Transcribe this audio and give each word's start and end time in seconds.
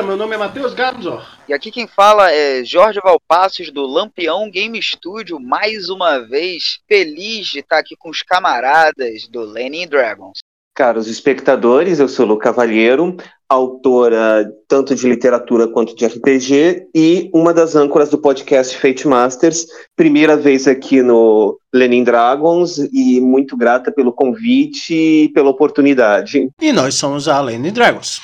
galera, 0.00 0.06
meu 0.06 0.16
nome 0.16 0.34
é 0.34 0.38
Matheus 0.38 0.74
Gadzor. 0.74 1.22
E 1.48 1.52
aqui 1.52 1.70
quem 1.70 1.86
fala 1.86 2.30
é 2.32 2.64
Jorge 2.64 3.00
Valpassos 3.02 3.70
do 3.70 3.86
Lampião 3.86 4.50
Game 4.50 4.80
Studio, 4.82 5.38
mais 5.38 5.88
uma 5.88 6.18
vez 6.18 6.80
feliz 6.88 7.46
de 7.46 7.60
estar 7.60 7.78
aqui 7.78 7.94
com 7.96 8.10
os 8.10 8.22
camaradas 8.22 9.28
do 9.30 9.42
Lenin 9.42 9.86
Dragons. 9.86 10.38
Caros 10.74 11.08
espectadores, 11.08 11.98
eu 11.98 12.08
sou 12.08 12.24
Lu 12.24 12.38
Cavalheiro, 12.38 13.16
autora 13.48 14.50
tanto 14.66 14.94
de 14.94 15.06
literatura 15.06 15.68
quanto 15.68 15.94
de 15.94 16.06
RPG 16.06 16.88
e 16.94 17.30
uma 17.34 17.52
das 17.52 17.74
âncoras 17.74 18.08
do 18.08 18.18
podcast 18.18 18.78
Fate 18.78 19.06
Masters. 19.06 19.66
Primeira 19.96 20.36
vez 20.36 20.66
aqui 20.66 21.02
no 21.02 21.58
Lenin 21.74 22.04
Dragons 22.04 22.78
e 22.78 23.20
muito 23.20 23.56
grata 23.56 23.92
pelo 23.92 24.12
convite 24.12 24.94
e 24.94 25.28
pela 25.30 25.50
oportunidade. 25.50 26.48
E 26.60 26.72
nós 26.72 26.94
somos 26.94 27.28
a 27.28 27.40
Lenin 27.40 27.72
Dragons. 27.72 28.22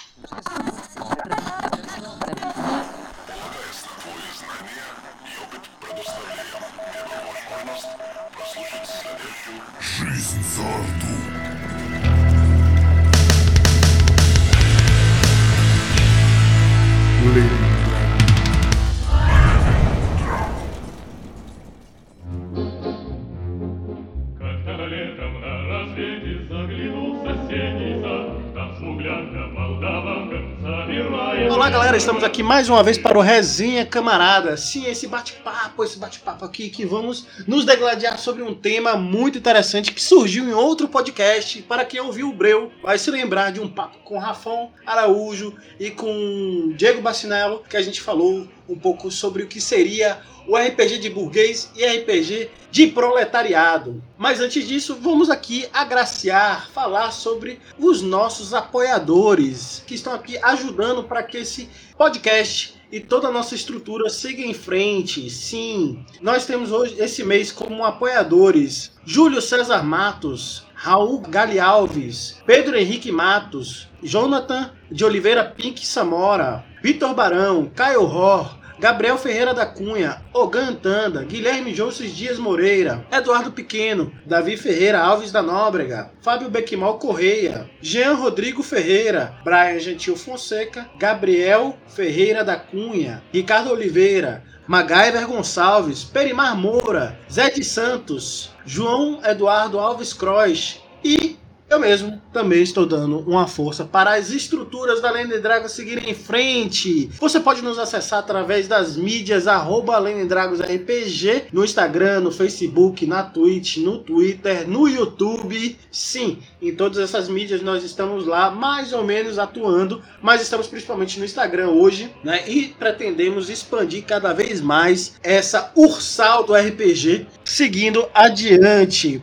Galera, 31.97 31.99
estamos 31.99 32.25
aqui 32.25 32.43
mais 32.43 32.69
uma 32.69 32.83
vez 32.83 32.99
para 32.99 33.19
o 33.19 33.23
Resenha 33.23 33.85
Camarada. 33.87 34.57
Sim, 34.57 34.87
esse 34.87 35.07
bate-papo, 35.07 35.83
esse 35.83 35.99
bate-papo 35.99 36.45
aqui 36.45 36.69
que 36.69 36.85
vamos 36.85 37.27
nos 37.47 37.65
degladiar 37.65 38.19
sobre 38.19 38.43
um 38.43 38.55
tema 38.55 38.97
muito 38.97 39.39
interessante 39.39 39.93
que 39.93 40.03
surgiu 40.03 40.45
em 40.45 40.53
outro 40.53 40.89
podcast. 40.89 41.63
Para 41.63 41.85
quem 41.85 42.01
ouviu 42.01 42.29
o 42.29 42.33
Breu, 42.33 42.71
vai 42.83 42.99
se 42.99 43.11
lembrar 43.11 43.51
de 43.51 43.61
um 43.61 43.69
papo 43.69 43.99
com 44.05 44.19
Rafão 44.19 44.71
Araújo 44.85 45.55
e 45.81 45.91
com 45.91 46.73
Diego 46.77 47.01
Bacinello, 47.01 47.63
que 47.69 47.77
a 47.77 47.83
gente 47.83 48.01
falou 48.01 48.47
um 48.69 48.79
pouco 48.79 49.11
sobre 49.11 49.43
o 49.43 49.47
que 49.47 49.61
seria 49.61 50.21
o 50.47 50.57
RPG 50.57 50.99
de 50.99 51.11
burguês 51.11 51.71
e 51.75 51.85
RPG 51.85 52.51
de 52.71 52.87
proletariado. 52.89 54.03
Mas 54.17 54.41
antes 54.41 54.67
disso, 54.67 54.97
vamos 55.01 55.29
aqui 55.29 55.67
agraciar, 55.73 56.71
falar 56.71 57.11
sobre 57.11 57.59
os 57.79 58.03
nossos 58.03 58.55
apoiadores 58.55 59.83
que 59.87 59.95
estão 59.95 60.13
aqui 60.13 60.39
ajudando 60.39 61.05
para 61.05 61.23
que 61.23 61.39
esse 61.39 61.69
podcast 61.97 62.77
e 62.91 63.01
toda 63.01 63.29
a 63.29 63.33
nossa 63.33 63.55
estrutura 63.55 64.09
siga 64.09 64.43
em 64.43 64.55
frente. 64.55 65.29
Sim, 65.31 66.05
nós 66.21 66.47
temos 66.47 66.71
hoje 66.71 66.97
esse 66.99 67.25
mês 67.25 67.51
como 67.51 67.85
apoiadores 67.85 68.93
Júlio 69.05 69.43
César 69.43 69.83
Matos, 69.83 70.66
Raul 70.77 71.23
Gali 71.29 71.59
Alves, 71.59 72.37
Pedro 72.47 72.77
Henrique 72.77 73.11
Matos, 73.11 73.89
Jonathan 74.03 74.71
de 74.91 75.05
Oliveira 75.05 75.45
Pink 75.45 75.87
Samora, 75.87 76.65
Vitor 76.83 77.15
Barão, 77.15 77.71
Caio 77.75 78.05
Ror, 78.05 78.59
Gabriel 78.79 79.17
Ferreira 79.17 79.55
da 79.55 79.65
Cunha, 79.65 80.23
Ogan 80.35 80.75
Tanda, 80.75 81.25
Guilherme 81.25 81.75
Josses 81.75 82.15
Dias 82.15 82.39
Moreira, 82.39 83.07
Eduardo 83.11 83.51
Pequeno, 83.51 84.13
Davi 84.27 84.59
Ferreira 84.59 85.01
Alves 85.01 85.33
da 85.33 85.43
Nóbrega, 85.43 86.11
Fábio 86.21 86.51
Bequimal 86.51 86.99
Correia, 86.99 87.71
Jean 87.81 88.15
Rodrigo 88.15 88.63
Ferreira, 88.63 89.35
Brian 89.43 89.79
Gentil 89.79 90.15
Fonseca, 90.15 90.91
Gabriel 90.99 91.79
Ferreira 91.89 92.45
da 92.45 92.57
Cunha, 92.57 93.23
Ricardo 93.33 93.73
Oliveira, 93.73 94.45
Magaiver 94.67 95.27
Gonçalves, 95.27 96.03
Perimar 96.03 96.57
Moura, 96.57 97.19
Zé 97.31 97.51
de 97.51 97.63
Santos, 97.63 98.51
João 98.65 99.21
Eduardo 99.25 99.79
Alves 99.79 100.13
Croix 100.13 100.81
e 101.05 101.37
eu 101.69 101.81
mesmo 101.81 102.23
também 102.33 102.63
estou 102.63 102.87
dando 102.87 103.19
uma 103.21 103.49
força 103.49 103.85
para 103.85 104.15
as 104.15 104.31
estruturas 104.31 105.01
da 105.01 105.11
Lane 105.11 105.39
Dragons 105.39 105.73
seguirem 105.73 106.11
em 106.11 106.15
frente. 106.15 107.11
Você 107.19 107.41
pode 107.41 107.61
nos 107.61 107.79
acessar 107.79 108.21
através 108.21 108.69
das 108.69 108.97
mídias 108.97 109.49
arroba 109.49 109.99
RPG, 109.99 111.47
no 111.53 111.65
Instagram, 111.65 112.21
no 112.21 112.31
Facebook, 112.31 113.05
na 113.05 113.25
Twitch, 113.25 113.79
no 113.79 113.99
Twitter, 113.99 114.69
no 114.69 114.89
YouTube. 114.89 115.77
Sim, 115.91 116.39
em 116.63 116.73
todas 116.73 116.99
essas 116.99 117.29
mídias 117.29 117.63
nós 117.63 117.83
estamos 117.83 118.27
lá 118.27 118.49
mais 118.51 118.93
ou 118.93 119.03
menos 119.03 119.37
atuando, 119.39 120.01
mas 120.23 120.43
estamos 120.43 120.69
principalmente 120.69 121.19
no 121.19 121.25
Instagram 121.25 121.71
hoje, 121.71 122.11
né? 122.23 122.49
E 122.49 122.69
pretendemos 122.79 123.51
expandir 123.51 124.05
cada 124.05 124.33
vez 124.33 124.61
mais 124.61 125.15
essa 125.23 125.73
ursal 125.75 126.45
do 126.45 126.55
RPG, 126.55 127.27
seguindo 127.45 128.09
adiante. 128.15 129.21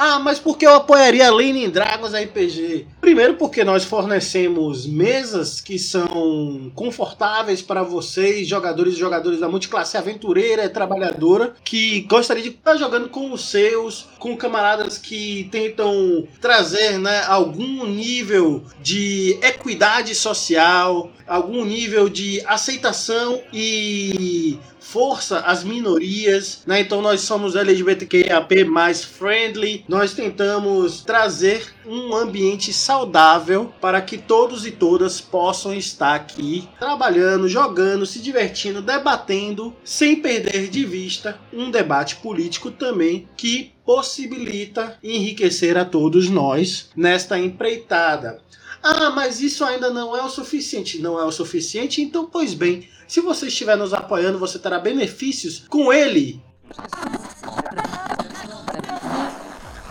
Ah, 0.00 0.20
mas 0.20 0.38
por 0.38 0.56
que 0.56 0.64
eu 0.64 0.74
apoiaria 0.74 1.28
Leaning 1.28 1.70
Dragons 1.70 2.12
RPG? 2.14 2.86
Primeiro 3.00 3.34
porque 3.34 3.62
nós 3.62 3.84
fornecemos 3.84 4.86
mesas 4.86 5.60
que 5.60 5.78
são 5.78 6.70
confortáveis 6.74 7.62
para 7.62 7.82
vocês, 7.82 8.46
jogadores 8.46 8.94
e 8.94 8.98
jogadores 8.98 9.40
da 9.40 9.48
multiclasse 9.48 9.96
aventureira 9.96 10.64
e 10.64 10.68
trabalhadora, 10.68 11.54
que 11.64 12.02
gostaria 12.02 12.42
de 12.42 12.50
estar 12.50 12.76
jogando 12.76 13.08
com 13.08 13.32
os 13.32 13.50
seus, 13.50 14.08
com 14.18 14.36
camaradas 14.36 14.98
que 14.98 15.48
tentam 15.50 16.26
trazer 16.40 16.98
né, 16.98 17.22
algum 17.26 17.86
nível 17.86 18.64
de 18.82 19.38
equidade 19.42 20.14
social, 20.14 21.10
algum 21.26 21.64
nível 21.64 22.08
de 22.08 22.42
aceitação 22.46 23.40
e 23.52 24.58
força 24.88 25.40
às 25.40 25.62
minorias, 25.62 26.62
né? 26.66 26.80
Então 26.80 27.02
nós 27.02 27.20
somos 27.20 27.54
LGBTQIAP 27.54 28.64
mais 28.64 29.04
friendly. 29.04 29.84
Nós 29.86 30.14
tentamos 30.14 31.02
trazer 31.02 31.74
um 31.88 32.14
ambiente 32.14 32.72
saudável 32.72 33.72
para 33.80 34.00
que 34.00 34.18
todos 34.18 34.66
e 34.66 34.70
todas 34.70 35.20
possam 35.20 35.72
estar 35.72 36.14
aqui 36.14 36.68
trabalhando, 36.78 37.48
jogando, 37.48 38.04
se 38.04 38.20
divertindo, 38.20 38.82
debatendo, 38.82 39.74
sem 39.82 40.16
perder 40.16 40.68
de 40.68 40.84
vista 40.84 41.40
um 41.52 41.70
debate 41.70 42.16
político 42.16 42.70
também 42.70 43.28
que 43.36 43.72
possibilita 43.84 44.98
enriquecer 45.02 45.78
a 45.78 45.84
todos 45.84 46.28
nós 46.28 46.90
nesta 46.94 47.38
empreitada. 47.38 48.42
Ah, 48.82 49.10
mas 49.10 49.40
isso 49.40 49.64
ainda 49.64 49.90
não 49.90 50.16
é 50.16 50.22
o 50.22 50.28
suficiente. 50.28 50.98
Não 50.98 51.18
é 51.18 51.24
o 51.24 51.32
suficiente? 51.32 52.00
Então, 52.02 52.26
pois 52.26 52.54
bem, 52.54 52.88
se 53.08 53.20
você 53.20 53.48
estiver 53.48 53.76
nos 53.76 53.94
apoiando, 53.94 54.38
você 54.38 54.58
terá 54.58 54.78
benefícios 54.78 55.64
com 55.68 55.92
ele. 55.92 56.40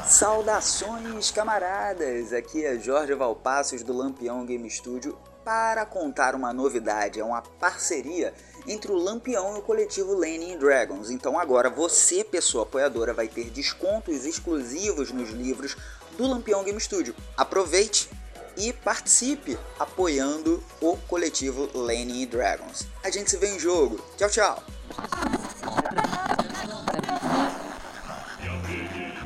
Saudações, 0.07 1.31
camaradas! 1.31 2.31
Aqui 2.31 2.65
é 2.65 2.79
Jorge 2.79 3.13
Valpassos 3.13 3.83
do 3.83 3.91
Lampião 3.91 4.45
Game 4.45 4.69
Studio 4.69 5.17
para 5.43 5.85
contar 5.85 6.33
uma 6.33 6.53
novidade. 6.53 7.19
É 7.19 7.23
uma 7.23 7.41
parceria 7.41 8.33
entre 8.65 8.89
o 8.89 8.95
Lampião 8.95 9.55
e 9.55 9.59
o 9.59 9.61
coletivo 9.61 10.15
Lenin 10.15 10.57
Dragons. 10.57 11.11
Então 11.11 11.37
agora 11.37 11.69
você, 11.69 12.23
pessoa 12.23 12.63
apoiadora, 12.63 13.13
vai 13.13 13.27
ter 13.27 13.49
descontos 13.49 14.25
exclusivos 14.25 15.11
nos 15.11 15.29
livros 15.29 15.75
do 16.17 16.25
Lampião 16.25 16.63
Game 16.63 16.79
Studio. 16.79 17.13
Aproveite 17.35 18.09
e 18.55 18.71
participe 18.71 19.59
apoiando 19.77 20.63
o 20.81 20.95
coletivo 21.07 21.69
Lenny 21.77 22.25
Dragons. 22.25 22.87
A 23.03 23.11
gente 23.11 23.29
se 23.29 23.37
vê 23.37 23.49
em 23.49 23.59
jogo. 23.59 23.99
Tchau, 24.17 24.29
tchau. 24.29 24.63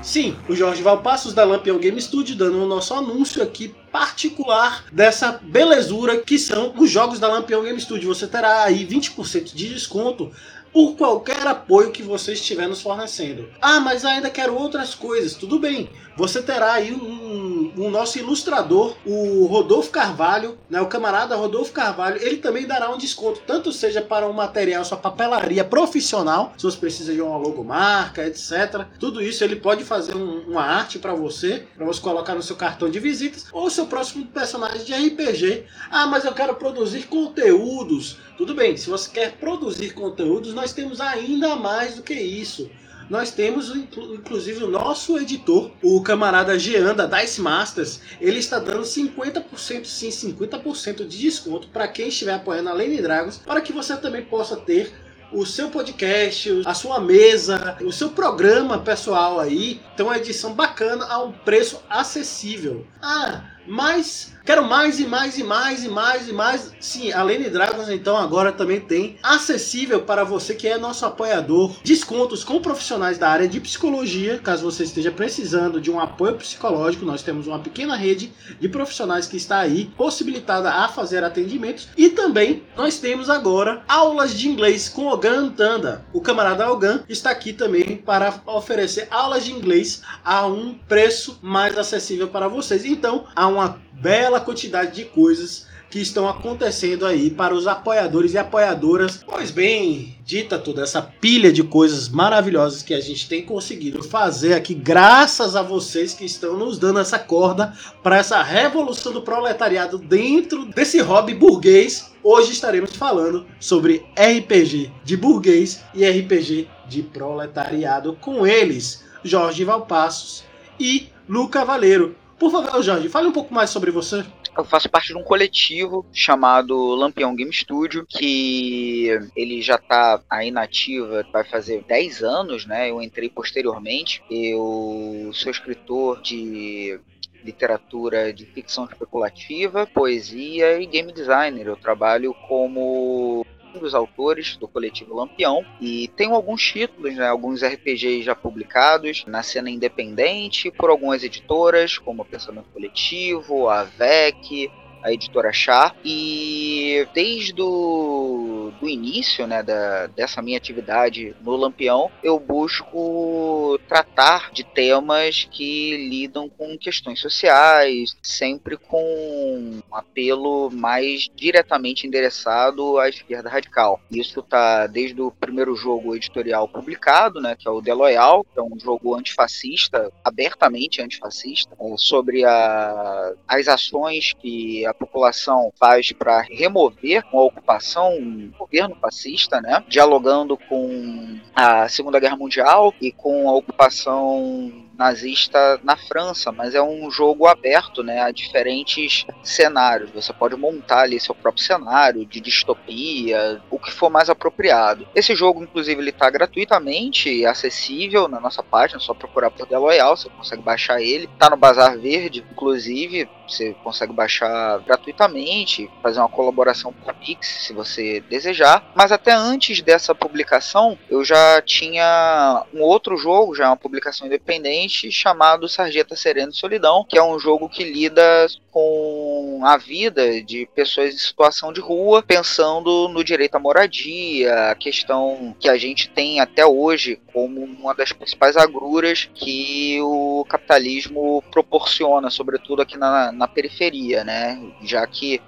Sim, 0.01 0.35
o 0.49 0.55
Jorge 0.55 0.81
Valpassos 0.81 1.31
da 1.31 1.43
Lampião 1.43 1.77
Game 1.77 2.01
Studio 2.01 2.35
dando 2.35 2.63
o 2.63 2.67
nosso 2.67 2.91
anúncio 2.93 3.41
aqui 3.43 3.75
particular 3.91 4.83
dessa 4.91 5.39
belezura 5.43 6.17
que 6.17 6.39
são 6.39 6.73
os 6.75 6.89
jogos 6.89 7.19
da 7.19 7.27
Lampião 7.27 7.63
Game 7.63 7.79
Studio. 7.79 8.09
Você 8.09 8.25
terá 8.25 8.63
aí 8.63 8.85
20% 8.85 9.53
de 9.53 9.69
desconto 9.69 10.31
por 10.73 10.95
qualquer 10.95 11.45
apoio 11.45 11.91
que 11.91 12.01
você 12.01 12.33
estiver 12.33 12.67
nos 12.67 12.81
fornecendo. 12.81 13.47
Ah, 13.61 13.79
mas 13.79 14.03
ainda 14.03 14.29
quero 14.29 14.55
outras 14.55 14.95
coisas. 14.95 15.35
Tudo 15.35 15.59
bem, 15.59 15.87
você 16.15 16.41
terá 16.41 16.73
aí 16.73 16.93
um, 16.93 17.73
um, 17.77 17.89
nosso 17.89 18.19
ilustrador, 18.19 18.95
o 19.05 19.45
Rodolfo 19.45 19.89
Carvalho, 19.91 20.57
né, 20.69 20.81
o 20.81 20.87
camarada 20.87 21.35
Rodolfo 21.35 21.71
Carvalho, 21.71 22.21
ele 22.21 22.37
também 22.37 22.67
dará 22.67 22.89
um 22.89 22.97
desconto, 22.97 23.41
tanto 23.45 23.71
seja 23.71 24.01
para 24.01 24.27
um 24.27 24.33
material, 24.33 24.83
sua 24.83 24.97
papelaria 24.97 25.63
profissional, 25.63 26.53
se 26.57 26.63
você 26.63 26.77
precisa 26.77 27.13
de 27.13 27.21
uma 27.21 27.37
logomarca, 27.37 28.25
etc. 28.25 28.85
Tudo 28.99 29.21
isso 29.21 29.43
ele 29.43 29.55
pode 29.55 29.83
fazer 29.83 30.15
um, 30.15 30.41
uma 30.47 30.63
arte 30.63 30.99
para 30.99 31.13
você, 31.13 31.65
para 31.75 31.85
você 31.85 32.01
colocar 32.01 32.35
no 32.35 32.43
seu 32.43 32.55
cartão 32.55 32.89
de 32.89 32.99
visitas, 32.99 33.47
ou 33.51 33.69
seu 33.69 33.85
próximo 33.85 34.25
personagem 34.27 34.83
de 34.83 34.93
RPG. 34.93 35.65
Ah, 35.89 36.07
mas 36.07 36.25
eu 36.25 36.33
quero 36.33 36.55
produzir 36.55 37.03
conteúdos. 37.03 38.17
Tudo 38.37 38.53
bem, 38.53 38.75
se 38.75 38.89
você 38.89 39.09
quer 39.09 39.33
produzir 39.33 39.93
conteúdos, 39.93 40.53
nós 40.53 40.73
temos 40.73 40.99
ainda 40.99 41.55
mais 41.55 41.95
do 41.95 42.01
que 42.01 42.13
isso. 42.13 42.69
Nós 43.11 43.29
temos 43.29 43.75
inclusive 43.75 44.63
o 44.63 44.69
nosso 44.69 45.19
editor, 45.19 45.69
o 45.83 46.01
camarada 46.01 46.57
Jean 46.57 46.95
da 46.95 47.05
Dice 47.05 47.41
Masters, 47.41 47.99
ele 48.21 48.39
está 48.39 48.57
dando 48.57 48.83
50% 48.83 49.83
sim, 49.83 50.07
50% 50.07 51.05
de 51.05 51.17
desconto 51.17 51.67
para 51.67 51.89
quem 51.89 52.07
estiver 52.07 52.35
apoiando 52.35 52.69
a 52.69 52.73
Lane 52.73 53.01
Dragons, 53.01 53.37
para 53.37 53.59
que 53.59 53.73
você 53.73 53.97
também 53.97 54.23
possa 54.23 54.55
ter 54.55 54.93
o 55.33 55.45
seu 55.45 55.69
podcast, 55.69 56.61
a 56.65 56.73
sua 56.73 57.01
mesa, 57.01 57.77
o 57.81 57.91
seu 57.91 58.11
programa 58.11 58.79
pessoal 58.79 59.41
aí. 59.41 59.81
Então, 59.93 60.07
uma 60.07 60.17
edição 60.17 60.53
bacana 60.53 61.05
a 61.05 61.21
um 61.21 61.33
preço 61.33 61.81
acessível. 61.89 62.87
Ah, 63.01 63.43
mas 63.67 64.33
quero 64.43 64.63
mais 64.67 64.99
e 64.99 65.05
mais 65.05 65.37
e 65.37 65.43
mais 65.43 65.83
e 65.83 65.89
mais 65.89 66.27
e 66.27 66.33
mais. 66.33 66.71
Sim, 66.79 67.11
a 67.11 67.23
Lane 67.23 67.49
Dragons 67.49 67.89
então 67.89 68.17
agora 68.17 68.51
também 68.51 68.79
tem 68.79 69.17
acessível 69.21 70.01
para 70.01 70.23
você 70.23 70.55
que 70.55 70.67
é 70.67 70.77
nosso 70.77 71.05
apoiador, 71.05 71.75
descontos 71.83 72.43
com 72.43 72.61
profissionais 72.61 73.17
da 73.17 73.29
área 73.29 73.47
de 73.47 73.59
psicologia, 73.59 74.39
caso 74.39 74.63
você 74.63 74.83
esteja 74.83 75.11
precisando 75.11 75.79
de 75.79 75.91
um 75.91 75.99
apoio 75.99 76.35
psicológico, 76.35 77.05
nós 77.05 77.23
temos 77.23 77.47
uma 77.47 77.59
pequena 77.59 77.95
rede 77.95 78.33
de 78.59 78.67
profissionais 78.67 79.27
que 79.27 79.37
está 79.37 79.59
aí 79.59 79.91
possibilitada 79.97 80.71
a 80.71 80.87
fazer 80.87 81.23
atendimentos 81.23 81.87
e 81.95 82.09
também 82.09 82.63
nós 82.75 82.97
temos 82.97 83.29
agora 83.29 83.83
aulas 83.87 84.37
de 84.37 84.49
inglês 84.49 84.89
com 84.89 85.07
Ogan 85.07 85.49
Tanda. 85.49 86.03
O 86.13 86.21
camarada 86.21 86.69
Ogan 86.71 87.03
está 87.07 87.29
aqui 87.29 87.53
também 87.53 87.97
para 87.97 88.41
oferecer 88.45 89.07
aulas 89.11 89.45
de 89.45 89.51
inglês 89.51 90.01
a 90.23 90.45
um 90.47 90.73
preço 90.73 91.39
mais 91.41 91.77
acessível 91.77 92.27
para 92.27 92.47
vocês. 92.47 92.85
Então, 92.85 93.25
há 93.35 93.47
uma 93.51 93.79
bela 93.93 94.39
quantidade 94.39 94.95
de 94.95 95.05
coisas 95.05 95.69
que 95.91 95.99
estão 95.99 96.27
acontecendo 96.27 97.05
aí 97.05 97.29
para 97.29 97.53
os 97.53 97.67
apoiadores 97.67 98.33
e 98.33 98.37
apoiadoras. 98.37 99.21
Pois 99.27 99.51
bem, 99.51 100.17
dita 100.23 100.57
toda 100.57 100.81
essa 100.81 101.01
pilha 101.01 101.51
de 101.51 101.63
coisas 101.63 102.07
maravilhosas 102.07 102.81
que 102.81 102.93
a 102.93 103.01
gente 103.01 103.27
tem 103.27 103.43
conseguido 103.43 104.01
fazer 104.01 104.53
aqui, 104.53 104.73
graças 104.73 105.53
a 105.55 105.61
vocês 105.61 106.13
que 106.13 106.23
estão 106.23 106.57
nos 106.57 106.79
dando 106.79 106.99
essa 106.99 107.19
corda 107.19 107.73
para 108.01 108.17
essa 108.17 108.41
revolução 108.41 109.11
do 109.11 109.21
proletariado 109.21 109.97
dentro 109.97 110.65
desse 110.65 111.01
hobby 111.01 111.33
burguês. 111.33 112.09
Hoje 112.23 112.53
estaremos 112.53 112.95
falando 112.95 113.45
sobre 113.59 114.05
RPG 114.15 114.91
de 115.03 115.17
burguês 115.17 115.83
e 115.93 116.07
RPG 116.07 116.69
de 116.87 117.03
proletariado 117.03 118.17
com 118.21 118.47
eles, 118.47 119.03
Jorge 119.23 119.65
Valpassos 119.65 120.43
e 120.79 121.09
Lu 121.27 121.49
Cavaleiro. 121.49 122.15
Por 122.41 122.49
favor, 122.49 122.81
Jorge, 122.81 123.07
fale 123.07 123.27
um 123.27 123.31
pouco 123.31 123.53
mais 123.53 123.69
sobre 123.69 123.91
você. 123.91 124.25
Eu 124.57 124.65
faço 124.65 124.89
parte 124.89 125.09
de 125.09 125.15
um 125.15 125.21
coletivo 125.21 126.03
chamado 126.11 126.75
Lampião 126.95 127.35
Game 127.35 127.53
Studio, 127.53 128.03
que 128.09 129.09
ele 129.35 129.61
já 129.61 129.75
está 129.75 130.19
aí 130.27 130.49
nativa, 130.49 131.23
vai 131.31 131.43
fazer 131.43 131.83
10 131.87 132.23
anos, 132.23 132.65
né? 132.65 132.89
Eu 132.89 132.99
entrei 132.99 133.29
posteriormente. 133.29 134.23
Eu 134.27 135.29
sou 135.35 135.51
escritor 135.51 136.19
de 136.19 136.99
literatura 137.43 138.33
de 138.33 138.47
ficção 138.47 138.85
especulativa, 138.85 139.85
poesia 139.85 140.81
e 140.81 140.87
game 140.87 141.13
designer. 141.13 141.67
Eu 141.67 141.77
trabalho 141.77 142.33
como 142.47 143.45
dos 143.79 143.93
autores 143.93 144.57
do 144.57 144.67
coletivo 144.67 145.15
Lampião. 145.15 145.65
E 145.79 146.07
tenho 146.09 146.33
alguns 146.33 146.63
títulos, 146.63 147.15
né, 147.15 147.27
alguns 147.27 147.63
RPGs 147.63 148.23
já 148.23 148.35
publicados 148.35 149.25
na 149.25 149.43
cena 149.43 149.69
independente 149.69 150.71
por 150.71 150.89
algumas 150.89 151.23
editoras, 151.23 151.97
como 151.97 152.25
Pensamento 152.25 152.69
Coletivo, 152.73 153.69
a 153.69 153.83
VEC, 153.83 154.71
a 155.03 155.11
editora 155.11 155.51
Chá, 155.51 155.93
e 156.03 157.07
desde 157.13 157.61
o 157.61 158.71
do 158.79 158.89
início 158.89 159.45
né, 159.45 159.61
da, 159.61 160.07
dessa 160.07 160.41
minha 160.41 160.57
atividade 160.57 161.35
no 161.41 161.55
Lampião, 161.55 162.11
eu 162.23 162.39
busco 162.39 163.79
tratar 163.87 164.51
de 164.51 164.63
temas 164.63 165.47
que 165.51 166.09
lidam 166.09 166.49
com 166.49 166.77
questões 166.77 167.19
sociais, 167.19 168.17
sempre 168.21 168.77
com 168.77 169.01
um 169.01 169.81
apelo 169.91 170.69
mais 170.71 171.29
diretamente 171.35 172.07
endereçado 172.07 172.97
à 172.97 173.09
esquerda 173.09 173.49
radical. 173.49 173.99
Isso 174.09 174.39
está 174.39 174.87
desde 174.87 175.21
o 175.21 175.31
primeiro 175.31 175.75
jogo 175.75 176.15
editorial 176.15 176.67
publicado, 176.67 177.39
né, 177.39 177.55
que 177.57 177.67
é 177.67 177.71
o 177.71 177.81
The 177.81 177.93
Loyal, 177.93 178.43
que 178.43 178.59
é 178.59 178.63
um 178.63 178.79
jogo 178.79 179.15
antifascista, 179.15 180.11
abertamente 180.23 181.01
antifascista, 181.01 181.75
é, 181.79 181.97
sobre 181.97 182.43
a, 182.45 183.33
as 183.47 183.67
ações 183.67 184.33
que 184.33 184.85
a 184.91 184.93
população 184.93 185.71
faz 185.79 186.11
para 186.11 186.41
remover 186.41 187.23
uma 187.31 187.43
ocupação, 187.43 188.13
um 188.13 188.51
governo 188.57 188.95
fascista, 189.01 189.59
né? 189.59 189.83
Dialogando 189.87 190.57
com 190.57 191.39
a 191.55 191.87
Segunda 191.89 192.19
Guerra 192.19 192.35
Mundial 192.35 192.93
e 193.01 193.11
com 193.11 193.49
a 193.49 193.53
ocupação 193.53 194.71
nazista 195.01 195.79
na 195.83 195.97
França, 195.97 196.51
mas 196.51 196.75
é 196.75 196.81
um 196.81 197.09
jogo 197.09 197.47
aberto 197.47 198.03
né, 198.03 198.21
a 198.21 198.29
diferentes 198.29 199.25
cenários. 199.43 200.11
Você 200.11 200.31
pode 200.31 200.55
montar 200.55 201.01
ali 201.01 201.19
seu 201.19 201.33
próprio 201.33 201.63
cenário 201.63 202.23
de 202.23 202.39
distopia, 202.39 203.59
o 203.71 203.79
que 203.79 203.91
for 203.91 204.11
mais 204.11 204.29
apropriado. 204.29 205.07
Esse 205.15 205.35
jogo, 205.35 205.63
inclusive, 205.63 205.99
ele 205.99 206.11
está 206.11 206.29
gratuitamente 206.29 207.43
acessível 207.45 208.27
na 208.27 208.39
nossa 208.39 208.61
página, 208.61 208.99
é 208.99 209.01
só 209.01 209.13
procurar 209.13 209.49
por 209.49 209.65
The 209.65 209.77
Loyal, 209.77 210.15
você 210.15 210.29
consegue 210.29 210.61
baixar 210.61 211.01
ele. 211.01 211.25
Está 211.25 211.49
no 211.49 211.57
Bazar 211.57 211.97
Verde, 211.97 212.45
inclusive, 212.51 213.27
você 213.47 213.75
consegue 213.83 214.13
baixar 214.13 214.79
gratuitamente, 214.79 215.89
fazer 216.01 216.19
uma 216.19 216.29
colaboração 216.29 216.93
por 216.93 217.13
Pix, 217.15 217.47
se 217.65 217.73
você 217.73 218.21
desejar. 218.21 218.91
Mas 218.95 219.11
até 219.11 219.31
antes 219.31 219.81
dessa 219.81 220.15
publicação, 220.15 220.97
eu 221.09 221.23
já 221.23 221.61
tinha 221.61 222.63
um 222.73 222.81
outro 222.81 223.17
jogo, 223.17 223.55
já 223.55 223.67
uma 223.67 223.77
publicação 223.77 224.27
independente, 224.27 224.90
chamado 224.91 225.69
Sarjeta 225.69 226.15
Serena 226.15 226.51
e 226.51 226.55
Solidão, 226.55 227.05
que 227.07 227.17
é 227.17 227.23
um 227.23 227.39
jogo 227.39 227.69
que 227.69 227.83
lida 227.83 228.47
com 228.69 229.61
a 229.63 229.77
vida 229.77 230.41
de 230.41 230.67
pessoas 230.73 231.13
em 231.13 231.17
situação 231.17 231.73
de 231.73 231.81
rua, 231.81 232.23
pensando 232.23 233.07
no 233.09 233.23
direito 233.23 233.55
à 233.55 233.59
moradia, 233.59 234.71
a 234.71 234.75
questão 234.75 235.55
que 235.59 235.69
a 235.69 235.77
gente 235.77 236.09
tem 236.09 236.39
até 236.39 236.65
hoje 236.65 237.19
como 237.33 237.63
uma 237.63 237.93
das 237.93 238.11
principais 238.11 238.55
agruras 238.55 239.29
que 239.33 239.99
o 240.01 240.45
capitalismo 240.47 241.43
proporciona, 241.51 242.29
sobretudo 242.29 242.81
aqui 242.81 242.97
na, 242.97 243.31
na 243.31 243.47
periferia, 243.47 244.23
né? 244.23 244.59
Já 244.83 245.05
que 245.05 245.41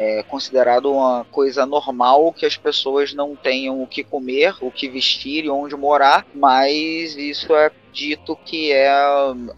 é 0.00 0.22
considerado 0.22 0.90
uma 0.90 1.26
coisa 1.30 1.66
normal 1.66 2.32
que 2.32 2.46
as 2.46 2.56
pessoas 2.56 3.12
não 3.12 3.36
tenham 3.36 3.82
o 3.82 3.86
que 3.86 4.02
comer, 4.02 4.56
o 4.62 4.70
que 4.70 4.88
vestir 4.88 5.44
e 5.44 5.50
onde 5.50 5.76
morar, 5.76 6.26
mas 6.34 7.14
isso 7.18 7.54
é 7.54 7.70
dito 7.92 8.34
que 8.34 8.72
é, 8.72 8.88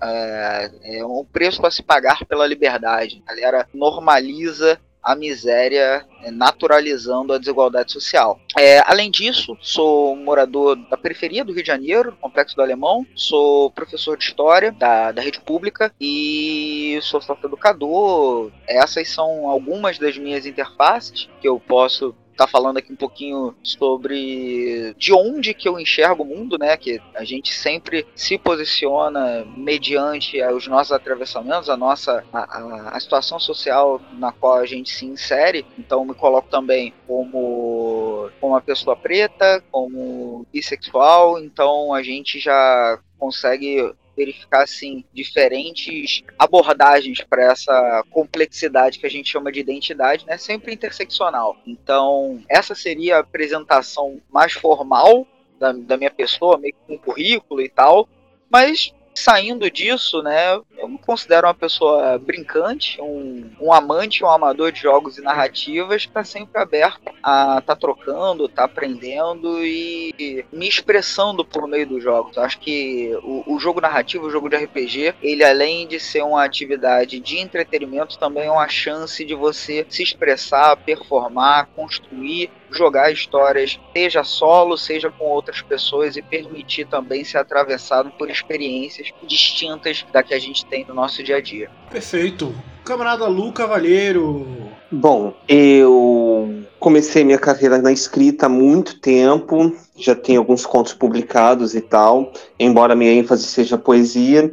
é, 0.03 0.99
é 0.99 1.07
um 1.07 1.25
preço 1.25 1.65
a 1.65 1.71
se 1.71 1.81
pagar 1.81 2.25
pela 2.25 2.45
liberdade. 2.45 3.23
A 3.25 3.37
galera 3.37 3.69
normaliza 3.73 4.81
a 5.03 5.17
miséria, 5.17 6.07
é, 6.23 6.31
naturalizando 6.31 7.33
a 7.33 7.39
desigualdade 7.39 7.93
social. 7.93 8.41
É, 8.57 8.79
além 8.87 9.11
disso, 9.11 9.57
sou 9.61 10.15
morador 10.15 10.77
da 10.89 10.97
periferia 10.97 11.45
do 11.45 11.53
Rio 11.53 11.63
de 11.63 11.67
Janeiro, 11.67 12.17
Complexo 12.21 12.55
do 12.55 12.63
Alemão, 12.63 13.05
sou 13.15 13.71
professor 13.71 14.17
de 14.17 14.25
História 14.25 14.71
da, 14.71 15.11
da 15.11 15.21
rede 15.21 15.41
pública 15.41 15.93
e 16.01 16.99
sou 17.03 17.21
sócio-educador. 17.21 18.53
Essas 18.67 19.09
são 19.09 19.49
algumas 19.49 19.99
das 19.99 20.17
minhas 20.17 20.47
interfaces 20.47 21.29
que 21.41 21.49
eu 21.49 21.59
posso 21.59 22.15
tá 22.37 22.47
falando 22.47 22.79
aqui 22.79 22.93
um 22.93 22.97
pouquinho 22.97 23.55
sobre 23.63 24.95
de 24.97 25.13
onde 25.13 25.55
que 25.55 25.69
eu 25.69 25.79
enxergo 25.79 26.23
o 26.23 26.27
mundo, 26.27 26.59
né? 26.59 26.77
Que 26.77 27.01
a 27.15 27.25
gente 27.25 27.53
sempre 27.53 28.07
se 28.15 28.39
posiciona 28.39 29.45
mediante 29.57 30.43
os 30.43 30.67
nossos 30.67 30.93
atravessamentos, 30.93 31.69
a 31.69 31.77
nossa 31.77 32.25
a, 32.33 32.39
a, 32.39 32.89
a 32.97 33.01
situação 33.01 33.39
social 33.39 34.01
na 34.13 34.33
qual 34.33 34.59
a 34.59 34.67
gente 34.67 34.91
se 34.91 35.07
insere. 35.07 35.67
Então 35.79 36.05
me 36.05 36.15
coloco 36.15 36.49
também 36.49 36.93
como, 37.07 38.31
como 38.41 38.55
uma 38.55 38.61
pessoa 38.61 38.97
preta, 38.97 39.63
como 39.71 40.47
bissexual. 40.53 41.39
Então 41.39 41.93
a 41.93 42.03
gente 42.03 42.39
já 42.39 42.99
consegue 43.19 43.93
verificar 44.17 44.63
assim 44.63 45.05
diferentes 45.13 46.23
abordagens 46.39 47.21
para 47.23 47.53
essa 47.53 48.05
complexidade 48.11 48.99
que 48.99 49.07
a 49.07 49.11
gente 49.11 49.31
chama 49.31 49.51
de 49.51 49.61
identidade, 49.61 50.27
né? 50.27 50.37
Sempre 50.37 50.75
interseccional. 50.75 51.57
Então, 51.67 52.43
essa 52.49 52.75
seria 52.75 53.17
a 53.17 53.21
apresentação 53.21 54.21
mais 54.31 54.53
formal 54.53 55.27
da, 55.59 55.73
da 55.73 55.97
minha 55.97 56.11
pessoa, 56.11 56.59
meio 56.59 56.75
com 56.87 56.95
um 56.95 56.99
currículo 56.99 57.61
e 57.61 57.69
tal, 57.69 58.09
mas 58.51 58.93
Saindo 59.15 59.71
disso, 59.71 60.23
né, 60.23 60.55
eu 60.79 60.89
me 60.89 60.99
considero 60.99 61.47
uma 61.47 61.55
pessoa 61.55 62.19
brincante, 62.19 63.01
um, 63.01 63.51
um 63.61 63.73
amante, 63.73 64.25
um 64.25 64.29
amador 64.29 64.73
de 64.73 64.81
jogos 64.81 65.19
e 65.19 65.23
narrativas 65.23 66.03
que 66.03 66.11
está 66.11 66.25
sempre 66.25 66.61
aberto 66.61 67.13
a 67.23 67.61
tá 67.61 67.77
trocando, 67.77 68.49
tá 68.49 68.65
aprendendo 68.65 69.65
e 69.65 70.45
me 70.53 70.67
expressando 70.67 71.45
por 71.45 71.69
meio 71.69 71.87
dos 71.87 72.03
jogos. 72.03 72.39
acho 72.39 72.59
que 72.59 73.15
o, 73.23 73.55
o, 73.55 73.61
jogo 73.61 73.81
narrativo, 73.81 74.27
o 74.27 74.31
jogo 74.31 74.49
de 74.49 74.57
RPG, 74.57 75.15
ele 75.23 75.45
além 75.45 75.87
de 75.87 76.01
ser 76.01 76.23
uma 76.23 76.45
atividade 76.45 77.21
de 77.21 77.39
entretenimento, 77.39 78.19
também 78.19 78.47
é 78.47 78.51
uma 78.51 78.69
chance 78.69 79.25
de 79.25 79.35
você 79.35 79.87
se 79.89 80.03
expressar, 80.03 80.77
performar, 80.77 81.69
construir 81.77 82.51
jogar 82.73 83.13
histórias, 83.13 83.79
seja 83.95 84.25
solo, 84.25 84.77
seja 84.77 85.11
com 85.11 85.25
outras 85.25 85.63
pessoas 85.63 86.17
e 86.17 86.23
permitir 86.23 86.87
também 86.87 87.25
ser 87.25 87.39
atravessado 87.39 88.11
por 88.19 88.31
experiências 88.31 89.09
distintas 89.23 90.05
da 90.13 90.23
que 90.23 90.35
a 90.35 90.39
gente 90.39 90.65
tem 90.67 90.85
no 90.87 90.95
nosso 90.95 91.23
dia 91.23 91.37
a 91.37 91.41
dia. 91.41 91.71
Perfeito. 91.91 92.55
Camarada 92.85 93.27
Lu 93.27 93.53
Cavalheiro. 93.53 94.47
Bom, 94.91 95.35
eu 95.49 96.65
comecei 96.79 97.25
minha 97.25 97.39
carreira 97.39 97.79
na 97.79 97.93
escrita 97.93 98.47
há 98.47 98.49
muito 98.49 98.99
tempo, 98.99 99.75
já 99.97 100.15
tenho 100.15 100.41
alguns 100.41 100.67
contos 100.67 100.93
publicados 100.93 101.75
e 101.75 101.81
tal, 101.81 102.33
embora 102.59 102.97
minha 102.97 103.13
ênfase 103.13 103.45
seja 103.45 103.79
poesia. 103.79 104.53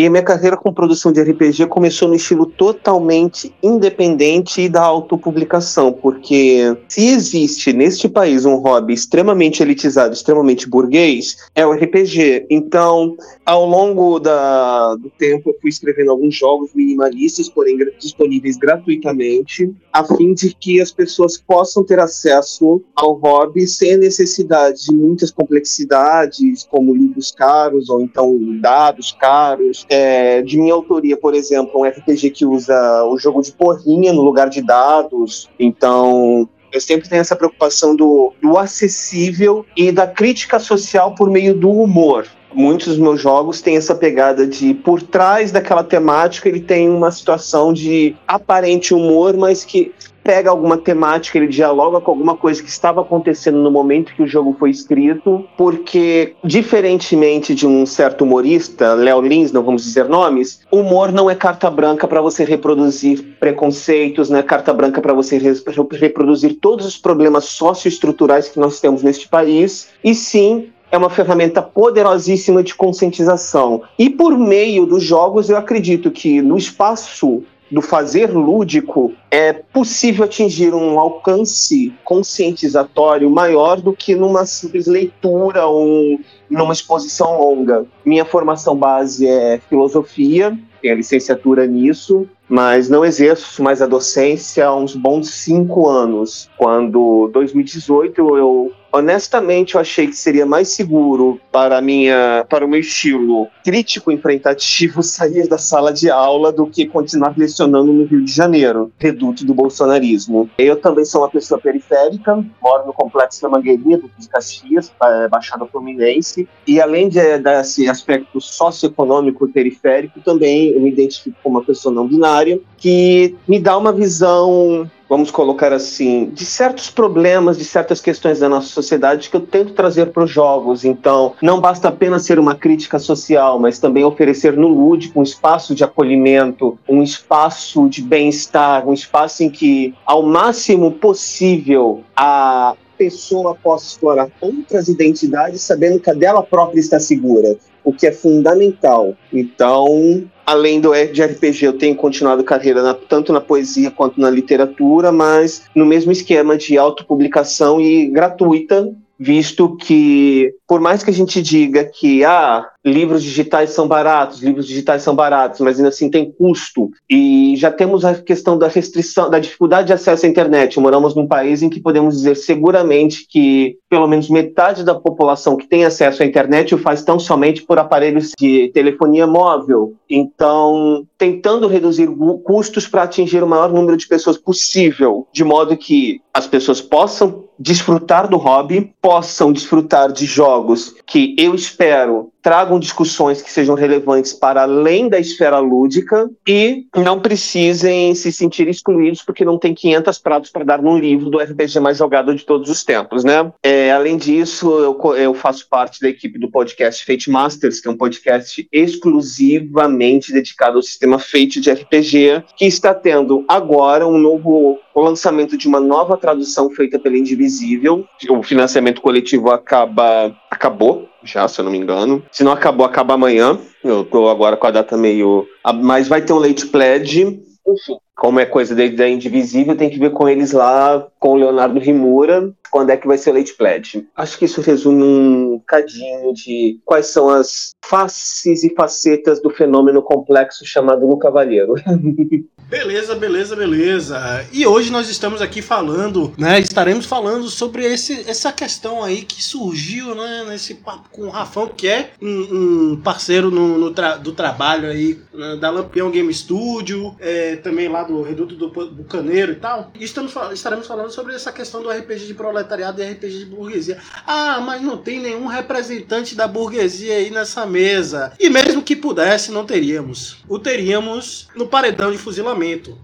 E 0.00 0.08
minha 0.08 0.22
carreira 0.22 0.56
com 0.56 0.72
produção 0.72 1.12
de 1.12 1.20
RPG 1.20 1.66
começou 1.66 2.08
no 2.08 2.14
estilo 2.14 2.46
totalmente 2.46 3.54
independente 3.62 4.66
da 4.66 4.80
autopublicação, 4.80 5.92
porque 5.92 6.74
se 6.88 7.08
existe 7.08 7.70
neste 7.74 8.08
país 8.08 8.46
um 8.46 8.54
hobby 8.54 8.94
extremamente 8.94 9.62
elitizado, 9.62 10.14
extremamente 10.14 10.66
burguês, 10.66 11.36
é 11.54 11.66
o 11.66 11.72
RPG. 11.72 12.46
Então, 12.48 13.14
ao 13.44 13.66
longo 13.66 14.18
da, 14.18 14.94
do 14.94 15.10
tempo, 15.10 15.50
eu 15.50 15.56
fui 15.60 15.68
escrevendo 15.68 16.12
alguns 16.12 16.34
jogos 16.34 16.70
minimalistas, 16.74 17.50
porém 17.50 17.76
disponíveis 17.98 18.56
gratuitamente, 18.56 19.70
a 19.92 20.02
fim 20.02 20.32
de 20.32 20.56
que 20.58 20.80
as 20.80 20.90
pessoas 20.90 21.36
possam 21.36 21.84
ter 21.84 22.00
acesso 22.00 22.82
ao 22.96 23.18
hobby 23.18 23.66
sem 23.66 23.92
a 23.92 23.98
necessidade 23.98 24.84
de 24.84 24.94
muitas 24.94 25.30
complexidades, 25.30 26.66
como 26.70 26.96
livros 26.96 27.32
caros 27.32 27.90
ou 27.90 28.00
então 28.00 28.34
dados 28.62 29.12
caros 29.20 29.84
é, 29.90 30.40
de 30.40 30.56
minha 30.56 30.72
autoria, 30.72 31.16
por 31.16 31.34
exemplo, 31.34 31.80
um 31.80 31.84
RPG 31.84 32.30
que 32.30 32.46
usa 32.46 33.04
o 33.04 33.18
jogo 33.18 33.42
de 33.42 33.50
porrinha 33.52 34.12
no 34.12 34.22
lugar 34.22 34.48
de 34.48 34.62
dados. 34.62 35.50
Então, 35.58 36.48
eu 36.72 36.80
sempre 36.80 37.08
tenho 37.08 37.20
essa 37.20 37.34
preocupação 37.34 37.96
do, 37.96 38.32
do 38.40 38.56
acessível 38.56 39.66
e 39.76 39.90
da 39.90 40.06
crítica 40.06 40.60
social 40.60 41.14
por 41.16 41.28
meio 41.28 41.54
do 41.54 41.70
humor. 41.70 42.26
Muitos 42.52 42.88
dos 42.88 42.98
meus 42.98 43.20
jogos 43.20 43.60
têm 43.60 43.76
essa 43.76 43.94
pegada 43.94 44.46
de 44.46 44.74
por 44.74 45.02
trás 45.02 45.52
daquela 45.52 45.84
temática 45.84 46.48
ele 46.48 46.60
tem 46.60 46.88
uma 46.88 47.10
situação 47.12 47.72
de 47.72 48.16
aparente 48.26 48.92
humor, 48.92 49.36
mas 49.36 49.64
que 49.64 49.92
pega 50.22 50.50
alguma 50.50 50.76
temática, 50.76 51.38
ele 51.38 51.46
dialoga 51.46 52.00
com 52.00 52.10
alguma 52.10 52.36
coisa 52.36 52.62
que 52.62 52.68
estava 52.68 53.00
acontecendo 53.00 53.58
no 53.58 53.70
momento 53.70 54.14
que 54.14 54.22
o 54.22 54.26
jogo 54.26 54.54
foi 54.58 54.70
escrito, 54.70 55.44
porque, 55.56 56.34
diferentemente 56.44 57.54
de 57.54 57.66
um 57.66 57.86
certo 57.86 58.22
humorista, 58.22 58.94
Léo 58.94 59.20
Lins, 59.20 59.52
não 59.52 59.62
vamos 59.62 59.82
dizer 59.84 60.08
nomes, 60.08 60.60
humor 60.70 61.12
não 61.12 61.30
é 61.30 61.34
carta 61.34 61.70
branca 61.70 62.06
para 62.06 62.20
você 62.20 62.44
reproduzir 62.44 63.36
preconceitos, 63.40 64.30
não 64.30 64.38
é 64.38 64.42
carta 64.42 64.72
branca 64.72 65.00
para 65.00 65.14
você 65.14 65.38
reproduzir 65.38 66.58
todos 66.60 66.86
os 66.86 66.96
problemas 66.96 67.46
socioestruturais 67.46 68.48
que 68.48 68.58
nós 68.58 68.80
temos 68.80 69.02
neste 69.02 69.28
país, 69.28 69.88
e 70.04 70.14
sim 70.14 70.70
é 70.92 70.98
uma 70.98 71.10
ferramenta 71.10 71.62
poderosíssima 71.62 72.62
de 72.62 72.74
conscientização. 72.74 73.82
E 73.98 74.10
por 74.10 74.36
meio 74.36 74.86
dos 74.86 75.02
jogos, 75.02 75.48
eu 75.48 75.56
acredito 75.56 76.10
que 76.10 76.42
no 76.42 76.56
espaço 76.56 77.44
do 77.70 77.80
fazer 77.80 78.30
lúdico, 78.30 79.12
é 79.30 79.52
possível 79.52 80.24
atingir 80.24 80.74
um 80.74 80.98
alcance 80.98 81.92
conscientizatório 82.04 83.30
maior 83.30 83.80
do 83.80 83.92
que 83.92 84.14
numa 84.14 84.44
simples 84.44 84.86
leitura 84.86 85.66
ou 85.66 86.18
numa 86.48 86.72
exposição 86.72 87.38
longa. 87.38 87.86
Minha 88.04 88.24
formação 88.24 88.76
base 88.76 89.26
é 89.28 89.60
filosofia, 89.68 90.58
tenho 90.82 90.94
a 90.94 90.96
licenciatura 90.96 91.66
nisso, 91.66 92.26
mas 92.48 92.88
não 92.88 93.04
exerço 93.04 93.62
mais 93.62 93.80
a 93.80 93.86
docência 93.86 94.66
há 94.66 94.74
uns 94.74 94.96
bons 94.96 95.30
cinco 95.30 95.88
anos. 95.88 96.50
Quando, 96.56 97.30
2018, 97.32 98.36
eu 98.36 98.72
honestamente 98.92 99.74
eu 99.74 99.80
achei 99.80 100.06
que 100.06 100.16
seria 100.16 100.46
mais 100.46 100.68
seguro 100.68 101.40
para 101.50 101.80
minha 101.80 102.44
para 102.48 102.64
o 102.64 102.68
meu 102.68 102.80
estilo 102.80 103.48
crítico 103.64 104.10
enfrentativo 104.10 105.02
sair 105.02 105.48
da 105.48 105.58
sala 105.58 105.92
de 105.92 106.10
aula 106.10 106.52
do 106.52 106.66
que 106.66 106.86
continuar 106.86 107.34
lecionando 107.36 107.92
no 107.92 108.04
Rio 108.04 108.24
de 108.24 108.32
Janeiro, 108.32 108.92
reduto 108.98 109.44
do 109.44 109.54
bolsonarismo. 109.54 110.50
Eu 110.58 110.76
também 110.76 111.04
sou 111.04 111.22
uma 111.22 111.30
pessoa 111.30 111.60
periférica, 111.60 112.44
moro 112.62 112.86
no 112.86 112.92
complexo 112.92 113.42
da 113.42 113.48
Mangueirinha, 113.48 113.98
do 113.98 114.10
de 114.18 114.28
Caxias, 114.28 114.92
é, 115.02 115.28
Baixada 115.28 115.64
Fluminense, 115.66 116.48
e 116.66 116.80
além 116.80 117.08
de, 117.08 117.38
desse 117.38 117.88
aspecto 117.88 118.40
socioeconômico 118.40 119.48
periférico, 119.48 120.20
também 120.20 120.70
eu 120.70 120.80
me 120.80 120.90
identifico 120.90 121.36
como 121.42 121.58
uma 121.58 121.64
pessoa 121.64 121.94
não 121.94 122.06
binária, 122.06 122.60
que 122.76 123.36
me 123.46 123.58
dá 123.58 123.76
uma 123.76 123.92
visão 123.92 124.90
vamos 125.10 125.28
colocar 125.32 125.72
assim, 125.72 126.30
de 126.32 126.44
certos 126.44 126.88
problemas, 126.88 127.58
de 127.58 127.64
certas 127.64 128.00
questões 128.00 128.38
da 128.38 128.48
nossa 128.48 128.68
sociedade 128.68 129.28
que 129.28 129.34
eu 129.34 129.40
tento 129.40 129.72
trazer 129.72 130.06
para 130.12 130.22
os 130.22 130.30
jogos. 130.30 130.84
Então, 130.84 131.34
não 131.42 131.60
basta 131.60 131.88
apenas 131.88 132.22
ser 132.22 132.38
uma 132.38 132.54
crítica 132.54 132.96
social, 132.96 133.58
mas 133.58 133.80
também 133.80 134.04
oferecer 134.04 134.56
no 134.56 134.68
lúdico 134.68 135.18
um 135.18 135.24
espaço 135.24 135.74
de 135.74 135.82
acolhimento, 135.82 136.78
um 136.88 137.02
espaço 137.02 137.88
de 137.88 138.02
bem-estar, 138.02 138.88
um 138.88 138.92
espaço 138.92 139.42
em 139.42 139.50
que, 139.50 139.92
ao 140.06 140.22
máximo 140.22 140.92
possível, 140.92 142.04
a 142.14 142.76
pessoa 142.96 143.56
possa 143.56 143.86
explorar 143.86 144.28
outras 144.40 144.86
identidades 144.86 145.62
sabendo 145.62 145.98
que 145.98 146.10
a 146.10 146.14
dela 146.14 146.42
própria 146.44 146.78
está 146.78 147.00
segura, 147.00 147.56
o 147.82 147.92
que 147.92 148.06
é 148.06 148.12
fundamental. 148.12 149.16
Então, 149.32 150.22
além 150.50 150.80
do 150.80 150.90
de 151.12 151.22
RPG, 151.22 151.64
eu 151.64 151.78
tenho 151.78 151.94
continuado 151.94 152.42
carreira 152.42 152.82
na, 152.82 152.92
tanto 152.92 153.32
na 153.32 153.40
poesia 153.40 153.88
quanto 153.88 154.20
na 154.20 154.28
literatura, 154.28 155.12
mas 155.12 155.62
no 155.76 155.86
mesmo 155.86 156.10
esquema 156.10 156.56
de 156.56 156.76
autopublicação 156.76 157.80
e 157.80 158.08
gratuita, 158.08 158.92
visto 159.20 159.76
que, 159.76 160.54
por 160.66 160.80
mais 160.80 161.02
que 161.02 161.10
a 161.10 161.12
gente 161.12 161.42
diga 161.42 161.84
que 161.84 162.24
ah, 162.24 162.66
livros 162.82 163.22
digitais 163.22 163.68
são 163.68 163.86
baratos, 163.86 164.42
livros 164.42 164.66
digitais 164.66 165.02
são 165.02 165.14
baratos, 165.14 165.60
mas 165.60 165.76
ainda 165.76 165.90
assim 165.90 166.08
tem 166.08 166.32
custo, 166.32 166.90
e 167.08 167.54
já 167.58 167.70
temos 167.70 168.02
a 168.02 168.14
questão 168.14 168.56
da 168.56 168.66
restrição, 168.66 169.28
da 169.28 169.38
dificuldade 169.38 169.88
de 169.88 169.92
acesso 169.92 170.24
à 170.24 170.28
internet. 170.28 170.80
Moramos 170.80 171.14
num 171.14 171.26
país 171.26 171.62
em 171.62 171.68
que 171.68 171.80
podemos 171.80 172.16
dizer 172.16 172.34
seguramente 172.34 173.26
que 173.28 173.76
pelo 173.90 174.06
menos 174.06 174.30
metade 174.30 174.82
da 174.82 174.94
população 174.94 175.54
que 175.54 175.68
tem 175.68 175.84
acesso 175.84 176.22
à 176.22 176.26
internet 176.26 176.74
o 176.74 176.78
faz 176.78 177.02
tão 177.02 177.18
somente 177.18 177.62
por 177.62 177.78
aparelhos 177.78 178.32
de 178.38 178.70
telefonia 178.72 179.26
móvel. 179.26 179.94
Então, 180.08 181.06
tentando 181.18 181.68
reduzir 181.68 182.08
custos 182.42 182.88
para 182.88 183.02
atingir 183.02 183.42
o 183.42 183.46
maior 183.46 183.70
número 183.70 183.98
de 183.98 184.08
pessoas 184.08 184.38
possível, 184.38 185.26
de 185.30 185.44
modo 185.44 185.76
que 185.76 186.22
as 186.32 186.46
pessoas 186.46 186.80
possam 186.80 187.49
desfrutar 187.60 188.26
do 188.26 188.38
hobby, 188.38 188.94
possam 189.02 189.52
desfrutar 189.52 190.10
de 190.10 190.24
jogos 190.24 190.94
que 191.06 191.36
eu 191.38 191.54
espero 191.54 192.32
tragam 192.42 192.78
discussões 192.78 193.42
que 193.42 193.50
sejam 193.50 193.74
relevantes 193.74 194.32
para 194.32 194.62
além 194.62 195.08
da 195.08 195.18
esfera 195.18 195.58
lúdica 195.58 196.30
e 196.46 196.86
não 196.96 197.20
precisem 197.20 198.14
se 198.14 198.32
sentir 198.32 198.68
excluídos 198.68 199.22
porque 199.22 199.44
não 199.44 199.58
tem 199.58 199.74
500 199.74 200.18
pratos 200.18 200.50
para 200.50 200.64
dar 200.64 200.82
num 200.82 200.98
livro 200.98 201.30
do 201.30 201.38
RPG 201.38 201.80
mais 201.80 201.98
jogado 201.98 202.34
de 202.34 202.44
todos 202.44 202.70
os 202.70 202.84
tempos, 202.84 203.24
né? 203.24 203.52
É, 203.62 203.92
além 203.92 204.16
disso, 204.16 204.70
eu, 204.78 205.16
eu 205.16 205.34
faço 205.34 205.68
parte 205.68 206.00
da 206.00 206.08
equipe 206.08 206.38
do 206.38 206.50
podcast 206.50 207.04
Fate 207.04 207.30
Masters, 207.30 207.80
que 207.80 207.88
é 207.88 207.90
um 207.90 207.96
podcast 207.96 208.66
exclusivamente 208.72 210.32
dedicado 210.32 210.76
ao 210.76 210.82
sistema 210.82 211.18
Fate 211.18 211.60
de 211.60 211.70
RPG, 211.70 212.44
que 212.56 212.66
está 212.66 212.94
tendo 212.94 213.44
agora 213.48 214.06
um 214.06 214.18
novo 214.18 214.78
o 214.94 215.00
lançamento 215.00 215.56
de 215.56 215.68
uma 215.68 215.80
nova 215.80 216.16
tradução 216.16 216.70
feita 216.70 216.98
pela 216.98 217.16
Indivisível. 217.16 218.04
O 218.28 218.42
financiamento 218.42 219.00
coletivo 219.00 219.50
acaba 219.50 220.34
acabou 220.50 221.08
já, 221.22 221.46
se 221.46 221.60
eu 221.60 221.64
não 221.64 221.72
me 221.72 221.78
engano. 221.78 222.22
Se 222.32 222.42
não 222.42 222.52
acabou, 222.52 222.84
acaba 222.84 223.14
amanhã. 223.14 223.58
Eu 223.84 224.04
tô 224.04 224.28
agora 224.28 224.56
com 224.56 224.66
a 224.66 224.70
data 224.70 224.96
meio. 224.96 225.46
Mas 225.82 226.08
vai 226.08 226.22
ter 226.22 226.32
um 226.32 226.38
late 226.38 226.66
pledge. 226.66 227.42
Enfim, 227.66 227.96
como 228.16 228.38
é 228.38 228.44
coisa 228.44 228.74
da 228.74 229.08
Indivisível, 229.08 229.74
tem 229.74 229.88
que 229.88 229.98
ver 229.98 230.10
com 230.10 230.28
eles 230.28 230.52
lá, 230.52 231.06
com 231.18 231.30
o 231.30 231.36
Leonardo 231.36 231.80
Rimura, 231.80 232.52
quando 232.70 232.90
é 232.90 232.96
que 232.96 233.06
vai 233.06 233.16
ser 233.16 233.30
o 233.30 233.34
late 233.34 233.54
pledge. 233.54 234.06
Acho 234.14 234.38
que 234.38 234.44
isso 234.44 234.60
resume 234.60 235.02
um 235.02 235.62
cadinho 235.66 236.34
de 236.34 236.78
quais 236.84 237.06
são 237.06 237.30
as 237.30 237.70
faces 237.82 238.62
e 238.62 238.74
facetas 238.74 239.40
do 239.40 239.48
fenômeno 239.48 240.02
complexo 240.02 240.66
chamado 240.66 241.06
no 241.06 241.18
Cavalheiro. 241.18 241.74
Beleza, 242.70 243.16
beleza, 243.16 243.56
beleza. 243.56 244.46
E 244.52 244.64
hoje 244.64 244.92
nós 244.92 245.08
estamos 245.08 245.42
aqui 245.42 245.60
falando, 245.60 246.32
né? 246.38 246.60
Estaremos 246.60 247.04
falando 247.04 247.48
sobre 247.48 247.84
esse, 247.84 248.30
essa 248.30 248.52
questão 248.52 249.02
aí 249.02 249.22
que 249.22 249.42
surgiu, 249.42 250.14
né? 250.14 250.44
Nesse 250.48 250.74
papo 250.74 251.08
com 251.10 251.22
o 251.22 251.30
Rafão, 251.30 251.66
que 251.66 251.88
é 251.88 252.12
um, 252.22 252.92
um 252.92 253.00
parceiro 253.02 253.50
no, 253.50 253.76
no 253.76 253.90
tra 253.90 254.14
do 254.14 254.30
trabalho 254.30 254.88
aí 254.88 255.18
né, 255.34 255.56
da 255.56 255.68
Lampião 255.68 256.12
Game 256.12 256.32
Studio, 256.32 257.16
é, 257.18 257.56
também 257.56 257.88
lá 257.88 258.04
do 258.04 258.22
Reduto 258.22 258.54
do 258.54 258.68
Bucaneiro 258.68 259.50
e 259.50 259.56
tal. 259.56 259.90
E 259.98 260.04
estamos, 260.04 260.32
estaremos 260.52 260.86
falando 260.86 261.10
sobre 261.10 261.34
essa 261.34 261.50
questão 261.50 261.82
do 261.82 261.90
RPG 261.90 262.26
de 262.28 262.34
proletariado 262.34 263.02
e 263.02 263.04
RPG 263.04 263.38
de 263.40 263.46
burguesia. 263.46 263.98
Ah, 264.24 264.60
mas 264.60 264.80
não 264.80 264.96
tem 264.96 265.18
nenhum 265.18 265.46
representante 265.46 266.36
da 266.36 266.46
burguesia 266.46 267.16
aí 267.16 267.30
nessa 267.30 267.66
mesa. 267.66 268.32
E 268.38 268.48
mesmo 268.48 268.80
que 268.80 268.94
pudesse, 268.94 269.50
não 269.50 269.66
teríamos. 269.66 270.36
O 270.48 270.56
teríamos 270.56 271.48
no 271.56 271.66
paredão 271.66 272.12
de 272.12 272.18
fuzilamento 272.18 272.59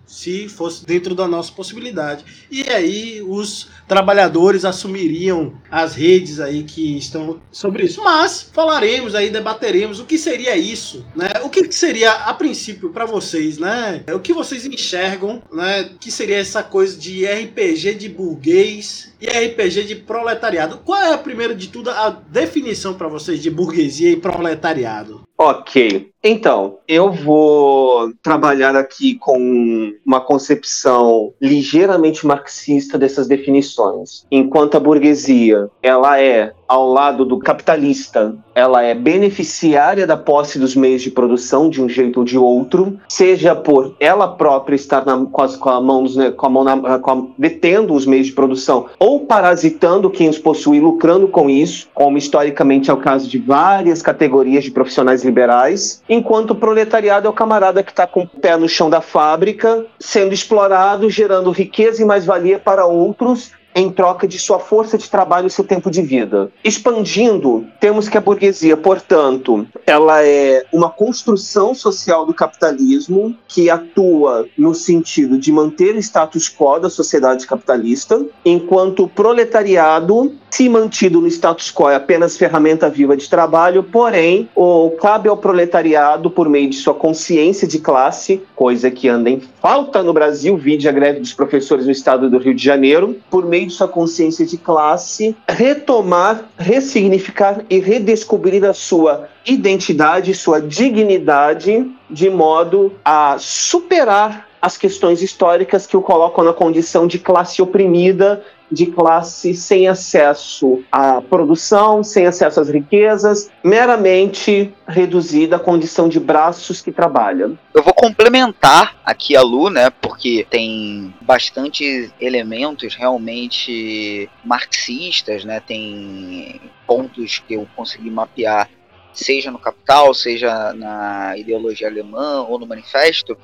se 0.06 0.48
fosse 0.48 0.84
dentro 0.84 1.14
da 1.14 1.26
nossa 1.26 1.52
possibilidade. 1.52 2.24
E 2.50 2.62
aí 2.70 3.22
os 3.22 3.68
trabalhadores 3.88 4.64
assumiriam 4.64 5.54
as 5.70 5.94
redes 5.94 6.40
aí 6.40 6.62
que 6.64 6.96
estão 6.96 7.40
sobre 7.50 7.84
isso. 7.84 8.02
Mas 8.02 8.50
falaremos 8.52 9.14
aí, 9.14 9.30
debateremos 9.30 10.00
o 10.00 10.04
que 10.04 10.18
seria 10.18 10.56
isso, 10.56 11.04
né? 11.14 11.28
O 11.44 11.48
que 11.48 11.70
seria 11.72 12.12
a 12.12 12.34
princípio 12.34 12.90
para 12.90 13.06
vocês, 13.06 13.58
né? 13.58 14.04
O 14.14 14.20
que 14.20 14.32
vocês 14.32 14.66
enxergam, 14.66 15.42
né? 15.52 15.90
Que 16.00 16.10
seria 16.10 16.38
essa 16.38 16.62
coisa 16.62 16.96
de 16.96 17.24
RPG 17.26 17.94
de 17.94 18.08
burguês 18.08 19.12
e 19.20 19.26
RPG 19.26 19.84
de 19.84 19.96
proletariado. 19.96 20.78
Qual 20.78 21.00
é, 21.00 21.16
primeiro 21.16 21.54
de 21.54 21.68
tudo, 21.68 21.90
a 21.90 22.10
definição 22.10 22.94
para 22.94 23.08
vocês 23.08 23.42
de 23.42 23.50
burguesia 23.50 24.10
e 24.10 24.16
proletariado? 24.16 25.25
Ok. 25.38 26.10
Então, 26.24 26.78
eu 26.88 27.12
vou 27.12 28.10
trabalhar 28.22 28.74
aqui 28.74 29.16
com 29.16 29.92
uma 30.04 30.20
concepção 30.20 31.34
ligeiramente 31.40 32.26
marxista 32.26 32.98
dessas 32.98 33.28
definições. 33.28 34.26
Enquanto 34.30 34.76
a 34.76 34.80
burguesia, 34.80 35.68
ela 35.82 36.18
é 36.20 36.52
ao 36.68 36.88
lado 36.88 37.24
do 37.24 37.38
capitalista, 37.38 38.34
ela 38.54 38.82
é 38.82 38.94
beneficiária 38.94 40.06
da 40.06 40.16
posse 40.16 40.58
dos 40.58 40.74
meios 40.74 41.02
de 41.02 41.10
produção 41.10 41.68
de 41.68 41.82
um 41.82 41.88
jeito 41.88 42.20
ou 42.20 42.24
de 42.24 42.38
outro, 42.38 42.98
seja 43.08 43.54
por 43.54 43.94
ela 44.00 44.28
própria 44.28 44.74
estar 44.74 45.04
na, 45.04 45.26
com, 45.26 45.42
as, 45.42 45.56
com, 45.56 45.68
a 45.68 45.80
mão, 45.80 46.04
né, 46.14 46.30
com 46.30 46.46
a 46.46 46.50
mão 46.50 46.64
na, 46.64 46.98
com 46.98 47.10
a, 47.10 47.26
detendo 47.38 47.94
os 47.94 48.06
meios 48.06 48.26
de 48.26 48.32
produção 48.32 48.86
ou 48.98 49.20
parasitando 49.20 50.10
quem 50.10 50.28
os 50.28 50.38
possui, 50.38 50.80
lucrando 50.80 51.28
com 51.28 51.48
isso, 51.48 51.88
como 51.94 52.18
historicamente 52.18 52.90
é 52.90 52.94
o 52.94 52.98
caso 52.98 53.28
de 53.28 53.38
várias 53.38 54.02
categorias 54.02 54.64
de 54.64 54.70
profissionais 54.70 55.24
liberais, 55.24 56.02
enquanto 56.08 56.50
o 56.50 56.54
proletariado 56.54 57.26
é 57.26 57.30
o 57.30 57.32
camarada 57.32 57.82
que 57.82 57.90
está 57.90 58.06
com 58.06 58.22
o 58.22 58.26
pé 58.26 58.56
no 58.56 58.68
chão 58.68 58.90
da 58.90 59.00
fábrica, 59.00 59.84
sendo 59.98 60.32
explorado, 60.32 61.10
gerando 61.10 61.50
riqueza 61.50 62.02
e 62.02 62.04
mais-valia 62.04 62.58
para 62.58 62.86
outros, 62.86 63.52
em 63.76 63.90
troca 63.90 64.26
de 64.26 64.38
sua 64.38 64.58
força 64.58 64.96
de 64.96 65.10
trabalho 65.10 65.48
e 65.48 65.50
seu 65.50 65.62
tempo 65.62 65.90
de 65.90 66.00
vida. 66.00 66.50
Expandindo, 66.64 67.66
temos 67.78 68.08
que 68.08 68.16
a 68.16 68.20
burguesia, 68.22 68.74
portanto, 68.74 69.66
ela 69.86 70.24
é 70.24 70.64
uma 70.72 70.88
construção 70.88 71.74
social 71.74 72.24
do 72.24 72.32
capitalismo 72.32 73.36
que 73.46 73.68
atua 73.68 74.48
no 74.56 74.74
sentido 74.74 75.36
de 75.36 75.52
manter 75.52 75.94
o 75.94 75.98
status 75.98 76.48
quo 76.48 76.78
da 76.78 76.88
sociedade 76.88 77.46
capitalista, 77.46 78.24
enquanto 78.42 79.04
o 79.04 79.08
proletariado, 79.08 80.32
se 80.48 80.70
mantido 80.70 81.20
no 81.20 81.28
status 81.28 81.70
quo, 81.70 81.90
é 81.90 81.96
apenas 81.96 82.38
ferramenta 82.38 82.88
viva 82.88 83.14
de 83.14 83.28
trabalho, 83.28 83.82
porém, 83.82 84.48
o 84.56 84.90
cabe 84.92 85.28
ao 85.28 85.36
proletariado, 85.36 86.30
por 86.30 86.48
meio 86.48 86.70
de 86.70 86.76
sua 86.76 86.94
consciência 86.94 87.68
de 87.68 87.78
classe, 87.78 88.40
coisa 88.54 88.90
que 88.90 89.06
anda 89.06 89.28
em 89.28 89.42
falta 89.60 90.02
no 90.02 90.14
Brasil, 90.14 90.56
vide 90.56 90.88
a 90.88 90.92
greve 90.92 91.20
dos 91.20 91.34
professores 91.34 91.84
no 91.84 91.92
estado 91.92 92.30
do 92.30 92.38
Rio 92.38 92.54
de 92.54 92.64
Janeiro, 92.64 93.16
por 93.30 93.44
meio 93.44 93.65
de 93.66 93.72
sua 93.72 93.88
consciência 93.88 94.46
de 94.46 94.56
classe, 94.56 95.36
retomar, 95.48 96.44
ressignificar 96.56 97.64
e 97.68 97.78
redescobrir 97.78 98.64
a 98.64 98.72
sua 98.72 99.28
identidade, 99.44 100.34
sua 100.34 100.60
dignidade, 100.60 101.90
de 102.08 102.30
modo 102.30 102.92
a 103.04 103.36
superar 103.38 104.46
as 104.60 104.76
questões 104.76 105.22
históricas 105.22 105.86
que 105.86 105.96
o 105.96 106.02
colocam 106.02 106.42
na 106.42 106.52
condição 106.52 107.06
de 107.06 107.18
classe 107.18 107.62
oprimida 107.62 108.42
de 108.70 108.86
classe 108.86 109.54
sem 109.54 109.88
acesso 109.88 110.82
à 110.90 111.20
produção, 111.20 112.02
sem 112.02 112.26
acesso 112.26 112.60
às 112.60 112.68
riquezas, 112.68 113.50
meramente 113.62 114.74
reduzida 114.86 115.56
à 115.56 115.58
condição 115.58 116.08
de 116.08 116.18
braços 116.18 116.80
que 116.80 116.90
trabalham. 116.90 117.58
Eu 117.72 117.82
vou 117.82 117.94
complementar 117.94 118.96
aqui 119.04 119.36
a 119.36 119.42
Lu, 119.42 119.70
né, 119.70 119.90
porque 119.90 120.46
tem 120.48 121.14
bastante 121.20 122.12
elementos 122.20 122.94
realmente 122.94 124.28
marxistas, 124.44 125.44
né, 125.44 125.60
tem 125.60 126.60
pontos 126.86 127.42
que 127.46 127.54
eu 127.54 127.68
consegui 127.76 128.10
mapear 128.10 128.68
seja 129.12 129.50
no 129.50 129.58
Capital, 129.58 130.12
seja 130.12 130.74
na 130.74 131.36
ideologia 131.38 131.88
alemã 131.88 132.42
ou 132.42 132.58
no 132.58 132.66
Manifesto, 132.66 133.36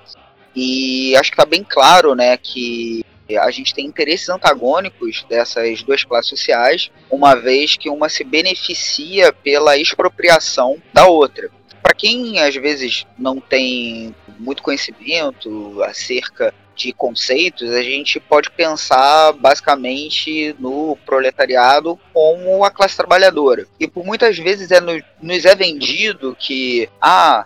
e 0.54 1.16
acho 1.16 1.30
que 1.30 1.34
está 1.34 1.46
bem 1.46 1.64
claro, 1.66 2.14
né, 2.14 2.36
que 2.36 3.02
a 3.36 3.50
gente 3.50 3.74
tem 3.74 3.86
interesses 3.86 4.28
antagônicos 4.28 5.24
dessas 5.28 5.82
duas 5.82 6.04
classes 6.04 6.30
sociais, 6.30 6.90
uma 7.10 7.34
vez 7.34 7.76
que 7.76 7.90
uma 7.90 8.08
se 8.08 8.24
beneficia 8.24 9.32
pela 9.32 9.76
expropriação 9.76 10.80
da 10.92 11.06
outra. 11.06 11.50
Para 11.82 11.94
quem 11.94 12.38
às 12.40 12.54
vezes 12.54 13.06
não 13.18 13.40
tem 13.40 14.14
muito 14.38 14.62
conhecimento 14.62 15.82
acerca 15.82 16.54
de 16.74 16.92
conceitos, 16.92 17.70
a 17.70 17.82
gente 17.82 18.18
pode 18.20 18.50
pensar 18.50 19.32
basicamente 19.32 20.54
no 20.58 20.96
proletariado 21.04 21.98
como 22.12 22.64
a 22.64 22.70
classe 22.70 22.96
trabalhadora. 22.96 23.66
E 23.78 23.86
por 23.86 24.04
muitas 24.04 24.38
vezes 24.38 24.70
é 24.70 24.80
no, 24.80 25.00
nos 25.20 25.44
é 25.44 25.54
vendido 25.54 26.36
que 26.38 26.88
ah, 27.00 27.44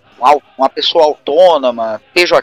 uma 0.57 0.69
pessoa 0.69 1.05
autônoma, 1.05 2.01
PJ, 2.15 2.37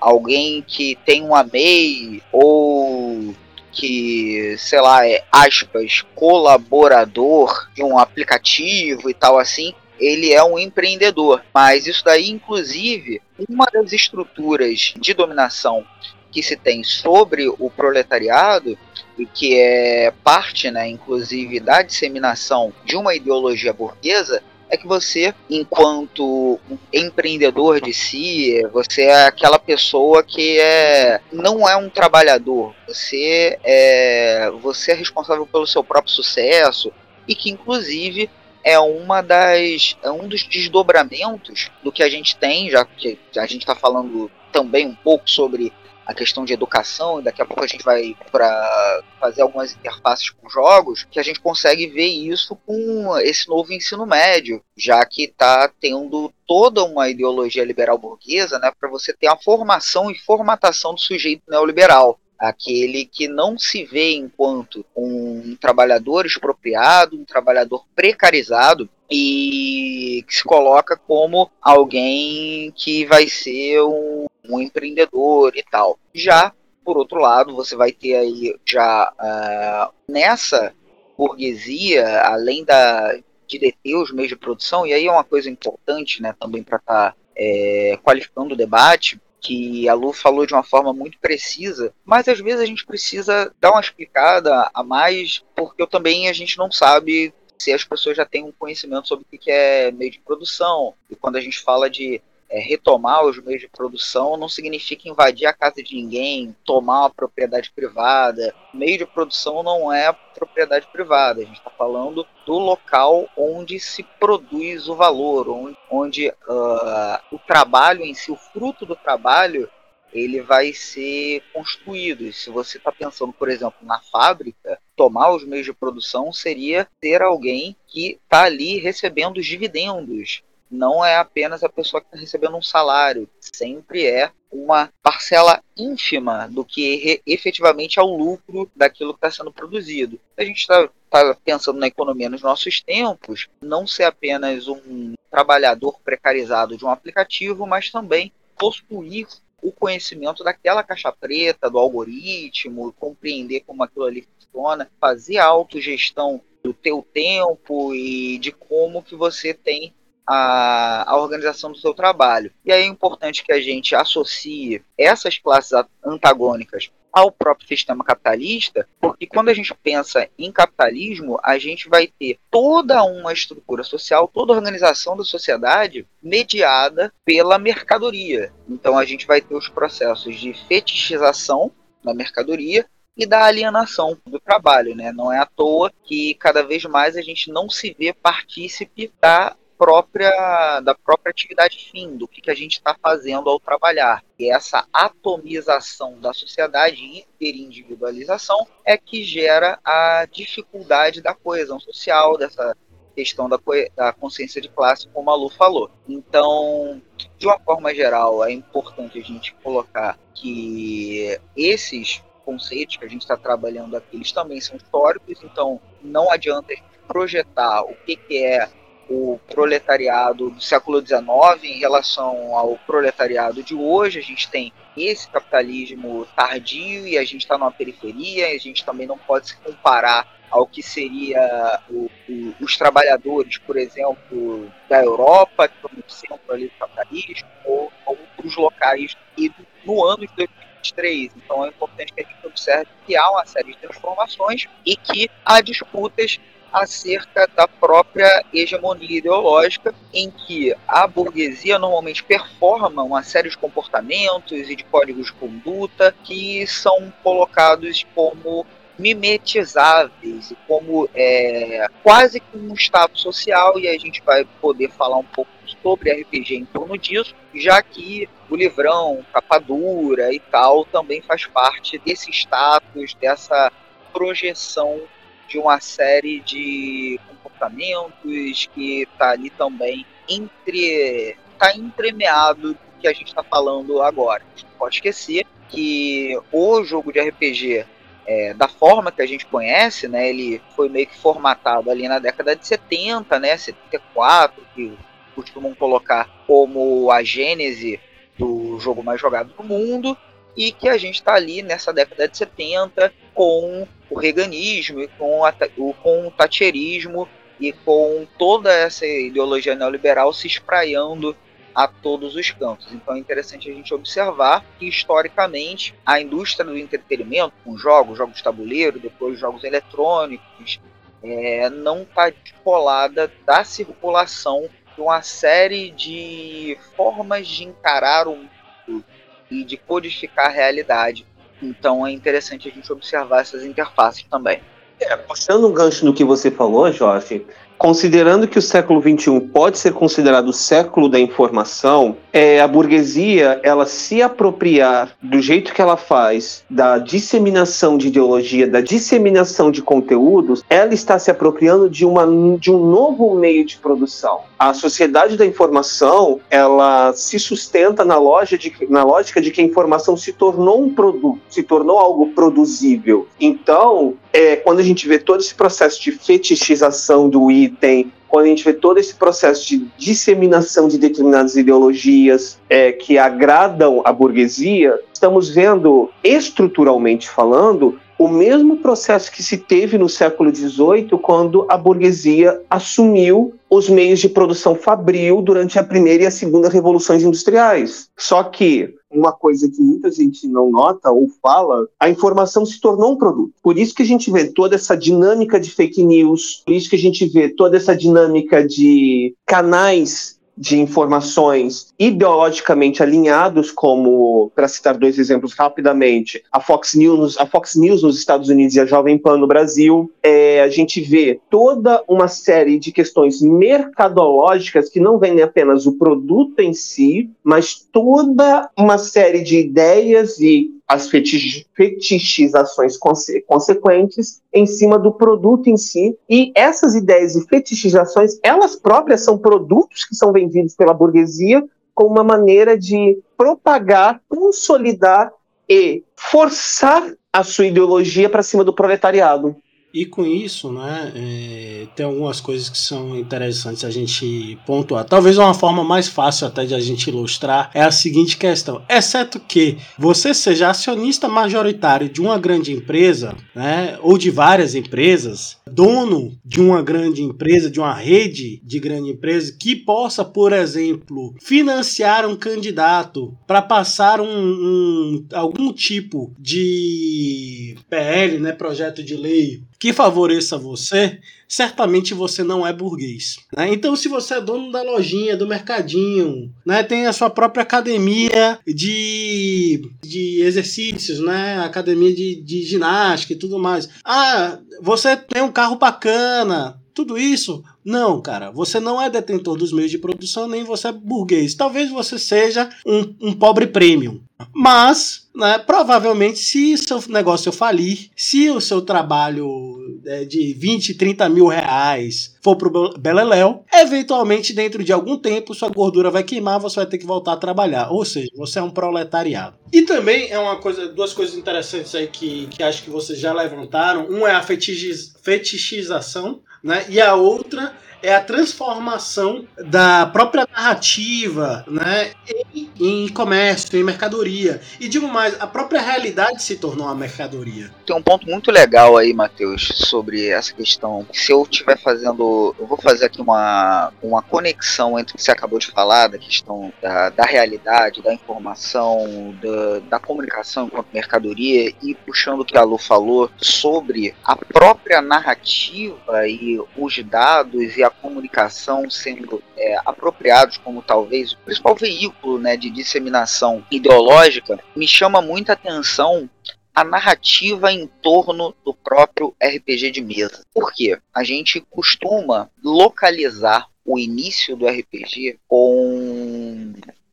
alguém 0.00 0.62
que 0.66 0.96
tem 1.04 1.22
um 1.22 1.34
AMEI 1.34 2.22
ou 2.32 3.34
que, 3.72 4.56
sei 4.58 4.80
lá, 4.80 5.06
é 5.06 5.22
aspas, 5.30 6.04
colaborador 6.14 7.68
de 7.74 7.82
um 7.82 7.96
aplicativo 7.98 9.08
e 9.08 9.14
tal 9.14 9.38
assim, 9.38 9.72
ele 9.98 10.32
é 10.32 10.42
um 10.42 10.58
empreendedor. 10.58 11.42
Mas 11.52 11.86
isso 11.86 12.04
daí, 12.04 12.30
inclusive, 12.30 13.20
uma 13.48 13.66
das 13.66 13.92
estruturas 13.92 14.94
de 14.96 15.14
dominação 15.14 15.84
que 16.30 16.42
se 16.42 16.56
tem 16.56 16.84
sobre 16.84 17.48
o 17.48 17.70
proletariado 17.70 18.78
e 19.18 19.26
que 19.26 19.58
é 19.58 20.12
parte, 20.22 20.70
né, 20.70 20.88
inclusive, 20.88 21.58
da 21.58 21.82
disseminação 21.82 22.72
de 22.84 22.96
uma 22.96 23.14
ideologia 23.14 23.72
burguesa 23.72 24.42
é 24.70 24.76
que 24.76 24.86
você, 24.86 25.34
enquanto 25.48 26.60
empreendedor 26.92 27.80
de 27.80 27.92
si, 27.92 28.62
você 28.72 29.04
é 29.04 29.26
aquela 29.26 29.58
pessoa 29.58 30.22
que 30.22 30.58
é 30.60 31.20
não 31.32 31.68
é 31.68 31.76
um 31.76 31.88
trabalhador. 31.88 32.74
Você 32.86 33.58
é 33.64 34.50
você 34.60 34.92
é 34.92 34.94
responsável 34.94 35.46
pelo 35.46 35.66
seu 35.66 35.82
próprio 35.82 36.12
sucesso 36.12 36.92
e 37.26 37.34
que 37.34 37.50
inclusive 37.50 38.28
é 38.68 38.78
uma 38.78 39.22
das 39.22 39.96
é 40.02 40.10
um 40.10 40.28
dos 40.28 40.42
desdobramentos 40.42 41.70
do 41.82 41.90
que 41.90 42.02
a 42.02 42.10
gente 42.10 42.36
tem, 42.36 42.68
já 42.68 42.84
que 42.84 43.18
a 43.38 43.46
gente 43.46 43.62
está 43.62 43.74
falando 43.74 44.30
também 44.52 44.86
um 44.86 44.94
pouco 44.94 45.28
sobre 45.30 45.72
a 46.04 46.12
questão 46.12 46.44
de 46.44 46.52
educação, 46.52 47.18
e 47.18 47.22
daqui 47.22 47.40
a 47.40 47.46
pouco 47.46 47.64
a 47.64 47.66
gente 47.66 47.82
vai 47.82 48.14
para 48.30 49.02
fazer 49.18 49.40
algumas 49.40 49.74
interfaces 49.74 50.28
com 50.28 50.50
jogos, 50.50 51.06
que 51.10 51.18
a 51.18 51.22
gente 51.22 51.40
consegue 51.40 51.86
ver 51.86 52.08
isso 52.08 52.56
com 52.66 53.18
esse 53.18 53.48
novo 53.48 53.72
ensino 53.72 54.04
médio, 54.04 54.62
já 54.76 55.02
que 55.06 55.24
está 55.24 55.70
tendo 55.80 56.32
toda 56.46 56.84
uma 56.84 57.08
ideologia 57.08 57.64
liberal 57.64 57.96
burguesa, 57.96 58.58
né, 58.58 58.70
para 58.78 58.90
você 58.90 59.14
ter 59.14 59.28
a 59.28 59.36
formação 59.36 60.10
e 60.10 60.18
formatação 60.18 60.94
do 60.94 61.00
sujeito 61.00 61.42
neoliberal 61.48 62.18
aquele 62.38 63.04
que 63.04 63.26
não 63.26 63.58
se 63.58 63.84
vê 63.84 64.12
enquanto 64.12 64.84
um 64.96 65.56
trabalhador 65.60 66.24
expropriado, 66.24 67.16
um 67.16 67.24
trabalhador 67.24 67.84
precarizado 67.96 68.88
e 69.10 70.24
que 70.26 70.34
se 70.34 70.44
coloca 70.44 70.96
como 70.96 71.50
alguém 71.60 72.72
que 72.76 73.04
vai 73.06 73.26
ser 73.28 73.82
um, 73.82 74.26
um 74.48 74.60
empreendedor 74.60 75.56
e 75.56 75.62
tal. 75.62 75.98
Já 76.14 76.52
por 76.84 76.96
outro 76.96 77.20
lado, 77.20 77.54
você 77.54 77.76
vai 77.76 77.92
ter 77.92 78.16
aí 78.16 78.54
já 78.66 79.12
uh, 79.12 79.92
nessa 80.10 80.72
burguesia, 81.18 82.22
além 82.22 82.64
da 82.64 83.14
de 83.46 83.58
deter 83.58 83.96
os 83.96 84.12
meios 84.12 84.28
de 84.28 84.36
produção, 84.36 84.86
e 84.86 84.92
aí 84.92 85.06
é 85.06 85.10
uma 85.10 85.24
coisa 85.24 85.50
importante, 85.50 86.22
né, 86.22 86.34
também 86.38 86.62
para 86.62 86.76
estar 86.76 87.12
tá, 87.12 87.16
é, 87.34 87.98
qualificando 88.02 88.52
o 88.52 88.56
debate, 88.56 89.18
que 89.40 89.88
a 89.88 89.94
Lu 89.94 90.12
falou 90.12 90.46
de 90.46 90.52
uma 90.52 90.62
forma 90.62 90.92
muito 90.92 91.18
precisa, 91.18 91.92
mas 92.04 92.26
às 92.28 92.40
vezes 92.40 92.60
a 92.60 92.66
gente 92.66 92.84
precisa 92.84 93.54
dar 93.60 93.70
uma 93.70 93.80
explicada 93.80 94.70
a 94.74 94.82
mais, 94.82 95.44
porque 95.54 95.86
também 95.86 96.28
a 96.28 96.32
gente 96.32 96.58
não 96.58 96.70
sabe 96.70 97.32
se 97.58 97.72
as 97.72 97.84
pessoas 97.84 98.16
já 98.16 98.24
têm 98.24 98.44
um 98.44 98.52
conhecimento 98.52 99.08
sobre 99.08 99.24
o 99.30 99.38
que 99.38 99.50
é 99.50 99.90
meio 99.90 100.10
de 100.10 100.20
produção. 100.20 100.94
E 101.10 101.16
quando 101.16 101.36
a 101.36 101.40
gente 101.40 101.60
fala 101.60 101.90
de 101.90 102.22
é, 102.48 102.58
retomar 102.58 103.24
os 103.24 103.38
meios 103.42 103.60
de 103.60 103.68
produção 103.68 104.36
não 104.36 104.48
significa 104.48 105.08
invadir 105.08 105.46
a 105.46 105.52
casa 105.52 105.82
de 105.82 105.94
ninguém, 105.94 106.56
tomar 106.64 107.00
uma 107.00 107.10
propriedade 107.10 107.70
privada. 107.70 108.54
Meio 108.72 108.98
de 108.98 109.06
produção 109.06 109.62
não 109.62 109.92
é 109.92 110.12
propriedade 110.34 110.86
privada, 110.92 111.40
a 111.40 111.44
gente 111.44 111.58
está 111.58 111.70
falando 111.70 112.26
do 112.46 112.58
local 112.58 113.28
onde 113.36 113.78
se 113.78 114.02
produz 114.18 114.88
o 114.88 114.94
valor, 114.94 115.48
onde, 115.48 115.76
onde 115.90 116.28
uh, 116.28 117.18
o 117.32 117.38
trabalho 117.38 118.02
em 118.02 118.14
si, 118.14 118.30
o 118.30 118.36
fruto 118.36 118.86
do 118.86 118.96
trabalho, 118.96 119.68
ele 120.12 120.40
vai 120.40 120.72
ser 120.72 121.42
construído. 121.52 122.22
E 122.22 122.32
se 122.32 122.50
você 122.50 122.78
está 122.78 122.90
pensando, 122.90 123.32
por 123.32 123.48
exemplo, 123.48 123.78
na 123.82 124.00
fábrica, 124.00 124.80
tomar 124.96 125.34
os 125.34 125.44
meios 125.44 125.66
de 125.66 125.72
produção 125.72 126.32
seria 126.32 126.88
ter 127.00 127.20
alguém 127.20 127.76
que 127.86 128.18
está 128.24 128.44
ali 128.44 128.78
recebendo 128.78 129.38
os 129.38 129.46
dividendos 129.46 130.42
não 130.70 131.04
é 131.04 131.16
apenas 131.16 131.62
a 131.62 131.68
pessoa 131.68 132.00
que 132.00 132.06
está 132.08 132.18
recebendo 132.18 132.56
um 132.56 132.62
salário, 132.62 133.28
sempre 133.40 134.06
é 134.06 134.30
uma 134.50 134.90
parcela 135.02 135.62
ínfima 135.76 136.48
do 136.48 136.64
que 136.64 137.20
efetivamente 137.26 137.98
é 137.98 138.02
o 138.02 138.16
lucro 138.16 138.70
daquilo 138.74 139.12
que 139.12 139.18
está 139.18 139.30
sendo 139.30 139.52
produzido. 139.52 140.18
A 140.36 140.44
gente 140.44 140.58
está 140.58 140.88
tá 141.10 141.36
pensando 141.44 141.78
na 141.78 141.86
economia 141.86 142.28
nos 142.28 142.42
nossos 142.42 142.80
tempos, 142.80 143.48
não 143.60 143.86
ser 143.86 144.04
apenas 144.04 144.68
um 144.68 145.14
trabalhador 145.30 145.98
precarizado 146.00 146.76
de 146.76 146.84
um 146.84 146.90
aplicativo, 146.90 147.66
mas 147.66 147.90
também 147.90 148.32
possuir 148.56 149.26
o 149.60 149.72
conhecimento 149.72 150.44
daquela 150.44 150.82
caixa 150.82 151.12
preta, 151.12 151.68
do 151.68 151.78
algoritmo, 151.78 152.92
compreender 152.98 153.60
como 153.60 153.82
aquilo 153.82 154.04
ali 154.04 154.26
funciona, 154.38 154.90
fazer 155.00 155.38
autogestão 155.38 156.40
do 156.62 156.72
teu 156.72 157.06
tempo 157.12 157.94
e 157.94 158.38
de 158.38 158.52
como 158.52 159.02
que 159.02 159.14
você 159.14 159.52
tem 159.52 159.92
a, 160.28 161.10
a, 161.10 161.16
organização 161.16 161.72
do 161.72 161.78
seu 161.78 161.94
trabalho. 161.94 162.52
E 162.62 162.70
aí 162.70 162.82
é 162.82 162.86
importante 162.86 163.42
que 163.42 163.50
a 163.50 163.60
gente 163.60 163.94
associe 163.94 164.82
essas 164.96 165.38
classes 165.38 165.72
antagônicas 166.04 166.90
ao 167.10 167.32
próprio 167.32 167.66
sistema 167.66 168.04
capitalista, 168.04 168.86
porque 169.00 169.26
quando 169.26 169.48
a 169.48 169.54
gente 169.54 169.74
pensa 169.82 170.28
em 170.38 170.52
capitalismo, 170.52 171.40
a 171.42 171.58
gente 171.58 171.88
vai 171.88 172.06
ter 172.06 172.38
toda 172.50 173.02
uma 173.02 173.32
estrutura 173.32 173.82
social, 173.82 174.28
toda 174.28 174.52
a 174.52 174.56
organização 174.56 175.16
da 175.16 175.24
sociedade 175.24 176.06
mediada 176.22 177.10
pela 177.24 177.58
mercadoria. 177.58 178.52
Então 178.68 178.98
a 178.98 179.06
gente 179.06 179.26
vai 179.26 179.40
ter 179.40 179.54
os 179.54 179.68
processos 179.68 180.38
de 180.38 180.52
fetichização 180.68 181.72
da 182.04 182.12
mercadoria 182.12 182.86
e 183.16 183.26
da 183.26 183.46
alienação 183.46 184.16
do 184.26 184.38
trabalho, 184.38 184.94
né? 184.94 185.10
Não 185.10 185.32
é 185.32 185.38
à 185.38 185.46
toa 185.46 185.90
que 186.04 186.34
cada 186.34 186.62
vez 186.62 186.84
mais 186.84 187.16
a 187.16 187.22
gente 187.22 187.50
não 187.50 187.68
se 187.68 187.96
vê 187.98 188.12
partícipe 188.12 189.10
da 189.20 189.56
própria 189.78 190.80
da 190.80 190.94
própria 190.94 191.30
atividade 191.30 191.88
fim, 191.90 192.16
do 192.16 192.26
que, 192.26 192.40
que 192.40 192.50
a 192.50 192.54
gente 192.54 192.74
está 192.74 192.94
fazendo 193.00 193.48
ao 193.48 193.60
trabalhar. 193.60 194.24
E 194.38 194.50
essa 194.50 194.86
atomização 194.92 196.18
da 196.18 196.32
sociedade 196.34 196.96
e 196.96 197.20
hiperindividualização 197.20 198.66
é 198.84 198.98
que 198.98 199.22
gera 199.22 199.78
a 199.84 200.26
dificuldade 200.30 201.22
da 201.22 201.32
coesão 201.32 201.78
social, 201.78 202.36
dessa 202.36 202.76
questão 203.14 203.48
da, 203.48 203.58
da 203.96 204.12
consciência 204.12 204.60
de 204.60 204.68
classe, 204.68 205.08
como 205.08 205.30
a 205.30 205.34
Lu 205.34 205.48
falou. 205.48 205.90
Então, 206.08 207.02
de 207.36 207.46
uma 207.46 207.58
forma 207.58 207.92
geral, 207.94 208.44
é 208.44 208.52
importante 208.52 209.18
a 209.18 209.22
gente 209.22 209.54
colocar 209.56 210.16
que 210.34 211.36
esses 211.56 212.22
conceitos 212.44 212.96
que 212.96 213.04
a 213.04 213.08
gente 213.08 213.22
está 213.22 213.36
trabalhando 213.36 213.96
aqui, 213.96 214.16
eles 214.16 214.32
também 214.32 214.60
são 214.60 214.76
históricos, 214.76 215.42
então 215.42 215.80
não 216.00 216.30
adianta 216.30 216.72
projetar 217.08 217.82
o 217.82 217.94
que, 218.06 218.16
que 218.16 218.44
é 218.44 218.68
o 219.08 219.38
proletariado 219.48 220.50
do 220.50 220.60
século 220.60 221.04
XIX 221.04 221.22
em 221.62 221.78
relação 221.78 222.56
ao 222.56 222.76
proletariado 222.86 223.62
de 223.62 223.74
hoje. 223.74 224.18
A 224.18 224.22
gente 224.22 224.50
tem 224.50 224.72
esse 224.96 225.28
capitalismo 225.28 226.26
tardio 226.36 227.06
e 227.06 227.16
a 227.16 227.24
gente 227.24 227.42
está 227.42 227.56
numa 227.56 227.72
periferia, 227.72 228.48
a 228.48 228.58
gente 228.58 228.84
também 228.84 229.06
não 229.06 229.16
pode 229.16 229.48
se 229.48 229.56
comparar 229.56 230.38
ao 230.50 230.66
que 230.66 230.82
seria 230.82 231.80
o, 231.90 232.10
o, 232.28 232.54
os 232.60 232.76
trabalhadores, 232.76 233.58
por 233.58 233.76
exemplo, 233.76 234.70
da 234.88 235.02
Europa, 235.02 235.68
que 235.68 235.74
estão 235.74 235.90
no 235.94 236.10
centro 236.10 236.52
ali 236.52 236.68
do 236.68 236.74
capitalismo, 236.78 237.48
ou 237.64 237.92
outros 238.06 238.56
locais 238.56 239.16
e 239.36 239.52
no 239.84 240.04
ano 240.04 240.26
de 240.26 240.34
2023. 240.36 241.32
Então 241.36 241.64
é 241.64 241.68
importante 241.68 242.12
que 242.12 242.20
a 242.20 242.24
gente 242.24 242.46
observe 242.46 242.88
que 243.06 243.16
há 243.16 243.30
uma 243.30 243.44
série 243.46 243.72
de 243.72 243.78
transformações 243.78 244.66
e 244.84 244.96
que 244.96 245.30
há 245.44 245.60
disputas 245.60 246.40
acerca 246.72 247.48
da 247.56 247.66
própria 247.66 248.44
hegemonia 248.52 249.18
ideológica, 249.18 249.94
em 250.12 250.30
que 250.30 250.74
a 250.86 251.06
burguesia 251.06 251.78
normalmente 251.78 252.22
performa 252.22 253.02
uma 253.02 253.22
série 253.22 253.48
de 253.48 253.58
comportamentos 253.58 254.68
e 254.68 254.76
de 254.76 254.84
códigos 254.84 255.26
de 255.26 255.32
conduta 255.32 256.14
que 256.24 256.66
são 256.66 257.12
colocados 257.22 258.06
como 258.14 258.66
mimetizáveis 258.98 260.52
como 260.66 261.08
é, 261.14 261.86
quase 262.02 262.40
que 262.40 262.56
um 262.56 262.74
estado 262.74 263.16
social, 263.16 263.78
e 263.78 263.86
a 263.86 263.96
gente 263.96 264.20
vai 264.22 264.44
poder 264.60 264.90
falar 264.90 265.16
um 265.16 265.24
pouco 265.24 265.50
sobre 265.80 266.10
RPG 266.10 266.56
em 266.56 266.64
torno 266.64 266.98
disso, 266.98 267.34
já 267.54 267.80
que 267.80 268.28
o 268.50 268.56
livrão, 268.56 269.24
capa 269.32 269.58
dura 269.58 270.32
e 270.32 270.40
tal 270.40 270.84
também 270.84 271.22
faz 271.22 271.46
parte 271.46 271.98
desse 271.98 272.30
status, 272.30 273.14
dessa 273.14 273.70
projeção 274.12 275.00
de 275.48 275.58
uma 275.58 275.80
série 275.80 276.40
de 276.40 277.18
comportamentos 277.28 278.68
que 278.74 279.02
está 279.02 279.30
ali 279.30 279.50
também 279.50 280.06
entre 280.28 281.36
está 281.52 281.74
entremeado 281.74 282.74
do 282.74 282.78
que 283.00 283.08
a 283.08 283.12
gente 283.12 283.28
está 283.28 283.42
falando 283.42 284.00
agora. 284.02 284.44
A 284.44 284.50
gente 284.50 284.66
não 284.70 284.78
pode 284.78 284.96
esquecer 284.96 285.44
que 285.68 286.38
o 286.52 286.84
jogo 286.84 287.12
de 287.12 287.20
RPG 287.20 287.84
é, 288.26 288.54
da 288.54 288.68
forma 288.68 289.10
que 289.10 289.22
a 289.22 289.26
gente 289.26 289.46
conhece, 289.46 290.06
né, 290.06 290.28
ele 290.28 290.60
foi 290.76 290.88
meio 290.88 291.06
que 291.06 291.16
formatado 291.16 291.90
ali 291.90 292.06
na 292.06 292.18
década 292.18 292.54
de 292.54 292.66
70, 292.66 293.38
né, 293.40 293.56
74, 293.56 294.62
que 294.74 294.96
costumam 295.34 295.74
colocar 295.74 296.28
como 296.46 297.10
a 297.10 297.22
gênese 297.22 297.98
do 298.38 298.78
jogo 298.78 299.02
mais 299.02 299.20
jogado 299.20 299.52
do 299.56 299.64
mundo, 299.64 300.16
e 300.56 300.72
que 300.72 300.88
a 300.88 300.98
gente 300.98 301.16
está 301.16 301.34
ali 301.34 301.62
nessa 301.62 301.92
década 301.92 302.28
de 302.28 302.36
70 302.36 303.12
com 303.34 303.86
o 304.10 304.18
reganismo, 304.18 305.00
e 305.00 305.08
com, 305.08 305.44
a, 305.44 305.52
com 305.52 306.26
o 306.26 306.30
tacherismo 306.30 307.28
e 307.60 307.72
com 307.72 308.26
toda 308.38 308.72
essa 308.72 309.06
ideologia 309.06 309.74
neoliberal 309.74 310.32
se 310.32 310.46
espraiando 310.46 311.36
a 311.74 311.86
todos 311.86 312.34
os 312.34 312.50
cantos. 312.50 312.92
Então 312.92 313.14
é 313.14 313.18
interessante 313.18 313.70
a 313.70 313.74
gente 313.74 313.94
observar 313.94 314.64
que 314.78 314.88
historicamente 314.88 315.94
a 316.04 316.20
indústria 316.20 316.64
do 316.64 316.76
entretenimento, 316.76 317.52
com 317.64 317.76
jogos, 317.76 318.18
jogos 318.18 318.36
de 318.36 318.42
tabuleiro, 318.42 318.98
depois 318.98 319.38
jogos 319.38 319.62
eletrônicos, 319.62 320.80
é, 321.22 321.68
não 321.70 322.02
está 322.02 322.30
descolada 322.30 323.30
da 323.44 323.62
circulação 323.64 324.68
de 324.94 325.00
uma 325.00 325.22
série 325.22 325.90
de 325.90 326.76
formas 326.96 327.46
de 327.46 327.64
encarar 327.64 328.26
o 328.26 328.36
mundo 328.36 329.04
e 329.50 329.64
de 329.64 329.76
codificar 329.76 330.46
a 330.46 330.50
realidade 330.50 331.26
então 331.62 332.06
é 332.06 332.12
interessante 332.12 332.68
a 332.68 332.72
gente 332.72 332.90
observar 332.92 333.40
essas 333.40 333.64
interfaces 333.64 334.24
também. 334.30 334.60
É, 335.00 335.16
puxando 335.16 335.66
um 335.66 335.72
gancho 335.72 336.04
no 336.04 336.14
que 336.14 336.24
você 336.24 336.50
falou, 336.50 336.90
Jorge, 336.92 337.46
considerando 337.78 338.48
que 338.48 338.58
o 338.58 338.62
século 338.62 339.00
XXI 339.00 339.40
pode 339.40 339.78
ser 339.78 339.92
considerado 339.92 340.48
o 340.48 340.52
século 340.52 341.08
da 341.08 341.18
informação, 341.18 342.16
é, 342.32 342.60
a 342.60 342.66
burguesia 342.66 343.60
ela 343.62 343.86
se 343.86 344.20
apropriar 344.20 345.10
do 345.22 345.40
jeito 345.40 345.72
que 345.72 345.80
ela 345.80 345.96
faz 345.96 346.64
da 346.68 346.98
disseminação 346.98 347.96
de 347.96 348.08
ideologia, 348.08 348.66
da 348.66 348.80
disseminação 348.80 349.70
de 349.70 349.80
conteúdos, 349.80 350.64
ela 350.68 350.92
está 350.92 351.18
se 351.18 351.30
apropriando 351.30 351.88
de, 351.88 352.04
uma, 352.04 352.26
de 352.58 352.70
um 352.70 352.84
novo 352.84 353.34
meio 353.34 353.64
de 353.64 353.76
produção. 353.78 354.40
A 354.58 354.74
sociedade 354.74 355.36
da 355.36 355.46
informação 355.46 356.40
ela 356.50 357.12
se 357.12 357.38
sustenta 357.38 358.04
na, 358.04 358.18
loja 358.18 358.58
de, 358.58 358.74
na 358.88 359.04
lógica 359.04 359.40
de 359.40 359.52
que 359.52 359.60
a 359.60 359.64
informação 359.64 360.16
se 360.16 360.32
tornou 360.32 360.82
um 360.82 360.92
produto, 360.92 361.40
se 361.48 361.62
tornou 361.62 361.98
algo 361.98 362.28
produzível. 362.30 363.28
Então, 363.40 364.14
é, 364.38 364.54
quando 364.54 364.78
a 364.78 364.84
gente 364.84 365.08
vê 365.08 365.18
todo 365.18 365.40
esse 365.40 365.52
processo 365.52 366.00
de 366.00 366.12
fetichização 366.12 367.28
do 367.28 367.50
item, 367.50 368.12
quando 368.28 368.44
a 368.44 368.48
gente 368.48 368.62
vê 368.62 368.72
todo 368.72 368.98
esse 368.98 369.12
processo 369.12 369.66
de 369.66 369.90
disseminação 369.98 370.86
de 370.86 370.96
determinadas 370.96 371.56
ideologias 371.56 372.56
é, 372.70 372.92
que 372.92 373.18
agradam 373.18 374.00
a 374.04 374.12
burguesia, 374.12 374.96
estamos 375.12 375.48
vendo, 375.48 376.08
estruturalmente 376.22 377.28
falando, 377.28 377.98
o 378.16 378.28
mesmo 378.28 378.76
processo 378.76 379.32
que 379.32 379.42
se 379.42 379.56
teve 379.56 379.98
no 379.98 380.08
século 380.08 380.54
XVIII, 380.54 381.18
quando 381.20 381.66
a 381.68 381.76
burguesia 381.76 382.60
assumiu 382.70 383.54
os 383.68 383.88
meios 383.88 384.20
de 384.20 384.28
produção 384.28 384.76
fabril 384.76 385.42
durante 385.42 385.80
a 385.80 385.84
primeira 385.84 386.22
e 386.22 386.26
a 386.26 386.30
segunda 386.30 386.68
revoluções 386.68 387.24
industriais. 387.24 388.08
Só 388.16 388.44
que 388.44 388.94
uma 389.10 389.32
coisa 389.32 389.70
que 389.70 389.80
muita 389.80 390.10
gente 390.10 390.46
não 390.46 390.70
nota 390.70 391.10
ou 391.10 391.28
fala, 391.42 391.88
a 391.98 392.08
informação 392.10 392.64
se 392.64 392.80
tornou 392.80 393.12
um 393.12 393.16
produto. 393.16 393.52
Por 393.62 393.78
isso 393.78 393.94
que 393.94 394.02
a 394.02 394.06
gente 394.06 394.30
vê 394.30 394.46
toda 394.46 394.74
essa 394.74 394.96
dinâmica 394.96 395.58
de 395.58 395.70
fake 395.70 396.04
news, 396.04 396.62
por 396.64 396.74
isso 396.74 396.90
que 396.90 396.96
a 396.96 396.98
gente 396.98 397.26
vê 397.26 397.48
toda 397.48 397.76
essa 397.76 397.96
dinâmica 397.96 398.66
de 398.66 399.34
canais 399.46 400.37
de 400.58 400.78
informações 400.78 401.94
ideologicamente 401.98 403.02
alinhados, 403.02 403.70
como, 403.70 404.50
para 404.54 404.66
citar 404.66 404.96
dois 404.96 405.18
exemplos 405.18 405.54
rapidamente, 405.54 406.42
a 406.50 406.60
Fox 406.60 406.94
News, 406.94 407.38
a 407.38 407.46
Fox 407.46 407.76
News 407.76 408.02
nos 408.02 408.18
Estados 408.18 408.48
Unidos 408.48 408.74
e 408.74 408.80
a 408.80 408.86
Jovem 408.86 409.16
Pan 409.16 409.38
no 409.38 409.46
Brasil, 409.46 410.10
é, 410.22 410.60
a 410.62 410.68
gente 410.68 411.00
vê 411.00 411.40
toda 411.48 412.02
uma 412.08 412.26
série 412.26 412.78
de 412.78 412.90
questões 412.90 413.40
mercadológicas 413.40 414.88
que 414.88 415.00
não 415.00 415.18
vêm 415.18 415.40
apenas 415.40 415.86
o 415.86 415.96
produto 415.96 416.58
em 416.60 416.74
si, 416.74 417.30
mas 417.44 417.74
toda 417.92 418.68
uma 418.76 418.98
série 418.98 419.42
de 419.42 419.58
ideias 419.58 420.40
e 420.40 420.77
as 420.88 421.10
fetichizações 421.10 422.96
conse 422.96 423.42
consequentes 423.42 424.40
em 424.50 424.64
cima 424.64 424.98
do 424.98 425.12
produto 425.12 425.68
em 425.68 425.76
si. 425.76 426.16
E 426.28 426.50
essas 426.54 426.94
ideias 426.94 427.34
de 427.34 427.44
fetichizações, 427.46 428.38
elas 428.42 428.74
próprias 428.74 429.20
são 429.20 429.36
produtos 429.36 430.06
que 430.06 430.16
são 430.16 430.32
vendidos 430.32 430.74
pela 430.74 430.94
burguesia 430.94 431.62
como 431.94 432.10
uma 432.10 432.24
maneira 432.24 432.78
de 432.78 433.18
propagar, 433.36 434.22
consolidar 434.28 435.30
e 435.68 436.02
forçar 436.16 437.12
a 437.30 437.44
sua 437.44 437.66
ideologia 437.66 438.30
para 438.30 438.42
cima 438.42 438.64
do 438.64 438.72
proletariado. 438.72 439.56
E 439.92 440.04
com 440.04 440.24
isso, 440.26 440.70
né, 440.70 441.12
é, 441.14 441.86
tem 441.96 442.04
algumas 442.04 442.40
coisas 442.40 442.68
que 442.68 442.76
são 442.76 443.18
interessantes 443.18 443.84
a 443.84 443.90
gente 443.90 444.58
pontuar. 444.66 445.04
Talvez 445.04 445.38
uma 445.38 445.54
forma 445.54 445.82
mais 445.82 446.06
fácil 446.08 446.46
até 446.46 446.66
de 446.66 446.74
a 446.74 446.80
gente 446.80 447.08
ilustrar 447.08 447.70
é 447.72 447.82
a 447.82 447.90
seguinte 447.90 448.36
questão: 448.36 448.82
exceto 448.88 449.40
que 449.40 449.78
você 449.98 450.34
seja 450.34 450.68
acionista 450.68 451.26
majoritário 451.26 452.08
de 452.08 452.20
uma 452.20 452.38
grande 452.38 452.70
empresa, 452.70 453.34
né, 453.54 453.98
ou 454.02 454.18
de 454.18 454.30
várias 454.30 454.74
empresas, 454.74 455.56
dono 455.66 456.38
de 456.44 456.60
uma 456.60 456.82
grande 456.82 457.22
empresa, 457.22 457.70
de 457.70 457.80
uma 457.80 457.94
rede 457.94 458.60
de 458.62 458.78
grande 458.78 459.10
empresa, 459.10 459.56
que 459.58 459.74
possa, 459.74 460.22
por 460.22 460.52
exemplo, 460.52 461.34
financiar 461.40 462.26
um 462.28 462.36
candidato 462.36 463.34
para 463.46 463.62
passar 463.62 464.20
um, 464.20 464.26
um, 464.26 465.26
algum 465.32 465.72
tipo 465.72 466.34
de 466.38 467.74
PL, 467.88 468.38
né, 468.38 468.52
projeto 468.52 469.02
de 469.02 469.16
lei 469.16 469.62
que 469.78 469.92
favoreça 469.92 470.58
você, 470.58 471.20
certamente 471.46 472.12
você 472.12 472.42
não 472.42 472.66
é 472.66 472.72
burguês. 472.72 473.38
Né? 473.56 473.72
Então, 473.72 473.94
se 473.94 474.08
você 474.08 474.34
é 474.34 474.40
dono 474.40 474.72
da 474.72 474.82
lojinha, 474.82 475.36
do 475.36 475.46
mercadinho, 475.46 476.52
né, 476.66 476.82
tem 476.82 477.06
a 477.06 477.12
sua 477.12 477.30
própria 477.30 477.62
academia 477.62 478.58
de, 478.66 479.88
de 480.02 480.42
exercícios, 480.42 481.20
né, 481.20 481.60
academia 481.60 482.14
de, 482.14 482.42
de 482.42 482.62
ginástica 482.62 483.32
e 483.32 483.36
tudo 483.36 483.58
mais. 483.58 483.88
Ah, 484.04 484.58
você 484.82 485.16
tem 485.16 485.42
um 485.42 485.52
carro 485.52 485.76
bacana, 485.76 486.77
tudo 486.98 487.16
isso, 487.16 487.62
não, 487.84 488.20
cara, 488.20 488.50
você 488.50 488.80
não 488.80 489.00
é 489.00 489.08
detentor 489.08 489.56
dos 489.56 489.72
meios 489.72 489.88
de 489.88 489.98
produção, 489.98 490.48
nem 490.48 490.64
você 490.64 490.88
é 490.88 490.92
burguês. 490.92 491.54
Talvez 491.54 491.88
você 491.88 492.18
seja 492.18 492.68
um, 492.84 493.14
um 493.20 493.32
pobre 493.32 493.68
premium. 493.68 494.20
Mas, 494.52 495.28
né, 495.32 495.58
provavelmente, 495.58 496.40
se 496.40 496.76
seu 496.76 497.00
negócio 497.08 497.52
falir, 497.52 498.10
se 498.16 498.50
o 498.50 498.60
seu 498.60 498.82
trabalho 498.82 499.78
é 500.04 500.24
de 500.24 500.52
20, 500.54 500.94
30 500.94 501.28
mil 501.28 501.46
reais 501.46 502.36
for 502.42 502.56
pro 502.56 502.92
Beleléu, 502.98 503.64
eventualmente, 503.72 504.52
dentro 504.52 504.82
de 504.82 504.92
algum 504.92 505.16
tempo, 505.16 505.54
sua 505.54 505.68
gordura 505.68 506.10
vai 506.10 506.24
queimar, 506.24 506.58
você 506.58 506.76
vai 506.80 506.86
ter 506.86 506.98
que 506.98 507.06
voltar 507.06 507.34
a 507.34 507.36
trabalhar. 507.36 507.90
Ou 507.92 508.04
seja, 508.04 508.28
você 508.36 508.58
é 508.58 508.62
um 508.62 508.70
proletariado. 508.70 509.56
E 509.72 509.82
também 509.82 510.30
é 510.30 510.38
uma 510.38 510.56
coisa, 510.56 510.88
duas 510.88 511.12
coisas 511.12 511.36
interessantes 511.36 511.94
aí 511.94 512.08
que, 512.08 512.48
que 512.48 512.62
acho 512.62 512.82
que 512.82 512.90
vocês 512.90 513.20
já 513.20 513.32
levantaram. 513.32 514.08
Um 514.10 514.26
é 514.26 514.32
a 514.32 514.42
fetichização 514.42 516.40
né? 516.62 516.84
E 516.88 517.00
a 517.00 517.14
outra 517.14 517.74
é 518.02 518.14
a 518.14 518.20
transformação 518.20 519.46
da 519.56 520.06
própria 520.06 520.46
narrativa 520.54 521.64
né, 521.66 522.12
em, 522.54 522.70
em, 522.78 523.08
comércio, 523.08 523.78
em 523.78 523.84
mercadoria. 523.84 524.60
E 524.80 524.88
digo 524.88 525.08
mais, 525.08 525.40
a 525.40 525.46
própria 525.46 525.80
realidade 525.80 526.42
se 526.42 526.56
tornou 526.56 526.86
uma 526.86 526.94
mercadoria. 526.94 527.70
Tem 527.86 527.94
um 527.94 528.02
ponto 528.02 528.26
muito 528.26 528.50
legal 528.50 528.96
aí, 528.96 529.12
Matheus, 529.12 529.68
sobre 529.74 530.28
essa 530.28 530.52
questão. 530.52 531.06
Se 531.12 531.32
eu 531.32 531.42
estiver 531.42 531.78
fazendo. 531.78 532.54
Eu 532.58 532.66
vou 532.66 532.78
fazer 532.78 533.06
aqui 533.06 533.20
uma, 533.20 533.92
uma 534.02 534.22
conexão 534.22 534.98
entre 534.98 535.14
o 535.14 535.16
que 535.16 535.22
você 535.22 535.30
acabou 535.30 535.58
de 535.58 535.66
falar, 535.66 536.08
da 536.08 536.18
questão 536.18 536.72
da, 536.82 537.10
da 537.10 537.24
realidade, 537.24 538.02
da 538.02 538.12
informação, 538.12 539.34
da, 539.40 539.78
da 539.80 539.98
comunicação 539.98 540.66
enquanto 540.66 540.86
mercadoria, 540.92 541.72
e 541.82 541.94
puxando 541.94 542.40
o 542.40 542.44
que 542.44 542.56
a 542.56 542.62
Lu 542.62 542.78
falou 542.78 543.30
sobre 543.38 544.14
a 544.24 544.36
própria 544.36 545.00
narrativa 545.00 546.26
e 546.26 546.60
os 546.76 546.98
dados 547.04 547.76
e 547.76 547.82
a 547.82 547.87
comunicação 547.90 548.88
sendo 548.88 549.42
é, 549.56 549.76
apropriados 549.84 550.56
como 550.56 550.82
talvez 550.82 551.32
o 551.32 551.38
principal 551.38 551.74
veículo 551.74 552.38
né, 552.38 552.56
de 552.56 552.70
disseminação 552.70 553.64
ideológica, 553.70 554.58
me 554.74 554.86
chama 554.86 555.20
muita 555.20 555.52
atenção 555.52 556.28
a 556.74 556.84
narrativa 556.84 557.72
em 557.72 557.88
torno 558.00 558.54
do 558.64 558.72
próprio 558.72 559.34
RPG 559.42 559.90
de 559.90 560.00
mesa. 560.00 560.44
Por 560.54 560.72
quê? 560.72 560.96
A 561.12 561.24
gente 561.24 561.60
costuma 561.68 562.48
localizar 562.62 563.66
o 563.84 563.98
início 563.98 564.54
do 564.54 564.68
RPG 564.68 565.38
com 565.48 566.47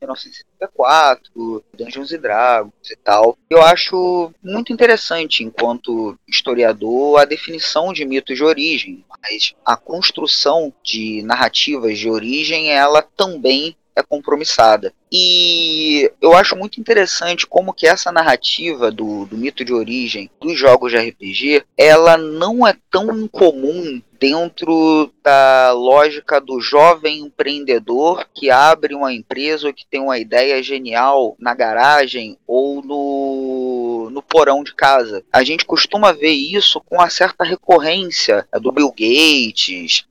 1974, 0.00 1.64
Dungeons 1.76 2.12
e 2.12 2.18
Dragons 2.18 2.90
e 2.90 2.96
tal. 2.96 3.36
Eu 3.48 3.62
acho 3.62 4.32
muito 4.42 4.72
interessante, 4.72 5.42
enquanto 5.42 6.18
historiador, 6.28 7.20
a 7.20 7.24
definição 7.24 7.92
de 7.92 8.04
mitos 8.04 8.36
de 8.36 8.44
origem, 8.44 9.04
mas 9.22 9.54
a 9.64 9.76
construção 9.76 10.72
de 10.82 11.22
narrativas 11.22 11.98
de 11.98 12.08
origem, 12.08 12.70
ela 12.70 13.02
também 13.02 13.76
é 13.96 14.02
compromissada. 14.02 14.92
E 15.10 16.12
eu 16.20 16.34
acho 16.34 16.54
muito 16.54 16.78
interessante 16.78 17.46
como 17.46 17.72
que 17.72 17.86
essa 17.86 18.12
narrativa 18.12 18.90
do, 18.90 19.24
do 19.24 19.38
mito 19.38 19.64
de 19.64 19.72
origem 19.72 20.30
dos 20.38 20.58
jogos 20.58 20.92
de 20.92 20.98
RPG, 20.98 21.64
ela 21.78 22.18
não 22.18 22.66
é 22.66 22.76
tão 22.90 23.18
incomum 23.18 24.02
dentro 24.18 25.12
da 25.22 25.72
lógica 25.72 26.40
do 26.40 26.60
jovem 26.60 27.20
empreendedor 27.20 28.26
que 28.34 28.50
abre 28.50 28.94
uma 28.94 29.12
empresa 29.12 29.68
ou 29.68 29.74
que 29.74 29.86
tem 29.86 30.00
uma 30.00 30.18
ideia 30.18 30.62
genial 30.62 31.36
na 31.38 31.54
garagem 31.54 32.38
ou 32.46 32.82
no, 32.82 34.10
no 34.10 34.22
porão 34.22 34.62
de 34.62 34.74
casa. 34.74 35.24
A 35.32 35.42
gente 35.44 35.64
costuma 35.64 36.12
ver 36.12 36.32
isso 36.32 36.80
com 36.80 36.96
uma 36.96 37.10
certa 37.10 37.44
recorrência 37.44 38.46
do 38.60 38.72
Bill 38.72 38.90
Gates, 38.90 40.06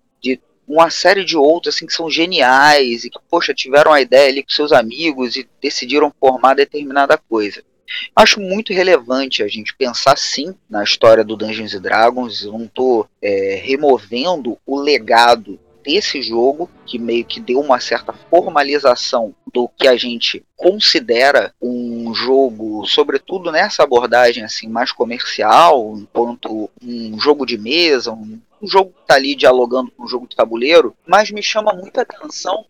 uma 0.67 0.89
série 0.89 1.23
de 1.23 1.37
outros 1.37 1.75
assim 1.75 1.85
que 1.85 1.93
são 1.93 2.09
geniais 2.09 3.03
e 3.03 3.09
que, 3.09 3.19
poxa, 3.29 3.53
tiveram 3.53 3.93
a 3.93 4.01
ideia 4.01 4.29
ali 4.29 4.43
com 4.43 4.49
seus 4.49 4.71
amigos 4.71 5.35
e 5.35 5.47
decidiram 5.61 6.13
formar 6.19 6.55
determinada 6.55 7.17
coisa. 7.17 7.63
Acho 8.15 8.39
muito 8.39 8.73
relevante 8.73 9.43
a 9.43 9.47
gente 9.47 9.75
pensar 9.75 10.17
sim 10.17 10.55
na 10.69 10.83
história 10.83 11.23
do 11.23 11.35
Dungeons 11.35 11.79
Dragons. 11.79 12.43
Eu 12.43 12.53
não 12.53 12.65
estou 12.65 13.07
é, 13.21 13.61
removendo 13.63 14.57
o 14.65 14.79
legado 14.79 15.59
desse 15.83 16.19
jogo, 16.19 16.67
que 16.83 16.97
meio 16.97 17.23
que 17.23 17.39
deu 17.39 17.59
uma 17.59 17.79
certa 17.79 18.11
formalização 18.11 19.35
do 19.53 19.69
que 19.69 19.87
a 19.87 19.95
gente 19.95 20.43
considera 20.55 21.53
um 21.61 22.11
jogo, 22.11 22.83
sobretudo 22.87 23.51
nessa 23.51 23.83
abordagem 23.83 24.43
assim 24.43 24.67
mais 24.67 24.91
comercial, 24.91 25.95
enquanto 25.95 26.71
um 26.83 27.19
jogo 27.19 27.45
de 27.45 27.55
mesa, 27.55 28.11
um 28.11 28.39
o 28.61 28.67
jogo 28.67 28.93
está 29.01 29.13
ali 29.13 29.35
dialogando 29.35 29.91
com 29.91 30.03
o 30.03 30.07
jogo 30.07 30.27
de 30.27 30.35
tabuleiro, 30.35 30.95
mas 31.05 31.29
me 31.29 31.43
chama 31.43 31.71
muita 31.71 32.01
atenção 32.01 32.65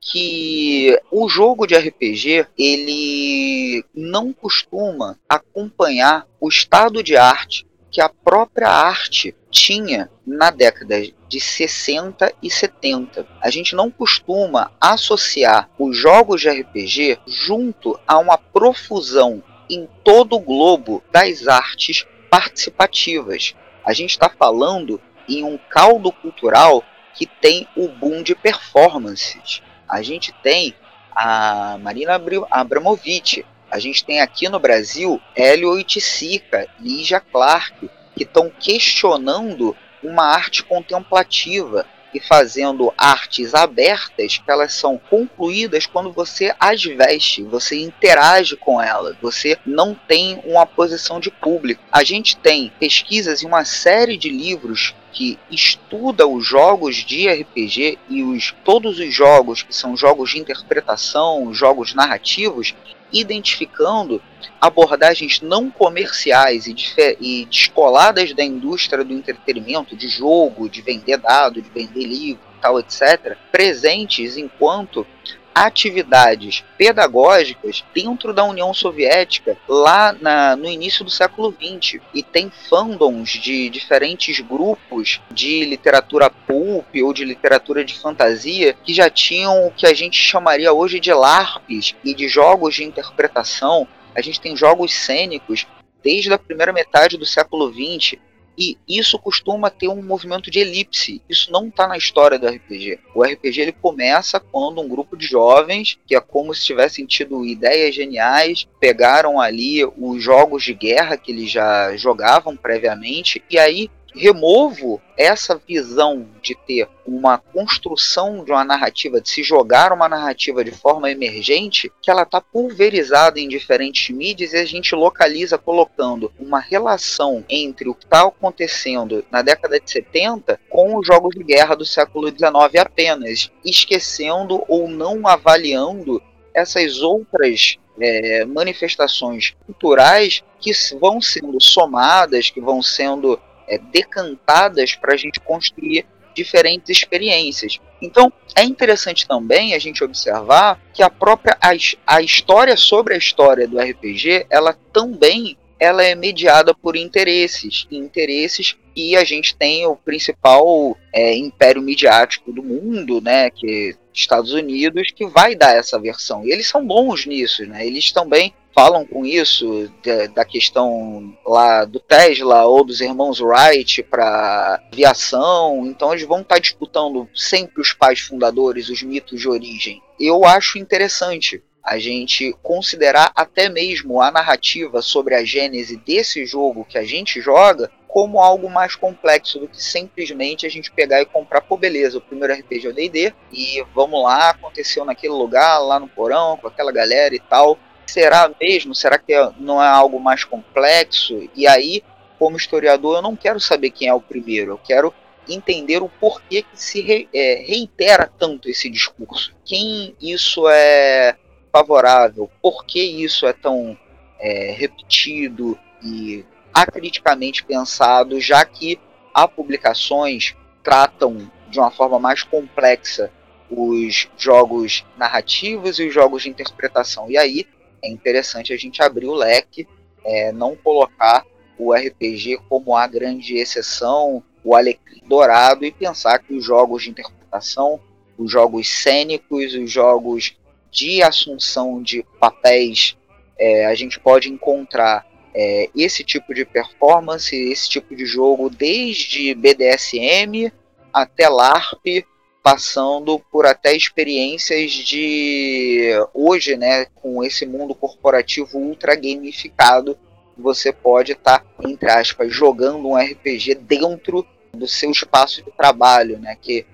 que 0.00 0.98
o 1.10 1.28
jogo 1.28 1.66
de 1.66 1.76
RPG 1.76 2.46
ele 2.58 3.84
não 3.94 4.32
costuma 4.32 5.18
acompanhar 5.28 6.26
o 6.40 6.48
estado 6.48 7.02
de 7.02 7.16
arte 7.16 7.66
que 7.90 8.00
a 8.00 8.08
própria 8.08 8.68
arte 8.68 9.34
tinha 9.50 10.10
na 10.24 10.50
década 10.50 11.02
de 11.28 11.40
60 11.40 12.32
e 12.40 12.48
70. 12.48 13.26
A 13.40 13.50
gente 13.50 13.74
não 13.74 13.90
costuma 13.90 14.70
associar 14.80 15.68
os 15.78 15.96
jogos 15.96 16.40
de 16.40 16.48
RPG 16.48 17.18
junto 17.26 17.98
a 18.06 18.18
uma 18.18 18.38
profusão 18.38 19.42
em 19.68 19.88
todo 20.04 20.36
o 20.36 20.40
globo 20.40 21.02
das 21.12 21.48
artes 21.48 22.06
participativas. 22.30 23.54
A 23.84 23.92
gente 23.92 24.10
está 24.10 24.28
falando 24.28 25.00
em 25.28 25.42
um 25.42 25.58
caldo 25.68 26.12
cultural 26.12 26.84
que 27.14 27.26
tem 27.26 27.66
o 27.76 27.88
boom 27.88 28.22
de 28.22 28.34
performances. 28.34 29.62
A 29.90 30.02
gente 30.02 30.32
tem 30.42 30.72
a 31.10 31.76
Marina 31.82 32.20
Abramovic, 32.48 33.44
a 33.68 33.78
gente 33.80 34.04
tem 34.04 34.20
aqui 34.20 34.48
no 34.48 34.60
Brasil 34.60 35.20
Hélio 35.34 35.70
Oiticica, 35.70 36.68
Lígia 36.78 37.18
Clark, 37.20 37.90
que 38.14 38.22
estão 38.22 38.50
questionando 38.50 39.76
uma 40.02 40.24
arte 40.24 40.62
contemplativa 40.62 41.84
e 42.14 42.20
fazendo 42.20 42.92
artes 42.96 43.54
abertas 43.54 44.38
que 44.38 44.50
elas 44.50 44.72
são 44.74 44.98
concluídas 44.98 45.86
quando 45.86 46.12
você 46.12 46.54
as 46.58 46.82
veste, 46.82 47.42
você 47.42 47.80
interage 47.80 48.56
com 48.56 48.80
elas, 48.80 49.16
você 49.20 49.56
não 49.64 49.94
tem 49.94 50.40
uma 50.44 50.66
posição 50.66 51.20
de 51.20 51.30
público. 51.30 51.82
A 51.90 52.02
gente 52.04 52.36
tem 52.36 52.72
pesquisas 52.78 53.42
em 53.42 53.46
uma 53.46 53.64
série 53.64 54.16
de 54.16 54.28
livros 54.28 54.94
que 55.12 55.38
estuda 55.50 56.26
os 56.26 56.46
jogos 56.46 56.96
de 56.96 57.28
RPG 57.28 57.98
e 58.08 58.22
os, 58.22 58.54
todos 58.64 58.98
os 58.98 59.12
jogos 59.12 59.62
que 59.62 59.74
são 59.74 59.96
jogos 59.96 60.30
de 60.30 60.38
interpretação, 60.38 61.52
jogos 61.52 61.94
narrativos, 61.94 62.74
identificando 63.12 64.22
abordagens 64.60 65.40
não 65.40 65.70
comerciais 65.70 66.66
e, 66.66 66.74
e 67.20 67.44
descoladas 67.46 68.32
da 68.32 68.44
indústria 68.44 69.04
do 69.04 69.12
entretenimento, 69.12 69.96
de 69.96 70.08
jogo, 70.08 70.68
de 70.68 70.82
vender 70.82 71.18
dado, 71.18 71.60
de 71.60 71.70
vender 71.70 72.04
livro, 72.04 72.42
tal, 72.60 72.78
etc., 72.78 73.36
presentes 73.50 74.36
enquanto 74.36 75.06
atividades 75.54 76.64
pedagógicas 76.76 77.84
dentro 77.94 78.32
da 78.32 78.44
União 78.44 78.72
Soviética 78.72 79.56
lá 79.68 80.12
na, 80.12 80.56
no 80.56 80.68
início 80.68 81.04
do 81.04 81.10
século 81.10 81.52
XX. 81.52 82.00
E 82.14 82.22
tem 82.22 82.50
fandoms 82.68 83.30
de 83.30 83.68
diferentes 83.68 84.40
grupos 84.40 85.20
de 85.30 85.64
literatura 85.64 86.30
pulp 86.30 86.86
ou 87.02 87.12
de 87.12 87.24
literatura 87.24 87.84
de 87.84 87.94
fantasia 87.94 88.74
que 88.84 88.94
já 88.94 89.10
tinham 89.10 89.66
o 89.66 89.70
que 89.70 89.86
a 89.86 89.94
gente 89.94 90.16
chamaria 90.16 90.72
hoje 90.72 91.00
de 91.00 91.12
LARPs 91.12 91.94
e 92.04 92.14
de 92.14 92.28
jogos 92.28 92.74
de 92.74 92.84
interpretação. 92.84 93.86
A 94.14 94.20
gente 94.20 94.40
tem 94.40 94.56
jogos 94.56 94.92
cênicos 94.94 95.66
desde 96.02 96.32
a 96.32 96.38
primeira 96.38 96.72
metade 96.72 97.16
do 97.16 97.26
século 97.26 97.70
XX 97.72 98.18
e 98.58 98.76
isso 98.88 99.18
costuma 99.18 99.70
ter 99.70 99.88
um 99.88 100.02
movimento 100.02 100.50
de 100.50 100.58
elipse. 100.58 101.22
Isso 101.28 101.50
não 101.50 101.68
está 101.68 101.86
na 101.88 101.96
história 101.96 102.38
do 102.38 102.46
RPG. 102.46 102.98
O 103.14 103.22
RPG 103.22 103.60
ele 103.60 103.72
começa 103.72 104.38
quando 104.38 104.80
um 104.80 104.88
grupo 104.88 105.16
de 105.16 105.26
jovens, 105.26 105.98
que 106.06 106.14
é 106.14 106.20
como 106.20 106.54
se 106.54 106.64
tivessem 106.64 107.06
tido 107.06 107.44
ideias 107.44 107.94
geniais, 107.94 108.68
pegaram 108.78 109.40
ali 109.40 109.84
os 109.84 110.22
jogos 110.22 110.62
de 110.62 110.74
guerra 110.74 111.16
que 111.16 111.32
eles 111.32 111.50
já 111.50 111.96
jogavam 111.96 112.56
previamente, 112.56 113.42
e 113.50 113.58
aí 113.58 113.90
removo 114.14 115.00
essa 115.16 115.60
visão 115.66 116.26
de 116.42 116.54
ter 116.54 116.88
uma 117.06 117.38
construção 117.38 118.44
de 118.44 118.50
uma 118.50 118.64
narrativa, 118.64 119.20
de 119.20 119.28
se 119.28 119.42
jogar 119.42 119.92
uma 119.92 120.08
narrativa 120.08 120.64
de 120.64 120.70
forma 120.70 121.10
emergente, 121.10 121.92
que 122.00 122.10
ela 122.10 122.22
está 122.22 122.40
pulverizada 122.40 123.38
em 123.38 123.48
diferentes 123.48 124.14
mídias 124.14 124.52
e 124.52 124.56
a 124.56 124.64
gente 124.64 124.94
localiza 124.94 125.58
colocando 125.58 126.32
uma 126.38 126.58
relação 126.58 127.44
entre 127.48 127.88
o 127.88 127.94
que 127.94 128.04
está 128.04 128.22
acontecendo 128.22 129.24
na 129.30 129.42
década 129.42 129.78
de 129.78 129.90
70 129.90 130.60
com 130.68 130.96
os 130.96 131.06
jogos 131.06 131.34
de 131.34 131.44
guerra 131.44 131.74
do 131.74 131.84
século 131.84 132.28
XIX 132.28 132.80
apenas, 132.80 133.50
esquecendo 133.64 134.64
ou 134.68 134.88
não 134.88 135.26
avaliando 135.26 136.22
essas 136.54 137.00
outras 137.00 137.78
é, 138.00 138.44
manifestações 138.44 139.54
culturais 139.66 140.42
que 140.58 140.72
vão 140.98 141.20
sendo 141.20 141.60
somadas, 141.60 142.50
que 142.50 142.60
vão 142.60 142.82
sendo 142.82 143.38
é, 143.70 143.78
decantadas 143.78 144.94
para 144.94 145.14
a 145.14 145.16
gente 145.16 145.40
construir 145.40 146.04
diferentes 146.34 146.90
experiências. 146.90 147.78
Então, 148.02 148.32
é 148.56 148.64
interessante 148.64 149.26
também 149.26 149.74
a 149.74 149.78
gente 149.78 150.02
observar 150.02 150.80
que 150.92 151.02
a 151.02 151.10
própria 151.10 151.56
a, 151.60 151.70
a 152.06 152.22
história 152.22 152.76
sobre 152.76 153.14
a 153.14 153.18
história 153.18 153.66
do 153.66 153.78
RPG, 153.78 154.46
ela 154.50 154.76
também 154.92 155.56
ela 155.78 156.04
é 156.04 156.14
mediada 156.14 156.74
por 156.74 156.94
interesses, 156.94 157.86
interesses 157.90 158.76
e 158.94 159.16
a 159.16 159.24
gente 159.24 159.56
tem 159.56 159.86
o 159.86 159.96
principal 159.96 160.94
é, 161.12 161.34
império 161.34 161.80
midiático 161.80 162.52
do 162.52 162.62
mundo, 162.62 163.18
né, 163.22 163.48
que 163.48 163.96
Estados 164.12 164.52
Unidos, 164.52 165.10
que 165.10 165.26
vai 165.26 165.54
dar 165.54 165.74
essa 165.74 165.98
versão. 165.98 166.44
E 166.44 166.50
eles 166.50 166.68
são 166.68 166.86
bons 166.86 167.26
nisso, 167.26 167.64
né? 167.66 167.86
Eles 167.86 168.12
também 168.12 168.54
falam 168.72 169.04
com 169.04 169.26
isso 169.26 169.90
da, 170.04 170.26
da, 170.26 170.44
questão 170.44 171.36
lá 171.44 171.84
do 171.84 171.98
Tesla 171.98 172.64
ou 172.64 172.84
dos 172.84 173.00
irmãos 173.00 173.40
Wright 173.40 174.02
para 174.04 174.80
aviação, 174.92 175.86
então 175.86 176.12
eles 176.12 176.26
vão 176.26 176.40
estar 176.40 176.54
tá 176.54 176.60
disputando 176.60 177.28
sempre 177.34 177.80
os 177.80 177.92
pais 177.92 178.20
fundadores, 178.20 178.88
os 178.88 179.02
mitos 179.02 179.40
de 179.40 179.48
origem. 179.48 180.00
Eu 180.18 180.44
acho 180.44 180.78
interessante 180.78 181.62
a 181.82 181.98
gente 181.98 182.54
considerar 182.62 183.32
até 183.34 183.68
mesmo 183.68 184.20
a 184.20 184.30
narrativa 184.30 185.02
sobre 185.02 185.34
a 185.34 185.44
gênese 185.44 185.96
desse 185.96 186.44
jogo 186.44 186.86
que 186.88 186.98
a 186.98 187.04
gente 187.04 187.40
joga 187.40 187.90
como 188.10 188.40
algo 188.40 188.68
mais 188.68 188.96
complexo 188.96 189.60
do 189.60 189.68
que 189.68 189.80
simplesmente 189.80 190.66
a 190.66 190.68
gente 190.68 190.90
pegar 190.90 191.22
e 191.22 191.26
comprar, 191.26 191.60
pô, 191.60 191.76
beleza, 191.76 192.18
o 192.18 192.20
primeiro 192.20 192.52
RPG 192.54 192.86
é 192.86 192.90
o 192.90 192.92
D&D, 192.92 193.32
e 193.52 193.84
vamos 193.94 194.20
lá, 194.20 194.50
aconteceu 194.50 195.04
naquele 195.04 195.32
lugar, 195.32 195.78
lá 195.78 196.00
no 196.00 196.08
porão, 196.08 196.56
com 196.56 196.66
aquela 196.66 196.90
galera 196.90 197.34
e 197.34 197.38
tal, 197.38 197.78
será 198.04 198.50
mesmo? 198.60 198.96
Será 198.96 199.16
que 199.16 199.32
é, 199.32 199.50
não 199.60 199.80
é 199.80 199.86
algo 199.86 200.18
mais 200.18 200.42
complexo? 200.42 201.48
E 201.54 201.68
aí, 201.68 202.02
como 202.36 202.56
historiador, 202.56 203.18
eu 203.18 203.22
não 203.22 203.36
quero 203.36 203.60
saber 203.60 203.90
quem 203.90 204.08
é 204.08 204.14
o 204.14 204.20
primeiro, 204.20 204.72
eu 204.72 204.78
quero 204.78 205.14
entender 205.48 206.02
o 206.02 206.08
porquê 206.08 206.62
que 206.62 206.80
se 206.80 207.00
re, 207.00 207.28
é, 207.32 207.62
reitera 207.64 208.30
tanto 208.38 208.68
esse 208.68 208.90
discurso. 208.90 209.54
Quem 209.64 210.16
isso 210.20 210.68
é 210.68 211.36
favorável? 211.72 212.50
Por 212.60 212.84
que 212.84 213.00
isso 213.00 213.46
é 213.46 213.52
tão 213.52 213.96
é, 214.40 214.72
repetido 214.72 215.78
e 216.02 216.44
acriticamente 216.72 217.64
pensado, 217.64 218.40
já 218.40 218.64
que 218.64 218.98
há 219.34 219.46
publicações 219.46 220.54
tratam 220.82 221.50
de 221.68 221.78
uma 221.78 221.90
forma 221.90 222.18
mais 222.18 222.42
complexa 222.42 223.30
os 223.70 224.28
jogos 224.36 225.04
narrativos 225.16 225.98
e 225.98 226.08
os 226.08 226.14
jogos 226.14 226.42
de 226.42 226.48
interpretação. 226.48 227.30
E 227.30 227.38
aí 227.38 227.66
é 228.02 228.10
interessante 228.10 228.72
a 228.72 228.76
gente 228.76 229.02
abrir 229.02 229.26
o 229.26 229.34
leque, 229.34 229.86
é, 230.24 230.52
não 230.52 230.74
colocar 230.74 231.44
o 231.78 231.94
RPG 231.94 232.58
como 232.68 232.96
a 232.96 233.06
grande 233.06 233.56
exceção, 233.56 234.42
o 234.64 234.74
alecrim 234.74 235.22
dourado, 235.26 235.84
e 235.84 235.92
pensar 235.92 236.38
que 236.40 236.54
os 236.54 236.64
jogos 236.64 237.04
de 237.04 237.10
interpretação, 237.10 238.00
os 238.36 238.50
jogos 238.50 238.88
cênicos, 238.88 239.74
os 239.74 239.90
jogos 239.90 240.56
de 240.90 241.22
assunção 241.22 242.02
de 242.02 242.24
papéis, 242.38 243.16
é, 243.58 243.86
a 243.86 243.94
gente 243.94 244.18
pode 244.18 244.50
encontrar 244.50 245.26
é, 245.54 245.90
esse 245.96 246.22
tipo 246.24 246.54
de 246.54 246.64
performance, 246.64 247.54
esse 247.54 247.88
tipo 247.88 248.14
de 248.14 248.24
jogo, 248.24 248.70
desde 248.70 249.54
BDSM 249.54 250.72
até 251.12 251.48
LARP, 251.48 252.24
passando 252.62 253.38
por 253.50 253.66
até 253.66 253.94
experiências 253.94 254.92
de 254.92 256.10
hoje, 256.34 256.76
né, 256.76 257.06
com 257.16 257.42
esse 257.42 257.66
mundo 257.66 257.94
corporativo 257.94 258.78
ultra 258.78 259.14
gamificado, 259.14 260.16
você 260.56 260.92
pode 260.92 261.32
estar, 261.32 261.60
tá, 261.60 261.66
entre 261.88 262.10
aspas, 262.10 262.52
jogando 262.52 263.08
um 263.08 263.16
RPG 263.16 263.76
dentro 263.76 264.46
do 264.72 264.86
seu 264.86 265.10
espaço 265.10 265.64
de 265.64 265.70
trabalho, 265.72 266.38
né, 266.38 266.56
que 266.60 266.84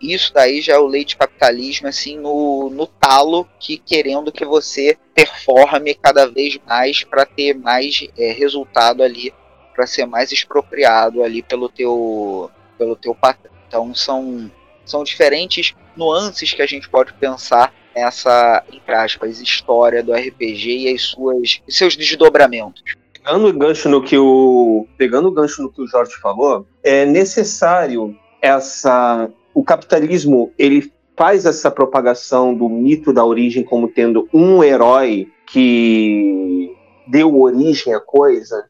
isso 0.00 0.32
daí 0.32 0.60
já 0.60 0.74
é 0.74 0.78
o 0.78 0.86
leite 0.86 1.16
capitalismo 1.16 1.88
assim 1.88 2.18
no, 2.18 2.70
no 2.70 2.86
talo 2.86 3.46
que 3.58 3.78
querendo 3.78 4.32
que 4.32 4.44
você 4.44 4.96
performe 5.14 5.94
cada 5.94 6.26
vez 6.26 6.58
mais 6.66 7.04
para 7.04 7.24
ter 7.24 7.54
mais 7.54 8.06
é, 8.18 8.32
resultado 8.32 9.02
ali, 9.02 9.32
para 9.74 9.86
ser 9.86 10.06
mais 10.06 10.32
expropriado 10.32 11.22
ali 11.22 11.42
pelo 11.42 11.68
teu 11.68 12.50
pelo 12.78 12.96
teu 12.96 13.14
patrão. 13.14 13.52
Então 13.68 13.94
são 13.94 14.50
são 14.84 15.04
diferentes 15.04 15.74
nuances 15.96 16.52
que 16.52 16.62
a 16.62 16.66
gente 16.66 16.88
pode 16.88 17.12
pensar 17.14 17.72
nessa, 17.94 18.64
entre 18.72 18.94
aspas, 18.94 19.40
história 19.40 20.02
do 20.02 20.12
RPG 20.12 20.78
e 20.78 20.94
as 20.94 21.02
suas 21.02 21.60
seus 21.68 21.96
desdobramentos. 21.96 22.82
Pegando 23.12 23.48
o 23.48 23.52
gancho 23.52 23.88
no 23.88 24.02
que 24.02 24.16
o 24.16 24.86
pegando 24.96 25.28
o 25.28 25.32
gancho 25.32 25.62
no 25.62 25.70
que 25.70 25.82
o 25.82 25.86
Jorge 25.86 26.12
falou, 26.20 26.66
é 26.82 27.04
necessário 27.04 28.16
essa 28.40 29.30
o 29.54 29.62
capitalismo 29.62 30.52
ele 30.58 30.92
faz 31.16 31.44
essa 31.44 31.70
propagação 31.70 32.54
do 32.54 32.68
mito 32.68 33.12
da 33.12 33.24
origem 33.24 33.62
como 33.62 33.88
tendo 33.88 34.28
um 34.32 34.64
herói 34.64 35.28
que 35.46 36.74
deu 37.06 37.38
origem 37.38 37.92
à 37.92 38.00
coisa, 38.00 38.64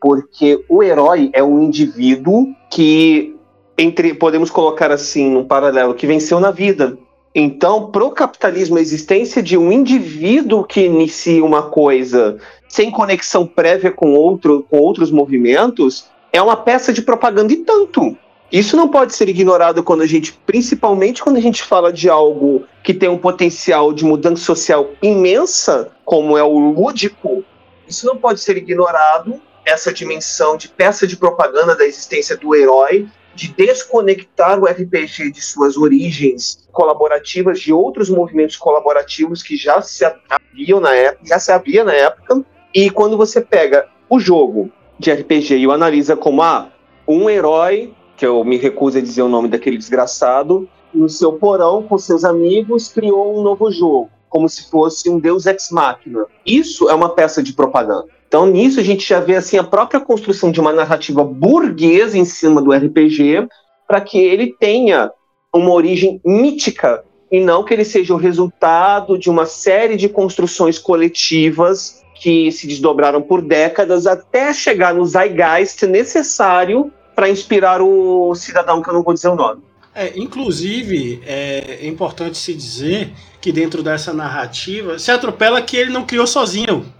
porque 0.00 0.64
o 0.68 0.82
herói 0.82 1.30
é 1.32 1.44
um 1.44 1.62
indivíduo 1.62 2.48
que 2.70 3.36
entre 3.78 4.14
podemos 4.14 4.50
colocar 4.50 4.90
assim 4.90 5.36
um 5.36 5.44
paralelo 5.44 5.94
que 5.94 6.06
venceu 6.06 6.40
na 6.40 6.50
vida. 6.50 6.98
Então, 7.34 7.90
para 7.90 8.04
o 8.04 8.10
capitalismo, 8.10 8.76
a 8.76 8.80
existência 8.80 9.42
de 9.42 9.56
um 9.56 9.72
indivíduo 9.72 10.64
que 10.64 10.86
inicia 10.86 11.44
uma 11.44 11.62
coisa 11.62 12.38
sem 12.68 12.90
conexão 12.90 13.46
prévia 13.46 13.90
com 13.90 14.12
outro, 14.14 14.66
com 14.68 14.78
outros 14.78 15.10
movimentos, 15.10 16.10
é 16.32 16.42
uma 16.42 16.56
peça 16.56 16.92
de 16.92 17.02
propaganda 17.02 17.52
e 17.52 17.58
tanto. 17.58 18.16
Isso 18.52 18.76
não 18.76 18.86
pode 18.86 19.14
ser 19.14 19.30
ignorado 19.30 19.82
quando 19.82 20.02
a 20.02 20.06
gente, 20.06 20.34
principalmente 20.44 21.22
quando 21.22 21.38
a 21.38 21.40
gente 21.40 21.62
fala 21.62 21.90
de 21.90 22.10
algo 22.10 22.66
que 22.84 22.92
tem 22.92 23.08
um 23.08 23.16
potencial 23.16 23.94
de 23.94 24.04
mudança 24.04 24.44
social 24.44 24.90
imensa, 25.00 25.90
como 26.04 26.36
é 26.36 26.42
o 26.42 26.58
lúdico. 26.58 27.42
Isso 27.88 28.06
não 28.06 28.18
pode 28.18 28.40
ser 28.40 28.58
ignorado 28.58 29.40
essa 29.64 29.90
dimensão 29.90 30.58
de 30.58 30.68
peça 30.68 31.06
de 31.06 31.16
propaganda 31.16 31.74
da 31.74 31.86
existência 31.86 32.36
do 32.36 32.54
herói 32.54 33.08
de 33.34 33.48
desconectar 33.48 34.60
o 34.60 34.66
RPG 34.66 35.30
de 35.30 35.40
suas 35.40 35.78
origens 35.78 36.68
colaborativas 36.70 37.58
de 37.58 37.72
outros 37.72 38.10
movimentos 38.10 38.58
colaborativos 38.58 39.42
que 39.42 39.56
já 39.56 39.80
se 39.80 40.04
haviam 40.04 40.78
na 40.78 40.94
época, 40.94 41.26
já 41.26 41.38
se 41.38 41.50
havia 41.50 41.84
na 41.84 41.94
época. 41.94 42.44
E 42.74 42.90
quando 42.90 43.16
você 43.16 43.40
pega 43.40 43.88
o 44.10 44.20
jogo 44.20 44.70
de 44.98 45.10
RPG 45.10 45.56
e 45.56 45.66
o 45.66 45.72
analisa 45.72 46.14
como 46.14 46.42
ah, 46.42 46.70
um 47.08 47.30
herói, 47.30 47.94
que 48.22 48.26
eu 48.26 48.44
me 48.44 48.56
recuso 48.56 48.98
a 48.98 49.00
dizer 49.00 49.22
o 49.22 49.28
nome 49.28 49.48
daquele 49.48 49.76
desgraçado, 49.76 50.68
no 50.94 51.08
seu 51.08 51.32
porão 51.32 51.82
com 51.82 51.98
seus 51.98 52.24
amigos 52.24 52.86
criou 52.86 53.36
um 53.36 53.42
novo 53.42 53.68
jogo, 53.72 54.10
como 54.28 54.48
se 54.48 54.70
fosse 54.70 55.10
um 55.10 55.18
Deus 55.18 55.44
ex 55.44 55.70
machina. 55.72 56.26
Isso 56.46 56.88
é 56.88 56.94
uma 56.94 57.08
peça 57.08 57.42
de 57.42 57.52
propaganda. 57.52 58.06
Então, 58.28 58.46
nisso, 58.46 58.78
a 58.78 58.82
gente 58.84 59.04
já 59.04 59.18
vê 59.18 59.34
assim, 59.34 59.58
a 59.58 59.64
própria 59.64 59.98
construção 59.98 60.52
de 60.52 60.60
uma 60.60 60.72
narrativa 60.72 61.24
burguesa 61.24 62.16
em 62.16 62.24
cima 62.24 62.62
do 62.62 62.70
RPG, 62.70 63.48
para 63.88 64.00
que 64.00 64.18
ele 64.18 64.54
tenha 64.56 65.10
uma 65.52 65.72
origem 65.72 66.20
mítica 66.24 67.02
e 67.28 67.40
não 67.40 67.64
que 67.64 67.74
ele 67.74 67.84
seja 67.84 68.14
o 68.14 68.18
resultado 68.18 69.18
de 69.18 69.28
uma 69.28 69.46
série 69.46 69.96
de 69.96 70.08
construções 70.08 70.78
coletivas 70.78 72.00
que 72.14 72.52
se 72.52 72.68
desdobraram 72.68 73.20
por 73.20 73.42
décadas 73.42 74.06
até 74.06 74.52
chegar 74.52 74.94
no 74.94 75.04
zeitgeist 75.04 75.82
necessário 75.88 76.92
para 77.14 77.28
inspirar 77.28 77.80
o 77.80 78.34
cidadão 78.34 78.82
que 78.82 78.88
eu 78.88 78.94
não 78.94 79.02
vou 79.02 79.14
dizer 79.14 79.28
o 79.28 79.34
nome. 79.34 79.62
É, 79.94 80.18
inclusive, 80.18 81.22
é 81.26 81.86
importante 81.86 82.38
se 82.38 82.54
dizer 82.54 83.12
que 83.40 83.52
dentro 83.52 83.82
dessa 83.82 84.12
narrativa 84.12 84.98
se 84.98 85.10
atropela 85.10 85.60
que 85.60 85.76
ele 85.76 85.90
não 85.90 86.06
criou 86.06 86.26
sozinho. 86.26 86.90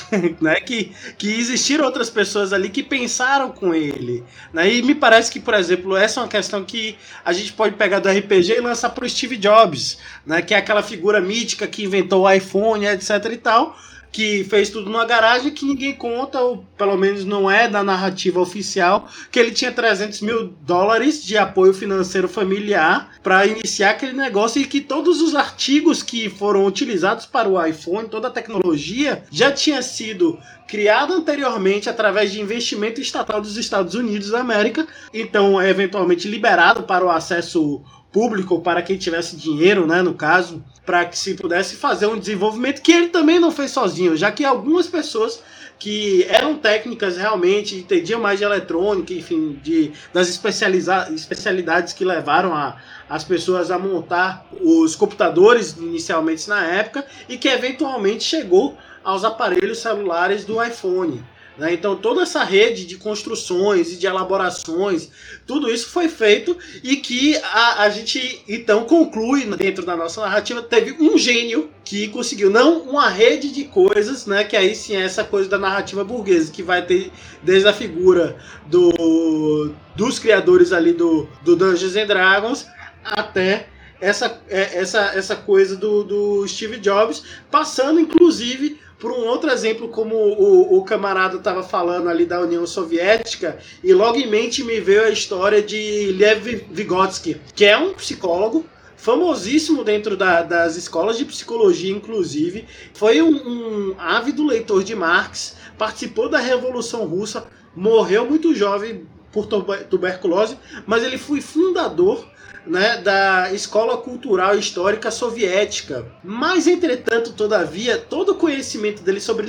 né? 0.40 0.56
que, 0.56 0.92
que 1.16 1.32
existiram 1.34 1.84
outras 1.84 2.10
pessoas 2.10 2.52
ali 2.52 2.68
que 2.68 2.82
pensaram 2.82 3.50
com 3.50 3.74
ele. 3.74 4.24
Né? 4.52 4.74
E 4.74 4.82
me 4.82 4.94
parece 4.94 5.30
que, 5.30 5.38
por 5.38 5.54
exemplo, 5.54 5.96
essa 5.96 6.20
é 6.20 6.22
uma 6.22 6.28
questão 6.28 6.64
que 6.64 6.96
a 7.24 7.32
gente 7.32 7.52
pode 7.52 7.76
pegar 7.76 8.00
do 8.00 8.08
RPG 8.08 8.54
e 8.56 8.60
lançar 8.60 8.90
para 8.90 9.04
o 9.04 9.08
Steve 9.08 9.36
Jobs, 9.36 9.98
né? 10.26 10.42
que 10.42 10.54
é 10.54 10.56
aquela 10.56 10.82
figura 10.82 11.20
mítica 11.20 11.66
que 11.66 11.84
inventou 11.84 12.24
o 12.24 12.30
iPhone, 12.30 12.86
etc 12.86 13.24
e 13.32 13.36
tal 13.36 13.76
que 14.14 14.44
fez 14.44 14.70
tudo 14.70 14.88
numa 14.88 15.04
garagem 15.04 15.50
que 15.50 15.66
ninguém 15.66 15.92
conta, 15.92 16.40
ou 16.40 16.64
pelo 16.78 16.96
menos 16.96 17.24
não 17.24 17.50
é 17.50 17.66
da 17.66 17.82
narrativa 17.82 18.40
oficial, 18.40 19.08
que 19.28 19.40
ele 19.40 19.50
tinha 19.50 19.72
300 19.72 20.20
mil 20.20 20.54
dólares 20.62 21.24
de 21.24 21.36
apoio 21.36 21.74
financeiro 21.74 22.28
familiar 22.28 23.10
para 23.24 23.44
iniciar 23.44 23.90
aquele 23.90 24.12
negócio 24.12 24.62
e 24.62 24.66
que 24.66 24.80
todos 24.80 25.20
os 25.20 25.34
artigos 25.34 26.00
que 26.00 26.30
foram 26.30 26.64
utilizados 26.64 27.26
para 27.26 27.48
o 27.48 27.60
iPhone, 27.66 28.08
toda 28.08 28.28
a 28.28 28.30
tecnologia, 28.30 29.24
já 29.32 29.50
tinha 29.50 29.82
sido 29.82 30.38
criada 30.68 31.12
anteriormente 31.12 31.90
através 31.90 32.30
de 32.30 32.40
investimento 32.40 33.00
estatal 33.00 33.40
dos 33.40 33.56
Estados 33.56 33.96
Unidos 33.96 34.30
da 34.30 34.38
América, 34.38 34.86
então 35.12 35.60
eventualmente 35.60 36.28
liberado 36.28 36.84
para 36.84 37.04
o 37.04 37.10
acesso 37.10 37.82
público 38.12 38.60
para 38.60 38.80
quem 38.80 38.96
tivesse 38.96 39.36
dinheiro, 39.36 39.88
né, 39.88 40.02
no 40.02 40.14
caso, 40.14 40.62
para 40.84 41.04
que 41.04 41.18
se 41.18 41.34
pudesse 41.34 41.76
fazer 41.76 42.06
um 42.06 42.18
desenvolvimento 42.18 42.82
que 42.82 42.92
ele 42.92 43.08
também 43.08 43.38
não 43.38 43.50
fez 43.50 43.70
sozinho, 43.70 44.16
já 44.16 44.30
que 44.30 44.44
algumas 44.44 44.86
pessoas 44.86 45.42
que 45.78 46.24
eram 46.28 46.56
técnicas 46.56 47.16
realmente, 47.16 47.76
entendiam 47.76 48.20
mais 48.20 48.38
de 48.38 48.44
eletrônica, 48.44 49.12
enfim, 49.12 49.58
de, 49.62 49.92
das 50.12 50.28
especialidades 50.28 51.92
que 51.92 52.04
levaram 52.04 52.54
a, 52.54 52.76
as 53.08 53.24
pessoas 53.24 53.70
a 53.70 53.78
montar 53.78 54.46
os 54.60 54.94
computadores 54.94 55.76
inicialmente 55.76 56.48
na 56.48 56.64
época 56.64 57.04
e 57.28 57.36
que 57.36 57.48
eventualmente 57.48 58.24
chegou 58.24 58.78
aos 59.02 59.24
aparelhos 59.24 59.78
celulares 59.78 60.44
do 60.44 60.62
iPhone. 60.62 61.22
Né? 61.56 61.72
Então 61.72 61.96
toda 61.96 62.22
essa 62.22 62.42
rede 62.42 62.84
de 62.84 62.96
construções 62.96 63.92
e 63.92 63.96
de 63.96 64.06
elaborações, 64.06 65.08
tudo 65.46 65.70
isso 65.70 65.88
foi 65.88 66.08
feito 66.08 66.56
e 66.82 66.96
que 66.96 67.36
a, 67.36 67.82
a 67.82 67.90
gente 67.90 68.42
então 68.48 68.84
conclui 68.84 69.44
dentro 69.56 69.86
da 69.86 69.96
nossa 69.96 70.20
narrativa 70.20 70.62
teve 70.62 70.96
um 71.00 71.16
gênio 71.16 71.70
que 71.84 72.08
conseguiu 72.08 72.50
não 72.50 72.80
uma 72.80 73.08
rede 73.08 73.52
de 73.52 73.64
coisas, 73.64 74.26
né? 74.26 74.42
Que 74.42 74.56
aí 74.56 74.74
sim 74.74 74.96
é 74.96 75.02
essa 75.02 75.22
coisa 75.22 75.48
da 75.48 75.58
narrativa 75.58 76.02
burguesa 76.02 76.50
que 76.50 76.62
vai 76.62 76.84
ter 76.84 77.12
desde 77.42 77.68
a 77.68 77.72
figura 77.72 78.36
do 78.66 79.70
dos 79.94 80.18
criadores 80.18 80.72
ali 80.72 80.92
do, 80.92 81.28
do 81.42 81.54
Dungeons 81.54 81.94
and 81.94 82.06
Dragons 82.06 82.66
até 83.04 83.68
essa, 84.00 84.40
é, 84.48 84.78
essa, 84.78 85.12
essa 85.14 85.36
coisa 85.36 85.76
do, 85.76 86.02
do 86.02 86.48
Steve 86.48 86.78
Jobs, 86.78 87.22
passando 87.50 88.00
inclusive 88.00 88.78
por 88.98 89.10
um 89.10 89.26
outro 89.26 89.50
exemplo, 89.50 89.88
como 89.88 90.14
o, 90.14 90.78
o 90.78 90.84
camarada 90.84 91.36
estava 91.36 91.62
falando 91.62 92.08
ali 92.08 92.24
da 92.24 92.40
União 92.40 92.66
Soviética, 92.66 93.58
e 93.82 93.92
logo 93.92 94.18
em 94.18 94.26
mente 94.26 94.62
me 94.62 94.80
veio 94.80 95.04
a 95.04 95.10
história 95.10 95.62
de 95.62 96.12
Lev 96.12 96.64
Vygotsky, 96.70 97.40
que 97.54 97.64
é 97.64 97.76
um 97.76 97.92
psicólogo 97.94 98.64
famosíssimo 98.96 99.84
dentro 99.84 100.16
da, 100.16 100.40
das 100.42 100.76
escolas 100.76 101.18
de 101.18 101.26
psicologia, 101.26 101.92
inclusive. 101.92 102.64
Foi 102.94 103.20
um, 103.20 103.34
um 103.34 103.94
ávido 103.98 104.46
leitor 104.46 104.82
de 104.82 104.94
Marx, 104.94 105.56
participou 105.76 106.28
da 106.28 106.38
Revolução 106.38 107.04
Russa, 107.04 107.46
morreu 107.76 108.24
muito 108.24 108.54
jovem 108.54 109.06
por 109.30 109.46
tuberculose, 109.46 110.56
mas 110.86 111.02
ele 111.02 111.18
foi 111.18 111.40
fundador 111.40 112.24
né, 112.66 112.98
da 112.98 113.52
Escola 113.52 113.96
Cultural 113.98 114.58
Histórica 114.58 115.10
Soviética. 115.10 116.06
Mas, 116.22 116.66
entretanto, 116.66 117.32
todavia, 117.32 117.98
todo 117.98 118.32
o 118.32 118.34
conhecimento 118.36 119.02
dele 119.02 119.20
sobre 119.20 119.46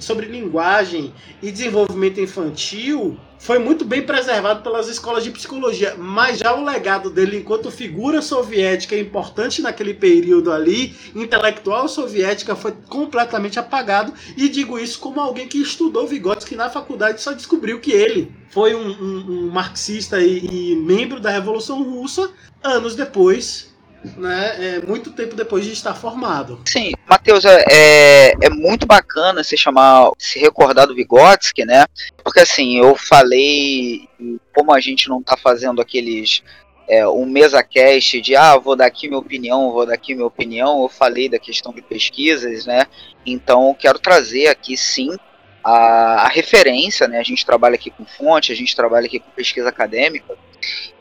sobre 0.00 0.26
linguagem 0.26 1.12
e 1.42 1.50
desenvolvimento 1.50 2.20
infantil 2.20 3.18
foi 3.46 3.60
muito 3.60 3.84
bem 3.84 4.02
preservado 4.02 4.60
pelas 4.60 4.88
escolas 4.88 5.22
de 5.22 5.30
psicologia, 5.30 5.94
mas 5.96 6.40
já 6.40 6.52
o 6.52 6.64
legado 6.64 7.08
dele 7.08 7.36
enquanto 7.36 7.70
figura 7.70 8.20
soviética 8.20 8.98
importante 8.98 9.62
naquele 9.62 9.94
período 9.94 10.50
ali, 10.50 10.96
intelectual 11.14 11.88
soviética, 11.88 12.56
foi 12.56 12.72
completamente 12.88 13.56
apagado. 13.56 14.12
E 14.36 14.48
digo 14.48 14.76
isso 14.76 14.98
como 14.98 15.20
alguém 15.20 15.46
que 15.46 15.62
estudou 15.62 16.08
Vygotsky 16.08 16.56
na 16.56 16.68
faculdade 16.68 17.22
só 17.22 17.30
descobriu 17.30 17.78
que 17.78 17.92
ele 17.92 18.34
foi 18.50 18.74
um, 18.74 18.88
um, 18.88 19.24
um 19.28 19.48
marxista 19.48 20.20
e, 20.20 20.72
e 20.72 20.74
membro 20.74 21.20
da 21.20 21.30
Revolução 21.30 21.84
Russa 21.84 22.28
anos 22.64 22.96
depois 22.96 23.75
né, 24.16 24.76
é, 24.76 24.80
muito 24.80 25.10
tempo 25.10 25.34
depois 25.34 25.64
de 25.64 25.72
estar 25.72 25.94
formado. 25.94 26.60
Sim, 26.66 26.92
Matheus, 27.08 27.44
é, 27.44 27.64
é, 27.68 28.32
é 28.42 28.50
muito 28.50 28.86
bacana 28.86 29.42
se 29.42 29.56
chamar, 29.56 30.10
se 30.18 30.38
recordar 30.38 30.86
do 30.86 30.94
Vygotsky, 30.94 31.64
né? 31.64 31.86
Porque 32.22 32.40
assim, 32.40 32.78
eu 32.78 32.96
falei, 32.96 34.08
como 34.54 34.72
a 34.72 34.80
gente 34.80 35.08
não 35.08 35.20
está 35.20 35.36
fazendo 35.36 35.80
aqueles 35.80 36.42
é, 36.88 37.06
um 37.08 37.26
mesa 37.26 37.62
cast 37.62 38.20
de 38.20 38.36
ah, 38.36 38.56
vou 38.56 38.76
dar 38.76 38.86
aqui 38.86 39.08
minha 39.08 39.18
opinião, 39.18 39.72
vou 39.72 39.84
dar 39.84 39.94
aqui 39.94 40.14
minha 40.14 40.26
opinião, 40.26 40.82
eu 40.82 40.88
falei 40.88 41.28
da 41.28 41.38
questão 41.38 41.72
de 41.72 41.82
pesquisas, 41.82 42.64
né? 42.66 42.86
Então 43.24 43.74
quero 43.78 43.98
trazer 43.98 44.46
aqui 44.48 44.76
sim 44.76 45.16
a, 45.64 46.26
a, 46.26 46.28
referência, 46.28 47.08
né? 47.08 47.18
A 47.18 47.24
gente 47.24 47.44
trabalha 47.44 47.74
aqui 47.74 47.90
com 47.90 48.04
fonte, 48.04 48.52
a 48.52 48.56
gente 48.56 48.76
trabalha 48.76 49.06
aqui 49.06 49.18
com 49.18 49.30
pesquisa 49.30 49.68
acadêmica. 49.68 50.36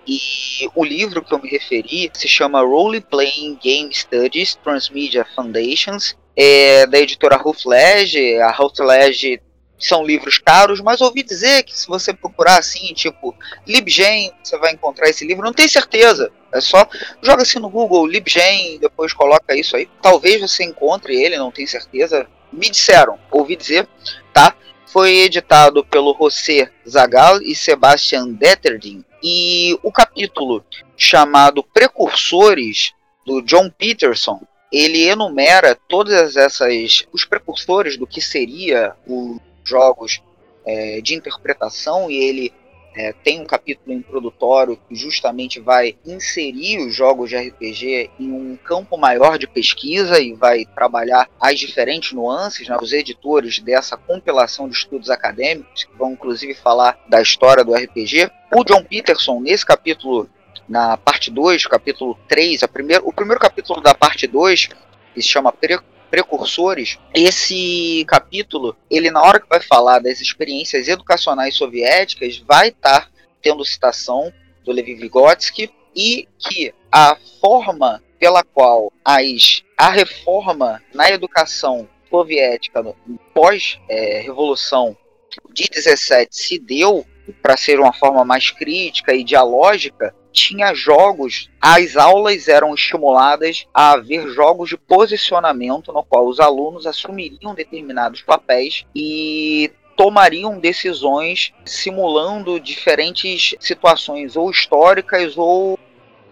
E 0.08 0.70
o 0.76 0.84
livro 0.84 1.24
que 1.24 1.34
eu 1.34 1.42
me 1.42 1.50
referi 1.50 2.12
se 2.14 2.28
chama 2.28 2.62
Role 2.62 3.02
Playing 3.02 3.58
Game 3.62 3.94
Studies 3.94 4.56
Transmedia 4.56 5.26
Foundations, 5.36 6.16
é 6.36 6.86
da 6.86 7.00
editora 7.00 7.38
Routledge. 7.38 8.38
A 8.38 8.52
Routledge 8.52 9.42
são 9.80 10.06
livros 10.06 10.38
caros, 10.38 10.82
mas 10.82 11.02
ouvi 11.02 11.24
dizer 11.24 11.64
que 11.64 11.78
se 11.78 11.88
você 11.88 12.14
procurar 12.14 12.60
assim, 12.60 12.94
tipo 12.94 13.36
LibGen, 13.68 14.32
você 14.44 14.58
vai 14.58 14.74
encontrar 14.74 15.10
esse 15.10 15.26
livro. 15.26 15.44
Não 15.44 15.54
tenho 15.54 15.70
certeza. 15.70 16.32
É 16.54 16.62
só 16.62 16.88
joga 17.22 17.42
assim 17.42 17.60
no 17.60 17.70
Google 17.70 18.06
LibGen, 18.06 18.80
depois 18.80 19.14
coloca 19.14 19.56
isso 19.56 19.76
aí. 19.76 19.90
Talvez 20.02 20.42
você 20.42 20.64
encontre 20.64 21.16
ele, 21.22 21.38
não 21.38 21.52
tenho 21.52 21.68
certeza. 21.68 22.28
Me 22.52 22.70
disseram, 22.70 23.20
ouvi 23.32 23.56
dizer, 23.56 23.88
tá? 24.34 24.56
Foi 24.88 25.18
editado 25.18 25.84
pelo 25.84 26.16
José 26.18 26.72
Zagal 26.88 27.42
e 27.42 27.54
Sebastian 27.54 28.30
Detterding. 28.30 29.04
E 29.28 29.76
o 29.82 29.92
capítulo 29.92 30.64
chamado 30.96 31.64
Precursores, 31.64 32.94
do 33.26 33.42
John 33.42 33.72
Peterson, 33.72 34.40
ele 34.72 35.02
enumera 35.02 35.74
todas 35.90 36.36
essas 36.36 37.08
os 37.12 37.26
precursores 37.26 37.98
do 37.98 38.06
que 38.06 38.22
seria 38.22 38.96
os 39.08 39.40
jogos 39.64 40.22
é, 40.64 41.02
de 41.02 41.16
interpretação 41.16 42.12
e 42.12 42.18
ele 42.18 42.54
é, 42.96 43.12
tem 43.12 43.42
um 43.42 43.46
capítulo 43.46 43.94
introdutório 43.94 44.80
que 44.88 44.96
justamente 44.96 45.60
vai 45.60 45.96
inserir 46.06 46.80
os 46.80 46.96
jogos 46.96 47.30
de 47.30 47.36
RPG 47.36 48.10
em 48.20 48.32
um 48.32 48.58
campo 48.58 48.98
maior 48.98 49.38
de 49.38 49.48
pesquisa 49.48 50.20
e 50.20 50.34
vai 50.34 50.66
trabalhar 50.66 51.30
as 51.40 51.60
diferentes 51.60 52.14
nuances, 52.14 52.68
né, 52.68 52.78
os 52.82 52.94
editores 52.94 53.60
dessa 53.60 53.98
compilação 53.98 54.70
de 54.70 54.76
estudos 54.76 55.10
acadêmicos, 55.10 55.84
que 55.84 55.98
vão 55.98 56.14
inclusive 56.14 56.54
falar 56.54 56.98
da 57.10 57.22
história 57.22 57.64
do 57.64 57.74
RPG. 57.74 58.32
O 58.54 58.64
John 58.64 58.84
Peterson, 58.84 59.42
nesse 59.42 59.66
capítulo, 59.66 60.30
na 60.68 60.96
parte 60.98 61.30
2, 61.30 61.68
capítulo 61.68 62.18
3, 62.28 62.64
a 62.64 62.68
primeiro, 62.68 63.08
o 63.08 63.14
primeiro 63.14 63.40
capítulo 63.40 63.82
da 63.82 63.94
parte 63.94 64.26
2, 64.26 64.70
que 65.14 65.22
se 65.22 65.28
chama 65.28 65.52
precursores, 66.16 66.98
esse 67.14 68.06
capítulo, 68.08 68.74
ele 68.90 69.12
na 69.12 69.22
hora 69.22 69.38
que 69.38 69.50
vai 69.50 69.60
falar 69.60 70.00
das 70.00 70.22
experiências 70.22 70.88
educacionais 70.88 71.58
soviéticas, 71.58 72.38
vai 72.38 72.70
estar 72.70 73.02
tá 73.02 73.10
tendo 73.42 73.66
citação 73.66 74.32
do 74.64 74.72
Levi 74.72 74.96
Vygotsky 74.96 75.70
e 75.94 76.26
que 76.40 76.74
a 76.90 77.18
forma 77.42 78.02
pela 78.18 78.44
qual 78.46 78.94
as, 79.04 79.62
a 79.78 79.90
reforma 79.90 80.82
na 80.94 81.12
educação 81.12 81.86
soviética 82.10 82.82
pós-revolução 83.34 84.96
é, 84.98 85.54
de 85.54 85.68
17 85.70 86.30
se 86.32 86.58
deu 86.58 87.06
para 87.42 87.58
ser 87.58 87.78
uma 87.78 87.92
forma 87.92 88.24
mais 88.24 88.52
crítica 88.52 89.14
e 89.14 89.22
dialógica, 89.22 90.16
tinha 90.36 90.74
jogos, 90.74 91.50
as 91.62 91.96
aulas 91.96 92.50
eram 92.50 92.76
estimuladas 92.76 93.66
a 93.74 93.94
haver 93.94 94.28
jogos 94.30 94.70
de 94.70 94.78
posicionamento 94.78 95.94
no 95.94 96.04
qual 96.04 96.28
os 96.28 96.42
alunos 96.42 96.86
assumiriam 96.86 97.56
determinados 97.56 98.22
papéis 98.22 98.86
e 98.94 99.72
tomariam 99.96 100.60
decisões 100.60 101.54
simulando 101.64 102.60
diferentes 102.60 103.56
situações 103.62 104.36
ou 104.36 104.52
históricas 104.52 105.38
ou 105.38 105.80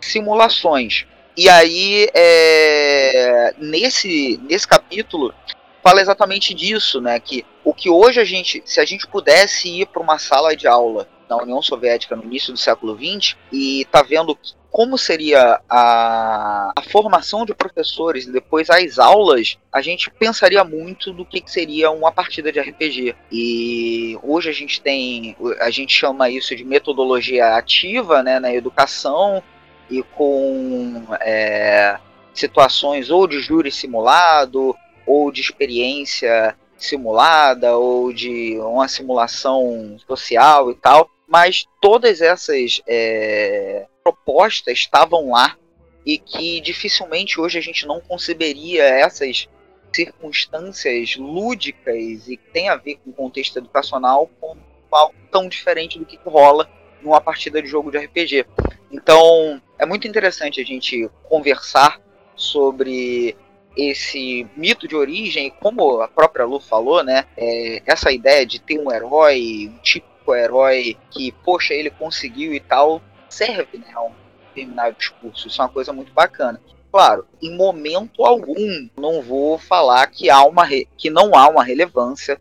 simulações. 0.01 1.05
E 1.35 1.49
aí, 1.49 2.09
é, 2.13 3.55
nesse, 3.57 4.37
nesse 4.43 4.67
capítulo, 4.67 5.33
fala 5.81 6.01
exatamente 6.01 6.53
disso, 6.53 6.99
né? 6.99 7.19
Que 7.19 7.45
o 7.63 7.73
que 7.73 7.89
hoje 7.89 8.19
a 8.19 8.25
gente, 8.25 8.61
se 8.65 8.81
a 8.81 8.85
gente 8.85 9.07
pudesse 9.07 9.69
ir 9.69 9.87
para 9.87 10.01
uma 10.01 10.19
sala 10.19 10.55
de 10.55 10.67
aula 10.67 11.07
na 11.30 11.38
União 11.38 11.61
Soviética 11.61 12.15
no 12.15 12.24
início 12.24 12.53
do 12.53 12.59
século 12.59 12.97
XX 12.97 13.36
e 13.51 13.86
tá 13.91 14.01
vendo 14.01 14.38
como 14.74 14.97
seria 14.97 15.61
a, 15.69 16.74
a 16.76 16.82
formação 16.82 17.45
de 17.45 17.53
professores 17.53 18.26
e 18.26 18.32
depois 18.32 18.71
as 18.71 18.97
aulas, 18.97 19.59
a 19.71 19.84
gente 19.84 20.09
pensaria 20.09 20.63
muito 20.63 21.13
do 21.13 21.24
que, 21.24 21.41
que 21.41 21.51
seria 21.51 21.91
uma 21.91 22.11
partida 22.11 22.51
de 22.51 22.59
RPG. 22.59 23.15
E 23.32 24.17
hoje 24.24 24.49
a 24.49 24.51
gente 24.51 24.82
tem, 24.82 25.38
a 25.59 25.69
gente 25.69 25.93
chama 25.93 26.28
isso 26.28 26.55
de 26.55 26.63
metodologia 26.63 27.55
ativa 27.55 28.24
né, 28.24 28.39
na 28.39 28.51
educação 28.51 29.43
e 29.91 30.01
com 30.01 31.05
é, 31.19 31.99
situações 32.34 33.11
ou 33.11 33.28
de 33.28 33.39
júri 33.41 33.71
simulado 33.71 34.76
ou 35.05 35.32
de 35.32 35.41
experiência 35.41 36.57
simulada 36.76 37.78
ou 37.78 38.11
de 38.11 38.57
uma 38.59 38.88
simulação 38.88 39.97
social 40.07 40.71
e 40.71 40.76
tal, 40.76 41.09
mas 41.34 41.65
todas 41.81 42.21
essas 42.21 42.79
é, 42.88 43.88
propostas 44.03 44.77
estavam 44.77 45.31
lá 45.31 45.57
e 46.05 46.19
que 46.19 46.61
dificilmente 46.61 47.41
hoje 47.41 47.57
a 47.57 47.61
gente 47.61 47.88
não 47.88 47.99
conceberia 47.99 48.84
essas 48.84 49.49
circunstâncias 49.91 51.15
lúdicas 51.15 52.27
e 52.27 52.38
que 52.38 52.51
tem 52.53 52.69
a 52.69 52.75
ver 52.75 52.97
com 52.97 53.09
o 53.09 53.13
contexto 53.13 53.57
educacional 53.57 54.29
com 54.39 54.55
algo 54.91 55.15
tão 55.31 55.49
diferente 55.49 55.97
do 55.97 56.05
que 56.05 56.19
rola 56.23 56.69
numa 57.01 57.19
partida 57.19 57.59
de 57.63 57.67
jogo 57.67 57.89
de 57.89 57.97
RPG. 57.97 58.45
Então, 58.91 59.59
é 59.79 59.88
muito 59.88 60.07
interessante 60.07 60.61
a 60.61 60.63
gente 60.63 61.09
conversar 61.23 61.99
sobre 62.36 63.36
esse 63.75 64.47
mito 64.55 64.88
de 64.88 64.95
origem, 64.95 65.51
como 65.59 65.99
a 65.99 66.07
própria 66.07 66.45
Lu 66.45 66.59
falou, 66.59 67.03
né? 67.03 67.25
É, 67.36 67.81
essa 67.88 68.11
ideia 68.11 68.45
de 68.45 68.59
ter 68.59 68.79
um 68.79 68.91
herói, 68.91 69.71
um 69.73 69.81
típico 69.81 70.12
herói 70.32 70.95
que, 71.09 71.32
poxa, 71.43 71.74
ele 71.74 71.89
conseguiu 71.89 72.53
e 72.53 72.59
tal, 72.59 73.01
serve 73.28 73.80
né, 73.80 73.88
a 73.93 74.03
um 74.03 74.11
determinado 74.47 74.95
discurso. 74.97 75.47
Isso 75.47 75.61
é 75.61 75.65
uma 75.65 75.71
coisa 75.71 75.91
muito 75.91 76.13
bacana. 76.13 76.61
Claro, 76.91 77.26
em 77.41 77.57
momento 77.57 78.24
algum 78.24 78.88
não 78.95 79.19
vou 79.24 79.57
falar 79.57 80.05
que, 80.07 80.30
há 80.30 80.43
uma 80.43 80.67
que 80.95 81.09
não 81.09 81.36
há 81.36 81.49
uma 81.49 81.63
relevância 81.63 82.39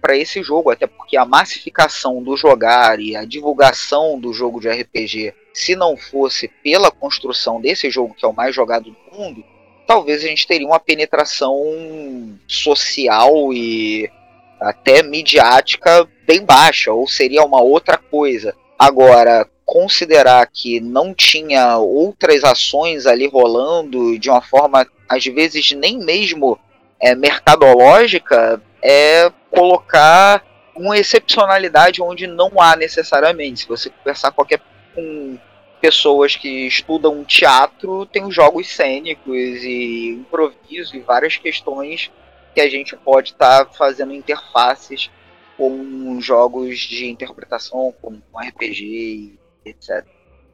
para 0.00 0.16
esse 0.16 0.42
jogo, 0.42 0.70
até 0.70 0.86
porque 0.86 1.16
a 1.16 1.24
massificação 1.24 2.22
do 2.22 2.36
jogar 2.36 3.00
e 3.00 3.16
a 3.16 3.24
divulgação 3.24 4.18
do 4.20 4.32
jogo 4.32 4.60
de 4.60 4.68
RPG, 4.68 5.34
se 5.52 5.74
não 5.74 5.96
fosse 5.96 6.46
pela 6.62 6.90
construção 6.90 7.60
desse 7.60 7.90
jogo 7.90 8.14
que 8.14 8.24
é 8.24 8.28
o 8.28 8.34
mais 8.34 8.54
jogado 8.54 8.90
do 8.90 9.16
mundo, 9.16 9.42
talvez 9.86 10.22
a 10.22 10.28
gente 10.28 10.46
teria 10.46 10.66
uma 10.66 10.78
penetração 10.78 11.56
social 12.46 13.52
e 13.52 14.10
até 14.60 15.02
midiática 15.02 16.08
bem 16.26 16.44
baixa, 16.44 16.92
ou 16.92 17.06
seria 17.06 17.44
uma 17.44 17.60
outra 17.60 17.96
coisa. 17.96 18.54
Agora, 18.78 19.48
considerar 19.64 20.46
que 20.52 20.80
não 20.80 21.14
tinha 21.14 21.78
outras 21.78 22.44
ações 22.44 23.06
ali 23.06 23.26
rolando 23.26 24.18
de 24.18 24.30
uma 24.30 24.42
forma, 24.42 24.86
às 25.08 25.24
vezes, 25.24 25.72
nem 25.72 25.98
mesmo 25.98 26.58
é, 27.00 27.14
mercadológica, 27.14 28.60
é 28.82 29.30
colocar 29.50 30.44
uma 30.74 30.98
excepcionalidade 30.98 32.02
onde 32.02 32.26
não 32.26 32.60
há 32.60 32.76
necessariamente. 32.76 33.60
Se 33.60 33.68
você 33.68 33.90
conversar 33.90 34.30
qualquer 34.30 34.60
com 34.94 35.38
pessoas 35.80 36.36
que 36.36 36.66
estudam 36.66 37.24
teatro, 37.24 38.06
tem 38.06 38.24
os 38.24 38.34
jogos 38.34 38.68
cênicos 38.68 39.34
e 39.34 40.18
improviso 40.20 40.96
e 40.96 41.00
várias 41.00 41.36
questões 41.36 42.10
que 42.56 42.60
a 42.62 42.70
gente 42.70 42.96
pode 42.96 43.32
estar 43.32 43.66
tá 43.66 43.70
fazendo 43.70 44.14
interfaces 44.14 45.10
com 45.58 46.18
jogos 46.22 46.78
de 46.78 47.04
interpretação, 47.04 47.94
como 48.00 48.22
RPG 48.34 49.38
etc. 49.62 50.06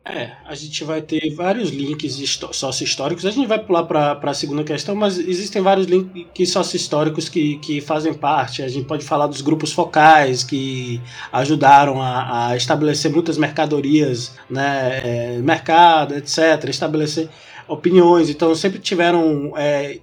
É, 0.05 0.33
a 0.45 0.53
gente 0.57 0.83
vai 0.83 1.01
ter 1.01 1.33
vários 1.33 1.71
links 1.71 2.19
sócio-históricos. 2.51 3.25
A 3.25 3.31
gente 3.31 3.47
vai 3.47 3.65
pular 3.65 3.85
para 3.85 4.19
a 4.21 4.35
segunda 4.35 4.65
questão, 4.65 4.97
mas 4.97 5.17
existem 5.17 5.63
vários 5.63 5.87
links 5.87 6.51
sócio-históricos 6.51 7.29
que, 7.29 7.59
que 7.59 7.81
fazem 7.81 8.13
parte. 8.13 8.65
A 8.65 8.69
gente 8.69 8.85
pode 8.85 9.05
falar 9.05 9.29
dos 9.29 9.41
grupos 9.41 9.73
focais 9.73 10.43
que 10.43 11.01
ajudaram 11.33 12.03
a, 12.03 12.49
a 12.49 12.57
estabelecer 12.57 13.13
muitas 13.13 13.39
mercadorias, 13.39 14.37
né, 14.51 15.01
é, 15.05 15.39
mercado, 15.39 16.17
etc., 16.17 16.65
estabelecer 16.69 17.29
opiniões. 17.69 18.29
Então, 18.29 18.53
sempre 18.57 18.81
tiveram 18.81 19.53
é, 19.57 20.01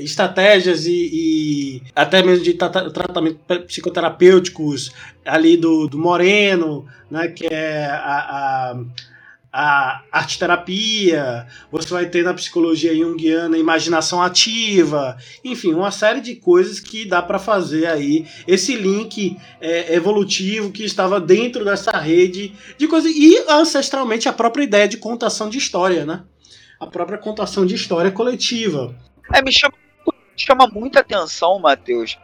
estratégias 0.00 0.86
e, 0.86 1.10
e, 1.12 1.82
até 1.94 2.22
mesmo 2.22 2.44
de 2.44 2.54
tra 2.54 2.68
tratamento 2.68 3.38
psicoterapêuticos 3.66 4.90
ali 5.24 5.56
do, 5.56 5.86
do 5.86 5.98
Moreno, 5.98 6.86
né, 7.10 7.28
que 7.28 7.46
é 7.46 7.84
a, 7.86 8.72
a, 8.72 8.76
a 9.56 10.02
arte 10.10 10.36
terapia, 10.36 11.46
você 11.70 11.88
vai 11.88 12.06
ter 12.06 12.24
na 12.24 12.34
psicologia 12.34 12.92
junguiana 12.92 13.56
imaginação 13.56 14.20
ativa, 14.20 15.16
enfim, 15.44 15.72
uma 15.74 15.92
série 15.92 16.20
de 16.20 16.34
coisas 16.34 16.80
que 16.80 17.04
dá 17.04 17.22
para 17.22 17.38
fazer 17.38 17.86
aí 17.86 18.26
esse 18.48 18.74
link 18.74 19.36
é, 19.60 19.94
evolutivo 19.94 20.72
que 20.72 20.84
estava 20.84 21.20
dentro 21.20 21.64
dessa 21.64 21.96
rede 21.98 22.52
de 22.76 22.88
coisas 22.88 23.12
e 23.14 23.44
ancestralmente 23.48 24.28
a 24.28 24.32
própria 24.32 24.64
ideia 24.64 24.88
de 24.88 24.96
contação 24.96 25.48
de 25.48 25.58
história, 25.58 26.04
né? 26.04 26.24
A 26.80 26.86
própria 26.88 27.16
contação 27.16 27.64
de 27.64 27.76
história 27.76 28.10
coletiva. 28.10 28.92
É, 29.32 29.42
me 29.42 29.52
chama, 29.52 29.74
chama 30.36 30.66
muita 30.66 31.00
atenção, 31.00 31.58
Matheus, 31.58 32.18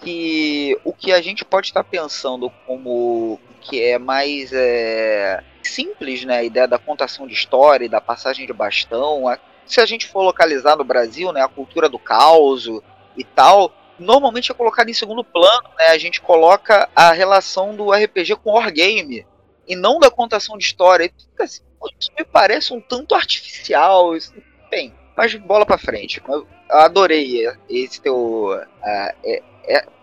que 0.00 0.78
o 0.84 0.92
que 0.92 1.12
a 1.12 1.20
gente 1.20 1.44
pode 1.44 1.68
estar 1.68 1.84
pensando 1.84 2.50
como 2.66 3.40
que 3.60 3.82
é 3.82 3.98
mais 3.98 4.52
é, 4.52 5.42
simples, 5.62 6.24
né, 6.24 6.38
a 6.38 6.44
ideia 6.44 6.68
da 6.68 6.78
contação 6.78 7.26
de 7.26 7.34
história 7.34 7.84
e 7.84 7.88
da 7.88 8.00
passagem 8.00 8.46
de 8.46 8.52
bastão, 8.52 9.28
a, 9.28 9.38
se 9.64 9.80
a 9.80 9.86
gente 9.86 10.06
for 10.06 10.22
localizar 10.22 10.76
no 10.76 10.84
Brasil, 10.84 11.32
né, 11.32 11.42
a 11.42 11.48
cultura 11.48 11.88
do 11.88 11.98
caos 11.98 12.68
e 13.16 13.24
tal, 13.24 13.72
normalmente 13.98 14.52
é 14.52 14.54
colocado 14.54 14.88
em 14.88 14.94
segundo 14.94 15.24
plano, 15.24 15.68
né, 15.78 15.86
a 15.88 15.98
gente 15.98 16.20
coloca 16.20 16.88
a 16.94 17.10
relação 17.12 17.74
do 17.74 17.90
RPG 17.90 18.36
com 18.36 18.50
o 18.50 18.54
wargame, 18.54 19.26
e 19.66 19.74
não 19.74 19.98
da 19.98 20.10
contação 20.10 20.56
de 20.56 20.64
história. 20.64 21.12
Assim, 21.40 21.62
isso 21.98 22.10
me 22.16 22.24
parece 22.24 22.72
um 22.72 22.80
tanto 22.80 23.14
artificial, 23.14 24.16
isso, 24.16 24.32
bem, 24.70 24.94
mas 25.16 25.34
bola 25.34 25.64
para 25.64 25.78
frente. 25.78 26.22
Eu 26.28 26.46
adorei 26.70 27.46
esse 27.68 28.00
teu. 28.00 28.50
Uh, 28.52 29.16
é, 29.24 29.42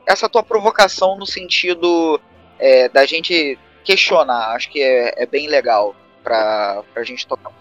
essa 0.05 0.27
tua 0.27 0.43
provocação 0.43 1.17
no 1.17 1.25
sentido 1.25 2.19
é, 2.59 2.89
da 2.89 3.05
gente 3.05 3.57
questionar. 3.83 4.53
Acho 4.55 4.69
que 4.69 4.81
é, 4.81 5.23
é 5.23 5.25
bem 5.25 5.47
legal 5.47 5.95
para 6.23 6.83
a 6.95 7.03
gente 7.03 7.27
tocar. 7.27 7.51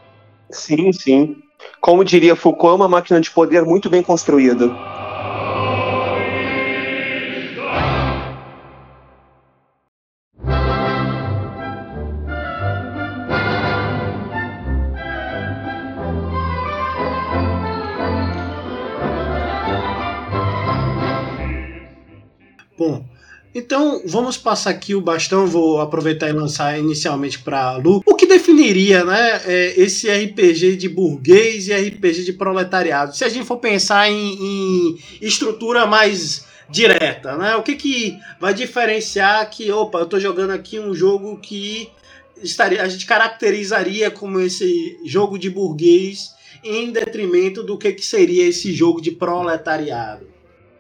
Sim, 0.51 0.93
sim. 0.93 1.43
Como 1.81 2.05
diria 2.05 2.37
Foucault, 2.37 2.73
é 2.73 2.77
uma 2.77 2.89
máquina 2.89 3.21
de 3.21 3.31
poder 3.31 3.65
muito 3.65 3.89
bem 3.89 4.03
construída. 4.03 4.67
Então 23.55 24.03
vamos 24.07 24.37
passar 24.37 24.71
aqui 24.71 24.95
o 24.95 25.01
bastão, 25.01 25.47
vou 25.47 25.81
aproveitar 25.81 26.29
e 26.29 26.33
lançar 26.33 26.79
inicialmente 26.79 27.39
para 27.39 27.77
Lu. 27.77 28.03
O 28.07 28.15
que 28.15 28.27
definiria 28.27 29.05
né, 29.05 29.41
é, 29.45 29.81
esse 29.81 30.09
RPG 30.11 30.77
de 30.77 30.89
burguês 30.89 31.69
e 31.69 31.75
RPG 31.75 32.25
de 32.25 32.33
proletariado? 32.33 33.15
Se 33.15 33.25
a 33.25 33.29
gente 33.29 33.47
for 33.47 33.59
pensar 33.59 34.11
em, 34.11 34.35
em 34.35 34.99
estrutura 35.21 35.87
mais 35.87 36.47
direta, 36.71 37.37
né? 37.37 37.55
O 37.57 37.63
que, 37.63 37.77
que 37.77 38.19
vai 38.41 38.55
diferenciar 38.55 39.49
que, 39.51 39.71
opa, 39.71 39.99
eu 39.99 40.05
estou 40.05 40.19
jogando 40.19 40.53
aqui 40.53 40.81
um 40.81 40.95
jogo 40.95 41.37
que 41.37 41.91
estaria, 42.43 42.83
a 42.83 42.89
gente 42.89 43.05
caracterizaria 43.05 44.11
como 44.11 44.41
esse 44.41 44.99
jogo 45.05 45.39
de 45.39 45.51
burguês 45.51 46.35
em 46.65 46.91
detrimento 46.91 47.63
do 47.63 47.77
que, 47.77 47.93
que 47.93 48.05
seria 48.05 48.49
esse 48.49 48.73
jogo 48.73 49.01
de 49.01 49.11
proletariado? 49.11 50.27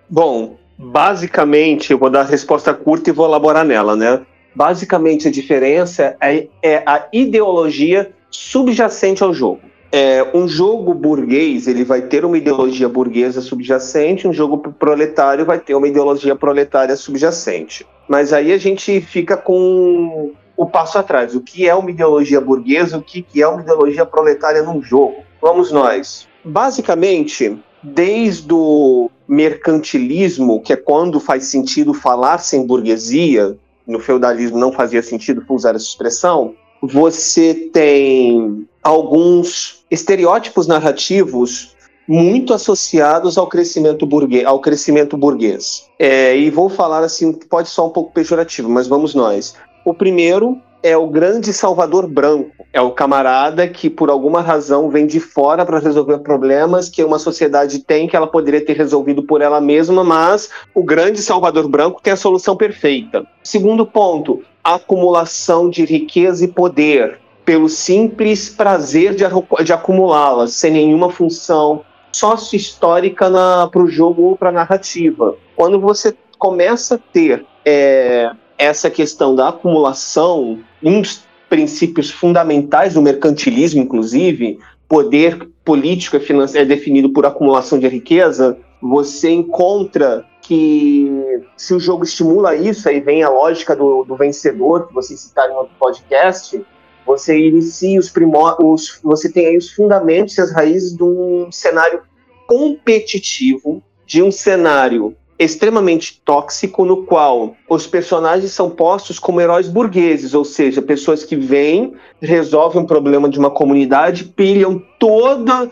Bom, 0.09 0.59
Basicamente, 0.79 1.93
eu 1.93 1.99
vou 1.99 2.11
dar 2.11 2.21
a 2.21 2.25
resposta 2.25 2.73
curta 2.75 3.11
e 3.11 3.13
vou 3.13 3.27
elaborar 3.27 3.65
nela, 3.65 3.95
né? 3.97 4.21
Basicamente, 4.55 5.29
a 5.29 5.31
diferença 5.31 6.17
é, 6.21 6.49
é 6.63 6.83
a 6.85 7.07
ideologia 7.13 8.13
subjacente 8.31 9.23
ao 9.23 9.33
jogo. 9.33 9.61
É, 9.95 10.27
um 10.33 10.49
jogo 10.49 10.95
burguês 10.95 11.67
ele 11.67 11.85
vai 11.85 12.01
ter 12.01 12.25
uma 12.25 12.39
ideologia 12.39 12.89
burguesa 12.89 13.43
subjacente, 13.43 14.27
um 14.27 14.33
jogo 14.33 14.57
proletário 14.57 15.45
vai 15.45 15.59
ter 15.59 15.75
uma 15.75 15.87
ideologia 15.87 16.35
proletária 16.35 16.97
subjacente. 16.97 17.87
Mas 18.09 18.33
aí 18.33 18.53
a 18.53 18.59
gente 18.59 19.01
fica 19.03 19.37
com 19.37 20.33
o 20.57 20.67
passo 20.67 20.99
atrás. 20.99 21.35
O 21.35 21.43
que 21.43 21.69
é 21.69 21.75
uma 21.75 21.91
ideologia 21.91 22.41
burguesa? 22.41 22.97
O 22.97 23.03
que 23.03 23.25
é 23.37 23.47
uma 23.47 23.61
ideologia 23.61 24.07
proletária 24.07 24.63
num 24.63 24.83
jogo? 24.83 25.17
Vamos 25.41 25.71
nós. 25.71 26.27
Basicamente, 26.43 27.59
desde 27.83 28.53
o 28.53 29.11
mercantilismo, 29.27 30.61
que 30.61 30.73
é 30.73 30.77
quando 30.77 31.19
faz 31.19 31.47
sentido 31.47 31.93
falar 31.95 32.39
sem 32.39 32.67
burguesia, 32.67 33.57
no 33.87 33.99
feudalismo 33.99 34.59
não 34.59 34.73
fazia 34.73 35.03
sentido 35.03 35.45
usar 35.49 35.75
essa 35.75 35.87
expressão, 35.87 36.55
você 36.83 37.55
tem 37.73 38.67
alguns 38.83 39.85
estereótipos 39.91 40.67
narrativos 40.67 41.77
muito 42.09 42.53
associados 42.53 43.39
ao 43.39 43.47
crescimento 43.47 44.05
burguês. 44.05 44.45
Ao 44.45 44.61
crescimento 44.61 45.17
burguês. 45.17 45.87
É, 45.99 46.37
e 46.37 46.51
vou 46.51 46.69
falar 46.69 47.05
assim, 47.05 47.33
pode 47.33 47.69
soar 47.69 47.89
um 47.89 47.93
pouco 47.93 48.13
pejorativo, 48.13 48.69
mas 48.69 48.89
vamos 48.89 49.15
nós. 49.15 49.55
O 49.85 49.95
primeiro 49.95 50.61
é 50.83 50.97
o 50.97 51.07
grande 51.07 51.53
salvador 51.53 52.07
branco. 52.07 52.51
É 52.73 52.81
o 52.81 52.91
camarada 52.91 53.69
que, 53.69 53.89
por 53.89 54.11
alguma 54.11 54.41
razão, 54.41 54.91
vem 54.91 55.07
de 55.07 55.21
fora 55.21 55.65
para 55.65 55.79
resolver 55.79 56.19
problemas 56.19 56.89
que 56.89 57.05
uma 57.05 57.19
sociedade 57.19 57.81
tem 57.81 58.09
que 58.09 58.17
ela 58.17 58.27
poderia 58.27 58.65
ter 58.65 58.77
resolvido 58.77 59.23
por 59.23 59.41
ela 59.41 59.61
mesma, 59.61 60.03
mas 60.03 60.51
o 60.75 60.83
grande 60.83 61.23
salvador 61.23 61.69
branco 61.69 62.01
tem 62.03 62.13
a 62.13 62.17
solução 62.17 62.57
perfeita. 62.57 63.25
Segundo 63.45 63.87
ponto, 63.87 64.43
acumulação 64.65 65.69
de 65.69 65.85
riqueza 65.85 66.45
e 66.45 66.49
poder 66.49 67.21
pelo 67.45 67.69
simples 67.69 68.49
prazer 68.49 69.15
de, 69.15 69.25
de 69.65 69.73
acumulá-las, 69.73 70.55
sem 70.55 70.73
nenhuma 70.73 71.11
função 71.11 71.85
sócio-histórica 72.13 73.31
para 73.71 73.83
o 73.83 73.89
jogo 73.89 74.23
ou 74.23 74.37
para 74.37 74.51
a 74.51 74.53
narrativa. 74.53 75.37
Quando 75.57 75.81
você 75.81 76.15
começa 76.39 76.97
a 76.97 76.99
ter 77.13 77.45
é, 77.65 78.31
essa 78.63 78.91
questão 78.91 79.35
da 79.35 79.49
acumulação, 79.49 80.61
um 80.83 81.01
dos 81.01 81.25
princípios 81.49 82.11
fundamentais 82.11 82.95
do 82.95 83.03
mercantilismo, 83.03 83.83
inclusive, 83.83 84.59
poder 84.89 85.49
político 85.65 86.17
é, 86.17 86.21
é 86.55 86.65
definido 86.65 87.11
por 87.13 87.27
acumulação 87.27 87.79
de 87.79 87.89
riqueza, 87.89 88.59
você 88.81 89.31
encontra 89.31 90.25
que 90.41 91.09
se 91.57 91.73
o 91.73 91.81
jogo 91.81 92.05
estimula 92.05 92.57
isso, 92.57 92.89
aí 92.89 93.01
vem 93.01 93.23
a 93.23 93.29
lógica 93.29 93.77
do, 93.77 94.05
do 94.05 94.17
vencedor, 94.17 94.89
que 94.89 94.95
vocês 94.95 95.21
citaram 95.21 95.55
no 95.55 95.61
outro 95.61 95.75
podcast, 95.79 96.65
você 97.07 97.39
inicia 97.39 97.99
os 97.99 98.11
primórdios, 98.11 98.99
você 99.03 99.31
tem 99.31 99.47
aí 99.47 99.57
os 99.57 99.71
fundamentos 99.71 100.37
e 100.37 100.41
as 100.41 100.53
raízes 100.53 100.97
de 100.97 101.03
um 101.03 101.51
cenário 101.51 102.03
competitivo, 102.47 103.83
de 104.07 104.23
um 104.23 104.31
cenário 104.31 105.17
extremamente 105.43 106.21
tóxico, 106.25 106.85
no 106.85 107.05
qual 107.05 107.55
os 107.69 107.87
personagens 107.87 108.53
são 108.53 108.71
postos 108.71 109.19
como 109.19 109.41
heróis 109.41 109.69
burgueses, 109.69 110.35
ou 110.35 110.45
seja, 110.45 110.83
pessoas 110.83 111.25
que 111.25 111.37
vêm, 111.37 111.95
resolvem 112.21 112.83
um 112.83 112.87
problema 112.87 113.29
de 113.29 113.39
uma 113.39 113.51
comunidade, 113.51 114.25
pilham 114.25 114.83
toda 114.99 115.71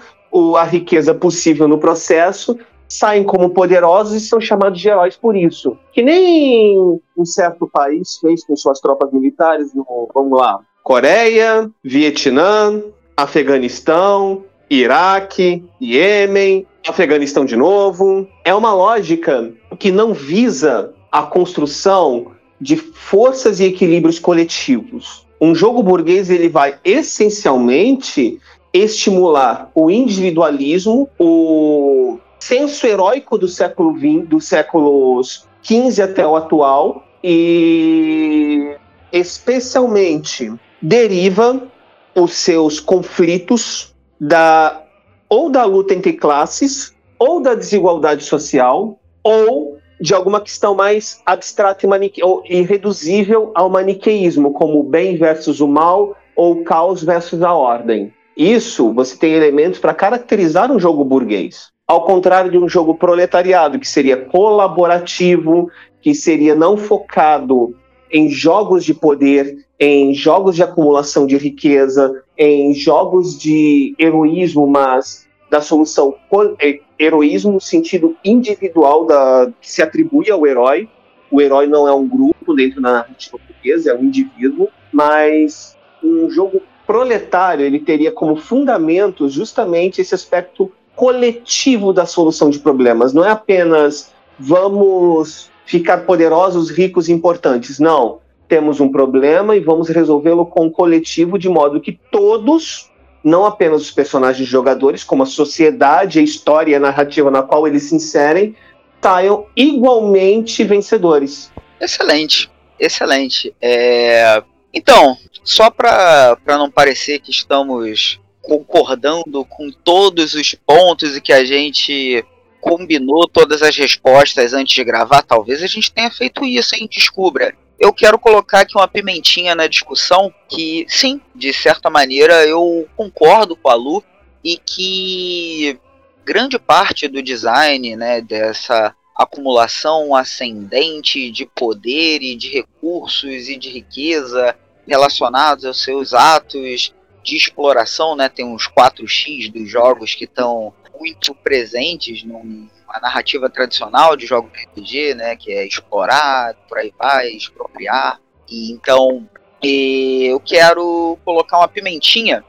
a 0.59 0.65
riqueza 0.65 1.15
possível 1.15 1.67
no 1.67 1.79
processo, 1.79 2.59
saem 2.89 3.23
como 3.23 3.51
poderosos 3.51 4.15
e 4.15 4.27
são 4.27 4.41
chamados 4.41 4.81
de 4.81 4.89
heróis 4.89 5.17
por 5.17 5.37
isso. 5.37 5.77
Que 5.93 6.03
nem 6.03 6.79
um 7.17 7.25
certo 7.25 7.69
país 7.73 8.19
fez 8.19 8.45
com 8.45 8.57
suas 8.57 8.81
tropas 8.81 9.13
militares 9.13 9.73
no, 9.75 10.09
vamos 10.13 10.39
lá, 10.39 10.61
Coreia, 10.83 11.71
Vietnã, 11.85 12.83
Afeganistão, 13.17 14.45
Iraque, 14.69 15.65
Iêmen, 15.81 16.67
Afeganistão 16.89 17.45
de 17.45 17.57
novo. 17.57 18.27
É 18.45 18.55
uma 18.55 18.73
lógica 18.73 19.53
que 19.81 19.91
não 19.91 20.13
visa 20.13 20.93
a 21.11 21.23
construção 21.23 22.33
de 22.61 22.77
forças 22.77 23.59
e 23.59 23.65
equilíbrios 23.65 24.19
coletivos. 24.19 25.27
Um 25.41 25.55
jogo 25.55 25.83
burguês 25.83 26.29
ele 26.29 26.51
vai 26.51 26.79
essencialmente 26.85 28.39
estimular 28.75 29.71
o 29.75 29.91
individualismo, 29.91 31.09
o 31.19 32.19
senso 32.39 32.87
heróico 32.87 33.39
do 33.39 33.49
século 33.49 33.99
XX, 33.99 34.29
dos 34.29 34.45
séculos 34.45 35.49
XV 35.63 36.03
até 36.03 36.27
o 36.27 36.37
atual 36.37 37.03
e 37.25 38.77
especialmente 39.11 40.53
deriva 40.81 41.67
os 42.15 42.35
seus 42.35 42.79
conflitos 42.79 43.95
da 44.21 44.83
ou 45.27 45.49
da 45.49 45.65
luta 45.65 45.95
entre 45.95 46.13
classes, 46.13 46.93
ou 47.17 47.41
da 47.41 47.55
desigualdade 47.55 48.25
social, 48.25 48.99
ou 49.23 49.79
de 50.01 50.15
alguma 50.15 50.41
questão 50.41 50.75
mais 50.75 51.21
abstrata 51.27 51.85
e, 51.85 51.89
manique... 51.89 52.23
irreduzível 52.49 53.51
ao 53.55 53.69
maniqueísmo, 53.69 54.53
como 54.53 54.81
o 54.81 54.83
bem 54.83 55.17
versus 55.17 55.61
o 55.61 55.69
mal 55.69 56.17
ou 56.35 56.53
o 56.53 56.65
caos 56.65 57.03
versus 57.03 57.43
a 57.43 57.53
ordem. 57.53 58.13
Isso 58.37 58.93
você 58.95 59.17
tem 59.17 59.35
elementos 59.35 59.79
para 59.79 59.93
caracterizar 59.93 60.73
um 60.73 60.81
jogo 60.81 61.05
burguês. 61.05 61.69
Ao 61.87 62.05
contrário 62.05 62.51
de 62.51 62.57
um 62.57 62.69
jogo 62.69 62.95
proletariado, 62.95 63.79
que 63.79 63.89
seria 63.89 64.17
colaborativo, 64.17 65.69
que 66.01 66.15
seria 66.15 66.55
não 66.55 66.77
focado 66.77 67.75
em 68.11 68.29
jogos 68.29 68.85
de 68.85 68.95
poder, 68.95 69.59
em 69.79 70.15
jogos 70.15 70.57
de 70.57 70.63
acumulação 70.63 71.27
de 71.27 71.37
riqueza, 71.37 72.23
em 72.39 72.73
jogos 72.75 73.39
de 73.39 73.95
heroísmo, 73.99 74.67
mas 74.67 75.29
da 75.51 75.61
solução 75.61 76.15
é, 76.61 76.81
heroísmo 77.01 77.53
no 77.53 77.61
sentido 77.61 78.15
individual 78.23 79.07
da, 79.07 79.51
que 79.61 79.71
se 79.71 79.83
atribui 79.83 80.31
ao 80.31 80.47
herói. 80.47 80.89
O 81.31 81.41
herói 81.41 81.67
não 81.67 81.89
é 81.89 81.93
um 81.93 82.07
grupo 82.07 82.55
dentro 82.55 82.83
da 82.83 82.93
narrativa 82.93 83.39
portuguesa, 83.39 83.93
é 83.93 83.97
um 83.97 84.05
indivíduo, 84.05 84.69
mas 84.93 85.77
um 86.03 86.31
jogo 86.31 86.61
proletário 86.87 87.65
ele 87.65 87.79
teria 87.79 88.11
como 88.11 88.37
fundamento 88.37 89.29
justamente 89.29 90.01
esse 90.01 90.15
aspecto 90.15 90.71
coletivo 90.95 91.93
da 91.93 92.05
solução 92.05 92.51
de 92.51 92.59
problemas. 92.59 93.15
Não 93.15 93.25
é 93.25 93.31
apenas 93.31 94.13
vamos 94.39 95.51
ficar 95.65 95.99
poderosos, 95.99 96.69
ricos 96.69 97.09
e 97.09 97.13
importantes. 97.13 97.79
Não. 97.79 98.19
Temos 98.49 98.81
um 98.81 98.91
problema 98.91 99.55
e 99.55 99.61
vamos 99.61 99.89
resolvê-lo 99.89 100.45
com 100.45 100.67
o 100.67 100.71
coletivo, 100.71 101.39
de 101.39 101.49
modo 101.49 101.81
que 101.81 101.99
todos, 102.11 102.90
não 103.23 103.45
apenas 103.45 103.83
os 103.83 103.91
personagens 103.91 104.49
jogadores, 104.49 105.05
como 105.05 105.23
a 105.23 105.27
sociedade, 105.27 106.19
a 106.19 106.23
história 106.23 106.73
e 106.73 106.75
a 106.75 106.81
narrativa 106.81 107.31
na 107.31 107.43
qual 107.43 107.67
eles 107.67 107.85
se 107.85 107.95
inserem, 107.95 108.57
saiam 109.01 109.47
igualmente 109.57 110.65
vencedores. 110.65 111.51
Excelente, 111.81 112.51
excelente. 112.79 113.55
É... 113.61 114.43
Então, 114.73 115.17
só 115.43 115.71
para 115.71 116.37
não 116.47 116.71
parecer 116.71 117.21
que 117.21 117.31
estamos 117.31 118.21
concordando 118.43 119.45
com 119.45 119.71
todos 119.71 120.35
os 120.35 120.55
pontos 120.55 121.17
e 121.17 121.21
que 121.21 121.33
a 121.33 121.45
gente 121.45 122.25
combinou 122.61 123.27
todas 123.27 123.63
as 123.63 123.77
respostas 123.77 124.53
antes 124.53 124.75
de 124.75 124.85
gravar, 124.85 125.23
talvez 125.23 125.63
a 125.63 125.67
gente 125.67 125.91
tenha 125.91 126.11
feito 126.11 126.45
isso, 126.45 126.75
hein? 126.75 126.89
Descubra. 126.91 127.55
Eu 127.79 127.93
quero 127.93 128.19
colocar 128.19 128.61
aqui 128.61 128.77
uma 128.77 128.87
pimentinha 128.87 129.55
na 129.55 129.67
discussão 129.67 130.33
que, 130.49 130.85
sim, 130.89 131.21
de 131.35 131.53
certa 131.53 131.89
maneira 131.89 132.47
eu 132.47 132.87
concordo 132.95 133.57
com 133.57 133.71
a 133.71 133.75
Lu 133.75 134.05
e 134.45 134.59
que 134.59 135.79
grande 136.25 136.59
parte 136.59 137.09
do 137.09 137.23
design, 137.23 137.97
né, 137.97 138.21
dessa 138.21 138.95
acumulação 139.17 140.15
ascendente 140.15 141.31
de 141.31 141.47
poder 141.47 142.23
e 142.23 142.37
de 142.37 142.49
recursos 142.49 143.49
e 143.49 143.57
de 143.57 143.69
riqueza 143.69 144.57
relacionados 144.87 145.65
aos 145.65 145.83
seus 145.83 146.15
atos 146.15 146.95
de 147.23 147.37
exploração, 147.37 148.17
né? 148.17 148.29
Tem 148.29 148.45
uns 148.45 148.67
4x 148.67 149.53
dos 149.53 149.69
jogos 149.69 150.15
que 150.15 150.25
estão 150.25 150.73
muito 151.01 151.35
presentes 151.35 152.23
numa 152.23 153.01
narrativa 153.01 153.49
tradicional 153.49 154.15
de 154.15 154.27
jogos 154.27 154.53
de 154.53 154.65
RPG, 154.65 155.15
né, 155.15 155.35
que 155.35 155.51
é 155.51 155.67
explorar, 155.67 156.55
por 156.69 156.77
aí 156.77 156.93
vai, 156.97 157.31
expropriar. 157.31 158.21
E 158.47 158.71
então, 158.71 159.27
e 159.63 160.27
eu 160.27 160.39
quero 160.39 161.19
colocar 161.25 161.59
uma 161.59 161.69
pimentinha 161.69 162.45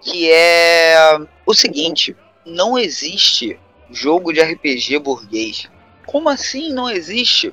que 0.00 0.30
é 0.30 1.18
o 1.44 1.52
seguinte: 1.52 2.16
não 2.46 2.78
existe 2.78 3.58
jogo 3.90 4.32
de 4.32 4.40
RPG 4.40 4.98
burguês. 5.00 5.68
Como 6.06 6.28
assim 6.28 6.72
não 6.72 6.88
existe? 6.88 7.52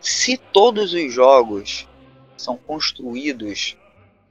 Se 0.00 0.36
todos 0.36 0.92
os 0.92 1.12
jogos 1.12 1.88
são 2.36 2.56
construídos 2.56 3.76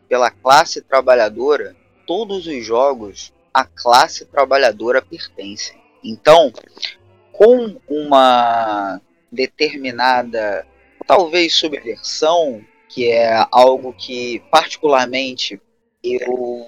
pela 0.08 0.30
classe 0.30 0.82
trabalhadora, 0.82 1.76
todos 2.06 2.46
os 2.46 2.66
jogos 2.66 3.34
a 3.54 3.66
classe 3.66 4.26
trabalhadora 4.26 5.01
pertence. 5.01 5.76
Então, 6.04 6.51
com 7.32 7.78
uma 7.88 8.99
determinada, 9.32 10.66
talvez 11.06 11.56
subversão, 11.56 12.64
que 12.89 13.10
é 13.10 13.45
algo 13.51 13.93
que 13.93 14.41
particularmente 14.51 15.62
eu 16.04 16.68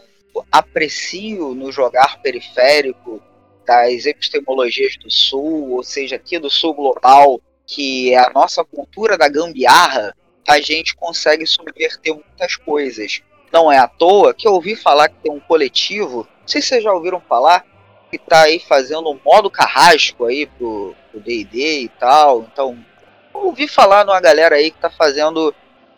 aprecio 0.51 1.53
no 1.53 1.71
jogar 1.71 2.21
periférico 2.21 3.21
das 3.65 4.05
epistemologias 4.05 4.95
do 4.97 5.09
Sul, 5.09 5.71
ou 5.71 5.83
seja, 5.83 6.15
aqui 6.15 6.37
do 6.37 6.49
Sul 6.49 6.73
global, 6.73 7.41
que 7.65 8.13
é 8.13 8.17
a 8.17 8.29
nossa 8.29 8.63
cultura 8.63 9.17
da 9.17 9.27
gambiarra, 9.27 10.15
a 10.47 10.59
gente 10.61 10.95
consegue 10.95 11.45
subverter 11.47 12.13
muitas 12.13 12.55
coisas. 12.55 13.21
Não 13.51 13.71
é 13.71 13.77
à 13.77 13.87
toa 13.87 14.33
que 14.33 14.47
eu 14.47 14.53
ouvi 14.53 14.75
falar 14.75 15.09
que 15.09 15.21
tem 15.21 15.31
um 15.31 15.39
coletivo 15.39 16.27
Não 16.45 16.49
sei 16.49 16.61
se 16.61 16.67
vocês 16.67 16.83
já 16.83 16.93
ouviram 16.93 17.19
falar 17.19 17.65
que 18.11 18.19
tá 18.19 18.43
aí 18.43 18.59
fazendo 18.59 19.09
um 19.09 19.19
modo 19.25 19.49
carrasco 19.49 20.25
aí 20.25 20.45
pro 20.45 20.95
D&D 21.15 21.81
e 21.81 21.89
tal. 21.89 22.43
Então, 22.43 22.77
ouvi 23.33 23.67
falar 23.67 24.05
numa 24.05 24.21
galera 24.21 24.55
aí 24.55 24.69
que 24.69 24.77
tá 24.77 24.91
fazendo 24.91 25.53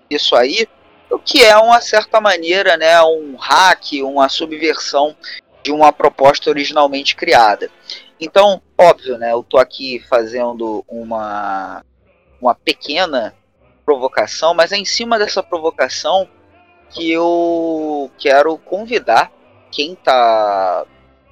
isso 0.10 0.38
aí, 0.38 0.66
o 1.12 1.20
que 1.20 1.44
é 1.44 1.58
uma 1.58 1.82
certa 1.82 2.22
maneira, 2.22 2.78
né, 2.78 3.02
um 3.02 3.36
hack, 3.36 3.92
uma 4.04 4.30
subversão 4.30 5.14
de 5.62 5.72
uma 5.72 5.92
proposta 5.92 6.50
originalmente 6.50 7.14
criada. 7.14 7.70
Então, 8.18 8.62
óbvio, 8.78 9.18
né, 9.18 9.34
eu 9.34 9.44
tô 9.44 9.58
aqui 9.58 10.00
fazendo 10.10 10.86
uma 10.88 11.84
uma 12.40 12.56
pequena 12.56 13.36
provocação, 13.86 14.54
mas 14.54 14.72
é 14.72 14.78
em 14.78 14.86
cima 14.86 15.20
dessa 15.20 15.44
provocação 15.44 16.30
que 16.90 17.12
eu 17.12 18.10
quero 18.18 18.58
convidar 18.60 19.32
quem 19.72 19.96
tá 19.96 20.86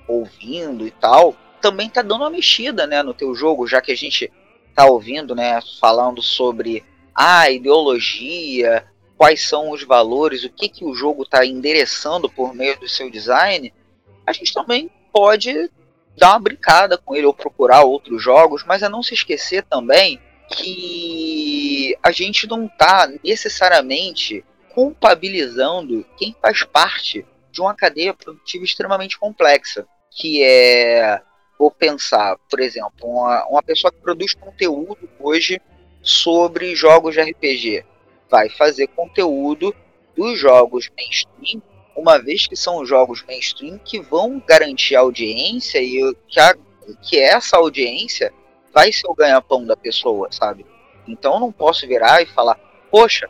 ouvindo 0.07 0.85
e 0.85 0.91
tal, 0.91 1.35
também 1.61 1.89
tá 1.89 2.01
dando 2.01 2.21
uma 2.21 2.29
mexida, 2.29 2.85
né, 2.85 3.01
no 3.01 3.13
teu 3.13 3.33
jogo, 3.33 3.67
já 3.67 3.81
que 3.81 3.91
a 3.91 3.97
gente 3.97 4.31
tá 4.75 4.85
ouvindo, 4.85 5.33
né, 5.33 5.59
falando 5.79 6.21
sobre 6.21 6.83
a 7.13 7.49
ideologia, 7.49 8.85
quais 9.17 9.47
são 9.47 9.71
os 9.71 9.83
valores, 9.83 10.43
o 10.43 10.49
que 10.49 10.67
que 10.67 10.85
o 10.85 10.93
jogo 10.93 11.23
está 11.23 11.45
endereçando 11.45 12.29
por 12.29 12.53
meio 12.53 12.79
do 12.79 12.87
seu 12.87 13.09
design, 13.09 13.73
a 14.25 14.33
gente 14.33 14.53
também 14.53 14.89
pode 15.11 15.71
dar 16.17 16.31
uma 16.31 16.39
brincada 16.39 16.97
com 16.97 17.15
ele 17.15 17.25
ou 17.25 17.33
procurar 17.33 17.83
outros 17.83 18.21
jogos, 18.21 18.63
mas 18.65 18.83
é 18.83 18.89
não 18.89 19.01
se 19.01 19.13
esquecer 19.13 19.63
também 19.63 20.19
que 20.49 21.97
a 22.03 22.11
gente 22.11 22.47
não 22.47 22.65
está 22.65 23.09
necessariamente 23.23 24.43
culpabilizando 24.73 26.05
quem 26.17 26.35
faz 26.41 26.63
parte 26.63 27.25
de 27.55 27.61
uma 27.61 27.73
cadeia 27.73 28.13
produtiva 28.13 28.65
extremamente 28.65 29.17
complexa, 29.17 29.87
que 30.11 30.43
é, 30.43 31.21
vou 31.57 31.71
pensar, 31.71 32.37
por 32.49 32.59
exemplo, 32.59 33.07
uma, 33.07 33.47
uma 33.47 33.63
pessoa 33.63 33.91
que 33.91 34.01
produz 34.01 34.33
conteúdo 34.33 35.09
hoje 35.19 35.59
sobre 36.01 36.75
jogos 36.75 37.15
de 37.15 37.21
RPG. 37.21 37.85
Vai 38.29 38.49
fazer 38.49 38.87
conteúdo 38.87 39.73
dos 40.15 40.37
jogos 40.37 40.91
mainstream, 40.97 41.63
uma 41.95 42.19
vez 42.19 42.45
que 42.45 42.57
são 42.57 42.85
jogos 42.85 43.23
mainstream 43.25 43.79
que 43.79 44.01
vão 44.01 44.43
garantir 44.45 44.95
audiência 44.95 45.81
e 45.81 46.13
que, 46.27 46.39
a, 46.41 46.53
que 47.01 47.17
essa 47.17 47.55
audiência 47.55 48.33
vai 48.73 48.91
ser 48.91 49.07
o 49.07 49.15
ganha-pão 49.15 49.65
da 49.65 49.77
pessoa, 49.77 50.27
sabe? 50.29 50.65
Então 51.07 51.39
não 51.39 51.53
posso 51.53 51.87
virar 51.87 52.21
e 52.21 52.25
falar, 52.25 52.59
poxa, 52.91 53.29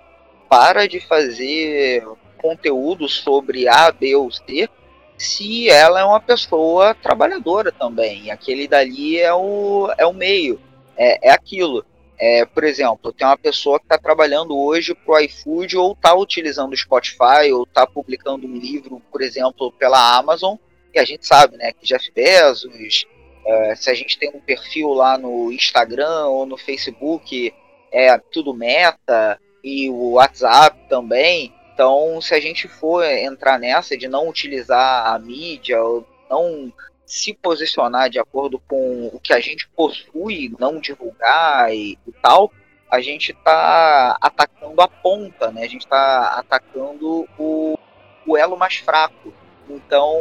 para 0.49 0.87
de 0.87 0.99
fazer 0.99 2.03
conteúdo 2.45 3.09
sobre 3.09 3.67
A, 3.67 3.91
B 3.91 4.15
ou 4.15 4.31
C, 4.31 4.69
se 5.17 5.67
ela 5.67 6.01
é 6.01 6.03
uma 6.03 6.19
pessoa 6.19 6.93
trabalhadora 6.93 7.71
também. 7.71 8.29
Aquele 8.29 8.67
dali 8.67 9.19
é 9.19 9.33
o, 9.33 9.91
é 9.97 10.05
o 10.05 10.13
meio, 10.13 10.61
é, 10.95 11.29
é 11.29 11.31
aquilo. 11.31 11.83
É, 12.17 12.45
por 12.45 12.63
exemplo, 12.63 13.11
tem 13.11 13.27
uma 13.27 13.37
pessoa 13.37 13.79
que 13.79 13.85
está 13.85 13.97
trabalhando 13.97 14.57
hoje 14.57 14.93
para 14.93 15.15
o 15.15 15.19
iFood 15.19 15.75
ou 15.75 15.93
está 15.93 16.13
utilizando 16.13 16.71
o 16.71 16.77
Spotify 16.77 17.51
ou 17.51 17.63
está 17.63 17.85
publicando 17.85 18.47
um 18.47 18.55
livro, 18.55 19.01
por 19.11 19.21
exemplo, 19.21 19.71
pela 19.71 20.17
Amazon. 20.17 20.55
E 20.93 20.99
a 20.99 21.03
gente 21.03 21.25
sabe 21.25 21.57
né, 21.57 21.73
que 21.73 21.85
Jeff 21.85 22.09
Bezos, 22.11 23.05
é, 23.45 23.75
se 23.75 23.89
a 23.89 23.93
gente 23.93 24.17
tem 24.17 24.29
um 24.29 24.39
perfil 24.39 24.89
lá 24.89 25.17
no 25.17 25.51
Instagram 25.51 26.27
ou 26.27 26.45
no 26.45 26.57
Facebook, 26.57 27.53
é 27.91 28.17
tudo 28.31 28.53
meta 28.53 29.39
e 29.63 29.89
o 29.89 30.11
WhatsApp 30.11 30.77
também. 30.87 31.51
Então, 31.75 32.21
se 32.21 32.33
a 32.33 32.39
gente 32.39 32.69
for 32.69 33.03
entrar 33.03 33.59
nessa 33.59 33.97
de 33.97 34.07
não 34.07 34.29
utilizar 34.29 35.13
a 35.13 35.19
mídia, 35.19 35.83
ou 35.83 36.07
não 36.29 36.71
se 37.05 37.33
posicionar 37.33 38.09
de 38.09 38.17
acordo 38.17 38.59
com 38.59 39.07
o 39.07 39.19
que 39.19 39.33
a 39.33 39.41
gente 39.41 39.67
possui, 39.75 40.55
não 40.57 40.79
divulgar 40.79 41.75
e, 41.75 41.99
e 42.07 42.11
tal, 42.21 42.49
a 42.89 43.01
gente 43.01 43.33
está 43.33 44.17
atacando 44.21 44.81
a 44.81 44.87
ponta, 44.87 45.51
né? 45.51 45.63
A 45.63 45.67
gente 45.67 45.81
está 45.81 46.39
atacando 46.39 47.27
o, 47.37 47.77
o 48.25 48.37
elo 48.37 48.55
mais 48.55 48.77
fraco. 48.77 49.33
Então, 49.69 50.17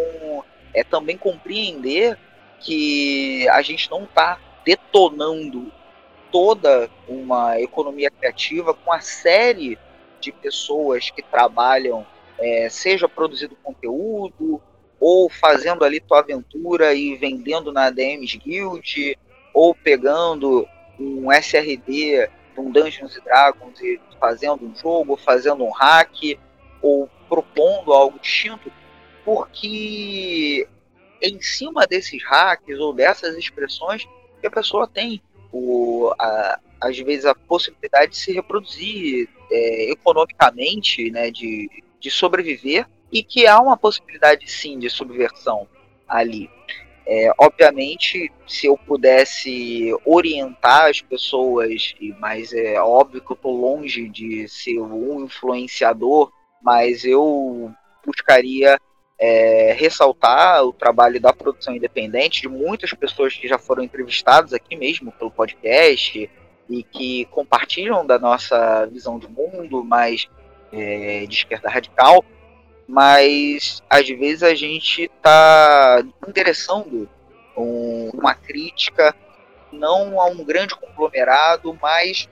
é 0.74 0.82
também 0.82 1.16
compreender 1.16 2.18
que 2.58 3.48
a 3.50 3.62
gente 3.62 3.88
não 3.88 4.02
está 4.02 4.40
detonando 4.64 5.70
toda 6.32 6.90
uma 7.06 7.60
economia 7.60 8.10
criativa 8.10 8.74
com 8.74 8.92
a 8.92 8.98
série 8.98 9.78
de 10.24 10.32
pessoas 10.32 11.10
que 11.10 11.22
trabalham, 11.22 12.06
é, 12.38 12.68
seja 12.68 13.08
produzindo 13.08 13.56
conteúdo, 13.62 14.60
ou 15.00 15.28
fazendo 15.28 15.84
ali 15.84 16.00
tua 16.00 16.20
aventura 16.20 16.94
e 16.94 17.16
vendendo 17.16 17.72
na 17.72 17.90
DMs 17.90 18.36
Guild, 18.38 19.18
ou 19.52 19.74
pegando 19.74 20.66
um 20.98 21.30
SRD 21.32 22.28
um 22.56 22.70
Dungeons 22.70 23.20
Dragons 23.24 23.80
e 23.80 24.00
fazendo 24.20 24.64
um 24.64 24.74
jogo, 24.74 25.16
fazendo 25.16 25.64
um 25.64 25.70
hack, 25.70 26.38
ou 26.80 27.08
propondo 27.28 27.92
algo 27.92 28.18
distinto, 28.18 28.70
porque 29.24 30.68
em 31.20 31.40
cima 31.40 31.86
desses 31.86 32.22
hacks 32.24 32.78
ou 32.78 32.92
dessas 32.92 33.36
expressões 33.36 34.06
que 34.40 34.46
a 34.46 34.50
pessoa 34.50 34.86
tem 34.86 35.22
o, 35.50 36.12
a, 36.18 36.60
às 36.80 36.98
vezes 36.98 37.24
a 37.24 37.34
possibilidade 37.34 38.12
de 38.12 38.18
se 38.18 38.32
reproduzir 38.32 39.28
é, 39.50 39.90
economicamente, 39.90 41.10
né, 41.10 41.30
de, 41.30 41.70
de 42.00 42.10
sobreviver, 42.10 42.86
e 43.12 43.22
que 43.22 43.46
há 43.46 43.60
uma 43.60 43.76
possibilidade 43.76 44.50
sim 44.50 44.78
de 44.78 44.90
subversão 44.90 45.68
ali. 46.08 46.50
É, 47.06 47.30
obviamente, 47.38 48.32
se 48.46 48.66
eu 48.66 48.78
pudesse 48.78 49.94
orientar 50.06 50.86
as 50.88 51.02
pessoas, 51.02 51.94
mas 52.18 52.52
é 52.52 52.80
óbvio 52.80 53.20
que 53.20 53.30
eu 53.30 53.34
estou 53.36 53.54
longe 53.54 54.08
de 54.08 54.48
ser 54.48 54.80
um 54.80 55.22
influenciador, 55.24 56.32
mas 56.62 57.04
eu 57.04 57.70
buscaria 58.04 58.80
é, 59.18 59.74
ressaltar 59.78 60.64
o 60.64 60.72
trabalho 60.72 61.20
da 61.20 61.32
produção 61.32 61.76
independente 61.76 62.40
de 62.40 62.48
muitas 62.48 62.92
pessoas 62.94 63.34
que 63.34 63.46
já 63.46 63.58
foram 63.58 63.82
entrevistadas 63.82 64.52
aqui 64.52 64.74
mesmo 64.74 65.12
pelo 65.12 65.30
podcast 65.30 66.30
e 66.68 66.82
que 66.82 67.26
compartilham 67.26 68.06
da 68.06 68.18
nossa 68.18 68.86
visão 68.86 69.18
de 69.18 69.28
mundo 69.28 69.84
mais 69.84 70.28
é, 70.72 71.26
de 71.26 71.34
esquerda 71.34 71.68
radical, 71.68 72.24
mas 72.86 73.82
às 73.88 74.08
vezes 74.08 74.42
a 74.42 74.54
gente 74.54 75.02
está 75.02 76.02
interessando 76.26 77.08
um, 77.56 78.10
uma 78.14 78.34
crítica 78.34 79.14
não 79.72 80.20
a 80.20 80.26
um 80.26 80.44
grande 80.44 80.74
conglomerado, 80.74 81.76
mas 81.80 82.28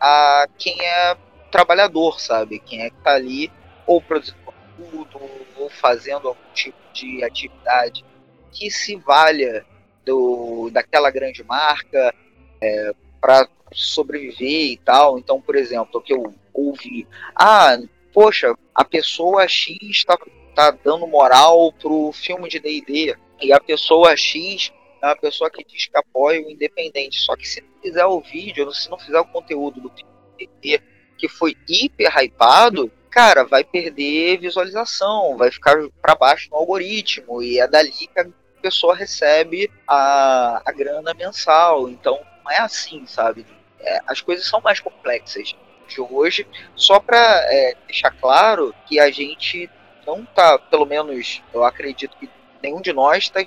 a 0.00 0.46
quem 0.58 0.80
é 0.80 1.16
trabalhador, 1.50 2.20
sabe? 2.20 2.58
Quem 2.58 2.82
é 2.82 2.90
que 2.90 2.96
está 2.96 3.14
ali 3.14 3.50
ou 3.86 4.00
produzindo 4.00 4.38
conteúdo 4.44 5.20
ou 5.56 5.70
fazendo 5.70 6.28
algum 6.28 6.52
tipo 6.52 6.78
de 6.92 7.22
atividade 7.24 8.04
que 8.50 8.70
se 8.70 8.96
valha 8.96 9.64
do, 10.04 10.70
daquela 10.70 11.10
grande 11.10 11.44
marca 11.44 12.14
é, 12.60 12.92
para 13.26 13.48
sobreviver 13.72 14.70
e 14.70 14.76
tal. 14.76 15.18
Então, 15.18 15.40
por 15.40 15.56
exemplo, 15.56 15.98
o 15.98 16.00
que 16.00 16.12
eu 16.12 16.32
ouvi, 16.54 17.08
ah, 17.34 17.76
poxa, 18.14 18.54
a 18.72 18.84
pessoa 18.84 19.48
X 19.48 19.76
está 19.82 20.16
tá 20.54 20.70
dando 20.70 21.08
moral 21.08 21.72
pro 21.72 22.12
filme 22.12 22.48
de 22.48 22.60
D&D 22.60 23.16
e 23.42 23.52
a 23.52 23.58
pessoa 23.58 24.16
X 24.16 24.72
é 25.02 25.06
uma 25.06 25.16
pessoa 25.16 25.50
que 25.50 25.64
diz 25.64 25.86
que 25.86 25.98
apoia 25.98 26.40
o 26.40 26.50
independente. 26.50 27.18
Só 27.18 27.34
que 27.34 27.48
se 27.48 27.60
não 27.60 27.82
fizer 27.82 28.06
o 28.06 28.20
vídeo, 28.20 28.72
se 28.72 28.88
não 28.88 28.98
fizer 28.98 29.18
o 29.18 29.26
conteúdo 29.26 29.80
do 29.80 29.90
D&D 30.38 30.80
que 31.18 31.28
foi 31.28 31.56
hiper 31.68 32.16
hypado, 32.16 32.92
cara, 33.10 33.42
vai 33.42 33.64
perder 33.64 34.38
visualização, 34.38 35.36
vai 35.36 35.50
ficar 35.50 35.76
para 36.00 36.14
baixo 36.14 36.48
no 36.50 36.58
algoritmo 36.58 37.42
e 37.42 37.58
é 37.58 37.66
dali 37.66 37.90
que 37.90 38.20
a 38.20 38.26
pessoa 38.62 38.94
recebe 38.94 39.68
a, 39.84 40.62
a 40.64 40.72
grana 40.72 41.12
mensal. 41.12 41.88
Então 41.88 42.20
não 42.46 42.52
é 42.52 42.58
assim, 42.58 43.04
sabe? 43.06 43.44
É, 43.80 44.00
as 44.06 44.20
coisas 44.20 44.46
são 44.46 44.60
mais 44.60 44.78
complexas 44.78 45.54
de 45.88 46.00
hoje, 46.00 46.46
só 46.74 47.00
para 47.00 47.18
é, 47.18 47.76
deixar 47.86 48.12
claro 48.12 48.74
que 48.86 48.98
a 49.00 49.10
gente 49.10 49.68
não 50.06 50.24
tá, 50.24 50.58
pelo 50.58 50.86
menos 50.86 51.42
eu 51.52 51.64
acredito 51.64 52.16
que 52.16 52.30
nenhum 52.62 52.80
de 52.80 52.92
nós 52.92 53.24
está 53.24 53.44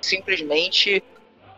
simplesmente 0.00 1.02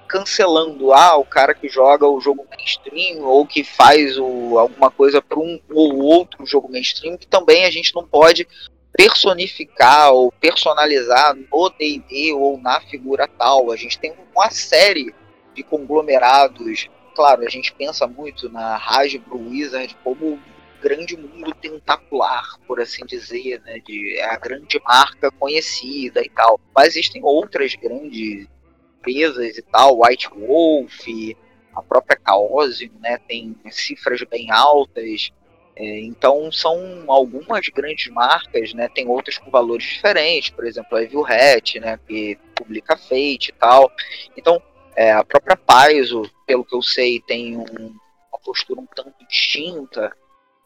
cancelando 0.06 0.92
ah, 0.92 1.16
o 1.16 1.24
cara 1.24 1.54
que 1.54 1.68
joga 1.68 2.06
o 2.06 2.20
jogo 2.20 2.46
mainstream 2.50 3.22
ou 3.22 3.46
que 3.46 3.64
faz 3.64 4.18
o, 4.18 4.58
alguma 4.58 4.90
coisa 4.90 5.22
para 5.22 5.38
um 5.38 5.60
ou 5.70 5.98
outro 6.02 6.44
jogo 6.44 6.70
mainstream, 6.70 7.16
que 7.16 7.26
também 7.26 7.64
a 7.64 7.70
gente 7.70 7.94
não 7.94 8.06
pode 8.06 8.46
personificar 8.92 10.12
ou 10.12 10.30
personalizar 10.32 11.34
no 11.34 11.70
D&D 11.70 12.32
ou 12.34 12.58
na 12.58 12.80
figura 12.80 13.26
tal. 13.26 13.72
A 13.72 13.76
gente 13.76 13.98
tem 13.98 14.14
uma 14.34 14.50
série 14.50 15.12
de 15.54 15.62
conglomerados. 15.62 16.88
Claro, 17.14 17.42
a 17.42 17.48
gente 17.48 17.72
pensa 17.72 18.06
muito 18.06 18.50
na 18.50 18.76
Hasbro 18.76 19.38
Wizard 19.38 19.96
como 20.02 20.40
grande 20.84 21.16
mundo 21.16 21.54
tentacular, 21.54 22.58
por 22.66 22.78
assim 22.78 23.06
dizer, 23.06 23.60
né? 23.62 23.78
De, 23.78 24.18
é 24.18 24.24
a 24.26 24.36
grande 24.36 24.78
marca 24.84 25.30
conhecida 25.30 26.20
e 26.22 26.28
tal. 26.28 26.60
Mas 26.74 26.88
existem 26.88 27.24
outras 27.24 27.74
grandes 27.74 28.46
empresas 28.98 29.56
e 29.56 29.62
tal, 29.62 30.00
White 30.02 30.28
Wolf, 30.28 31.06
a 31.74 31.82
própria 31.82 32.20
Chaosium, 32.26 32.92
né? 33.00 33.18
Tem 33.26 33.56
cifras 33.70 34.22
bem 34.24 34.50
altas. 34.50 35.30
É, 35.76 36.00
então 36.00 36.52
são 36.52 37.04
algumas 37.08 37.66
grandes 37.68 38.12
marcas, 38.12 38.72
né? 38.74 38.88
Tem 38.88 39.08
outras 39.08 39.38
com 39.38 39.50
valores 39.50 39.84
diferentes, 39.84 40.50
por 40.50 40.66
exemplo, 40.66 40.96
a 40.96 41.02
Evil 41.02 41.26
Hat, 41.26 41.80
né? 41.80 41.98
Que 42.06 42.38
publica 42.54 42.96
Fate 42.96 43.48
e 43.48 43.52
tal. 43.52 43.90
Então 44.36 44.62
é, 44.96 45.12
a 45.12 45.24
própria 45.24 45.56
Paizo, 45.56 46.22
pelo 46.46 46.64
que 46.64 46.74
eu 46.74 46.82
sei, 46.82 47.20
tem 47.20 47.56
um, 47.56 47.64
uma 47.64 48.38
postura 48.44 48.80
um 48.80 48.86
tanto 48.86 49.12
distinta 49.28 50.12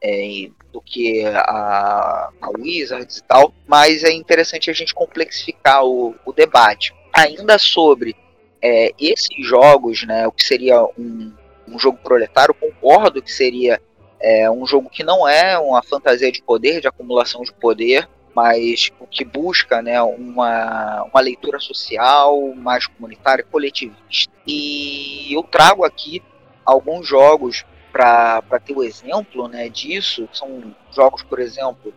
é, 0.02 0.48
do 0.72 0.80
que 0.80 1.24
a, 1.26 2.30
a 2.40 2.50
Wizards 2.58 3.18
e 3.18 3.24
tal, 3.24 3.52
mas 3.66 4.04
é 4.04 4.12
interessante 4.12 4.70
a 4.70 4.72
gente 4.72 4.94
complexificar 4.94 5.84
o, 5.84 6.14
o 6.24 6.32
debate. 6.32 6.94
Ainda 7.12 7.58
sobre 7.58 8.14
é, 8.62 8.92
esses 8.98 9.46
jogos, 9.46 10.04
né, 10.06 10.26
o 10.26 10.32
que 10.32 10.44
seria 10.44 10.82
um, 10.98 11.32
um 11.66 11.78
jogo 11.78 11.98
proletário, 11.98 12.54
concordo 12.54 13.22
que 13.22 13.32
seria 13.32 13.80
é, 14.20 14.50
um 14.50 14.66
jogo 14.66 14.90
que 14.90 15.04
não 15.04 15.28
é 15.28 15.58
uma 15.58 15.82
fantasia 15.82 16.30
de 16.30 16.42
poder, 16.42 16.80
de 16.80 16.88
acumulação 16.88 17.42
de 17.42 17.52
poder, 17.52 18.08
mas 18.34 18.90
o 19.00 19.06
que 19.06 19.24
busca 19.24 19.82
né, 19.82 20.00
uma, 20.02 21.04
uma 21.04 21.20
leitura 21.20 21.58
social 21.58 22.54
mais 22.54 22.86
comunitária, 22.86 23.44
coletivista. 23.44 24.32
E 24.46 25.34
eu 25.34 25.42
trago 25.42 25.84
aqui 25.84 26.22
alguns 26.64 27.06
jogos 27.06 27.64
para 27.92 28.42
ter 28.64 28.74
o 28.74 28.82
exemplo 28.82 29.48
né, 29.48 29.68
disso. 29.68 30.28
São 30.32 30.74
jogos, 30.94 31.22
por 31.22 31.38
exemplo, 31.40 31.92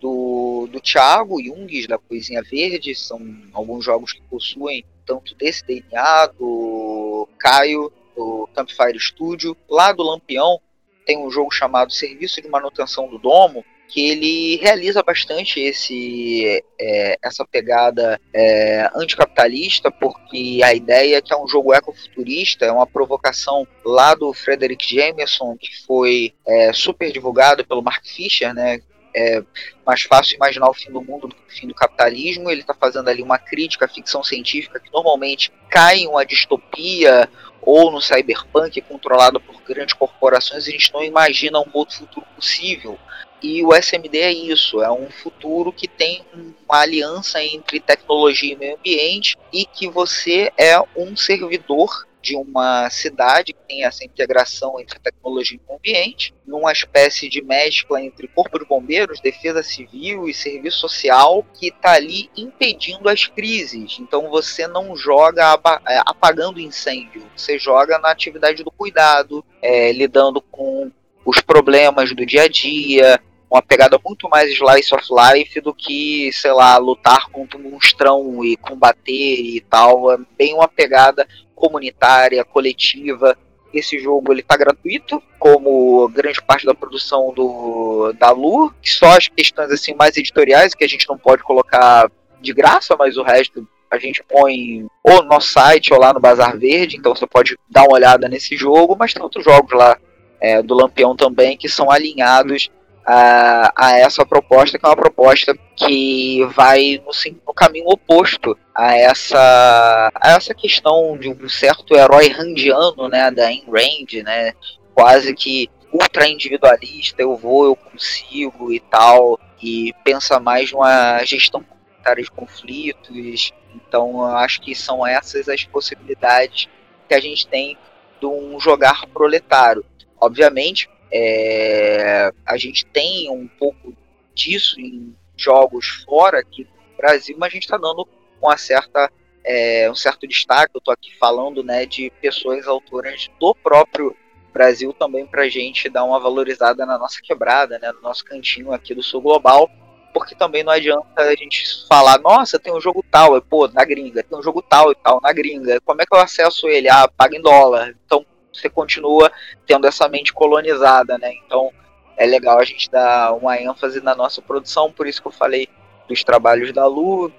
do, 0.00 0.68
do 0.70 0.80
Thiago 0.80 1.42
Jungs, 1.42 1.86
da 1.86 1.98
Coisinha 1.98 2.42
Verde, 2.42 2.94
são 2.94 3.20
alguns 3.52 3.84
jogos 3.84 4.12
que 4.12 4.22
possuem 4.22 4.84
tanto 5.04 5.34
desse 5.34 5.64
DNA, 5.64 6.26
do 6.38 7.28
Caio, 7.38 7.92
do 8.16 8.48
Campfire 8.54 8.98
Studio. 8.98 9.56
Lá 9.68 9.92
do 9.92 10.02
Lampião 10.02 10.60
tem 11.04 11.18
um 11.18 11.30
jogo 11.30 11.50
chamado 11.52 11.92
Serviço 11.92 12.42
de 12.42 12.48
Manutenção 12.48 13.08
do 13.08 13.18
Domo, 13.18 13.64
que 13.88 14.10
ele 14.10 14.56
realiza 14.56 15.02
bastante 15.02 15.60
esse 15.60 16.62
é, 16.78 17.16
essa 17.22 17.44
pegada 17.44 18.20
é, 18.32 18.90
anticapitalista, 18.94 19.90
porque 19.90 20.60
a 20.62 20.74
ideia 20.74 21.16
é 21.16 21.22
que 21.22 21.32
é 21.32 21.36
um 21.36 21.48
jogo 21.48 21.72
ecofuturista, 21.72 22.64
é 22.64 22.72
uma 22.72 22.86
provocação 22.86 23.66
lá 23.84 24.14
do 24.14 24.32
Frederick 24.32 24.94
Jameson, 24.94 25.56
que 25.58 25.84
foi 25.86 26.34
é, 26.46 26.72
super 26.72 27.12
divulgado 27.12 27.64
pelo 27.64 27.82
Mark 27.82 28.04
Fisher, 28.04 28.52
né? 28.52 28.80
É 29.18 29.42
mais 29.86 30.02
fácil 30.02 30.36
imaginar 30.36 30.68
o 30.68 30.74
fim 30.74 30.92
do 30.92 31.00
mundo 31.00 31.28
do 31.28 31.34
que 31.34 31.40
o 31.40 31.56
fim 31.56 31.66
do 31.66 31.74
capitalismo. 31.74 32.50
Ele 32.50 32.60
está 32.60 32.74
fazendo 32.74 33.08
ali 33.08 33.22
uma 33.22 33.38
crítica 33.38 33.86
à 33.86 33.88
ficção 33.88 34.22
científica 34.22 34.78
que 34.78 34.92
normalmente 34.92 35.50
cai 35.70 36.00
em 36.00 36.06
uma 36.06 36.26
distopia 36.26 37.26
ou 37.62 37.90
no 37.90 37.98
cyberpunk 37.98 38.78
controlado 38.82 39.40
por 39.40 39.58
grandes 39.62 39.94
corporações. 39.94 40.68
A 40.68 40.70
gente 40.70 40.92
não 40.92 41.02
imagina 41.02 41.58
um 41.58 41.70
outro 41.72 41.96
futuro 41.96 42.26
possível 42.36 42.98
e 43.42 43.64
o 43.64 43.74
SMD 43.74 44.18
é 44.18 44.32
isso, 44.32 44.82
é 44.82 44.90
um 44.90 45.10
futuro 45.10 45.72
que 45.72 45.86
tem 45.86 46.24
uma 46.68 46.80
aliança 46.80 47.42
entre 47.42 47.80
tecnologia 47.80 48.54
e 48.54 48.56
meio 48.56 48.76
ambiente 48.76 49.36
e 49.52 49.64
que 49.64 49.88
você 49.88 50.50
é 50.56 50.80
um 50.96 51.16
servidor 51.16 52.06
de 52.26 52.34
uma 52.34 52.90
cidade 52.90 53.52
que 53.52 53.68
tem 53.68 53.84
essa 53.84 54.04
integração 54.04 54.80
entre 54.80 54.98
tecnologia 54.98 55.56
e 55.56 55.60
meio 55.64 55.78
ambiente, 55.78 56.34
numa 56.44 56.72
espécie 56.72 57.28
de 57.28 57.40
mescla 57.40 58.02
entre 58.02 58.26
corpo 58.26 58.58
de 58.58 58.64
bombeiros, 58.64 59.20
defesa 59.20 59.62
civil 59.62 60.28
e 60.28 60.34
serviço 60.34 60.78
social, 60.78 61.46
que 61.54 61.68
está 61.68 61.92
ali 61.92 62.28
impedindo 62.36 63.08
as 63.08 63.26
crises. 63.26 63.98
Então 64.00 64.28
você 64.28 64.66
não 64.66 64.96
joga 64.96 65.56
é, 65.86 66.00
apagando 66.04 66.58
incêndio, 66.58 67.22
você 67.36 67.60
joga 67.60 67.96
na 67.98 68.10
atividade 68.10 68.64
do 68.64 68.72
cuidado, 68.72 69.44
é, 69.62 69.92
lidando 69.92 70.40
com 70.40 70.90
os 71.26 71.40
problemas 71.40 72.14
do 72.14 72.24
dia 72.24 72.44
a 72.44 72.48
dia, 72.48 73.20
uma 73.50 73.60
pegada 73.60 73.98
muito 74.04 74.28
mais 74.28 74.50
slice 74.52 74.94
of 74.94 75.04
life 75.10 75.60
do 75.60 75.74
que, 75.74 76.30
sei 76.32 76.52
lá, 76.52 76.78
lutar 76.78 77.28
contra 77.30 77.58
um 77.58 77.70
monstrão 77.70 78.44
e 78.44 78.56
combater 78.56 79.10
e 79.12 79.60
tal. 79.60 80.12
É 80.12 80.18
bem 80.38 80.54
uma 80.54 80.68
pegada 80.68 81.26
comunitária, 81.54 82.44
coletiva. 82.44 83.36
Esse 83.74 83.98
jogo 83.98 84.32
ele 84.32 84.42
tá 84.42 84.56
gratuito, 84.56 85.20
como 85.38 86.08
grande 86.08 86.40
parte 86.40 86.64
da 86.64 86.74
produção 86.74 87.32
do 87.34 88.12
da 88.18 88.30
Lu, 88.30 88.72
só 88.82 89.16
as 89.16 89.28
questões 89.28 89.70
assim 89.70 89.94
mais 89.94 90.16
editoriais 90.16 90.74
que 90.74 90.84
a 90.84 90.88
gente 90.88 91.08
não 91.08 91.18
pode 91.18 91.42
colocar 91.42 92.10
de 92.40 92.52
graça, 92.54 92.96
mas 92.96 93.16
o 93.16 93.22
resto 93.22 93.68
a 93.90 93.98
gente 93.98 94.22
põe 94.22 94.86
ou 95.02 95.22
no 95.22 95.28
nosso 95.28 95.48
site 95.48 95.92
ou 95.92 96.00
lá 96.00 96.12
no 96.12 96.20
Bazar 96.20 96.56
Verde, 96.58 96.96
então 96.96 97.14
você 97.14 97.26
pode 97.26 97.56
dar 97.68 97.82
uma 97.82 97.94
olhada 97.94 98.28
nesse 98.28 98.56
jogo, 98.56 98.96
mas 98.98 99.12
tem 99.12 99.22
outros 99.22 99.44
jogos 99.44 99.72
lá 99.72 99.96
é, 100.40 100.62
do 100.62 100.74
Lampião 100.74 101.16
também 101.16 101.56
que 101.56 101.68
são 101.68 101.90
alinhados 101.90 102.70
a, 103.06 103.72
a, 103.76 103.98
essa 103.98 104.26
proposta, 104.26 104.78
que 104.78 104.84
é 104.84 104.88
uma 104.88 104.96
proposta 104.96 105.56
que 105.76 106.44
vai 106.54 107.00
no, 107.04 107.12
no, 107.46 107.54
caminho 107.54 107.86
oposto 107.88 108.58
a 108.74 108.96
essa, 108.96 110.10
a 110.14 110.32
essa 110.32 110.52
questão 110.52 111.16
de 111.16 111.28
um 111.28 111.48
certo 111.48 111.94
herói 111.94 112.28
randiano, 112.28 113.08
né, 113.08 113.30
da 113.30 113.46
Ayn 113.46 113.64
Rand, 113.68 114.24
né, 114.24 114.54
quase 114.92 115.34
que 115.34 115.70
ultra 115.92 116.28
individualista, 116.28 117.22
eu 117.22 117.36
vou, 117.36 117.66
eu 117.66 117.76
consigo 117.76 118.72
e 118.72 118.80
tal, 118.80 119.38
e 119.62 119.94
pensa 120.04 120.40
mais 120.40 120.72
numa 120.72 121.22
gestão 121.24 121.62
comunitária 121.62 122.22
de 122.22 122.30
conflitos. 122.30 123.52
Então, 123.74 124.24
acho 124.24 124.60
que 124.60 124.74
são 124.74 125.06
essas 125.06 125.48
as 125.48 125.64
possibilidades 125.64 126.68
que 127.08 127.14
a 127.14 127.20
gente 127.20 127.46
tem 127.46 127.78
de 128.20 128.26
um 128.26 128.58
jogar 128.58 129.06
proletário. 129.06 129.84
Obviamente, 130.20 130.88
é, 131.12 132.32
a 132.44 132.56
gente 132.56 132.84
tem 132.86 133.30
um 133.30 133.46
pouco 133.46 133.94
disso 134.34 134.80
em 134.80 135.14
jogos 135.36 136.04
fora 136.04 136.38
aqui 136.40 136.64
do 136.64 136.96
Brasil, 136.96 137.36
mas 137.38 137.50
a 137.50 137.54
gente 137.54 137.64
está 137.64 137.76
dando 137.76 138.06
uma 138.40 138.56
certa, 138.56 139.10
é, 139.44 139.90
um 139.90 139.94
certo 139.94 140.26
destaque. 140.26 140.74
Eu 140.74 140.78
estou 140.78 140.92
aqui 140.92 141.14
falando 141.18 141.62
né, 141.62 141.86
de 141.86 142.10
pessoas 142.20 142.66
autoras 142.66 143.28
do 143.38 143.54
próprio 143.54 144.16
Brasil 144.52 144.92
também 144.94 145.26
para 145.26 145.42
a 145.42 145.48
gente 145.48 145.88
dar 145.88 146.04
uma 146.04 146.18
valorizada 146.18 146.86
na 146.86 146.96
nossa 146.98 147.20
quebrada, 147.22 147.78
né, 147.78 147.92
no 147.92 148.00
nosso 148.00 148.24
cantinho 148.24 148.72
aqui 148.72 148.94
do 148.94 149.02
Sul 149.02 149.20
Global, 149.20 149.70
porque 150.14 150.34
também 150.34 150.64
não 150.64 150.72
adianta 150.72 151.22
a 151.22 151.36
gente 151.36 151.86
falar, 151.86 152.18
nossa, 152.18 152.58
tem 152.58 152.72
um 152.72 152.80
jogo 152.80 153.04
tal, 153.10 153.40
pô, 153.42 153.68
na 153.68 153.84
gringa, 153.84 154.22
tem 154.22 154.38
um 154.38 154.42
jogo 154.42 154.62
tal 154.62 154.90
e 154.90 154.94
tal 154.94 155.20
na 155.22 155.30
gringa, 155.30 155.78
como 155.82 156.00
é 156.00 156.06
que 156.06 156.14
eu 156.14 156.18
acesso 156.18 156.66
ele? 156.68 156.88
Ah, 156.88 157.06
paga 157.06 157.36
em 157.36 157.42
dólar. 157.42 157.94
Então, 158.06 158.24
você 158.56 158.68
continua 158.68 159.30
tendo 159.66 159.86
essa 159.86 160.08
mente 160.08 160.32
colonizada, 160.32 161.18
né? 161.18 161.32
Então 161.44 161.70
é 162.16 162.26
legal 162.26 162.58
a 162.58 162.64
gente 162.64 162.90
dar 162.90 163.34
uma 163.34 163.60
ênfase 163.60 164.00
na 164.00 164.14
nossa 164.14 164.40
produção, 164.40 164.90
por 164.90 165.06
isso 165.06 165.20
que 165.20 165.28
eu 165.28 165.32
falei 165.32 165.68
dos 166.08 166.24
trabalhos 166.24 166.72
da 166.72 166.86
Lu, 166.86 167.32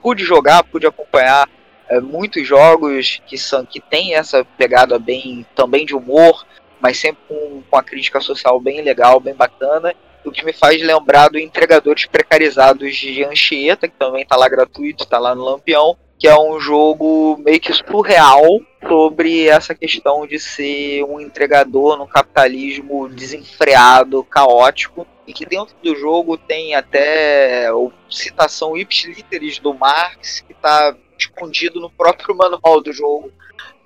pude 0.00 0.24
jogar, 0.24 0.64
pude 0.64 0.86
acompanhar 0.86 1.48
é, 1.88 2.00
muitos 2.00 2.46
jogos 2.46 3.20
que 3.26 3.36
são 3.36 3.66
que 3.66 3.80
tem 3.80 4.14
essa 4.14 4.44
pegada 4.56 4.98
bem 4.98 5.44
também 5.54 5.84
de 5.84 5.94
humor, 5.94 6.46
mas 6.80 6.98
sempre 6.98 7.20
com, 7.28 7.62
com 7.68 7.76
a 7.76 7.82
crítica 7.82 8.20
social 8.20 8.60
bem 8.60 8.80
legal, 8.80 9.20
bem 9.20 9.34
bacana. 9.34 9.94
O 10.24 10.30
que 10.30 10.44
me 10.44 10.52
faz 10.52 10.80
lembrar 10.82 11.28
do 11.28 11.38
Entregadores 11.38 12.06
Precarizados 12.06 12.94
de 12.94 13.24
Anchieta, 13.24 13.88
que 13.88 13.96
também 13.96 14.22
está 14.22 14.36
lá 14.36 14.48
gratuito, 14.48 15.04
está 15.04 15.18
lá 15.18 15.34
no 15.34 15.44
Lampião, 15.44 15.96
que 16.20 16.28
é 16.28 16.38
um 16.38 16.60
jogo 16.60 17.38
meio 17.38 17.58
que 17.58 17.72
surreal 17.72 18.44
sobre 18.86 19.48
essa 19.48 19.74
questão 19.74 20.26
de 20.26 20.38
ser 20.38 21.02
um 21.04 21.18
entregador 21.18 21.96
no 21.96 22.06
capitalismo 22.06 23.08
desenfreado, 23.08 24.22
caótico, 24.24 25.06
e 25.26 25.32
que 25.32 25.46
dentro 25.46 25.74
do 25.82 25.96
jogo 25.96 26.36
tem 26.36 26.74
até 26.74 27.68
citação 28.10 28.76
ipsiliteris 28.76 29.58
do 29.60 29.72
Marx, 29.72 30.40
que 30.40 30.52
está 30.52 30.94
escondido 31.18 31.80
no 31.80 31.88
próprio 31.90 32.36
manual 32.36 32.82
do 32.82 32.92
jogo, 32.92 33.32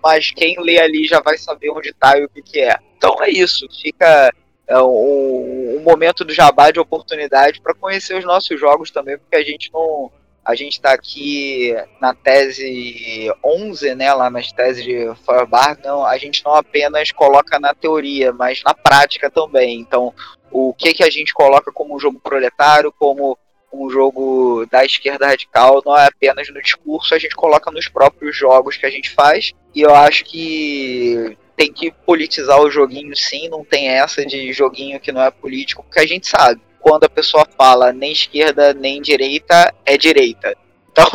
mas 0.03 0.33
quem 0.33 0.61
lê 0.61 0.81
ali 0.81 1.05
já 1.07 1.21
vai 1.21 1.39
saber 1.39 1.71
onde 1.71 1.91
está 1.91 2.19
e 2.19 2.25
o 2.25 2.29
que, 2.29 2.43
que 2.43 2.61
é. 2.61 2.77
Então 2.97 3.23
é 3.23 3.31
isso, 3.31 3.69
fica 3.81 4.35
é, 4.67 4.83
um 4.83 5.81
momento 5.85 6.25
do 6.25 6.35
jabá 6.35 6.73
de 6.73 6.81
oportunidade 6.81 7.61
para 7.61 7.75
conhecer 7.75 8.19
os 8.19 8.25
nossos 8.25 8.59
jogos 8.59 8.91
também, 8.91 9.19
porque 9.19 9.37
a 9.37 9.45
gente 9.45 9.73
não 9.73 10.11
a 10.45 10.55
gente 10.55 10.73
está 10.75 10.93
aqui 10.93 11.75
na 12.01 12.15
tese 12.15 13.33
11, 13.43 13.95
né, 13.95 14.13
lá 14.13 14.29
nas 14.29 14.53
teses 14.53 14.85
de 14.85 15.11
Feuerbach, 15.25 15.81
não, 15.83 16.05
a 16.05 16.19
gente 16.19 16.45
não 16.45 16.55
apenas 16.55 17.11
coloca 17.11 17.59
na 17.59 17.75
teoria, 17.75 18.33
mas 18.33 18.63
na 18.63 18.75
prática 18.75 19.31
também. 19.31 19.81
Então, 19.81 20.13
o 20.51 20.75
que, 20.75 20.93
que 20.93 21.03
a 21.03 21.11
gente 21.11 21.33
coloca 21.33 21.73
como 21.73 21.97
um 21.97 21.99
jogo 21.99 22.21
proletário, 22.21 22.93
como 22.93 23.39
um 23.73 23.91
jogo 23.91 24.67
da 24.71 24.85
esquerda 24.85 25.27
radical, 25.27 25.83
não 25.85 25.97
é 25.97 26.07
apenas 26.07 26.49
no 26.49 26.63
discurso, 26.63 27.15
a 27.15 27.19
gente 27.19 27.35
coloca 27.35 27.71
nos 27.71 27.89
próprios 27.89 28.37
jogos 28.37 28.77
que 28.77 28.87
a 28.87 28.91
gente 28.91 29.11
faz. 29.11 29.53
E 29.75 29.81
eu 29.81 29.95
acho 29.95 30.25
que 30.25 31.37
tem 31.57 31.73
que 31.73 31.91
politizar 31.91 32.61
o 32.61 32.71
joguinho 32.71 33.17
sim, 33.17 33.49
não 33.49 33.65
tem 33.65 33.89
essa 33.89 34.25
de 34.25 34.53
joguinho 34.53 35.01
que 35.01 35.13
não 35.13 35.23
é 35.23 35.31
político, 35.31 35.83
porque 35.83 36.01
a 36.01 36.07
gente 36.07 36.27
sabe, 36.29 36.61
quando 36.85 37.05
a 37.05 37.09
pessoa 37.09 37.47
fala 37.57 37.95
nem 37.95 38.13
esquerda 38.13 38.75
nem 38.75 39.01
direita, 39.01 39.73
é 39.87 39.97
direita. 39.97 40.55
Então, 40.93 41.07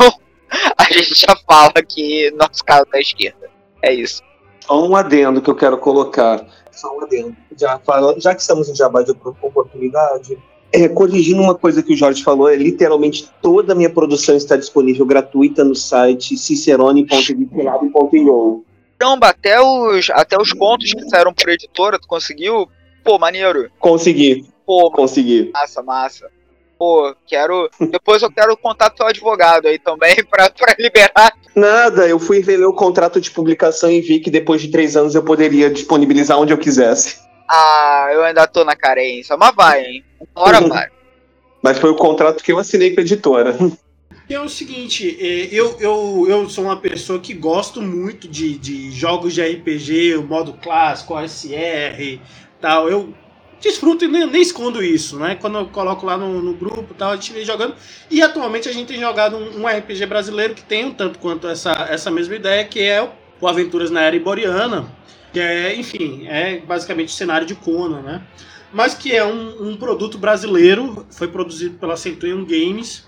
a 0.76 0.82
gente 0.92 1.14
já 1.14 1.36
fala 1.46 1.74
que 1.88 2.28
nosso 2.32 2.64
caso 2.64 2.88
é 2.92 3.00
esquerda. 3.00 3.48
É 3.80 3.94
isso. 3.94 4.20
Só 4.66 4.84
um 4.84 4.96
adendo 4.96 5.40
que 5.40 5.48
eu 5.48 5.54
quero 5.54 5.78
colocar. 5.78 6.44
Só 6.72 6.92
um 6.96 7.04
adendo. 7.04 7.36
Já, 7.56 7.78
fala, 7.78 8.18
já 8.18 8.34
que 8.34 8.40
estamos 8.40 8.68
em 8.68 8.74
jabá 8.74 9.02
de 9.02 9.12
oportunidade, 9.12 10.36
é, 10.72 10.88
corrigindo 10.88 11.40
uma 11.40 11.54
coisa 11.54 11.84
que 11.84 11.94
o 11.94 11.96
Jorge 11.96 12.24
falou, 12.24 12.48
é 12.48 12.56
literalmente 12.56 13.30
toda 13.40 13.72
a 13.72 13.76
minha 13.76 13.90
produção 13.90 14.36
está 14.36 14.56
disponível 14.56 15.06
gratuita 15.06 15.62
no 15.62 15.76
site 15.76 16.36
cicerone.editorado.io. 16.36 18.64
Caramba, 18.98 19.28
até 19.28 19.60
os, 19.60 20.10
até 20.10 20.36
os 20.36 20.52
contos 20.52 20.92
que 20.92 21.08
saíram 21.08 21.32
por 21.32 21.48
editora, 21.48 21.96
tu 21.96 22.08
conseguiu? 22.08 22.68
Pô, 23.04 23.20
maneiro. 23.20 23.70
Consegui. 23.78 24.50
Pô, 24.70 24.88
consegui. 24.88 25.50
Massa, 25.52 25.82
massa. 25.82 26.30
Pô, 26.78 27.12
quero. 27.26 27.68
Depois 27.90 28.22
eu 28.22 28.30
quero 28.30 28.52
o 28.52 28.56
contato 28.56 28.98
do 28.98 29.04
advogado 29.04 29.66
aí 29.66 29.80
também 29.80 30.22
pra, 30.30 30.48
pra 30.48 30.76
liberar. 30.78 31.32
Nada, 31.56 32.06
eu 32.06 32.20
fui 32.20 32.40
ver 32.40 32.64
o 32.64 32.72
contrato 32.72 33.20
de 33.20 33.32
publicação 33.32 33.90
e 33.90 34.00
vi 34.00 34.20
que 34.20 34.30
depois 34.30 34.62
de 34.62 34.70
três 34.70 34.96
anos 34.96 35.16
eu 35.16 35.24
poderia 35.24 35.68
disponibilizar 35.68 36.38
onde 36.38 36.52
eu 36.52 36.56
quisesse. 36.56 37.18
Ah, 37.48 38.10
eu 38.12 38.22
ainda 38.22 38.46
tô 38.46 38.64
na 38.64 38.76
carência. 38.76 39.36
Mas 39.36 39.52
vai, 39.56 39.84
hein? 39.84 40.04
Uma 40.36 40.46
hora 40.46 40.60
vai. 40.60 40.86
Mas 41.60 41.76
foi 41.76 41.90
o 41.90 41.96
contrato 41.96 42.40
que 42.40 42.52
eu 42.52 42.58
assinei 42.60 42.94
com 42.94 43.00
a 43.00 43.02
editora. 43.02 43.58
É 44.28 44.38
o 44.38 44.48
seguinte, 44.48 45.18
é, 45.20 45.48
eu, 45.52 45.78
eu, 45.80 46.26
eu 46.28 46.48
sou 46.48 46.62
uma 46.62 46.76
pessoa 46.76 47.18
que 47.18 47.34
gosto 47.34 47.82
muito 47.82 48.28
de, 48.28 48.56
de 48.56 48.92
jogos 48.92 49.34
de 49.34 49.42
RPG, 49.42 50.14
o 50.14 50.22
modo 50.22 50.52
clássico, 50.62 51.14
OSR 51.14 52.20
tal. 52.60 52.88
Eu 52.88 53.12
desfruto 53.60 54.04
e 54.04 54.08
nem, 54.08 54.26
nem, 54.26 54.42
escondo 54.42 54.82
isso, 54.82 55.18
né? 55.18 55.34
Quando 55.34 55.58
eu 55.58 55.66
coloco 55.66 56.06
lá 56.06 56.16
no, 56.16 56.40
no 56.42 56.54
grupo 56.54 56.94
tal, 56.94 57.12
a 57.12 57.16
gente 57.16 57.32
vem 57.32 57.44
jogando. 57.44 57.74
E 58.10 58.22
atualmente 58.22 58.68
a 58.68 58.72
gente 58.72 58.88
tem 58.88 58.98
jogado 58.98 59.36
um, 59.36 59.60
um, 59.60 59.66
RPG 59.66 60.06
brasileiro 60.06 60.54
que 60.54 60.62
tem 60.62 60.86
um 60.86 60.94
tanto 60.94 61.18
quanto 61.18 61.46
essa, 61.46 61.72
essa 61.90 62.10
mesma 62.10 62.34
ideia, 62.34 62.64
que 62.64 62.80
é 62.80 63.02
o, 63.40 63.46
Aventuras 63.46 63.90
na 63.90 64.02
Era 64.02 64.16
Iboriana, 64.16 64.90
que 65.32 65.40
é, 65.40 65.74
enfim, 65.74 66.26
é 66.26 66.58
basicamente 66.58 67.08
o 67.08 67.12
cenário 67.12 67.46
de 67.46 67.54
Conan, 67.54 68.02
né? 68.02 68.22
Mas 68.72 68.94
que 68.94 69.14
é 69.14 69.24
um, 69.24 69.70
um 69.70 69.76
produto 69.76 70.16
brasileiro, 70.16 71.06
foi 71.10 71.28
produzido 71.28 71.76
pela 71.78 71.96
Centurion 71.96 72.44
Games 72.44 73.04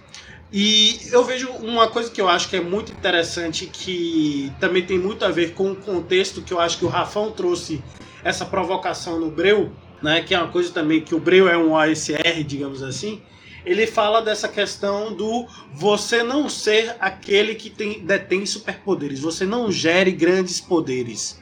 e 0.53 1.01
eu 1.11 1.25
vejo 1.25 1.49
uma 1.49 1.89
coisa 1.89 2.11
que 2.11 2.21
eu 2.21 2.29
acho 2.29 2.51
que 2.51 2.57
é 2.57 2.61
muito 2.61 2.93
interessante, 2.93 3.67
que 3.67 4.53
também 4.61 4.85
tem 4.85 4.99
muito 4.99 5.25
a 5.25 5.31
ver 5.31 5.55
com 5.55 5.73
o 5.73 5.77
contexto 5.77 6.43
que 6.43 6.53
eu 6.53 6.61
acho 6.61 6.79
que 6.79 6.85
o 6.85 6.89
Rafão 6.89 7.31
trouxe 7.31 7.83
essa 8.23 8.45
provocação 8.45 9.19
no 9.19 9.31
Breu, 9.31 9.73
né, 10.03 10.23
que 10.23 10.35
é 10.35 10.39
uma 10.39 10.51
coisa 10.51 10.73
também 10.73 11.01
que 11.01 11.15
o 11.15 11.21
Breu 11.21 11.49
é 11.49 11.57
um 11.57 11.77
ASR, 11.77 12.43
digamos 12.45 12.83
assim. 12.83 13.23
Ele 13.65 13.87
fala 13.87 14.21
dessa 14.21 14.49
questão 14.49 15.15
do 15.15 15.47
você 15.73 16.23
não 16.23 16.49
ser 16.49 16.97
aquele 16.99 17.55
que 17.55 17.71
tem, 17.71 18.05
detém 18.05 18.45
superpoderes, 18.45 19.21
você 19.21 19.47
não 19.47 19.71
gere 19.71 20.11
grandes 20.11 20.61
poderes. 20.61 21.41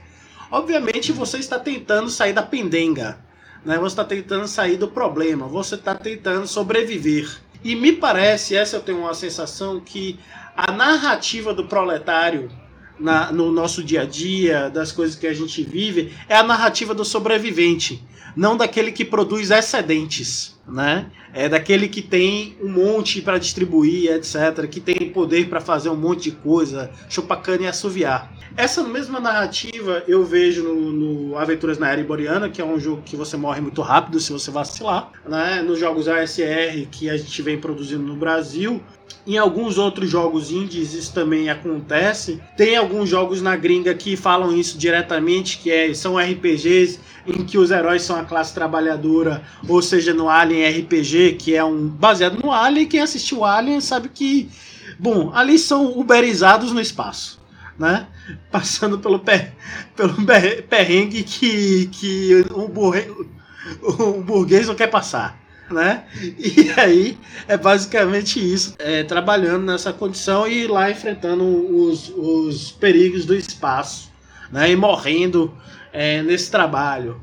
Obviamente 0.50 1.12
você 1.12 1.38
está 1.38 1.58
tentando 1.58 2.10
sair 2.10 2.34
da 2.34 2.42
pendenga, 2.42 3.18
né? 3.64 3.78
você 3.78 3.94
está 3.94 4.04
tentando 4.04 4.46
sair 4.46 4.76
do 4.76 4.88
problema, 4.88 5.46
você 5.46 5.76
está 5.76 5.94
tentando 5.94 6.46
sobreviver. 6.46 7.40
E 7.64 7.74
me 7.74 7.92
parece, 7.92 8.54
essa 8.54 8.76
eu 8.76 8.80
tenho 8.80 8.98
uma 8.98 9.14
sensação, 9.14 9.80
que 9.80 10.18
a 10.54 10.72
narrativa 10.72 11.54
do 11.54 11.66
proletário 11.66 12.50
na, 12.98 13.32
no 13.32 13.50
nosso 13.50 13.82
dia 13.82 14.02
a 14.02 14.04
dia, 14.04 14.68
das 14.68 14.92
coisas 14.92 15.16
que 15.16 15.26
a 15.26 15.32
gente 15.32 15.62
vive, 15.62 16.12
é 16.28 16.36
a 16.36 16.42
narrativa 16.42 16.94
do 16.94 17.04
sobrevivente, 17.04 18.02
não 18.36 18.56
daquele 18.56 18.92
que 18.92 19.04
produz 19.04 19.50
excedentes, 19.50 20.58
né? 20.66 21.06
É 21.32 21.48
daquele 21.48 21.88
que 21.88 22.02
tem 22.02 22.56
um 22.60 22.68
monte 22.68 23.22
para 23.22 23.38
distribuir, 23.38 24.10
etc., 24.12 24.66
que 24.68 24.80
tem 24.80 25.10
poder 25.10 25.48
para 25.48 25.60
fazer 25.60 25.88
um 25.88 25.96
monte 25.96 26.30
de 26.30 26.32
coisa, 26.32 26.90
chupar 27.08 27.40
cana 27.40 27.64
e 27.64 27.66
assoviar. 27.66 28.32
Essa 28.56 28.82
mesma 28.82 29.20
narrativa 29.20 30.02
eu 30.08 30.24
vejo 30.24 30.62
no, 30.64 30.92
no, 30.92 31.38
Aventuras 31.38 31.78
na 31.78 31.90
Era 31.90 32.00
Iboriana, 32.00 32.48
que 32.48 32.60
é 32.60 32.64
um 32.64 32.80
jogo 32.80 33.02
que 33.02 33.16
você 33.16 33.36
morre 33.36 33.60
muito 33.60 33.80
rápido 33.80 34.18
se 34.18 34.32
você 34.32 34.50
vacilar. 34.50 35.10
Né? 35.26 35.62
Nos 35.62 35.78
jogos 35.78 36.08
ASR 36.08 36.86
que 36.90 37.08
a 37.08 37.16
gente 37.16 37.42
vem 37.42 37.58
produzindo 37.58 38.02
no 38.02 38.16
Brasil. 38.16 38.82
Em 39.26 39.38
alguns 39.38 39.78
outros 39.78 40.10
jogos 40.10 40.50
indies 40.50 40.94
isso 40.94 41.12
também 41.14 41.48
acontece. 41.48 42.40
Tem 42.56 42.76
alguns 42.76 43.08
jogos 43.08 43.40
na 43.40 43.54
gringa 43.54 43.94
que 43.94 44.16
falam 44.16 44.56
isso 44.56 44.76
diretamente, 44.76 45.58
que 45.58 45.70
é, 45.70 45.94
são 45.94 46.18
RPGs 46.18 46.98
em 47.26 47.44
que 47.44 47.58
os 47.58 47.70
heróis 47.70 48.02
são 48.02 48.16
a 48.16 48.24
classe 48.24 48.54
trabalhadora, 48.54 49.42
ou 49.68 49.80
seja, 49.82 50.14
no 50.14 50.28
Alien 50.28 50.80
RPG, 50.80 51.36
que 51.38 51.54
é 51.54 51.64
um 51.64 51.86
baseado 51.86 52.38
no 52.42 52.52
Alien. 52.52 52.86
Quem 52.86 53.00
assistiu 53.00 53.44
Alien 53.44 53.80
sabe 53.80 54.08
que, 54.08 54.48
bom, 54.98 55.30
ali 55.34 55.58
são 55.58 55.98
uberizados 55.98 56.72
no 56.72 56.80
espaço 56.80 57.40
né? 57.80 58.06
Passando 58.52 58.98
pelo, 58.98 59.18
per, 59.18 59.52
pelo 59.96 60.14
perrengue 60.68 61.22
que, 61.24 61.86
que 61.86 62.44
o, 62.52 62.68
burre, 62.68 63.10
burguês 64.22 64.68
não 64.68 64.74
quer 64.74 64.88
passar. 64.88 65.40
Né? 65.70 66.02
E 66.36 66.72
aí 66.76 67.16
é 67.46 67.56
basicamente 67.56 68.40
isso, 68.40 68.74
é, 68.80 69.04
trabalhando 69.04 69.66
nessa 69.66 69.92
condição 69.92 70.46
e 70.46 70.66
lá 70.66 70.90
enfrentando 70.90 71.44
os, 71.44 72.12
os 72.16 72.72
perigos 72.72 73.24
do 73.24 73.36
espaço, 73.36 74.10
né? 74.50 74.68
E 74.72 74.74
morrendo 74.74 75.54
é, 75.92 76.22
nesse 76.22 76.50
trabalho. 76.50 77.20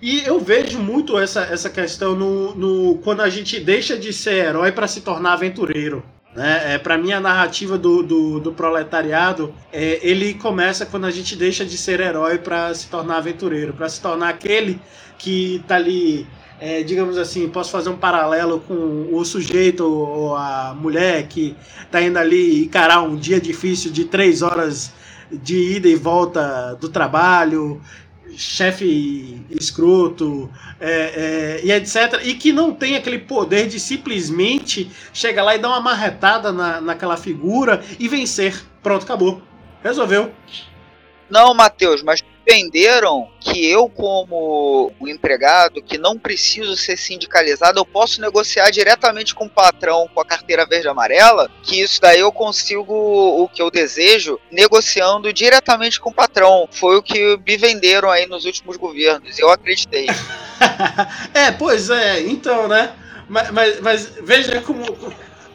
E 0.00 0.22
eu 0.24 0.38
vejo 0.38 0.78
muito 0.78 1.18
essa, 1.18 1.42
essa 1.42 1.68
questão 1.68 2.14
no, 2.14 2.54
no 2.54 2.98
quando 2.98 3.20
a 3.20 3.28
gente 3.28 3.58
deixa 3.58 3.98
de 3.98 4.12
ser 4.12 4.46
herói 4.46 4.70
para 4.70 4.86
se 4.86 5.00
tornar 5.00 5.32
aventureiro. 5.32 6.04
Né? 6.34 6.74
É, 6.74 6.78
para 6.78 6.96
mim, 6.96 7.10
a 7.10 7.20
narrativa 7.20 7.76
do, 7.76 8.02
do, 8.02 8.38
do 8.38 8.52
proletariado 8.52 9.52
é, 9.72 9.98
ele 10.02 10.34
começa 10.34 10.86
quando 10.86 11.06
a 11.06 11.10
gente 11.10 11.34
deixa 11.34 11.64
de 11.64 11.76
ser 11.76 12.00
herói 12.00 12.38
para 12.38 12.72
se 12.74 12.86
tornar 12.88 13.16
aventureiro, 13.16 13.72
para 13.72 13.88
se 13.88 14.00
tornar 14.00 14.28
aquele 14.28 14.80
que 15.18 15.64
tá 15.66 15.74
ali, 15.74 16.28
é, 16.60 16.84
digamos 16.84 17.18
assim, 17.18 17.48
posso 17.48 17.72
fazer 17.72 17.88
um 17.88 17.96
paralelo 17.96 18.60
com 18.60 19.08
o 19.10 19.24
sujeito 19.24 19.84
ou 19.84 20.36
a 20.36 20.76
mulher 20.78 21.26
que 21.26 21.56
tá 21.90 22.00
indo 22.00 22.18
ali 22.20 22.66
encarar 22.66 23.02
um 23.02 23.16
dia 23.16 23.40
difícil 23.40 23.90
de 23.90 24.04
três 24.04 24.40
horas 24.40 24.92
de 25.30 25.76
ida 25.76 25.88
e 25.88 25.96
volta 25.96 26.76
do 26.80 26.88
trabalho, 26.88 27.80
chefe 28.36 29.44
escroto 29.50 30.50
é, 30.80 31.60
é, 31.60 31.60
e 31.64 31.72
etc. 31.72 32.20
E 32.24 32.34
que 32.34 32.52
não 32.52 32.72
tem 32.72 32.96
aquele 32.96 33.18
poder 33.18 33.68
de 33.68 33.80
simplesmente 33.80 34.90
chegar 35.12 35.42
lá 35.42 35.54
e 35.54 35.58
dar 35.58 35.68
uma 35.68 35.80
marretada 35.80 36.52
na, 36.52 36.80
naquela 36.80 37.16
figura 37.16 37.82
e 37.98 38.08
vencer. 38.08 38.62
Pronto, 38.82 39.02
acabou. 39.04 39.42
Resolveu. 39.82 40.32
Não, 41.30 41.54
Matheus, 41.54 42.02
mas 42.02 42.22
entenderam 42.48 43.28
que 43.38 43.70
eu, 43.70 43.90
como 43.90 44.90
um 44.98 45.06
empregado 45.06 45.82
que 45.82 45.98
não 45.98 46.18
preciso 46.18 46.74
ser 46.76 46.96
sindicalizado, 46.96 47.78
eu 47.78 47.84
posso 47.84 48.22
negociar 48.22 48.70
diretamente 48.70 49.34
com 49.34 49.44
o 49.44 49.50
patrão 49.50 50.08
com 50.14 50.20
a 50.20 50.24
carteira 50.24 50.64
verde 50.64 50.88
amarela, 50.88 51.50
que 51.62 51.80
isso 51.80 52.00
daí 52.00 52.20
eu 52.20 52.32
consigo 52.32 52.94
o 52.94 53.46
que 53.48 53.60
eu 53.60 53.70
desejo 53.70 54.40
negociando 54.50 55.30
diretamente 55.30 56.00
com 56.00 56.08
o 56.08 56.14
patrão. 56.14 56.66
Foi 56.70 56.96
o 56.96 57.02
que 57.02 57.38
me 57.46 57.56
venderam 57.58 58.10
aí 58.10 58.26
nos 58.26 58.46
últimos 58.46 58.78
governos. 58.78 59.38
Eu 59.38 59.50
acreditei. 59.50 60.06
é, 61.34 61.52
pois 61.52 61.90
é, 61.90 62.20
então, 62.22 62.66
né? 62.66 62.94
Mas, 63.28 63.50
mas, 63.50 63.80
mas 63.80 64.12
veja 64.22 64.62
como 64.62 64.82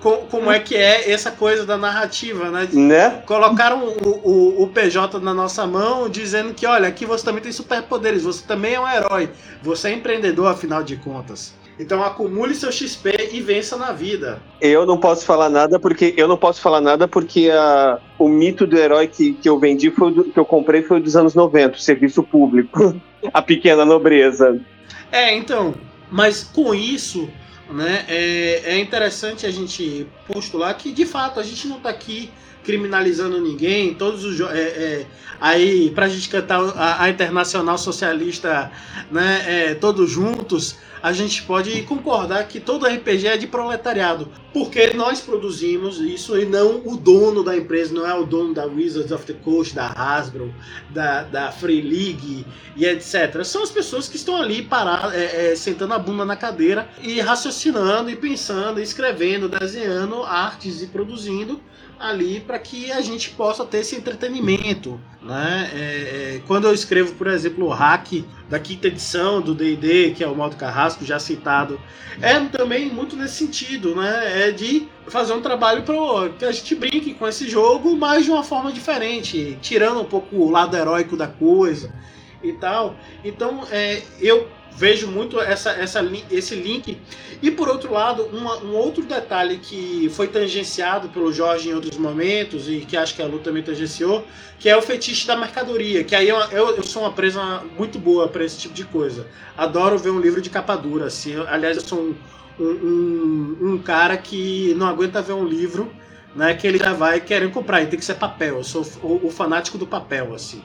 como 0.03 0.51
é 0.51 0.59
que 0.59 0.75
é 0.75 1.09
essa 1.09 1.31
coisa 1.31 1.65
da 1.65 1.77
narrativa, 1.77 2.51
né? 2.51 2.67
né? 2.73 3.23
Colocaram 3.25 3.87
o, 3.87 4.09
o, 4.09 4.63
o, 4.63 4.67
PJ 4.67 5.19
na 5.19 5.33
nossa 5.33 5.65
mão, 5.65 6.09
dizendo 6.09 6.53
que, 6.53 6.65
olha, 6.65 6.87
aqui 6.87 7.05
você 7.05 7.23
também 7.23 7.41
tem 7.41 7.51
superpoderes, 7.51 8.23
você 8.23 8.45
também 8.45 8.73
é 8.73 8.79
um 8.79 8.87
herói, 8.87 9.29
você 9.61 9.89
é 9.89 9.93
empreendedor, 9.93 10.47
afinal 10.47 10.83
de 10.83 10.97
contas. 10.97 11.53
Então 11.79 12.03
acumule 12.03 12.53
seu 12.53 12.71
XP 12.71 13.29
e 13.31 13.41
vença 13.41 13.75
na 13.75 13.91
vida. 13.91 14.39
Eu 14.61 14.85
não 14.85 14.97
posso 14.97 15.25
falar 15.25 15.49
nada 15.49 15.79
porque 15.79 16.13
eu 16.15 16.27
não 16.27 16.37
posso 16.37 16.61
falar 16.61 16.81
nada 16.81 17.07
porque 17.07 17.49
a, 17.49 17.99
o 18.19 18.27
mito 18.27 18.67
do 18.67 18.77
herói 18.77 19.07
que, 19.07 19.33
que 19.33 19.49
eu 19.49 19.57
vendi 19.57 19.89
foi 19.89 20.13
do, 20.13 20.25
que 20.25 20.39
eu 20.39 20.45
comprei 20.45 20.83
foi 20.83 20.99
dos 20.99 21.15
anos 21.15 21.33
90, 21.33 21.75
o 21.75 21.79
serviço 21.79 22.21
público, 22.21 22.95
a 23.33 23.41
pequena 23.41 23.85
nobreza. 23.85 24.59
É, 25.11 25.35
então, 25.35 25.73
mas 26.11 26.43
com 26.43 26.75
isso 26.75 27.27
né, 27.73 28.05
é, 28.07 28.61
é 28.65 28.79
interessante 28.79 29.45
a 29.45 29.51
gente 29.51 30.07
postular 30.27 30.77
que, 30.77 30.91
de 30.91 31.05
fato, 31.05 31.39
a 31.39 31.43
gente 31.43 31.67
não 31.67 31.77
está 31.77 31.89
aqui 31.89 32.31
criminalizando 32.63 33.39
ninguém, 33.39 33.93
todos 33.93 34.23
os 34.23 34.39
é, 34.39 34.57
é, 34.57 35.05
aí 35.39 35.91
pra 35.91 36.07
gente 36.07 36.29
cantar 36.29 36.59
a, 36.75 37.03
a 37.03 37.09
internacional 37.09 37.77
socialista, 37.77 38.71
né, 39.11 39.43
é, 39.45 39.75
todos 39.75 40.09
juntos, 40.09 40.77
a 41.03 41.11
gente 41.11 41.43
pode 41.43 41.81
concordar 41.81 42.47
que 42.47 42.61
todo 42.61 42.87
RPG 42.87 43.27
é 43.27 43.35
de 43.35 43.45
proletariado, 43.45 44.31
porque 44.53 44.93
nós 44.93 45.19
produzimos 45.19 45.99
isso 45.99 46.37
e 46.37 46.45
não 46.45 46.81
o 46.85 46.95
dono 46.95 47.43
da 47.43 47.57
empresa, 47.57 47.93
não 47.93 48.07
é 48.07 48.13
o 48.13 48.25
dono 48.25 48.53
da 48.53 48.65
Wizards 48.65 49.11
of 49.11 49.25
the 49.25 49.33
Coast, 49.33 49.75
da 49.75 49.87
Hasbro, 49.87 50.55
da, 50.91 51.23
da 51.23 51.51
Free 51.51 51.81
League 51.81 52.45
e 52.77 52.85
etc. 52.85 53.43
São 53.43 53.63
as 53.63 53.69
pessoas 53.69 54.07
que 54.07 54.15
estão 54.15 54.41
ali 54.41 54.61
paradas, 54.61 55.13
é, 55.13 55.51
é, 55.51 55.55
sentando 55.57 55.93
a 55.93 55.99
bunda 55.99 56.23
na 56.23 56.37
cadeira 56.37 56.87
e 57.01 57.19
raciocinando 57.19 58.09
e 58.09 58.15
pensando, 58.15 58.79
escrevendo, 58.79 59.49
desenhando 59.49 60.23
artes 60.23 60.81
e 60.81 60.87
produzindo 60.87 61.59
ali 62.03 62.41
para 62.41 62.59
que 62.59 62.91
a 62.91 63.01
gente 63.01 63.29
possa 63.29 63.63
ter 63.63 63.79
esse 63.79 63.95
entretenimento. 63.95 64.99
Né? 65.21 65.71
É, 65.73 65.79
é, 65.79 66.41
quando 66.45 66.67
eu 66.67 66.73
escrevo, 66.73 67.13
por 67.13 67.27
exemplo, 67.27 67.65
o 67.65 67.69
hack 67.69 68.25
da 68.49 68.59
quinta 68.59 68.87
edição 68.87 69.41
do 69.41 69.55
D&D, 69.55 70.11
que 70.11 70.21
é 70.21 70.27
o 70.27 70.35
modo 70.35 70.57
carrasco 70.57 71.05
já 71.05 71.17
citado, 71.17 71.79
é 72.21 72.37
também 72.41 72.89
muito 72.89 73.15
nesse 73.15 73.35
sentido, 73.35 73.95
né? 73.95 74.47
É 74.47 74.51
de 74.51 74.87
fazer 75.07 75.33
um 75.33 75.41
trabalho 75.41 75.83
para 75.83 76.29
que 76.29 76.45
a 76.45 76.51
gente 76.51 76.75
brinque 76.75 77.13
com 77.13 77.25
esse 77.25 77.49
jogo, 77.49 77.95
mas 77.95 78.25
de 78.25 78.31
uma 78.31 78.43
forma 78.43 78.71
diferente, 78.71 79.57
tirando 79.61 80.01
um 80.01 80.05
pouco 80.05 80.35
o 80.35 80.51
lado 80.51 80.75
heróico 80.75 81.15
da 81.15 81.27
coisa 81.27 81.93
e 82.43 82.51
tal. 82.51 82.95
Então, 83.23 83.65
é, 83.71 84.03
eu 84.19 84.47
vejo 84.75 85.07
muito 85.07 85.39
essa, 85.39 85.71
essa, 85.71 86.01
esse 86.31 86.55
link. 86.55 86.97
E 87.41 87.51
por 87.51 87.67
outro 87.67 87.91
lado, 87.91 88.23
uma, 88.31 88.57
um 88.57 88.73
outro 88.73 89.03
detalhe 89.03 89.57
que 89.57 90.09
foi 90.13 90.27
tangenciado 90.27 91.09
pelo 91.09 91.31
Jorge 91.31 91.69
em 91.69 91.73
outros 91.73 91.97
momentos, 91.97 92.69
e 92.69 92.79
que 92.79 92.95
acho 92.97 93.15
que 93.15 93.21
a 93.21 93.25
Lu 93.25 93.39
também 93.39 93.63
tangenciou, 93.63 94.25
que 94.59 94.69
é 94.69 94.77
o 94.77 94.81
fetiche 94.81 95.27
da 95.27 95.35
mercadoria. 95.35 96.03
Que 96.03 96.15
aí 96.15 96.27
eu, 96.27 96.37
eu, 96.51 96.77
eu 96.77 96.83
sou 96.83 97.03
uma 97.03 97.11
presa 97.11 97.63
muito 97.77 97.99
boa 97.99 98.27
para 98.27 98.43
esse 98.43 98.57
tipo 98.57 98.73
de 98.73 98.85
coisa. 98.85 99.27
Adoro 99.57 99.97
ver 99.97 100.09
um 100.09 100.19
livro 100.19 100.41
de 100.41 100.49
capa 100.49 100.75
dura. 100.75 101.05
Assim. 101.05 101.35
Aliás, 101.47 101.77
eu 101.77 101.83
sou 101.83 101.99
um, 101.99 102.15
um, 102.63 103.57
um, 103.61 103.77
cara 103.77 104.17
que 104.17 104.73
não 104.75 104.87
aguenta 104.87 105.21
ver 105.21 105.33
um 105.33 105.45
livro. 105.45 105.91
Né, 106.35 106.51
que 106.55 106.65
ele 106.65 106.79
já 106.79 106.93
vai 106.93 107.21
querendo 107.21 107.51
comprar, 107.51 107.83
e 107.83 107.85
tem 107.85 107.99
que 107.99 108.03
ser 108.03 108.15
papel. 108.15 108.55
Eu 108.55 108.63
sou 108.63 108.81
o, 109.03 109.27
o 109.27 109.29
fanático 109.29 109.77
do 109.77 109.85
papel, 109.85 110.33
assim. 110.33 110.63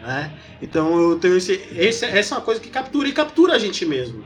Né? 0.00 0.32
Então 0.62 0.98
eu 0.98 1.18
tenho 1.18 1.36
esse, 1.36 1.52
esse, 1.76 2.04
essa 2.04 2.34
é 2.34 2.38
uma 2.38 2.44
coisa 2.44 2.60
que 2.60 2.70
captura 2.70 3.08
e 3.08 3.12
captura 3.12 3.54
a 3.54 3.58
gente 3.58 3.84
mesmo. 3.84 4.24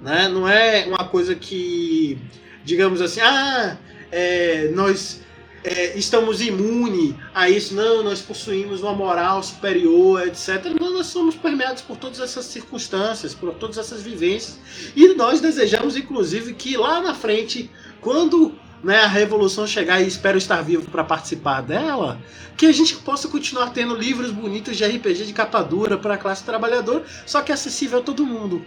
Né? 0.00 0.28
Não 0.28 0.48
é 0.48 0.84
uma 0.86 1.08
coisa 1.08 1.34
que, 1.34 2.18
digamos 2.64 3.00
assim, 3.00 3.20
ah, 3.20 3.76
é, 4.12 4.68
nós 4.74 5.22
é, 5.64 5.96
estamos 5.96 6.42
imunes 6.42 7.14
a 7.34 7.48
isso, 7.48 7.74
não, 7.74 8.02
nós 8.02 8.20
possuímos 8.20 8.82
uma 8.82 8.92
moral 8.92 9.42
superior, 9.42 10.26
etc. 10.28 10.66
Não, 10.78 10.92
nós 10.92 11.06
somos 11.06 11.34
permeados 11.34 11.80
por 11.80 11.96
todas 11.96 12.20
essas 12.20 12.44
circunstâncias, 12.44 13.34
por 13.34 13.54
todas 13.54 13.78
essas 13.78 14.02
vivências. 14.02 14.58
E 14.94 15.08
nós 15.14 15.40
desejamos, 15.40 15.96
inclusive, 15.96 16.52
que 16.52 16.76
lá 16.76 17.00
na 17.00 17.14
frente, 17.14 17.70
quando 18.02 18.54
né, 18.84 18.98
a 18.98 19.06
revolução 19.06 19.66
chegar 19.66 20.00
e 20.00 20.06
espero 20.06 20.36
estar 20.36 20.60
vivo 20.62 20.90
para 20.90 21.02
participar 21.02 21.62
dela, 21.62 22.20
que 22.54 22.66
a 22.66 22.72
gente 22.72 22.94
possa 22.96 23.26
continuar 23.28 23.70
tendo 23.70 23.96
livros 23.96 24.30
bonitos 24.30 24.76
de 24.76 24.84
RPG 24.84 25.24
de 25.24 25.32
capa 25.32 25.62
dura 25.62 25.96
para 25.96 26.14
a 26.14 26.18
classe 26.18 26.44
trabalhadora, 26.44 27.02
só 27.24 27.40
que 27.40 27.50
acessível 27.50 28.00
a 28.00 28.02
todo 28.02 28.26
mundo, 28.26 28.64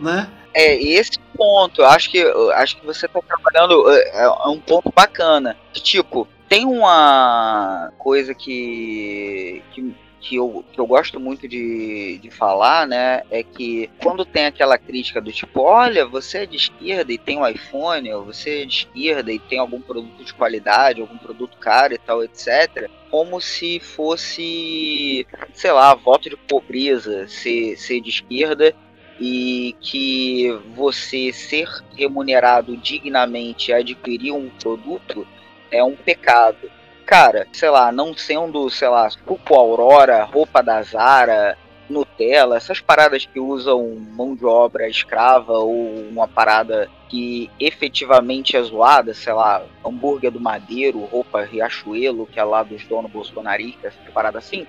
né? 0.00 0.28
É, 0.52 0.74
esse 0.74 1.18
ponto, 1.34 1.82
acho 1.84 2.10
que 2.10 2.20
acho 2.54 2.76
que 2.76 2.84
você 2.84 3.06
está 3.06 3.20
trabalhando 3.22 3.88
é, 3.90 4.24
é 4.24 4.28
um 4.48 4.58
ponto 4.58 4.92
bacana. 4.94 5.56
Tipo, 5.72 6.28
tem 6.48 6.66
uma 6.66 7.90
coisa 7.96 8.34
que, 8.34 9.62
que 9.72 9.94
que 10.22 10.36
eu, 10.36 10.64
que 10.72 10.80
eu 10.80 10.86
gosto 10.86 11.18
muito 11.18 11.48
de, 11.48 12.18
de 12.18 12.30
falar, 12.30 12.86
né, 12.86 13.22
é 13.28 13.42
que 13.42 13.90
quando 14.00 14.24
tem 14.24 14.46
aquela 14.46 14.78
crítica 14.78 15.20
do 15.20 15.32
tipo, 15.32 15.60
olha, 15.60 16.06
você 16.06 16.38
é 16.38 16.46
de 16.46 16.56
esquerda 16.56 17.12
e 17.12 17.18
tem 17.18 17.38
um 17.38 17.46
iPhone, 17.46 18.10
ou 18.12 18.24
você 18.26 18.62
é 18.62 18.64
de 18.64 18.72
esquerda 18.72 19.32
e 19.32 19.38
tem 19.40 19.58
algum 19.58 19.80
produto 19.80 20.24
de 20.24 20.32
qualidade, 20.32 21.00
algum 21.00 21.18
produto 21.18 21.58
caro 21.58 21.92
e 21.92 21.98
tal, 21.98 22.22
etc., 22.22 22.88
como 23.10 23.40
se 23.40 23.80
fosse, 23.80 25.26
sei 25.52 25.72
lá, 25.72 25.92
voto 25.94 26.30
de 26.30 26.36
pobreza 26.36 27.26
ser, 27.26 27.76
ser 27.76 28.00
de 28.00 28.08
esquerda 28.08 28.74
e 29.20 29.76
que 29.80 30.50
você 30.74 31.32
ser 31.32 31.68
remunerado 31.94 32.76
dignamente 32.76 33.70
e 33.70 33.74
adquirir 33.74 34.32
um 34.32 34.48
produto 34.48 35.26
é 35.70 35.82
um 35.82 35.94
pecado 35.94 36.70
cara, 37.12 37.46
sei 37.52 37.68
lá, 37.68 37.92
não 37.92 38.16
sendo, 38.16 38.70
sei 38.70 38.88
lá, 38.88 39.10
Suco 39.10 39.54
Aurora, 39.54 40.24
roupa 40.24 40.62
da 40.62 40.82
Zara, 40.82 41.58
Nutella, 41.86 42.56
essas 42.56 42.80
paradas 42.80 43.26
que 43.26 43.38
usam 43.38 44.00
mão 44.16 44.34
de 44.34 44.46
obra 44.46 44.88
escrava 44.88 45.52
ou 45.58 46.08
uma 46.08 46.26
parada 46.26 46.88
que 47.10 47.50
efetivamente 47.60 48.56
é 48.56 48.62
zoada, 48.62 49.12
sei 49.12 49.34
lá, 49.34 49.62
hambúrguer 49.84 50.30
do 50.30 50.40
Madeiro, 50.40 51.04
roupa 51.04 51.42
Riachuelo, 51.42 52.24
que 52.24 52.40
é 52.40 52.44
lá 52.44 52.62
dos 52.62 52.82
donos 52.84 53.12
bolsonaristas, 53.12 53.92
parada 54.14 54.38
assim. 54.38 54.66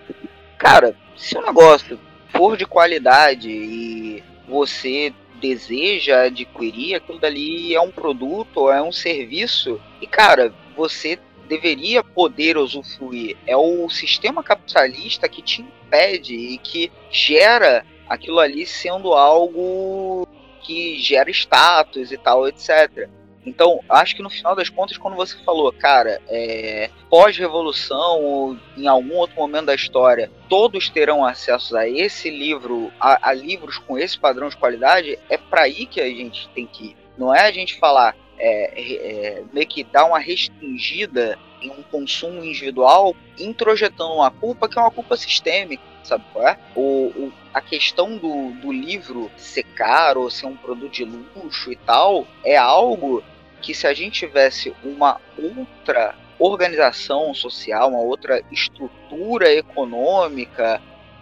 Cara, 0.57 0.93
se 1.15 1.37
o 1.37 1.41
negócio 1.41 1.97
for 2.27 2.57
de 2.57 2.65
qualidade 2.65 3.49
e 3.49 4.21
você 4.49 5.13
deseja 5.39 6.23
adquirir, 6.23 6.95
aquilo 6.95 7.19
dali 7.19 7.73
é 7.73 7.79
um 7.79 7.91
produto 7.91 8.69
é 8.69 8.81
um 8.81 8.91
serviço, 8.91 9.79
e 10.01 10.07
cara, 10.07 10.53
você 10.75 11.17
deveria 11.47 12.03
poder 12.03 12.57
usufruir. 12.57 13.37
É 13.45 13.55
o 13.55 13.89
sistema 13.89 14.43
capitalista 14.43 15.27
que 15.29 15.41
te 15.41 15.61
impede 15.61 16.35
e 16.35 16.57
que 16.57 16.91
gera 17.11 17.85
aquilo 18.07 18.39
ali 18.39 18.65
sendo 18.65 19.13
algo 19.13 20.27
que 20.61 20.99
gera 20.99 21.29
status 21.29 22.11
e 22.11 22.17
tal, 22.17 22.47
etc. 22.47 23.09
Então, 23.45 23.81
acho 23.89 24.15
que 24.15 24.21
no 24.21 24.29
final 24.29 24.55
das 24.55 24.69
contas, 24.69 24.97
quando 24.97 25.15
você 25.15 25.37
falou, 25.43 25.71
cara, 25.73 26.21
é, 26.29 26.89
pós-revolução 27.09 28.21
ou 28.21 28.57
em 28.77 28.87
algum 28.87 29.15
outro 29.15 29.35
momento 29.35 29.65
da 29.65 29.75
história, 29.75 30.31
todos 30.47 30.89
terão 30.89 31.25
acesso 31.25 31.75
a 31.75 31.87
esse 31.87 32.29
livro, 32.29 32.91
a, 32.99 33.29
a 33.29 33.33
livros 33.33 33.77
com 33.77 33.97
esse 33.97 34.17
padrão 34.17 34.47
de 34.47 34.55
qualidade, 34.55 35.19
é 35.29 35.37
para 35.37 35.63
aí 35.63 35.85
que 35.85 35.99
a 35.99 36.07
gente 36.07 36.47
tem 36.49 36.65
que 36.65 36.87
ir. 36.87 36.97
Não 37.17 37.35
é 37.35 37.41
a 37.41 37.51
gente 37.51 37.77
falar, 37.77 38.15
é, 38.45 39.37
é, 39.37 39.43
meio 39.53 39.65
que 39.65 39.85
dar 39.85 40.05
uma 40.05 40.19
restringida 40.19 41.39
em 41.61 41.69
um 41.69 41.81
consumo 41.83 42.43
individual, 42.43 43.15
introjetando 43.39 44.15
uma 44.15 44.29
culpa 44.29 44.67
que 44.67 44.77
é 44.77 44.81
uma 44.81 44.91
culpa 44.91 45.15
sistêmica, 45.15 45.81
sabe 46.03 46.25
qual 46.33 46.45
é? 46.45 46.59
O, 46.75 46.81
o, 47.15 47.33
a 47.53 47.61
questão 47.61 48.17
do, 48.17 48.51
do 48.61 48.71
livro 48.71 49.31
ser 49.37 49.63
caro 49.63 50.29
ser 50.29 50.47
um 50.47 50.57
produto 50.57 50.91
de 50.91 51.05
luxo 51.05 51.71
e 51.71 51.77
tal, 51.77 52.27
é 52.43 52.57
algo 52.57 53.23
que 53.61 53.73
se 53.73 53.87
a 53.87 53.93
gente 53.93 54.19
tivesse 54.19 54.75
uma 54.83 55.21
outra 55.37 56.13
organização 56.37 57.33
social, 57.33 57.89
uma 57.89 58.01
outra 58.01 58.43
estrutura 58.51 59.53
econômica 59.53 60.81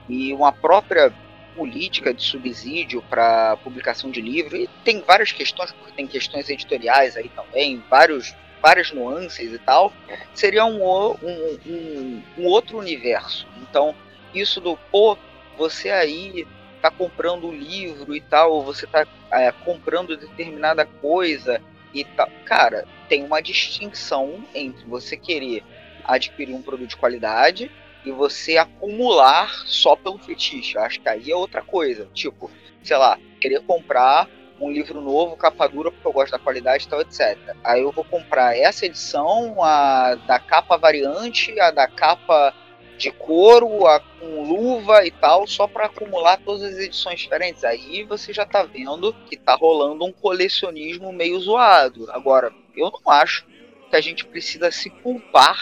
e 0.09 0.34
uma 0.34 0.51
própria 0.51 1.13
política 1.55 2.13
de 2.13 2.23
subsídio 2.23 3.01
para 3.09 3.57
publicação 3.57 4.09
de 4.09 4.21
livro 4.21 4.55
e 4.55 4.67
tem 4.83 5.01
várias 5.01 5.31
questões 5.31 5.71
porque 5.71 5.91
tem 5.93 6.07
questões 6.07 6.49
editoriais 6.49 7.15
aí 7.15 7.29
também 7.29 7.83
vários 7.89 8.35
várias 8.61 8.91
nuances 8.91 9.53
e 9.53 9.59
tal 9.59 9.91
seria 10.33 10.65
um, 10.65 10.83
um, 10.83 11.59
um, 11.65 12.23
um 12.37 12.45
outro 12.45 12.77
universo. 12.77 13.47
Então 13.61 13.95
isso 14.33 14.61
do 14.61 14.77
pô 14.91 15.17
você 15.57 15.89
aí 15.89 16.47
tá 16.81 16.89
comprando 16.89 17.47
o 17.47 17.53
livro 17.53 18.15
e 18.15 18.21
tal 18.21 18.51
ou 18.51 18.63
você 18.63 18.87
tá 18.87 19.05
é, 19.31 19.51
comprando 19.51 20.17
determinada 20.17 20.85
coisa 20.85 21.61
e 21.93 22.03
tal. 22.03 22.29
Cara 22.45 22.85
tem 23.09 23.23
uma 23.25 23.41
distinção 23.41 24.43
entre 24.55 24.85
você 24.85 25.17
querer 25.17 25.63
adquirir 26.05 26.55
um 26.55 26.61
produto 26.61 26.89
de 26.89 26.97
qualidade 26.97 27.69
e 28.05 28.11
você 28.11 28.57
acumular 28.57 29.49
só 29.65 29.95
pelo 29.95 30.17
fetiche. 30.17 30.77
Acho 30.77 31.01
que 31.01 31.09
aí 31.09 31.31
é 31.31 31.35
outra 31.35 31.61
coisa. 31.61 32.07
Tipo, 32.13 32.49
sei 32.83 32.97
lá, 32.97 33.17
querer 33.39 33.61
comprar 33.61 34.27
um 34.59 34.71
livro 34.71 35.01
novo, 35.01 35.35
capa 35.35 35.67
dura, 35.67 35.91
porque 35.91 36.07
eu 36.07 36.13
gosto 36.13 36.31
da 36.31 36.39
qualidade 36.39 36.86
e 36.86 36.87
tal, 36.87 37.01
etc. 37.01 37.37
Aí 37.63 37.82
eu 37.82 37.91
vou 37.91 38.03
comprar 38.03 38.55
essa 38.55 38.86
edição, 38.86 39.55
a 39.63 40.15
da 40.15 40.39
capa 40.39 40.78
variante, 40.78 41.59
a 41.59 41.71
da 41.71 41.87
capa 41.87 42.53
de 42.97 43.11
couro, 43.11 43.87
a 43.87 43.99
com 43.99 44.43
luva 44.43 45.03
e 45.03 45.09
tal, 45.09 45.47
só 45.47 45.67
para 45.67 45.87
acumular 45.87 46.37
todas 46.37 46.61
as 46.61 46.78
edições 46.78 47.19
diferentes. 47.19 47.63
Aí 47.63 48.03
você 48.03 48.32
já 48.32 48.45
tá 48.45 48.61
vendo 48.61 49.11
que 49.28 49.36
tá 49.36 49.55
rolando 49.55 50.05
um 50.05 50.11
colecionismo 50.11 51.11
meio 51.11 51.39
zoado. 51.39 52.09
Agora, 52.11 52.53
eu 52.75 52.91
não 52.91 53.11
acho 53.11 53.45
que 53.89 53.95
a 53.95 54.01
gente 54.01 54.25
precisa 54.25 54.69
se 54.69 54.91
culpar 54.91 55.59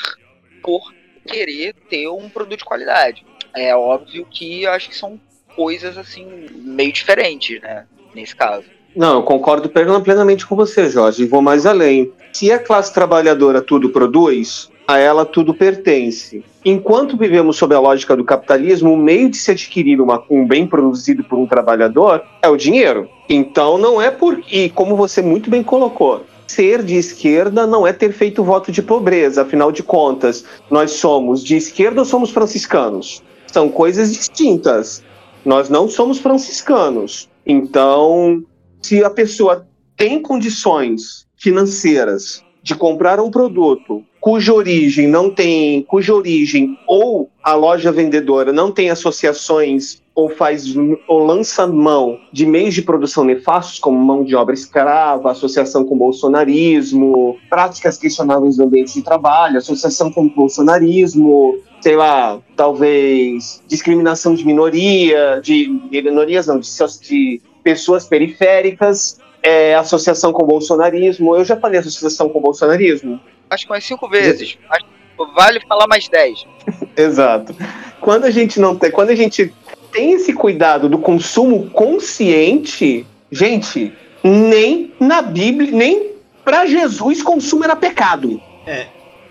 por 0.62 0.94
querer 1.30 1.74
ter 1.90 2.08
um 2.08 2.30
produto 2.30 2.60
de 2.60 2.66
qualidade. 2.66 3.26
É 3.56 3.76
óbvio 3.76 4.26
que 4.30 4.64
eu 4.64 4.72
acho 4.72 4.90
que 4.90 4.96
são 4.96 5.20
coisas 5.56 5.98
assim 5.98 6.48
meio 6.54 6.92
diferentes, 6.92 7.62
né? 7.62 7.86
Nesse 8.14 8.36
caso. 8.36 8.66
Não, 8.96 9.18
eu 9.18 9.24
concordo 9.24 9.70
plenamente 9.70 10.46
com 10.46 10.56
você, 10.56 10.90
Jorge, 10.90 11.26
vou 11.26 11.42
mais 11.42 11.66
além. 11.66 12.12
Se 12.34 12.52
a 12.52 12.60
classe 12.60 12.94
trabalhadora 12.94 13.62
tudo 13.62 13.90
produz, 13.90 14.70
a 14.88 14.98
ela 14.98 15.24
tudo 15.24 15.54
pertence. 15.54 16.44
Enquanto 16.66 17.16
vivemos 17.16 17.58
sob 17.58 17.76
a 17.76 17.80
lógica 17.80 18.16
do 18.16 18.24
capitalismo, 18.24 18.92
o 18.92 18.98
meio 18.98 19.30
de 19.30 19.38
se 19.38 19.52
adquirir 19.52 20.02
uma, 20.02 20.24
um 20.28 20.48
bem 20.48 20.66
produzido 20.66 21.24
por 21.24 21.38
um 21.38 21.46
trabalhador 21.46 22.24
é 22.42 22.50
o 22.50 22.58
dinheiro. 22.58 23.08
Então 23.30 23.78
não 23.78 24.02
é 24.02 24.10
por. 24.10 24.42
E 24.52 24.70
como 24.70 24.96
você 24.96 25.22
muito 25.22 25.48
bem 25.48 25.62
colocou, 25.62 26.26
ser 26.50 26.82
de 26.84 26.96
esquerda 26.96 27.68
não 27.68 27.86
é 27.86 27.94
ter 27.94 28.12
feito 28.12 28.44
voto 28.44 28.72
de 28.72 28.82
pobreza. 28.82 29.44
Afinal 29.44 29.72
de 29.72 29.84
contas, 29.84 30.44
nós 30.70 30.92
somos 30.92 31.44
de 31.44 31.56
esquerda 31.56 32.02
ou 32.02 32.06
somos 32.06 32.32
franciscanos? 32.32 33.22
São 33.48 33.70
coisas 33.70 34.12
distintas. 34.12 35.04
Nós 35.46 35.70
não 35.70 35.88
somos 35.88 36.18
franciscanos. 36.18 37.30
Então, 37.46 38.44
se 38.82 39.04
a 39.04 39.10
pessoa 39.10 39.68
tem 39.96 40.22
condições 40.22 41.28
financeiras 41.38 42.44
de 42.64 42.74
comprar 42.76 43.20
um 43.20 43.30
produto 43.30 44.04
cuja 44.20 44.54
origem 44.54 45.08
não 45.08 45.30
tem, 45.30 45.84
cuja 45.84 46.14
origem 46.14 46.78
ou 46.88 47.30
a 47.44 47.54
loja 47.54 47.92
vendedora 47.92 48.52
não 48.52 48.72
tem 48.72 48.90
associações 48.90 50.02
ou 50.20 50.30
faz 50.30 50.66
ou 51.08 51.26
lança 51.26 51.66
mão 51.66 52.20
de 52.32 52.46
meios 52.46 52.74
de 52.74 52.82
produção 52.82 53.24
nefastos 53.24 53.80
como 53.80 53.98
mão 53.98 54.24
de 54.24 54.36
obra 54.36 54.54
escrava, 54.54 55.32
associação 55.32 55.86
com 55.86 55.98
bolsonarismo, 55.98 57.38
práticas 57.50 57.98
questionáveis 57.98 58.58
no 58.58 58.66
ambiente 58.66 58.94
de 58.94 59.02
trabalho, 59.02 59.58
associação 59.58 60.12
com 60.12 60.28
bolsonarismo, 60.28 61.58
sei 61.80 61.96
lá, 61.96 62.40
talvez 62.56 63.64
discriminação 63.66 64.36
de 64.36 64.46
minoria, 64.46 65.40
de, 65.42 65.80
de 65.90 66.02
minorias 66.02 66.48
não, 66.48 66.60
de, 66.60 66.70
de 67.02 67.42
pessoas 67.64 68.06
periféricas, 68.06 69.20
é, 69.42 69.74
associação 69.76 70.34
com 70.34 70.46
bolsonarismo. 70.46 71.34
Eu 71.34 71.46
já 71.46 71.56
falei 71.56 71.80
associação 71.80 72.28
com 72.28 72.42
bolsonarismo? 72.42 73.20
Acho 73.50 73.66
que 73.66 73.72
umas 73.72 73.86
cinco 73.86 74.10
vezes. 74.10 74.58
Acho 74.70 74.86
vale 75.34 75.60
falar 75.68 75.88
mais 75.88 76.08
dez. 76.08 76.46
Exato. 76.96 77.56
Quando 78.00 78.26
a 78.26 78.32
gente 78.32 78.60
não 78.60 78.76
tem, 78.76 78.92
quando 78.92 79.10
a 79.10 79.16
gente 79.16 79.54
tem 79.92 80.14
esse 80.14 80.34
cuidado 80.34 80.88
do 80.90 80.98
consumo 80.98 81.70
consciente, 81.70 83.06
gente, 83.32 83.94
nem 84.24 84.94
na 85.00 85.22
Bíblia, 85.22 85.72
nem 85.72 86.12
para 86.44 86.66
Jesus 86.66 87.22
consumo 87.22 87.64
era 87.64 87.76
pecado. 87.76 88.42
É. 88.66 88.88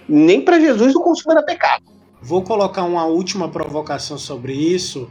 Nem 0.08 0.40
para 0.40 0.58
Jesus 0.58 0.94
o 0.94 1.00
consumo 1.00 1.32
era 1.32 1.42
pecado. 1.42 1.82
Vou 2.20 2.42
colocar 2.42 2.84
uma 2.84 3.04
última 3.04 3.48
provocação 3.48 4.18
sobre 4.18 4.52
isso 4.52 5.08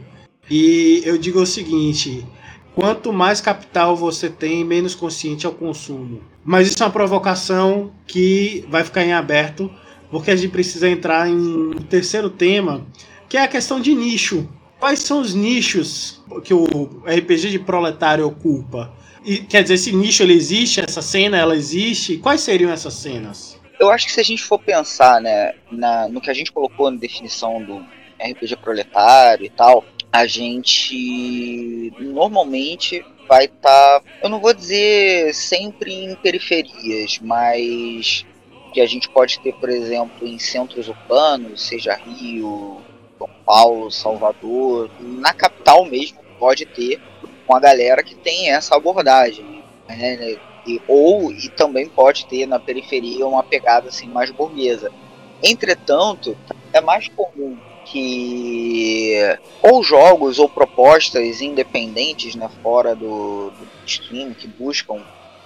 e 0.50 1.02
eu 1.04 1.18
digo 1.18 1.40
o 1.40 1.46
seguinte: 1.46 2.26
quanto 2.74 3.12
mais 3.12 3.40
capital 3.40 3.96
você 3.96 4.28
tem, 4.28 4.64
menos 4.64 4.94
consciente 4.94 5.46
é 5.46 5.48
o 5.48 5.52
consumo. 5.52 6.20
Mas 6.44 6.68
isso 6.68 6.82
é 6.82 6.86
uma 6.86 6.92
provocação 6.92 7.92
que 8.06 8.64
vai 8.68 8.84
ficar 8.84 9.04
em 9.04 9.12
aberto, 9.12 9.70
porque 10.10 10.30
a 10.30 10.36
gente 10.36 10.50
precisa 10.50 10.88
entrar 10.88 11.28
em 11.28 11.36
um 11.36 11.82
terceiro 11.88 12.30
tema, 12.30 12.86
que 13.28 13.36
é 13.36 13.42
a 13.42 13.48
questão 13.48 13.80
de 13.80 13.94
nicho. 13.94 14.48
Quais 14.78 15.00
são 15.00 15.20
os 15.20 15.34
nichos 15.34 16.22
que 16.44 16.54
o 16.54 17.02
RPG 17.04 17.50
de 17.50 17.58
proletário 17.58 18.26
ocupa? 18.26 18.92
E, 19.24 19.38
quer 19.38 19.62
dizer, 19.62 19.74
esse 19.74 19.92
nicho 19.92 20.22
ele 20.22 20.34
existe, 20.34 20.80
essa 20.80 21.02
cena 21.02 21.36
ela 21.36 21.56
existe? 21.56 22.16
Quais 22.18 22.40
seriam 22.40 22.70
essas 22.70 22.94
cenas? 22.94 23.58
Eu 23.80 23.90
acho 23.90 24.06
que 24.06 24.12
se 24.12 24.20
a 24.20 24.24
gente 24.24 24.42
for 24.42 24.58
pensar 24.58 25.20
né, 25.20 25.54
na, 25.70 26.08
no 26.08 26.20
que 26.20 26.30
a 26.30 26.34
gente 26.34 26.52
colocou 26.52 26.90
na 26.90 26.96
definição 26.96 27.62
do 27.62 27.84
RPG 28.20 28.56
proletário 28.56 29.44
e 29.44 29.50
tal, 29.50 29.84
a 30.12 30.26
gente 30.26 31.92
normalmente 31.98 33.04
vai 33.28 33.44
estar, 33.44 34.00
tá, 34.00 34.02
eu 34.22 34.28
não 34.28 34.40
vou 34.40 34.54
dizer 34.54 35.34
sempre 35.34 35.92
em 35.92 36.14
periferias, 36.16 37.18
mas 37.20 38.24
que 38.72 38.80
a 38.80 38.86
gente 38.86 39.08
pode 39.08 39.38
ter, 39.40 39.54
por 39.54 39.68
exemplo, 39.68 40.26
em 40.26 40.38
centros 40.38 40.88
urbanos, 40.88 41.62
seja 41.62 41.94
Rio, 41.94 42.80
São 43.18 43.28
Paulo, 43.44 43.90
Salvador, 43.90 44.90
na 45.00 45.32
capital 45.32 45.84
mesmo 45.84 46.18
pode 46.38 46.64
ter 46.66 47.00
uma 47.48 47.58
galera 47.58 48.02
que 48.02 48.14
tem 48.14 48.50
essa 48.50 48.76
abordagem, 48.76 49.64
né? 49.88 50.36
E, 50.66 50.80
ou 50.86 51.32
e 51.32 51.48
também 51.48 51.88
pode 51.88 52.26
ter 52.26 52.46
na 52.46 52.58
periferia 52.58 53.26
uma 53.26 53.42
pegada 53.42 53.88
assim 53.88 54.06
mais 54.06 54.30
burguesa. 54.30 54.92
Entretanto, 55.42 56.36
é 56.72 56.80
mais 56.80 57.08
comum 57.08 57.56
que 57.86 59.14
ou 59.62 59.82
jogos 59.82 60.38
ou 60.38 60.48
propostas 60.48 61.40
independentes 61.40 62.34
né, 62.34 62.50
fora 62.62 62.94
do, 62.94 63.50
do 63.50 63.68
stream 63.86 64.34
que 64.34 64.46
buscam 64.46 65.02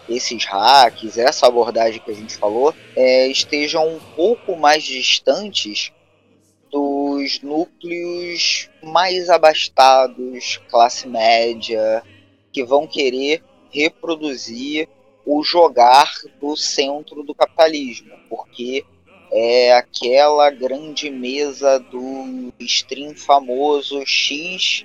esses 0.08 0.44
hacks, 0.44 1.16
essa 1.16 1.46
abordagem 1.46 2.00
que 2.00 2.10
a 2.10 2.14
gente 2.14 2.36
falou, 2.36 2.74
é, 2.96 3.28
estejam 3.28 3.86
um 3.86 4.00
pouco 4.16 4.56
mais 4.56 4.82
distantes 4.82 5.92
dos 7.22 7.40
núcleos 7.40 8.68
mais 8.82 9.30
abastados, 9.30 10.60
classe 10.68 11.06
média, 11.06 12.02
que 12.52 12.64
vão 12.64 12.86
querer 12.86 13.42
reproduzir 13.70 14.88
o 15.24 15.42
jogar 15.44 16.10
do 16.40 16.56
centro 16.56 17.22
do 17.22 17.32
capitalismo, 17.32 18.10
porque 18.28 18.84
é 19.30 19.72
aquela 19.72 20.50
grande 20.50 21.10
mesa 21.10 21.78
do 21.78 22.52
stream 22.58 23.14
famoso 23.14 24.04
X 24.04 24.84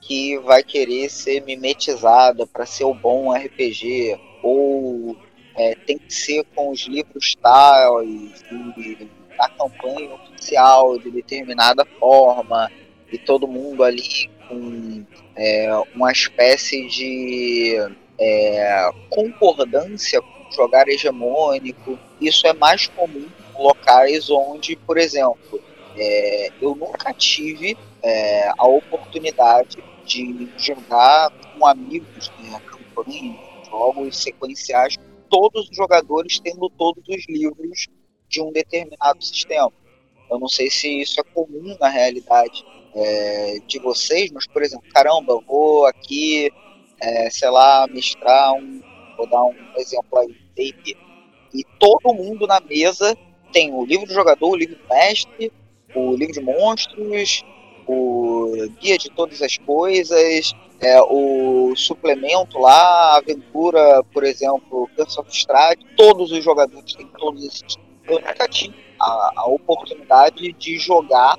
que 0.00 0.38
vai 0.38 0.62
querer 0.62 1.10
ser 1.10 1.42
mimetizada 1.42 2.46
para 2.46 2.64
ser 2.66 2.84
o 2.84 2.94
bom 2.94 3.32
RPG, 3.32 4.18
ou 4.42 5.16
é, 5.56 5.74
tem 5.74 5.98
que 5.98 6.12
ser 6.12 6.44
com 6.54 6.70
os 6.70 6.82
livros 6.82 7.34
tais 7.42 8.44
e 8.86 9.08
da 9.36 9.48
campanha 9.48 10.14
oficial 10.14 10.98
de 10.98 11.10
determinada 11.10 11.84
forma, 11.98 12.70
e 13.12 13.18
todo 13.18 13.46
mundo 13.46 13.84
ali 13.84 14.30
com 14.48 15.04
é, 15.36 15.82
uma 15.94 16.10
espécie 16.10 16.86
de 16.88 17.76
é, 18.18 18.90
concordância 19.10 20.20
com 20.20 20.34
jogar 20.54 20.88
hegemônico. 20.88 21.98
Isso 22.20 22.46
é 22.46 22.52
mais 22.52 22.86
comum 22.86 23.26
locais 23.58 24.30
onde, 24.30 24.76
por 24.76 24.98
exemplo, 24.98 25.60
é, 25.96 26.50
eu 26.60 26.74
nunca 26.74 27.12
tive 27.12 27.76
é, 28.02 28.48
a 28.56 28.66
oportunidade 28.66 29.78
de 30.04 30.48
jogar 30.58 31.30
com 31.30 31.66
amigos 31.66 32.30
né, 32.40 32.60
campanha, 32.66 33.36
jogos 33.68 34.22
sequenciais, 34.22 34.96
todos 35.30 35.68
os 35.68 35.76
jogadores 35.76 36.38
tendo 36.40 36.68
todos 36.70 37.02
os 37.08 37.26
livros 37.28 37.88
de 38.34 38.42
um 38.42 38.52
determinado 38.52 39.22
sistema. 39.24 39.72
Eu 40.30 40.38
não 40.38 40.48
sei 40.48 40.70
se 40.70 41.00
isso 41.00 41.20
é 41.20 41.22
comum 41.22 41.76
na 41.80 41.88
realidade 41.88 42.64
é, 42.94 43.58
de 43.66 43.78
vocês, 43.78 44.30
mas, 44.32 44.46
por 44.46 44.62
exemplo, 44.62 44.86
caramba, 44.92 45.40
vou 45.46 45.86
aqui, 45.86 46.50
é, 47.00 47.30
sei 47.30 47.50
lá, 47.50 47.86
mestrar 47.88 48.52
um. 48.54 48.82
Vou 49.16 49.28
dar 49.28 49.44
um 49.44 49.54
exemplo 49.76 50.18
aí, 50.18 50.34
e 51.54 51.64
todo 51.78 52.12
mundo 52.12 52.48
na 52.48 52.60
mesa 52.60 53.16
tem 53.52 53.72
o 53.72 53.84
livro 53.84 54.06
do 54.06 54.12
jogador, 54.12 54.50
o 54.50 54.56
livro 54.56 54.74
do 54.74 54.88
mestre, 54.88 55.52
o 55.94 56.16
livro 56.16 56.34
de 56.34 56.40
monstros, 56.40 57.44
o 57.86 58.52
guia 58.80 58.98
de 58.98 59.08
todas 59.10 59.40
as 59.40 59.56
coisas, 59.58 60.52
é, 60.80 61.00
o 61.00 61.74
suplemento 61.76 62.58
lá, 62.58 63.14
a 63.14 63.16
aventura, 63.18 64.02
por 64.12 64.24
exemplo, 64.24 64.90
Curse 64.96 65.20
of 65.20 65.30
todos 65.96 66.32
os 66.32 66.42
jogadores 66.42 66.94
têm 66.94 67.06
todos 67.18 67.44
esses. 67.44 67.76
Eu 68.06 68.20
nunca 68.20 68.48
tive 68.48 68.74
a, 69.00 69.32
a 69.36 69.46
oportunidade 69.46 70.52
de 70.52 70.78
jogar 70.78 71.36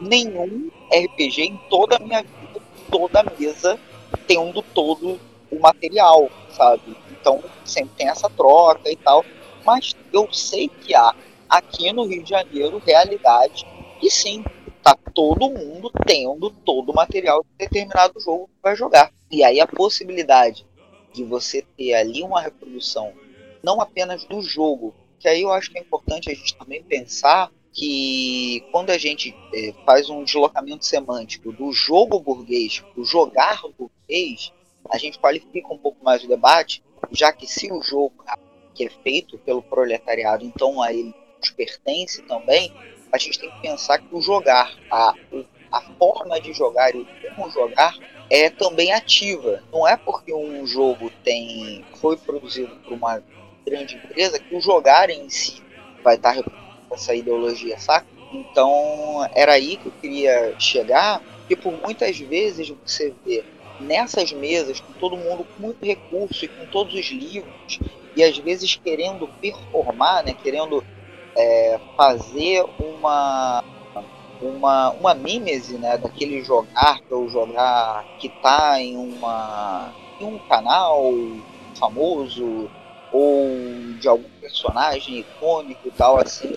nenhum 0.00 0.70
RPG 0.92 1.42
em 1.42 1.56
toda 1.68 1.96
a 1.96 1.98
minha 1.98 2.22
vida, 2.22 2.60
toda 2.90 3.20
a 3.20 3.24
mesa 3.38 3.78
tendo 4.26 4.62
todo 4.62 5.18
o 5.50 5.58
material, 5.58 6.30
sabe? 6.50 6.96
Então 7.10 7.42
sempre 7.64 7.94
tem 7.96 8.08
essa 8.08 8.28
troca 8.30 8.90
e 8.90 8.96
tal. 8.96 9.24
Mas 9.64 9.94
eu 10.12 10.32
sei 10.32 10.68
que 10.68 10.94
há 10.94 11.14
aqui 11.48 11.92
no 11.92 12.04
Rio 12.04 12.22
de 12.22 12.30
Janeiro 12.30 12.82
realidade 12.84 13.66
e 14.02 14.10
sim, 14.10 14.44
tá 14.82 14.96
todo 15.12 15.50
mundo 15.50 15.90
tendo 16.06 16.50
todo 16.50 16.90
o 16.90 16.94
material 16.94 17.42
de 17.42 17.66
determinado 17.66 18.20
jogo 18.20 18.46
que 18.46 18.62
vai 18.62 18.76
jogar. 18.76 19.12
E 19.30 19.42
aí 19.42 19.60
a 19.60 19.66
possibilidade 19.66 20.66
de 21.12 21.24
você 21.24 21.62
ter 21.76 21.94
ali 21.94 22.22
uma 22.22 22.40
reprodução 22.40 23.12
não 23.62 23.80
apenas 23.80 24.24
do 24.24 24.40
jogo, 24.40 24.94
que 25.18 25.28
aí 25.28 25.42
eu 25.42 25.52
acho 25.52 25.70
que 25.70 25.78
é 25.78 25.80
importante 25.80 26.30
a 26.30 26.34
gente 26.34 26.56
também 26.56 26.82
pensar 26.82 27.50
que 27.72 28.64
quando 28.72 28.90
a 28.90 28.98
gente 28.98 29.34
é, 29.54 29.72
faz 29.84 30.08
um 30.08 30.24
deslocamento 30.24 30.84
semântico 30.84 31.52
do 31.52 31.72
jogo 31.72 32.18
burguês 32.18 32.80
para 32.80 33.00
o 33.00 33.04
jogar 33.04 33.60
burguês, 33.78 34.52
a 34.90 34.98
gente 34.98 35.18
qualifica 35.18 35.72
um 35.72 35.78
pouco 35.78 36.02
mais 36.04 36.24
o 36.24 36.28
debate, 36.28 36.82
já 37.12 37.32
que 37.32 37.46
se 37.46 37.70
o 37.70 37.82
jogo 37.82 38.14
que 38.74 38.84
é 38.84 38.90
feito 38.90 39.38
pelo 39.38 39.62
proletariado, 39.62 40.44
então 40.44 40.80
a 40.82 40.92
ele 40.92 41.14
nos 41.38 41.50
pertence 41.50 42.22
também, 42.22 42.72
a 43.12 43.18
gente 43.18 43.38
tem 43.38 43.50
que 43.50 43.60
pensar 43.60 43.98
que 43.98 44.14
o 44.14 44.20
jogar, 44.20 44.76
a, 44.90 45.14
a 45.72 45.80
forma 45.98 46.40
de 46.40 46.52
jogar 46.52 46.94
e 46.94 46.98
o 46.98 47.06
como 47.34 47.50
jogar 47.50 47.94
é 48.30 48.50
também 48.50 48.92
ativa. 48.92 49.62
Não 49.72 49.86
é 49.86 49.96
porque 49.96 50.32
um 50.32 50.66
jogo 50.66 51.10
tem 51.24 51.84
foi 52.00 52.16
produzido 52.16 52.74
por 52.76 52.92
uma 52.92 53.22
grande 53.68 53.96
empresa 53.96 54.38
que 54.38 54.54
o 54.54 54.60
jogar 54.60 55.10
em 55.10 55.28
si 55.28 55.62
vai 56.02 56.16
estar 56.16 56.36
essa 56.92 57.14
ideologia, 57.14 57.78
saca? 57.78 58.06
Então 58.32 59.26
era 59.34 59.52
aí 59.52 59.76
que 59.76 59.88
eu 59.88 59.92
queria 59.92 60.54
chegar, 60.58 61.22
porque 61.40 61.56
por 61.56 61.72
muitas 61.80 62.18
vezes 62.18 62.68
você 62.70 63.14
vê 63.24 63.44
nessas 63.80 64.32
mesas, 64.32 64.80
com 64.80 64.92
todo 64.94 65.16
mundo 65.16 65.44
com 65.44 65.62
muito 65.62 65.84
recurso 65.84 66.44
e 66.44 66.48
com 66.48 66.66
todos 66.66 66.94
os 66.94 67.06
livros, 67.10 67.78
e 68.14 68.22
às 68.22 68.36
vezes 68.38 68.74
querendo 68.76 69.28
performar, 69.40 70.24
né, 70.24 70.34
querendo 70.34 70.84
é, 71.36 71.80
fazer 71.96 72.64
uma, 72.78 73.62
uma, 74.40 74.90
uma 74.90 75.14
mímese 75.14 75.78
né, 75.78 75.96
daquele 75.96 76.42
jogar, 76.42 77.00
que 77.00 77.12
é 77.12 77.16
o 77.16 77.28
jogar 77.28 78.04
que 78.18 78.26
está 78.26 78.80
em, 78.80 78.96
uma, 78.96 79.94
em 80.20 80.24
um 80.24 80.38
canal 80.40 81.12
famoso 81.78 82.68
ou 83.12 83.48
de 83.98 84.08
algum 84.08 84.28
personagem 84.40 85.20
icônico 85.20 85.88
e 85.88 85.90
tal, 85.90 86.18
assim, 86.20 86.50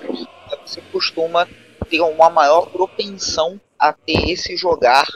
você 0.66 0.82
costuma 0.92 1.48
ter 1.90 2.02
uma 2.02 2.30
maior 2.30 2.70
propensão 2.70 3.60
a 3.78 3.94
ter 3.94 4.30
esse 4.30 4.56
jogar 4.56 5.08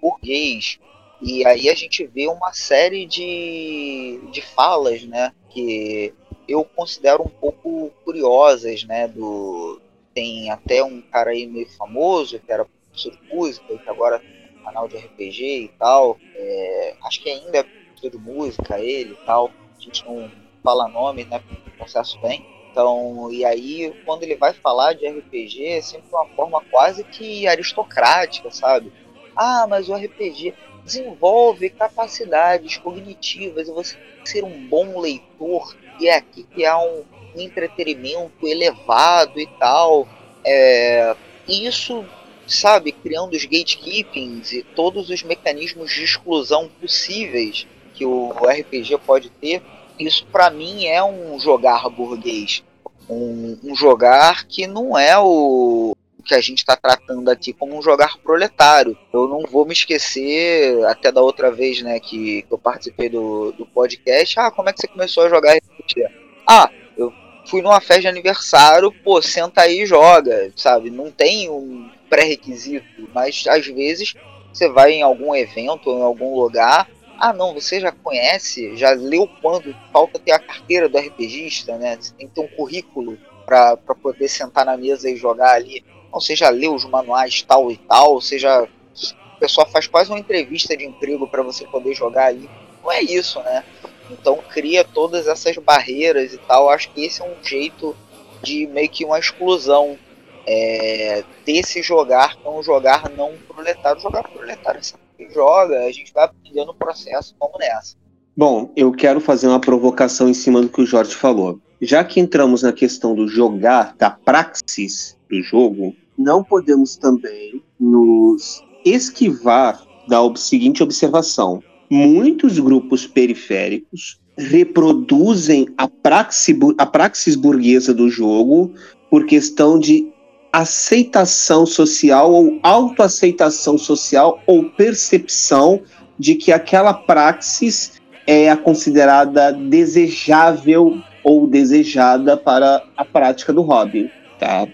burguês. 0.00 0.78
E 1.22 1.46
aí 1.46 1.68
a 1.68 1.74
gente 1.74 2.06
vê 2.06 2.26
uma 2.26 2.52
série 2.52 3.06
de, 3.06 4.20
de 4.30 4.42
falas, 4.42 5.04
né, 5.04 5.32
que 5.48 6.12
eu 6.48 6.64
considero 6.64 7.22
um 7.22 7.28
pouco 7.28 7.90
curiosas, 8.04 8.84
né? 8.84 9.08
Do, 9.08 9.80
tem 10.12 10.50
até 10.50 10.84
um 10.84 11.00
cara 11.00 11.30
aí 11.30 11.46
meio 11.46 11.68
famoso, 11.70 12.38
que 12.38 12.52
era 12.52 12.64
professor 12.64 13.12
de 13.12 13.34
música, 13.34 13.78
que 13.78 13.90
agora 13.90 14.20
tem 14.20 14.60
um 14.60 14.64
canal 14.64 14.88
de 14.88 14.96
RPG 14.96 15.42
e 15.42 15.68
tal. 15.78 16.18
É, 16.34 16.96
acho 17.04 17.22
que 17.22 17.30
ainda 17.30 17.58
é 17.58 17.62
professor 17.62 18.10
de 18.10 18.18
música 18.18 18.78
ele 18.78 19.12
e 19.12 19.26
tal. 19.26 19.50
A 19.76 19.80
gente 19.80 20.04
não 20.04 20.30
fala 20.64 20.88
nome, 20.88 21.26
né? 21.26 21.42
O 21.66 21.70
processo 21.72 22.18
bem. 22.20 22.44
Então, 22.70 23.30
e 23.30 23.44
aí, 23.44 23.94
quando 24.04 24.22
ele 24.22 24.34
vai 24.34 24.54
falar 24.54 24.94
de 24.94 25.06
RPG, 25.06 25.64
é 25.66 25.82
sempre 25.82 26.08
uma 26.10 26.26
forma 26.28 26.60
quase 26.70 27.04
que 27.04 27.46
aristocrática, 27.46 28.50
sabe? 28.50 28.90
Ah, 29.36 29.66
mas 29.68 29.88
o 29.88 29.94
RPG 29.94 30.54
desenvolve 30.82 31.68
capacidades 31.70 32.78
cognitivas 32.78 33.68
e 33.68 33.72
você 33.72 33.96
ser 34.24 34.42
um 34.42 34.66
bom 34.66 34.98
leitor 34.98 35.76
e 36.00 36.08
é 36.08 36.16
aqui 36.16 36.44
que 36.44 36.64
há 36.64 36.78
um, 36.78 37.04
entretenimento 37.36 38.46
elevado 38.46 39.38
e 39.38 39.46
tal. 39.58 40.08
É, 40.44 41.14
isso, 41.46 42.04
sabe, 42.46 42.92
criando 42.92 43.34
os 43.34 43.44
gatekeepings 43.44 44.52
e 44.52 44.62
todos 44.62 45.10
os 45.10 45.22
mecanismos 45.22 45.92
de 45.92 46.04
exclusão 46.04 46.70
possíveis 46.80 47.66
que 47.94 48.04
o 48.04 48.32
RPG 48.32 48.98
pode 49.06 49.30
ter, 49.30 49.62
isso 49.98 50.26
para 50.26 50.50
mim 50.50 50.86
é 50.86 51.02
um 51.02 51.38
jogar 51.38 51.88
burguês. 51.88 52.62
Um, 53.08 53.58
um 53.62 53.76
jogar 53.76 54.46
que 54.46 54.66
não 54.66 54.98
é 54.98 55.18
o, 55.18 55.94
que 56.24 56.34
a 56.34 56.40
gente 56.40 56.58
está 56.58 56.74
tratando 56.74 57.28
aqui 57.28 57.52
como 57.52 57.76
um 57.76 57.82
jogar 57.82 58.16
proletário. 58.18 58.96
Eu 59.12 59.28
não 59.28 59.42
vou 59.42 59.64
me 59.64 59.72
esquecer, 59.72 60.82
até 60.86 61.12
da 61.12 61.20
outra 61.20 61.52
vez 61.52 61.82
né, 61.82 62.00
que, 62.00 62.42
que 62.42 62.52
eu 62.52 62.58
participei 62.58 63.08
do, 63.08 63.52
do 63.52 63.66
podcast, 63.66 64.40
ah, 64.40 64.50
como 64.50 64.68
é 64.68 64.72
que 64.72 64.80
você 64.80 64.88
começou 64.88 65.24
a 65.24 65.28
jogar 65.28 65.56
RPG? 65.56 66.06
Ah, 66.48 66.70
eu 66.96 67.12
fui 67.46 67.62
numa 67.62 67.80
festa 67.80 68.02
de 68.02 68.08
aniversário, 68.08 68.90
pô, 69.04 69.20
senta 69.20 69.62
aí 69.62 69.82
e 69.82 69.86
joga, 69.86 70.50
sabe? 70.56 70.90
Não 70.90 71.10
tem 71.10 71.50
um 71.50 71.90
pré-requisito, 72.08 73.08
mas 73.14 73.44
às 73.46 73.66
vezes 73.66 74.14
você 74.52 74.68
vai 74.68 74.92
em 74.92 75.02
algum 75.02 75.34
evento 75.34 75.90
em 75.90 76.02
algum 76.02 76.34
lugar, 76.36 76.88
ah 77.18 77.32
não, 77.32 77.54
você 77.54 77.80
já 77.80 77.92
conhece, 77.92 78.76
já 78.76 78.90
leu 78.90 79.28
quando 79.40 79.74
falta 79.92 80.18
ter 80.18 80.32
a 80.32 80.38
carteira 80.38 80.88
do 80.88 80.98
RPGista, 80.98 81.76
né? 81.78 81.96
Você 82.00 82.12
tem 82.14 82.28
que 82.28 82.34
ter 82.34 82.40
um 82.40 82.48
currículo 82.48 83.18
para 83.44 83.76
poder 83.76 84.28
sentar 84.28 84.64
na 84.64 84.76
mesa 84.76 85.10
e 85.10 85.16
jogar 85.16 85.52
ali. 85.52 85.84
Ou 86.10 86.20
você 86.20 86.34
já 86.34 86.48
leu 86.48 86.74
os 86.74 86.84
manuais 86.84 87.42
tal 87.42 87.70
e 87.70 87.76
tal, 87.76 88.20
você 88.20 88.38
já. 88.38 88.62
O 88.62 89.38
pessoal 89.38 89.68
faz 89.68 89.86
quase 89.86 90.10
uma 90.10 90.18
entrevista 90.18 90.76
de 90.76 90.84
emprego 90.84 91.26
para 91.26 91.42
você 91.42 91.66
poder 91.66 91.94
jogar 91.94 92.26
ali. 92.26 92.48
Não 92.82 92.90
é 92.90 93.00
isso, 93.00 93.40
né? 93.40 93.64
Então 94.10 94.38
cria 94.48 94.84
todas 94.84 95.26
essas 95.26 95.56
barreiras 95.56 96.32
e 96.32 96.38
tal. 96.38 96.68
Acho 96.68 96.90
que 96.90 97.04
esse 97.04 97.20
é 97.20 97.24
um 97.24 97.44
jeito 97.44 97.96
de 98.42 98.66
meio 98.66 98.88
que 98.88 99.04
uma 99.04 99.18
exclusão 99.18 99.98
é, 100.46 101.24
desse 101.44 101.82
jogar, 101.82 102.36
um 102.44 102.62
jogar 102.62 103.08
não 103.10 103.36
proletário. 103.48 104.00
Jogar 104.00 104.22
proletário 104.24 104.80
é 104.80 105.03
joga, 105.30 105.78
a 105.80 105.92
gente 105.92 106.12
vai 106.12 106.24
aprendendo 106.24 106.70
o 106.70 106.74
processo, 106.74 107.34
como 107.38 107.58
nessa. 107.58 107.96
Bom, 108.36 108.72
eu 108.74 108.90
quero 108.92 109.20
fazer 109.20 109.46
uma 109.46 109.60
provocação 109.60 110.28
em 110.28 110.34
cima 110.34 110.60
do 110.60 110.68
que 110.68 110.80
o 110.80 110.86
Jorge 110.86 111.14
falou. 111.14 111.60
Já 111.80 112.02
que 112.02 112.18
entramos 112.18 112.62
na 112.62 112.72
questão 112.72 113.14
do 113.14 113.28
jogar, 113.28 113.94
da 113.96 114.10
praxis 114.10 115.16
do 115.30 115.42
jogo, 115.42 115.94
não 116.16 116.42
podemos 116.42 116.96
também 116.96 117.62
nos 117.78 118.62
esquivar 118.84 119.84
da 120.08 120.18
seguinte 120.36 120.82
observação. 120.82 121.62
Muitos 121.90 122.58
grupos 122.58 123.06
periféricos 123.06 124.20
reproduzem 124.36 125.68
a, 125.76 125.86
praxis, 125.86 126.56
a 126.78 126.86
praxis 126.86 127.36
burguesa 127.36 127.94
do 127.94 128.08
jogo 128.08 128.72
por 129.10 129.26
questão 129.26 129.78
de 129.78 130.12
aceitação 130.54 131.66
social 131.66 132.32
ou 132.32 132.60
autoaceitação 132.62 133.76
social 133.76 134.40
ou 134.46 134.70
percepção 134.70 135.80
de 136.16 136.36
que 136.36 136.52
aquela 136.52 136.94
praxis 136.94 138.00
é 138.24 138.48
a 138.48 138.56
considerada 138.56 139.50
desejável 139.50 141.00
ou 141.24 141.48
desejada 141.48 142.36
para 142.36 142.84
a 142.96 143.04
prática 143.04 143.52
do 143.52 143.62
hobby, 143.62 144.08
tá? 144.38 144.68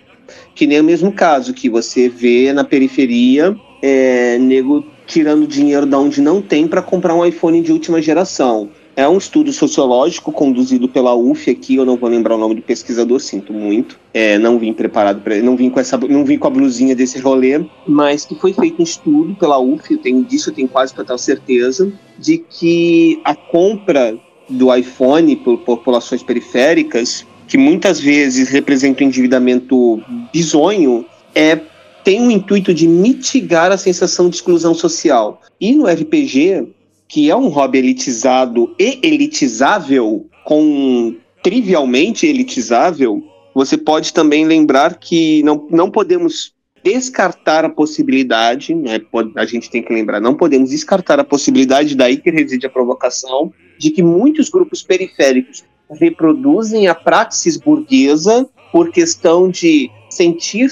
Que 0.55 0.67
nem 0.67 0.81
o 0.81 0.85
mesmo 0.85 1.13
caso 1.13 1.55
que 1.55 1.71
você 1.71 2.11
vê 2.11 2.53
na 2.53 2.63
periferia, 2.63 3.57
é, 3.81 4.37
nego 4.37 4.85
tirando 5.07 5.47
dinheiro 5.47 5.87
da 5.87 5.99
onde 5.99 6.21
não 6.21 6.43
tem 6.43 6.69
para 6.69 6.83
comprar 6.83 7.15
um 7.15 7.25
iPhone 7.25 7.63
de 7.63 7.73
última 7.73 8.03
geração. 8.03 8.69
É 9.01 9.09
um 9.09 9.17
estudo 9.17 9.51
sociológico 9.51 10.31
conduzido 10.31 10.87
pela 10.87 11.15
UF 11.15 11.51
aqui, 11.51 11.77
eu 11.77 11.87
não 11.87 11.97
vou 11.97 12.11
lembrar 12.11 12.35
o 12.35 12.39
nome 12.39 12.57
do 12.57 12.61
pesquisador, 12.61 13.19
sinto 13.19 13.51
muito. 13.51 13.99
É, 14.13 14.37
não 14.37 14.59
vim 14.59 14.75
preparado 14.75 15.23
para, 15.23 15.41
não 15.41 15.57
vim 15.57 15.71
com 15.71 15.81
essa, 15.81 15.97
não 15.97 16.23
vim 16.23 16.37
com 16.37 16.47
a 16.47 16.51
blusinha 16.51 16.95
desse 16.95 17.19
rolê, 17.19 17.65
mas 17.89 18.27
que 18.27 18.35
foi 18.35 18.53
feito 18.53 18.79
um 18.79 18.83
estudo 18.83 19.35
pela 19.37 19.59
UF, 19.59 19.91
eu 19.91 19.97
tenho 19.97 20.23
disso, 20.23 20.51
eu 20.51 20.55
tenho 20.55 20.69
quase 20.69 20.95
total 20.95 21.17
certeza, 21.17 21.91
de 22.19 22.37
que 22.37 23.19
a 23.25 23.35
compra 23.35 24.19
do 24.51 24.75
iPhone 24.75 25.35
por 25.37 25.57
populações 25.61 26.23
periféricas 26.23 27.25
que 27.49 27.57
muitas 27.57 27.99
vezes 27.99 28.51
representa 28.51 29.03
um 29.03 29.07
endividamento 29.07 30.03
bizonho, 30.31 31.07
é, 31.35 31.59
tem 32.05 32.21
o 32.21 32.31
intuito 32.31 32.75
de 32.75 32.87
mitigar 32.87 33.73
a 33.73 33.79
sensação 33.79 34.29
de 34.29 34.37
exclusão 34.37 34.75
social. 34.75 35.41
E 35.59 35.73
no 35.73 35.87
RPG, 35.87 36.69
que 37.11 37.29
é 37.29 37.35
um 37.35 37.49
hobby 37.49 37.79
elitizado 37.79 38.73
e 38.79 39.01
elitizável, 39.03 40.29
com 40.45 41.17
trivialmente 41.43 42.25
elitizável, 42.25 43.21
você 43.53 43.77
pode 43.77 44.13
também 44.13 44.47
lembrar 44.47 44.97
que 44.97 45.43
não, 45.43 45.67
não 45.69 45.91
podemos 45.91 46.55
descartar 46.85 47.65
a 47.65 47.69
possibilidade, 47.69 48.77
né, 48.77 49.01
a 49.37 49.45
gente 49.45 49.69
tem 49.69 49.83
que 49.83 49.93
lembrar, 49.93 50.21
não 50.21 50.37
podemos 50.37 50.71
descartar 50.71 51.19
a 51.19 51.25
possibilidade, 51.25 51.97
daí 51.97 52.17
que 52.17 52.31
reside 52.31 52.67
a 52.67 52.71
provocação, 52.71 53.53
de 53.77 53.91
que 53.91 54.05
muitos 54.05 54.49
grupos 54.49 54.81
periféricos 54.81 55.65
reproduzem 55.91 56.87
a 56.87 56.95
praxis 56.95 57.57
burguesa 57.57 58.49
por 58.71 58.93
questão 58.93 59.51
de 59.51 59.91
sentir 60.09 60.69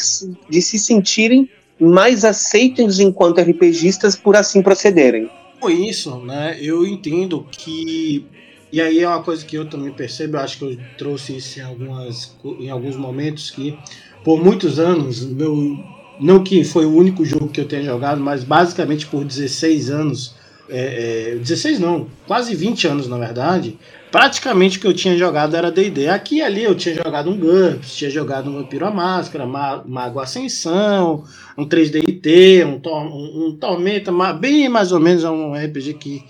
de 0.48 0.62
se 0.62 0.78
sentirem 0.78 1.51
mais 1.81 2.24
aceitos 2.24 3.01
enquanto 3.01 3.40
RPGistas 3.40 4.15
por 4.15 4.36
assim 4.36 4.62
procederem. 4.62 5.28
Com 5.60 5.70
isso, 5.70 6.16
né, 6.18 6.56
eu 6.60 6.86
entendo 6.86 7.47
que 7.51 8.24
e 8.70 8.80
aí 8.80 9.01
é 9.01 9.09
uma 9.09 9.22
coisa 9.22 9.44
que 9.44 9.56
eu 9.56 9.64
também 9.64 9.90
percebo, 9.93 10.36
eu 10.36 10.40
acho 10.40 10.59
que 10.59 10.64
eu 10.64 10.78
trouxe 10.98 11.36
isso 11.36 11.59
em, 11.59 11.62
algumas, 11.62 12.36
em 12.60 12.68
alguns 12.68 12.97
momentos, 12.97 13.51
que 13.51 13.78
por 14.22 14.43
muitos 14.43 14.78
anos, 14.78 15.24
meu, 15.24 15.78
não 16.20 16.44
que 16.44 16.62
foi 16.64 16.85
o 16.85 16.94
único 16.94 17.24
jogo 17.24 17.48
que 17.48 17.60
eu 17.60 17.66
tenha 17.66 17.82
jogado, 17.82 18.20
mas 18.20 18.44
basicamente 18.44 19.06
por 19.06 19.24
16 19.24 19.90
anos, 19.90 20.35
é, 20.68 21.32
é, 21.32 21.36
16 21.36 21.80
não, 21.80 22.09
quase 22.26 22.55
20 22.55 22.86
anos 22.89 23.09
na 23.09 23.16
verdade, 23.16 23.78
praticamente 24.10 24.78
o 24.78 24.80
que 24.80 24.86
eu 24.86 24.94
tinha 24.94 25.16
jogado 25.16 25.56
era 25.56 25.70
D&D. 25.70 26.09
Aqui 26.09 26.36
e 26.36 26.43
ali 26.43 26.64
eu 26.64 26.74
tinha 26.74 26.94
jogado 26.94 27.30
um 27.30 27.39
GURPS, 27.39 27.97
tinha 27.97 28.10
jogado 28.10 28.51
um 28.51 28.55
Vampiro 28.55 28.86
à 28.86 28.90
Máscara, 28.90 29.47
Mago 29.47 30.20
Ascensão, 30.20 31.24
um 31.56 31.66
3DIT, 31.66 32.64
um, 32.64 32.80
um, 32.89 33.47
um 33.47 33.56
Tormenta, 33.56 34.12
bem 34.35 34.68
mais 34.68 34.93
ou 34.93 35.01
menos 35.01 35.24
é 35.24 35.30
um 35.30 35.55
RPG 35.55 35.94
que, 35.94 36.24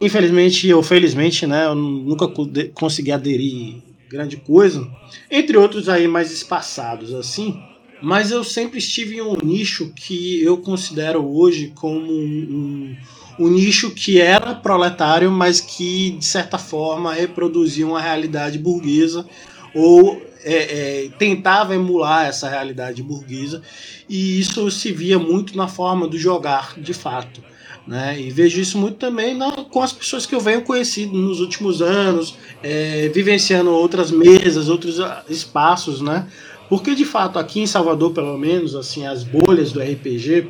infelizmente 0.00 0.72
ou 0.72 0.82
felizmente, 0.82 1.46
né, 1.46 1.66
eu 1.66 1.74
nunca 1.74 2.26
consegui 2.74 3.12
aderir 3.12 3.82
grande 4.08 4.36
coisa. 4.36 4.86
Entre 5.30 5.56
outros 5.56 5.88
aí 5.88 6.08
mais 6.08 6.32
espaçados, 6.32 7.14
assim. 7.14 7.62
Mas 8.02 8.30
eu 8.30 8.42
sempre 8.42 8.78
estive 8.78 9.16
em 9.16 9.20
um 9.20 9.36
nicho 9.42 9.92
que 9.94 10.42
eu 10.42 10.56
considero 10.56 11.22
hoje 11.22 11.72
como 11.76 12.10
um, 12.10 12.16
um 12.50 12.96
um 13.40 13.48
nicho 13.48 13.90
que 13.90 14.20
era 14.20 14.54
proletário, 14.54 15.30
mas 15.30 15.60
que 15.60 16.10
de 16.10 16.24
certa 16.24 16.58
forma 16.58 17.14
reproduzia 17.14 17.86
uma 17.86 18.00
realidade 18.00 18.58
burguesa 18.58 19.26
ou 19.74 20.20
é, 20.42 21.04
é, 21.04 21.08
tentava 21.18 21.74
emular 21.74 22.26
essa 22.26 22.48
realidade 22.48 23.02
burguesa 23.02 23.62
e 24.08 24.38
isso 24.38 24.70
se 24.70 24.92
via 24.92 25.18
muito 25.18 25.56
na 25.56 25.68
forma 25.68 26.06
do 26.06 26.18
jogar 26.18 26.74
de 26.78 26.92
fato. 26.92 27.42
Né? 27.86 28.20
E 28.20 28.30
vejo 28.30 28.60
isso 28.60 28.76
muito 28.76 28.98
também 28.98 29.34
na, 29.34 29.50
com 29.50 29.82
as 29.82 29.92
pessoas 29.92 30.26
que 30.26 30.34
eu 30.34 30.40
venho 30.40 30.62
conhecido 30.62 31.16
nos 31.16 31.40
últimos 31.40 31.80
anos, 31.80 32.36
é, 32.62 33.08
vivenciando 33.08 33.70
outras 33.70 34.10
mesas, 34.10 34.68
outros 34.68 35.00
ah, 35.00 35.24
espaços, 35.28 36.00
né? 36.00 36.28
Porque 36.68 36.94
de 36.94 37.04
fato 37.04 37.38
aqui 37.38 37.60
em 37.60 37.66
Salvador, 37.66 38.12
pelo 38.12 38.38
menos, 38.38 38.76
assim, 38.76 39.04
as 39.06 39.24
bolhas 39.24 39.72
do 39.72 39.80
RPG, 39.80 40.48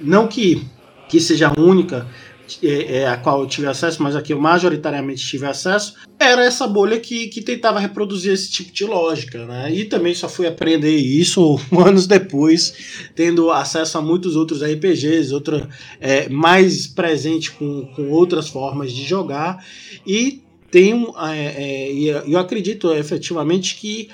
não 0.00 0.28
que, 0.28 0.64
que 1.08 1.18
seja 1.18 1.52
única, 1.58 2.06
é, 2.62 2.98
é, 2.98 3.06
a 3.08 3.16
qual 3.16 3.40
eu 3.40 3.46
tive 3.46 3.66
acesso, 3.66 4.02
mas 4.02 4.14
a 4.14 4.22
que 4.22 4.32
eu 4.32 4.40
majoritariamente 4.40 5.26
tive 5.26 5.46
acesso, 5.46 5.94
era 6.18 6.44
essa 6.44 6.66
bolha 6.66 6.98
que, 6.98 7.28
que 7.28 7.42
tentava 7.42 7.78
reproduzir 7.78 8.32
esse 8.32 8.50
tipo 8.50 8.72
de 8.72 8.84
lógica, 8.84 9.44
né? 9.44 9.72
E 9.72 9.84
também 9.84 10.14
só 10.14 10.28
fui 10.28 10.46
aprender 10.46 10.96
isso 10.96 11.58
anos 11.76 12.06
depois, 12.06 13.08
tendo 13.14 13.50
acesso 13.50 13.98
a 13.98 14.02
muitos 14.02 14.36
outros 14.36 14.62
RPGs, 14.62 15.32
outra, 15.32 15.68
é, 16.00 16.28
mais 16.28 16.86
presente 16.86 17.50
com, 17.52 17.86
com 17.94 18.10
outras 18.10 18.48
formas 18.48 18.92
de 18.92 19.04
jogar, 19.04 19.64
e 20.06 20.42
tem 20.70 21.06
é, 21.30 21.90
é, 21.90 22.24
eu 22.26 22.38
acredito 22.38 22.92
efetivamente 22.92 23.76
que 23.76 24.08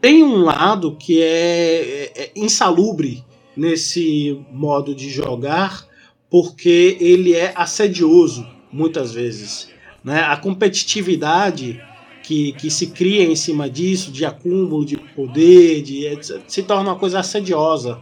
tem 0.00 0.22
um 0.22 0.42
lado 0.44 0.96
que 0.96 1.22
é, 1.22 2.12
é 2.14 2.32
insalubre 2.34 3.22
nesse 3.56 4.40
modo 4.50 4.94
de 4.94 5.10
jogar, 5.10 5.86
porque 6.30 6.96
ele 7.00 7.34
é 7.34 7.52
assedioso 7.56 8.46
muitas 8.72 9.12
vezes. 9.12 9.68
Né? 10.02 10.20
A 10.20 10.36
competitividade 10.36 11.82
que, 12.22 12.52
que 12.52 12.70
se 12.70 12.86
cria 12.88 13.24
em 13.24 13.34
cima 13.34 13.68
disso, 13.68 14.12
de 14.12 14.24
acúmulo 14.24 14.84
de 14.84 14.96
poder, 14.96 15.82
de, 15.82 16.18
se 16.46 16.62
torna 16.62 16.90
uma 16.90 16.98
coisa 16.98 17.18
assediosa. 17.18 17.98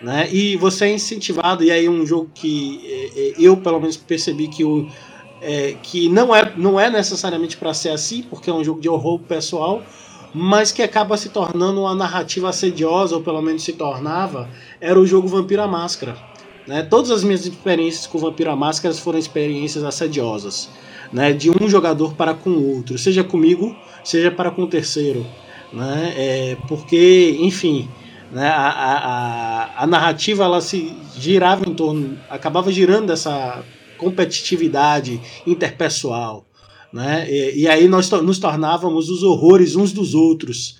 Né? 0.00 0.28
E 0.32 0.56
você 0.56 0.86
é 0.86 0.94
incentivado, 0.94 1.62
e 1.62 1.70
aí 1.70 1.88
um 1.88 2.06
jogo 2.06 2.30
que 2.34 2.80
é, 2.84 3.20
é, 3.20 3.34
eu 3.38 3.56
pelo 3.56 3.80
menos 3.80 3.96
percebi 3.96 4.48
que, 4.48 4.64
o, 4.64 4.88
é, 5.40 5.76
que 5.82 6.08
não, 6.08 6.34
é, 6.34 6.52
não 6.56 6.80
é 6.80 6.90
necessariamente 6.90 7.56
para 7.56 7.74
ser 7.74 7.90
assim, 7.90 8.22
porque 8.22 8.48
é 8.48 8.52
um 8.52 8.64
jogo 8.64 8.80
de 8.80 8.88
horror 8.88 9.18
pessoal, 9.20 9.82
mas 10.34 10.70
que 10.70 10.82
acaba 10.82 11.16
se 11.16 11.30
tornando 11.30 11.80
uma 11.80 11.94
narrativa 11.94 12.48
assediosa, 12.48 13.16
ou 13.16 13.22
pelo 13.22 13.40
menos 13.40 13.62
se 13.62 13.72
tornava, 13.72 14.50
era 14.80 14.98
o 14.98 15.06
jogo 15.06 15.28
Vampiro 15.28 15.62
à 15.62 15.66
Máscara. 15.66 16.16
Né? 16.66 16.82
Todas 16.82 17.10
as 17.10 17.22
minhas 17.22 17.46
experiências 17.46 18.06
com 18.06 18.18
Vampiro 18.18 18.50
à 18.50 18.56
Máscara 18.56 18.94
foram 18.94 19.18
experiências 19.18 19.84
assediosas, 19.84 20.68
né? 21.12 21.32
de 21.32 21.50
um 21.50 21.68
jogador 21.68 22.14
para 22.14 22.34
com 22.34 22.50
o 22.50 22.76
outro, 22.76 22.98
seja 22.98 23.22
comigo, 23.22 23.74
seja 24.02 24.30
para 24.30 24.50
com 24.50 24.62
o 24.62 24.66
terceiro. 24.66 25.24
Né? 25.72 26.14
É, 26.16 26.56
porque, 26.68 27.36
enfim, 27.40 27.88
né? 28.32 28.48
a, 28.48 28.68
a, 28.68 29.82
a 29.84 29.86
narrativa 29.86 30.44
ela 30.44 30.60
se 30.60 30.92
girava 31.16 31.68
em 31.68 31.74
torno, 31.74 32.18
acabava 32.28 32.72
girando 32.72 33.06
dessa 33.06 33.62
competitividade 33.96 35.20
interpessoal. 35.46 36.46
Né? 36.92 37.26
E, 37.30 37.62
e 37.62 37.68
aí 37.68 37.88
nós 37.88 38.08
to 38.08 38.22
nos 38.22 38.38
tornávamos 38.38 39.08
os 39.08 39.22
horrores 39.22 39.76
uns 39.76 39.92
dos 39.92 40.14
outros 40.14 40.78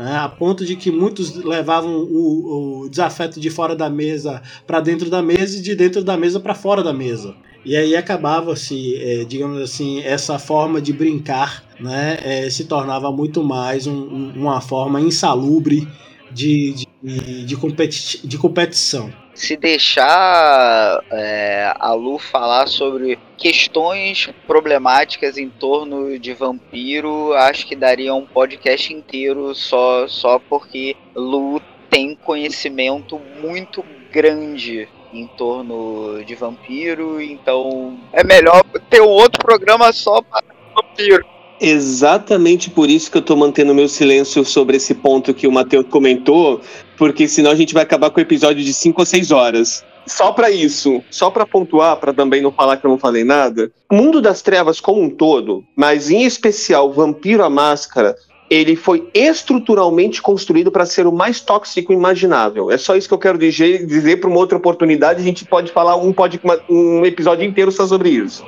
né, 0.00 0.16
a 0.16 0.28
ponto 0.28 0.64
de 0.64 0.76
que 0.76 0.90
muitos 0.90 1.34
levavam 1.36 1.94
o, 2.04 2.84
o 2.84 2.88
desafeto 2.88 3.38
de 3.38 3.50
fora 3.50 3.76
da 3.76 3.90
mesa 3.90 4.42
para 4.66 4.80
dentro 4.80 5.10
da 5.10 5.20
mesa 5.20 5.58
e 5.58 5.60
de 5.60 5.74
dentro 5.74 6.02
da 6.02 6.16
mesa 6.16 6.40
para 6.40 6.54
fora 6.54 6.82
da 6.82 6.92
mesa. 6.92 7.34
E 7.62 7.76
aí 7.76 7.94
acabava-se, 7.94 8.96
é, 8.96 9.24
digamos 9.24 9.60
assim, 9.60 10.00
essa 10.00 10.38
forma 10.38 10.80
de 10.80 10.94
brincar 10.94 11.62
né, 11.78 12.18
é, 12.22 12.48
se 12.48 12.64
tornava 12.64 13.12
muito 13.12 13.44
mais 13.44 13.86
um, 13.86 14.32
uma 14.34 14.62
forma 14.62 14.98
insalubre 14.98 15.86
de, 16.32 16.86
de, 17.02 17.44
de, 17.44 17.56
competi 17.56 18.26
de 18.26 18.38
competição 18.38 19.12
se 19.34 19.56
deixar 19.56 21.02
é, 21.10 21.72
a 21.78 21.92
Lu 21.92 22.18
falar 22.18 22.66
sobre 22.66 23.18
questões 23.36 24.28
problemáticas 24.46 25.38
em 25.38 25.48
torno 25.48 26.18
de 26.18 26.32
vampiro, 26.32 27.32
acho 27.34 27.66
que 27.66 27.74
daria 27.74 28.14
um 28.14 28.26
podcast 28.26 28.92
inteiro 28.92 29.54
só, 29.54 30.06
só 30.06 30.38
porque 30.38 30.96
Lu 31.14 31.60
tem 31.88 32.14
conhecimento 32.14 33.20
muito 33.40 33.84
grande 34.12 34.88
em 35.12 35.26
torno 35.26 36.22
de 36.24 36.34
vampiro, 36.34 37.20
então 37.20 37.98
é 38.12 38.22
melhor 38.22 38.62
ter 38.88 39.00
um 39.00 39.08
outro 39.08 39.40
programa 39.40 39.92
só 39.92 40.22
para 40.22 40.44
vampiro. 40.74 41.24
Exatamente 41.60 42.70
por 42.70 42.88
isso 42.88 43.10
que 43.10 43.18
eu 43.18 43.22
tô 43.22 43.36
mantendo 43.36 43.74
meu 43.74 43.88
silêncio 43.88 44.44
sobre 44.44 44.78
esse 44.78 44.94
ponto 44.94 45.34
que 45.34 45.46
o 45.46 45.52
Matheus 45.52 45.86
comentou, 45.90 46.60
porque 46.96 47.28
senão 47.28 47.50
a 47.50 47.54
gente 47.54 47.74
vai 47.74 47.82
acabar 47.82 48.08
com 48.10 48.18
o 48.18 48.22
episódio 48.22 48.64
de 48.64 48.72
5 48.72 49.00
ou 49.00 49.06
6 49.06 49.30
horas. 49.30 49.84
Só 50.06 50.32
para 50.32 50.50
isso, 50.50 51.02
só 51.10 51.30
para 51.30 51.46
pontuar, 51.46 51.96
para 51.98 52.14
também 52.14 52.40
não 52.40 52.50
falar 52.50 52.78
que 52.78 52.86
eu 52.86 52.90
não 52.90 52.98
falei 52.98 53.24
nada, 53.24 53.70
o 53.90 53.94
mundo 53.94 54.22
das 54.22 54.40
trevas 54.40 54.80
como 54.80 55.02
um 55.02 55.10
todo, 55.10 55.62
mas 55.76 56.10
em 56.10 56.24
especial 56.24 56.90
Vampiro 56.90 57.44
a 57.44 57.50
Máscara, 57.50 58.16
ele 58.48 58.74
foi 58.74 59.08
estruturalmente 59.14 60.20
construído 60.20 60.72
para 60.72 60.86
ser 60.86 61.06
o 61.06 61.12
mais 61.12 61.40
tóxico 61.40 61.92
imaginável. 61.92 62.70
É 62.70 62.78
só 62.78 62.96
isso 62.96 63.06
que 63.06 63.14
eu 63.14 63.18
quero 63.18 63.38
dizer, 63.38 63.86
dizer 63.86 64.18
para 64.18 64.28
uma 64.28 64.38
outra 64.38 64.56
oportunidade, 64.58 65.20
a 65.20 65.24
gente 65.24 65.44
pode 65.44 65.70
falar 65.70 65.96
um, 65.96 66.12
pode, 66.12 66.40
um 66.68 67.04
episódio 67.04 67.44
inteiro 67.46 67.70
só 67.70 67.86
sobre 67.86 68.08
isso. 68.08 68.44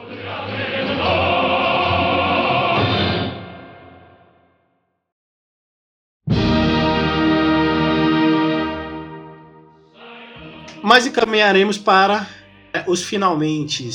Mas 10.83 11.07
encaminharemos 11.07 11.79
para 11.79 12.29
é, 12.73 12.85
os 12.87 13.03
finalmente. 13.03 13.89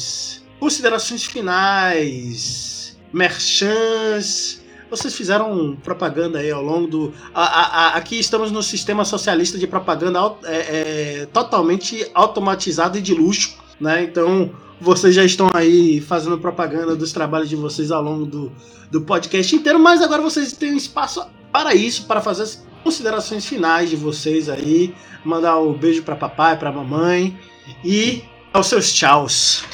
Considerações 0.59 1.25
finais, 1.25 2.97
merchans. 3.11 4.61
Vocês 4.89 5.13
fizeram 5.13 5.75
propaganda 5.83 6.39
aí 6.39 6.49
ao 6.49 6.63
longo 6.63 6.87
do. 6.87 7.13
A, 7.33 7.43
a, 7.43 7.63
a, 7.63 7.87
aqui 7.97 8.17
estamos 8.17 8.51
no 8.51 8.63
sistema 8.63 9.03
socialista 9.03 9.57
de 9.57 9.67
propaganda 9.67 10.19
é, 10.45 10.55
é, 10.55 11.25
totalmente 11.25 12.09
automatizado 12.13 12.97
e 12.97 13.01
de 13.01 13.13
luxo, 13.13 13.57
né? 13.79 14.03
Então 14.03 14.49
vocês 14.79 15.13
já 15.13 15.25
estão 15.25 15.49
aí 15.53 15.99
fazendo 15.99 16.37
propaganda 16.37 16.95
dos 16.95 17.11
trabalhos 17.11 17.49
de 17.49 17.55
vocês 17.55 17.91
ao 17.91 18.01
longo 18.01 18.25
do, 18.25 18.51
do 18.89 19.01
podcast 19.01 19.53
inteiro, 19.55 19.79
mas 19.79 20.01
agora 20.01 20.21
vocês 20.21 20.53
têm 20.53 20.77
espaço 20.77 21.25
para 21.51 21.75
isso, 21.75 22.05
para 22.05 22.21
fazer 22.21 22.43
considerações 22.87 23.45
finais 23.45 23.89
de 23.89 23.97
vocês 23.97 24.47
aí, 24.47 24.95
mandar 25.21 25.59
um 25.59 25.73
beijo 25.73 26.03
para 26.03 26.15
papai, 26.15 26.57
para 26.57 26.71
mamãe 26.71 27.37
e 27.83 28.23
aos 28.53 28.67
seus 28.67 28.93
tchauz. 28.93 29.65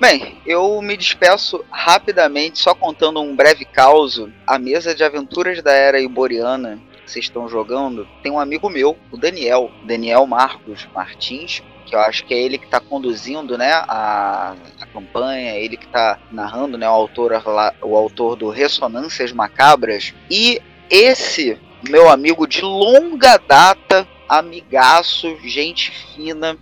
Bem, 0.00 0.40
eu 0.46 0.80
me 0.80 0.96
despeço 0.96 1.64
rapidamente, 1.68 2.60
só 2.60 2.72
contando 2.72 3.20
um 3.20 3.34
breve 3.34 3.64
caos. 3.64 4.24
A 4.46 4.56
mesa 4.56 4.94
de 4.94 5.02
aventuras 5.02 5.60
da 5.60 5.72
era 5.72 6.00
iboriana 6.00 6.80
que 7.04 7.10
vocês 7.10 7.24
estão 7.24 7.48
jogando, 7.48 8.06
tem 8.22 8.30
um 8.30 8.38
amigo 8.38 8.70
meu, 8.70 8.96
o 9.10 9.16
Daniel, 9.16 9.68
Daniel 9.82 10.24
Marcos 10.24 10.86
Martins, 10.94 11.64
que 11.84 11.96
eu 11.96 11.98
acho 11.98 12.24
que 12.24 12.32
é 12.32 12.38
ele 12.38 12.56
que 12.56 12.66
está 12.66 12.78
conduzindo 12.78 13.58
né, 13.58 13.72
a, 13.72 14.54
a 14.80 14.86
campanha, 14.86 15.56
ele 15.56 15.76
que 15.76 15.86
está 15.86 16.20
narrando, 16.30 16.78
né, 16.78 16.88
o 16.88 16.92
autor, 16.92 17.32
o 17.82 17.96
autor 17.96 18.36
do 18.36 18.48
Ressonâncias 18.48 19.32
Macabras. 19.32 20.14
E 20.30 20.62
esse 20.88 21.58
meu 21.88 22.08
amigo 22.08 22.46
de 22.46 22.62
longa 22.62 23.36
data, 23.38 24.06
amigaço, 24.28 25.36
gente 25.44 25.90
fina. 25.90 26.56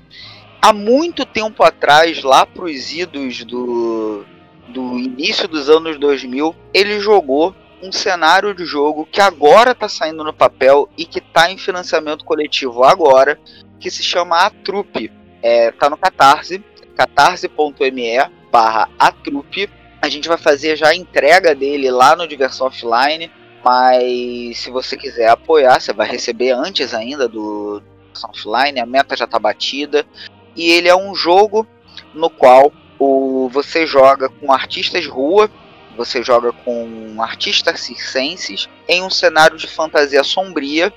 Há 0.61 0.73
muito 0.73 1.25
tempo 1.25 1.63
atrás, 1.63 2.23
lá 2.23 2.45
pros 2.45 2.93
idos 2.93 3.45
do, 3.45 4.25
do 4.69 4.99
início 4.99 5.47
dos 5.47 5.69
anos 5.69 5.99
2000, 5.99 6.55
ele 6.75 6.99
jogou 7.01 7.55
um 7.83 7.93
cenário 7.93 8.55
de 8.55 8.65
jogo 8.65 9.07
que 9.11 9.21
agora 9.21 9.71
está 9.71 9.89
saindo 9.89 10.25
no 10.25 10.33
papel 10.33 10.89
e 10.97 11.05
que 11.05 11.19
está 11.19 11.51
em 11.51 11.57
financiamento 11.57 12.25
coletivo 12.25 12.85
agora, 12.85 13.39
que 13.79 13.91
se 13.91 14.03
chama 14.03 14.37
A 14.45 14.51
Trupe. 14.51 15.13
É, 15.41 15.71
tá 15.71 15.89
no 15.89 15.97
Catarse, 15.97 16.63
catarse.me 16.97 18.19
barra 18.51 18.89
A 18.99 19.13
Trupe. 19.13 19.71
A 20.03 20.09
gente 20.09 20.29
vai 20.29 20.39
fazer 20.39 20.77
já 20.77 20.89
a 20.89 20.97
entrega 20.97 21.55
dele 21.55 21.91
lá 21.91 22.17
no 22.17 22.27
Diversão 22.27 22.67
Offline. 22.67 23.31
Mas 23.65 24.59
se 24.59 24.71
você 24.71 24.97
quiser 24.97 25.29
apoiar, 25.29 25.81
você 25.81 25.93
vai 25.93 26.09
receber 26.09 26.53
antes 26.53 26.95
ainda 26.95 27.29
do 27.29 27.83
offline, 28.25 28.81
a 28.81 28.87
meta 28.87 29.17
já 29.17 29.25
está 29.25 29.39
batida. 29.39 30.07
E 30.57 30.71
ele 30.71 30.89
é 30.89 30.97
um 30.97 31.15
jogo 31.15 31.67
no 32.15 32.31
qual 32.31 32.73
o, 32.99 33.49
você 33.53 33.87
joga 33.87 34.29
com 34.29 34.53
artistas 34.53 35.07
rua, 35.07 35.51
você 35.97 36.23
joga 36.23 36.53
com 36.53 37.17
artistas 37.21 37.81
circenses 37.81 38.69
em 38.89 39.03
um 39.03 39.11
cenário 39.11 39.57
de 39.57 39.67
fantasia 39.67 40.23
sombria, 40.23 40.93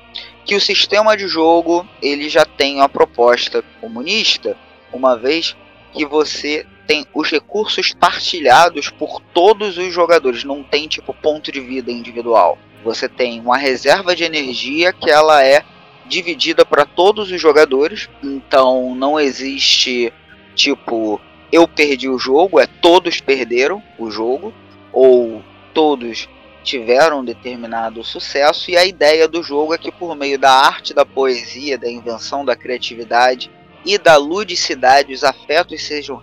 que 0.46 0.56
o 0.56 0.62
sistema 0.62 1.16
de 1.18 1.28
jogo 1.28 1.88
ele 2.02 2.30
já 2.30 2.46
tem 2.46 2.78
uma 2.78 2.90
proposta 2.90 3.64
comunista, 3.80 4.56
uma 4.94 5.18
vez 5.18 5.56
que 5.94 6.06
você 6.06 6.66
tem 6.92 7.08
os 7.14 7.32
recursos 7.32 7.94
partilhados 7.94 8.90
por 8.90 9.22
todos 9.34 9.78
os 9.78 9.94
jogadores, 9.94 10.44
não 10.44 10.62
tem 10.62 10.90
tipo 10.90 11.14
ponto 11.14 11.50
de 11.50 11.62
vida 11.62 11.90
individual. 11.90 12.58
Você 12.84 13.08
tem 13.08 13.40
uma 13.40 13.56
reserva 13.56 14.14
de 14.14 14.26
energia 14.26 14.92
que 14.92 15.10
ela 15.10 15.42
é 15.42 15.64
dividida 16.06 16.66
para 16.66 16.86
todos 16.86 17.32
os 17.32 17.40
jogadores, 17.40 18.10
então 18.22 18.94
não 18.94 19.18
existe 19.18 20.12
tipo 20.54 21.22
eu 21.50 21.66
perdi 21.66 22.10
o 22.10 22.20
jogo, 22.20 22.60
é 22.60 22.68
todos 22.68 23.22
perderam 23.22 23.82
o 23.98 24.12
jogo 24.12 24.54
ou 24.92 25.42
todos 25.74 26.28
tiveram 26.62 27.24
determinado 27.24 28.04
sucesso 28.04 28.70
e 28.70 28.76
a 28.76 28.84
ideia 28.84 29.30
do 29.30 29.42
jogo 29.42 29.74
é 29.74 29.78
que 29.78 29.94
por 29.94 30.14
meio 30.14 30.38
da 30.38 30.52
arte, 30.52 30.94
da 30.94 31.06
poesia, 31.06 31.78
da 31.78 31.90
invenção, 31.90 32.44
da 32.44 32.54
criatividade 32.54 33.50
e 33.86 33.98
da 33.98 34.18
ludicidade 34.18 35.14
os 35.14 35.24
afetos 35.24 35.82
sejam 35.84 36.22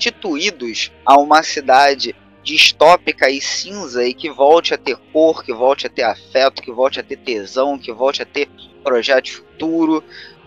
restituídos 0.00 0.90
a 1.04 1.20
uma 1.20 1.42
cidade 1.42 2.16
distópica 2.42 3.28
e 3.28 3.38
cinza 3.38 4.02
e 4.06 4.14
que 4.14 4.30
volte 4.30 4.72
a 4.72 4.78
ter 4.78 4.96
cor, 5.12 5.44
que 5.44 5.52
volte 5.52 5.86
a 5.86 5.90
ter 5.90 6.04
afeto, 6.04 6.62
que 6.62 6.72
volte 6.72 6.98
a 6.98 7.02
ter 7.02 7.18
tesão, 7.18 7.78
que 7.78 7.92
volte 7.92 8.22
a 8.22 8.24
ter 8.24 8.48
projeto 8.82 9.26
de 9.26 9.32
futuro, 9.32 10.02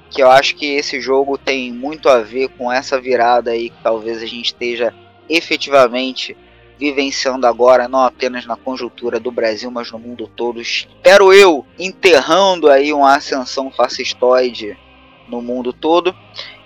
que 0.09 0.23
eu 0.23 0.31
acho 0.31 0.55
que 0.55 0.65
esse 0.65 0.99
jogo 0.99 1.37
tem 1.37 1.71
muito 1.71 2.09
a 2.09 2.19
ver 2.19 2.49
com 2.49 2.71
essa 2.71 2.99
virada 2.99 3.51
aí 3.51 3.69
que 3.69 3.83
talvez 3.83 4.23
a 4.23 4.25
gente 4.25 4.45
esteja 4.45 4.91
efetivamente 5.29 6.35
vivenciando 6.79 7.45
agora, 7.45 7.87
não 7.87 7.99
apenas 7.99 8.47
na 8.47 8.55
conjuntura 8.55 9.19
do 9.19 9.31
Brasil, 9.31 9.69
mas 9.69 9.91
no 9.91 9.99
mundo 9.99 10.27
todo. 10.27 10.59
Espero 10.59 11.31
eu 11.31 11.63
enterrando 11.77 12.71
aí 12.71 12.91
uma 12.91 13.15
ascensão 13.15 13.71
fascistoide 13.71 14.75
no 15.27 15.43
mundo 15.43 15.71
todo. 15.71 16.15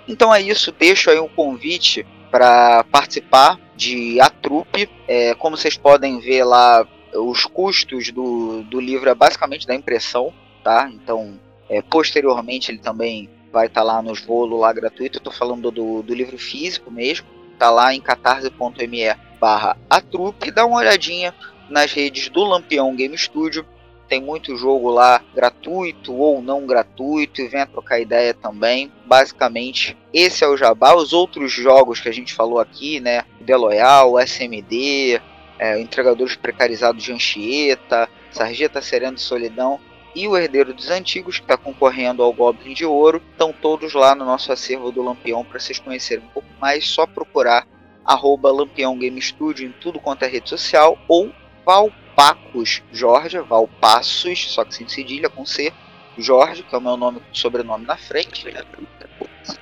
Então 0.08 0.34
é 0.34 0.42
isso, 0.42 0.72
deixo 0.72 1.10
aí 1.10 1.20
um 1.20 1.28
convite 1.28 2.08
para 2.38 2.84
participar 2.84 3.60
de 3.76 4.22
A 4.22 4.30
Trupe. 4.30 4.88
É, 5.08 5.34
como 5.34 5.58
vocês 5.58 5.76
podem 5.76 6.20
ver 6.20 6.44
lá, 6.44 6.88
os 7.16 7.46
custos 7.46 8.12
do, 8.12 8.62
do 8.62 8.80
livro 8.80 9.10
é 9.10 9.16
basicamente 9.16 9.66
da 9.66 9.74
impressão, 9.74 10.32
tá? 10.64 10.88
Então, 10.94 11.40
é, 11.68 11.82
posteriormente 11.82 12.70
ele 12.70 12.78
também 12.78 13.28
vai 13.52 13.66
estar 13.66 13.82
tá 13.82 13.88
lá 13.88 14.04
nos 14.04 14.22
volos 14.22 14.60
lá 14.60 14.72
gratuito. 14.72 15.18
Eu 15.18 15.24
tô 15.24 15.32
falando 15.32 15.72
do, 15.72 16.04
do 16.04 16.14
livro 16.14 16.38
físico 16.38 16.92
mesmo. 16.92 17.26
Tá 17.58 17.72
lá 17.72 17.92
em 17.92 18.00
catarse.me 18.00 19.16
barra 19.42 19.76
a 19.90 20.00
trupe. 20.00 20.52
Dá 20.52 20.64
uma 20.64 20.78
olhadinha 20.78 21.34
nas 21.68 21.92
redes 21.92 22.30
do 22.30 22.44
Lampião 22.44 22.96
Game 22.96 23.18
Studio. 23.18 23.66
Tem 24.08 24.22
muito 24.22 24.56
jogo 24.56 24.90
lá 24.90 25.22
gratuito 25.36 26.14
ou 26.14 26.42
não 26.42 26.66
gratuito 26.66 27.42
e 27.42 27.48
venha 27.48 27.66
trocar 27.66 28.00
ideia 28.00 28.34
também. 28.34 28.92
Basicamente, 29.06 29.98
esse 30.14 30.44
é 30.44 30.48
o 30.48 30.56
Jabá. 30.56 30.96
Os 30.96 31.12
outros 31.12 31.52
jogos 31.52 32.00
que 32.00 32.08
a 32.08 32.14
gente 32.14 32.34
falou 32.34 32.60
aqui, 32.60 33.00
né? 33.00 33.24
Deloyal, 33.42 34.20
SMD, 34.20 35.22
é, 35.60 35.80
Entregadores 35.80 36.36
Precarizados 36.36 37.04
de 37.04 37.12
Anchieta, 37.12 38.10
Sarjeta 38.32 38.82
Serena 38.82 39.16
de 39.16 39.22
Solidão 39.22 39.80
e 40.16 40.28
o 40.28 40.36
Herdeiro 40.36 40.74
dos 40.74 40.90
Antigos, 40.90 41.38
que 41.38 41.44
está 41.44 41.56
concorrendo 41.56 42.24
ao 42.24 42.34
Goblin 42.34 42.74
de 42.74 42.86
Ouro, 42.86 43.22
estão 43.32 43.54
todos 43.54 43.94
lá 43.94 44.16
no 44.16 44.26
nosso 44.26 44.52
acervo 44.52 44.92
do 44.92 45.04
Lampião 45.04 45.46
para 45.46 45.60
vocês 45.60 45.78
conhecerem 45.78 46.26
um 46.26 46.30
pouco 46.30 46.48
mais. 46.60 46.88
Só 46.88 47.06
procurar 47.06 47.68
arroba 48.04 48.52
Lampião 48.52 48.98
Game 48.98 49.22
Studio 49.22 49.68
em 49.68 49.72
tudo 49.72 50.00
quanto 50.00 50.24
é 50.24 50.28
rede 50.28 50.50
social 50.50 50.98
ou 51.08 51.32
Val 51.66 51.92
Pacos 52.18 52.82
Jorge, 52.92 53.38
Valpassos, 53.38 54.52
só 54.52 54.66
que 54.66 54.74
sem 54.74 54.90
cedilha, 54.90 55.30
com 55.30 55.46
C, 55.46 55.72
Jorge, 56.18 56.64
que 56.64 56.74
é 56.74 56.78
o 56.80 56.82
meu 56.82 56.98
nome, 56.98 57.22
sobrenome 57.32 57.86
na 57.86 57.96
frente. 57.96 58.52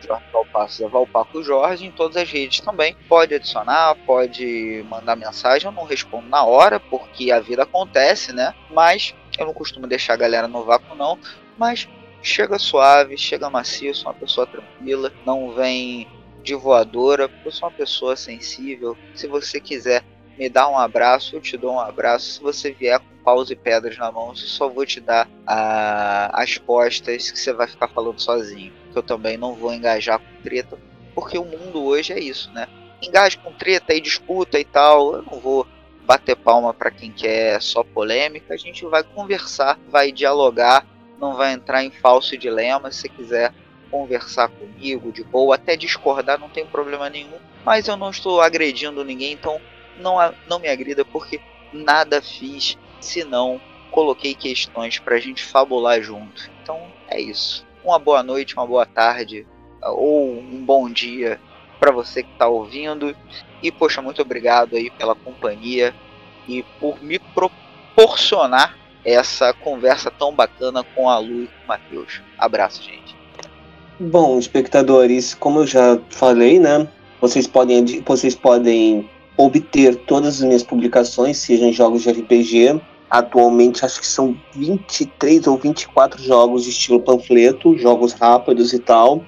Jorge 0.07 0.25
Valpassos 0.31 0.79
é 0.79 0.87
Valpaco 0.87 1.43
Jorge, 1.43 1.85
em 1.85 1.91
todas 1.91 2.15
as 2.15 2.31
redes 2.31 2.61
também. 2.61 2.95
Pode 3.09 3.35
adicionar, 3.35 3.93
pode 4.05 4.85
mandar 4.89 5.17
mensagem, 5.17 5.67
eu 5.67 5.73
não 5.73 5.83
respondo 5.83 6.29
na 6.29 6.45
hora, 6.45 6.79
porque 6.79 7.29
a 7.29 7.41
vida 7.41 7.63
acontece, 7.63 8.31
né? 8.31 8.55
Mas 8.71 9.13
eu 9.37 9.45
não 9.45 9.53
costumo 9.53 9.85
deixar 9.85 10.13
a 10.13 10.17
galera 10.17 10.47
no 10.47 10.63
vácuo, 10.63 10.95
não. 10.95 11.19
Mas 11.57 11.89
chega 12.21 12.57
suave, 12.57 13.17
chega 13.17 13.49
macio, 13.49 13.93
sou 13.93 14.13
uma 14.13 14.17
pessoa 14.17 14.47
tranquila, 14.47 15.11
não 15.25 15.51
vem 15.51 16.07
de 16.41 16.55
voadora, 16.55 17.29
eu 17.43 17.51
sou 17.51 17.67
uma 17.67 17.75
pessoa 17.75 18.15
sensível. 18.15 18.97
Se 19.13 19.27
você 19.27 19.59
quiser 19.59 20.05
me 20.37 20.49
dá 20.49 20.67
um 20.67 20.77
abraço, 20.77 21.35
eu 21.35 21.41
te 21.41 21.57
dou 21.57 21.73
um 21.73 21.79
abraço. 21.79 22.33
Se 22.33 22.41
você 22.41 22.71
vier 22.71 22.99
com 22.99 23.23
paus 23.23 23.49
e 23.49 23.55
pedras 23.55 23.97
na 23.97 24.11
mão, 24.11 24.29
eu 24.29 24.35
só 24.35 24.67
vou 24.67 24.85
te 24.85 24.99
dar 24.99 25.27
a, 25.45 26.41
as 26.41 26.57
costas 26.57 27.31
que 27.31 27.39
você 27.39 27.53
vai 27.53 27.67
ficar 27.67 27.87
falando 27.87 28.19
sozinho. 28.19 28.73
Que 28.91 28.97
eu 28.97 29.03
também 29.03 29.37
não 29.37 29.53
vou 29.53 29.73
engajar 29.73 30.19
com 30.19 30.41
treta, 30.43 30.77
porque 31.13 31.37
o 31.37 31.45
mundo 31.45 31.83
hoje 31.83 32.13
é 32.13 32.19
isso, 32.19 32.51
né? 32.51 32.67
Engaje 33.01 33.37
com 33.37 33.51
treta 33.53 33.93
e 33.93 34.01
disputa 34.01 34.59
e 34.59 34.65
tal, 34.65 35.15
eu 35.15 35.21
não 35.23 35.39
vou 35.39 35.67
bater 36.05 36.35
palma 36.35 36.73
para 36.73 36.91
quem 36.91 37.11
quer 37.11 37.61
só 37.61 37.83
polêmica, 37.83 38.53
a 38.53 38.57
gente 38.57 38.85
vai 38.85 39.03
conversar, 39.03 39.79
vai 39.89 40.11
dialogar, 40.11 40.85
não 41.19 41.35
vai 41.35 41.53
entrar 41.53 41.83
em 41.83 41.91
falso 41.91 42.37
dilema. 42.37 42.91
Se 42.91 43.09
quiser 43.09 43.53
conversar 43.89 44.49
comigo 44.49 45.11
de 45.11 45.23
boa, 45.23 45.55
até 45.55 45.75
discordar, 45.75 46.39
não 46.39 46.49
tem 46.49 46.65
problema 46.65 47.09
nenhum. 47.09 47.37
Mas 47.63 47.87
eu 47.87 47.97
não 47.97 48.09
estou 48.09 48.41
agredindo 48.41 49.03
ninguém, 49.03 49.33
então 49.33 49.59
não, 49.99 50.17
não 50.47 50.59
me 50.59 50.67
agrida 50.67 51.03
porque 51.05 51.39
nada 51.71 52.21
fiz 52.21 52.77
senão 52.99 53.59
coloquei 53.91 54.33
questões 54.33 54.99
para 54.99 55.15
a 55.15 55.19
gente 55.19 55.43
fabular 55.43 56.01
junto. 56.01 56.49
Então 56.61 56.81
é 57.07 57.19
isso. 57.19 57.65
Uma 57.83 57.99
boa 57.99 58.23
noite, 58.23 58.55
uma 58.55 58.65
boa 58.65 58.85
tarde 58.85 59.45
ou 59.81 60.39
um 60.39 60.63
bom 60.65 60.89
dia 60.89 61.39
para 61.79 61.91
você 61.91 62.23
que 62.23 62.31
está 62.31 62.47
ouvindo. 62.47 63.15
E 63.61 63.71
poxa, 63.71 64.01
muito 64.01 64.21
obrigado 64.21 64.75
aí 64.75 64.89
pela 64.89 65.15
companhia 65.15 65.93
e 66.47 66.63
por 66.79 67.01
me 67.01 67.19
proporcionar 67.19 68.77
essa 69.03 69.53
conversa 69.53 70.09
tão 70.09 70.33
bacana 70.33 70.83
com 70.83 71.09
a 71.09 71.19
Lu 71.19 71.43
e 71.43 71.47
com 71.47 71.63
o 71.63 71.67
Matheus. 71.67 72.21
Abraço, 72.37 72.83
gente. 72.83 73.15
Bom, 73.99 74.37
espectadores, 74.37 75.33
como 75.33 75.59
eu 75.59 75.67
já 75.67 75.99
falei, 76.09 76.59
né? 76.59 76.87
Vocês 77.21 77.47
podem, 77.47 77.85
vocês 78.01 78.35
podem 78.35 79.09
obter 79.37 79.95
todas 79.95 80.37
as 80.37 80.43
minhas 80.43 80.63
publicações, 80.63 81.37
sejam 81.37 81.71
jogos 81.71 82.01
de 82.03 82.11
RPG. 82.11 82.81
Atualmente 83.09 83.85
acho 83.85 84.01
que 84.01 84.07
são 84.07 84.35
23 84.55 85.47
ou 85.47 85.57
24 85.57 86.21
jogos 86.21 86.63
de 86.63 86.71
estilo 86.71 86.99
panfleto, 86.99 87.77
jogos 87.77 88.11
rápidos 88.13 88.73
e 88.73 88.79
tal, 88.79 89.23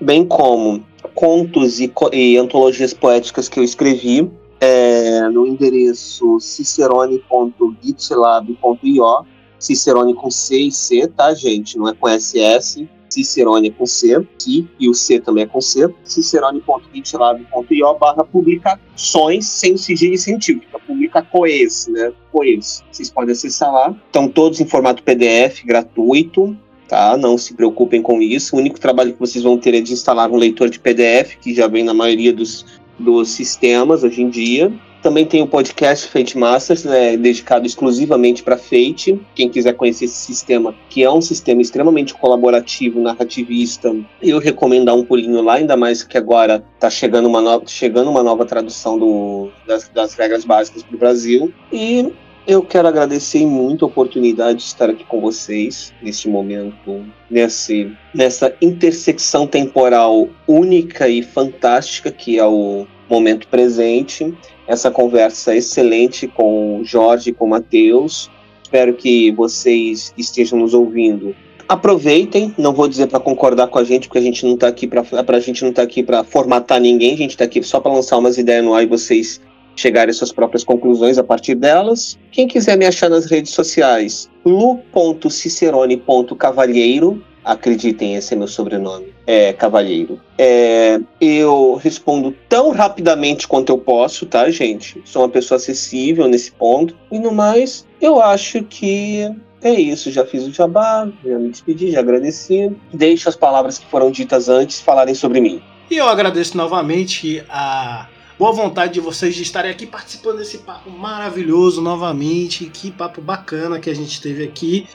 bem 0.00 0.24
como 0.24 0.82
contos 1.14 1.78
e, 1.78 1.92
e 2.12 2.38
antologias 2.38 2.94
poéticas 2.94 3.48
que 3.48 3.60
eu 3.60 3.64
escrevi 3.64 4.30
é, 4.60 5.28
no 5.28 5.46
endereço 5.46 6.40
cicerone.gitlab.io, 6.40 9.26
Cicerone 9.58 10.14
com 10.14 10.30
C 10.30 10.60
e 10.60 10.72
C, 10.72 11.06
tá, 11.08 11.34
gente? 11.34 11.76
Não 11.76 11.88
é 11.88 11.94
com 11.94 12.08
SS. 12.08 12.88
Cicerone 13.08 13.70
com 13.70 13.86
C, 13.86 14.26
Ci, 14.38 14.68
e 14.78 14.88
o 14.88 14.94
C 14.94 15.20
também 15.20 15.44
é 15.44 15.46
com 15.46 15.60
C, 15.60 15.88
cicerone.gitlab.io 16.04 17.94
barra 17.98 18.24
publicações 18.24 19.46
sem 19.46 19.76
sigilo 19.76 20.16
científico, 20.16 20.78
publica 20.88 21.22
coes, 21.22 21.86
né? 21.88 22.12
Coes. 22.32 22.82
Vocês 22.90 23.10
podem 23.10 23.32
acessar 23.32 23.72
lá. 23.72 23.94
Estão 24.06 24.28
todos 24.28 24.60
em 24.60 24.66
formato 24.66 25.02
PDF, 25.02 25.64
gratuito, 25.64 26.56
tá? 26.88 27.16
Não 27.16 27.36
se 27.36 27.54
preocupem 27.54 28.00
com 28.00 28.20
isso. 28.22 28.56
O 28.56 28.58
único 28.58 28.80
trabalho 28.80 29.12
que 29.12 29.20
vocês 29.20 29.44
vão 29.44 29.58
ter 29.58 29.74
é 29.74 29.80
de 29.80 29.92
instalar 29.92 30.30
um 30.30 30.36
leitor 30.36 30.70
de 30.70 30.80
PDF, 30.80 31.36
que 31.36 31.54
já 31.54 31.68
vem 31.68 31.84
na 31.84 31.92
maioria 31.94 32.32
dos, 32.32 32.64
dos 32.98 33.28
sistemas 33.30 34.02
hoje 34.02 34.22
em 34.22 34.30
dia. 34.30 34.72
Também 35.02 35.24
tem 35.24 35.42
o 35.42 35.46
podcast 35.46 36.08
Fate 36.08 36.36
Masters, 36.36 36.84
né, 36.84 37.16
dedicado 37.16 37.66
exclusivamente 37.66 38.42
para 38.42 38.56
Fate. 38.56 39.20
Quem 39.34 39.48
quiser 39.48 39.74
conhecer 39.74 40.06
esse 40.06 40.16
sistema, 40.16 40.74
que 40.88 41.04
é 41.04 41.10
um 41.10 41.20
sistema 41.20 41.62
extremamente 41.62 42.14
colaborativo, 42.14 43.00
narrativista, 43.00 43.94
eu 44.20 44.38
recomendo 44.38 44.86
dar 44.86 44.94
um 44.94 45.04
pulinho 45.04 45.40
lá, 45.40 45.54
ainda 45.54 45.76
mais 45.76 46.02
que 46.02 46.18
agora 46.18 46.64
está 46.74 46.90
chegando 46.90 47.28
uma, 47.28 47.40
no... 47.40 47.62
chegando 47.66 48.10
uma 48.10 48.22
nova 48.22 48.44
tradução 48.44 48.98
do... 48.98 49.50
das, 49.66 49.88
das 49.88 50.14
regras 50.14 50.44
básicas 50.44 50.82
para 50.82 50.96
o 50.96 50.98
Brasil. 50.98 51.52
E 51.72 52.12
eu 52.48 52.62
quero 52.62 52.88
agradecer 52.88 53.46
muito 53.46 53.84
a 53.84 53.88
oportunidade 53.88 54.58
de 54.58 54.64
estar 54.64 54.88
aqui 54.88 55.04
com 55.04 55.20
vocês 55.20 55.92
neste 56.02 56.28
momento, 56.28 57.04
nesse, 57.30 57.92
nessa 58.14 58.54
intersecção 58.60 59.46
temporal 59.46 60.28
única 60.46 61.08
e 61.08 61.22
fantástica 61.22 62.10
que 62.10 62.38
é 62.38 62.46
o 62.46 62.86
momento 63.08 63.46
presente 63.48 64.34
essa 64.68 64.90
conversa 64.90 65.56
excelente 65.56 66.28
com 66.28 66.82
Jorge 66.84 67.30
e 67.30 67.32
com 67.32 67.48
Matheus. 67.48 68.30
Espero 68.62 68.92
que 68.92 69.32
vocês 69.32 70.12
estejam 70.16 70.56
nos 70.58 70.74
ouvindo. 70.74 71.34
Aproveitem, 71.66 72.54
não 72.58 72.74
vou 72.74 72.86
dizer 72.86 73.06
para 73.06 73.18
concordar 73.18 73.68
com 73.68 73.78
a 73.78 73.84
gente, 73.84 74.08
porque 74.08 74.18
a 74.18 74.22
gente 74.22 74.44
não 74.44 74.52
está 74.54 74.68
aqui 74.68 74.86
para 74.86 75.02
a 75.26 75.40
gente 75.40 75.64
não 75.64 75.72
tá 75.72 75.80
aqui 75.82 76.02
para 76.02 76.22
formatar 76.22 76.78
ninguém, 76.80 77.14
a 77.14 77.16
gente 77.16 77.30
está 77.30 77.44
aqui 77.44 77.62
só 77.62 77.80
para 77.80 77.90
lançar 77.92 78.18
umas 78.18 78.36
ideias 78.36 78.62
no 78.64 78.74
ar 78.74 78.82
e 78.82 78.86
vocês 78.86 79.40
chegarem 79.74 80.10
às 80.10 80.16
suas 80.16 80.32
próprias 80.32 80.64
conclusões 80.64 81.16
a 81.18 81.24
partir 81.24 81.54
delas. 81.54 82.18
Quem 82.30 82.46
quiser 82.46 82.76
me 82.76 82.84
achar 82.84 83.08
nas 83.08 83.24
redes 83.26 83.52
sociais, 83.52 84.28
lu.cicerone.cavalheiro, 84.44 87.24
Acreditem, 87.44 88.14
esse 88.16 88.34
é 88.34 88.36
meu 88.36 88.48
sobrenome. 88.48 89.12
É 89.26 89.52
Cavalheiro. 89.52 90.20
É, 90.36 91.00
eu 91.20 91.74
respondo 91.82 92.34
tão 92.48 92.70
rapidamente 92.70 93.46
quanto 93.48 93.70
eu 93.70 93.78
posso, 93.78 94.26
tá, 94.26 94.50
gente? 94.50 95.00
Sou 95.04 95.22
uma 95.22 95.28
pessoa 95.28 95.56
acessível 95.56 96.28
nesse 96.28 96.52
ponto. 96.52 96.96
E 97.10 97.18
no 97.18 97.32
mais, 97.32 97.86
eu 98.00 98.20
acho 98.20 98.62
que 98.62 99.30
é 99.62 99.72
isso. 99.72 100.10
Já 100.10 100.24
fiz 100.24 100.46
o 100.46 100.52
jabá, 100.52 101.08
já 101.24 101.38
me 101.38 101.50
despedi, 101.50 101.90
já 101.90 102.00
agradeci. 102.00 102.70
Deixo 102.92 103.28
as 103.28 103.36
palavras 103.36 103.78
que 103.78 103.86
foram 103.86 104.10
ditas 104.10 104.48
antes 104.48 104.80
falarem 104.80 105.14
sobre 105.14 105.40
mim. 105.40 105.62
E 105.90 105.96
eu 105.96 106.08
agradeço 106.08 106.56
novamente 106.56 107.42
a 107.48 108.06
boa 108.38 108.52
vontade 108.52 108.94
de 108.94 109.00
vocês 109.00 109.34
de 109.34 109.42
estarem 109.42 109.70
aqui 109.70 109.84
participando 109.84 110.38
desse 110.38 110.58
papo 110.58 110.90
maravilhoso 110.90 111.82
novamente. 111.82 112.66
Que 112.66 112.90
papo 112.90 113.20
bacana 113.20 113.80
que 113.80 113.90
a 113.90 113.94
gente 113.94 114.20
teve 114.20 114.44
aqui. 114.44 114.86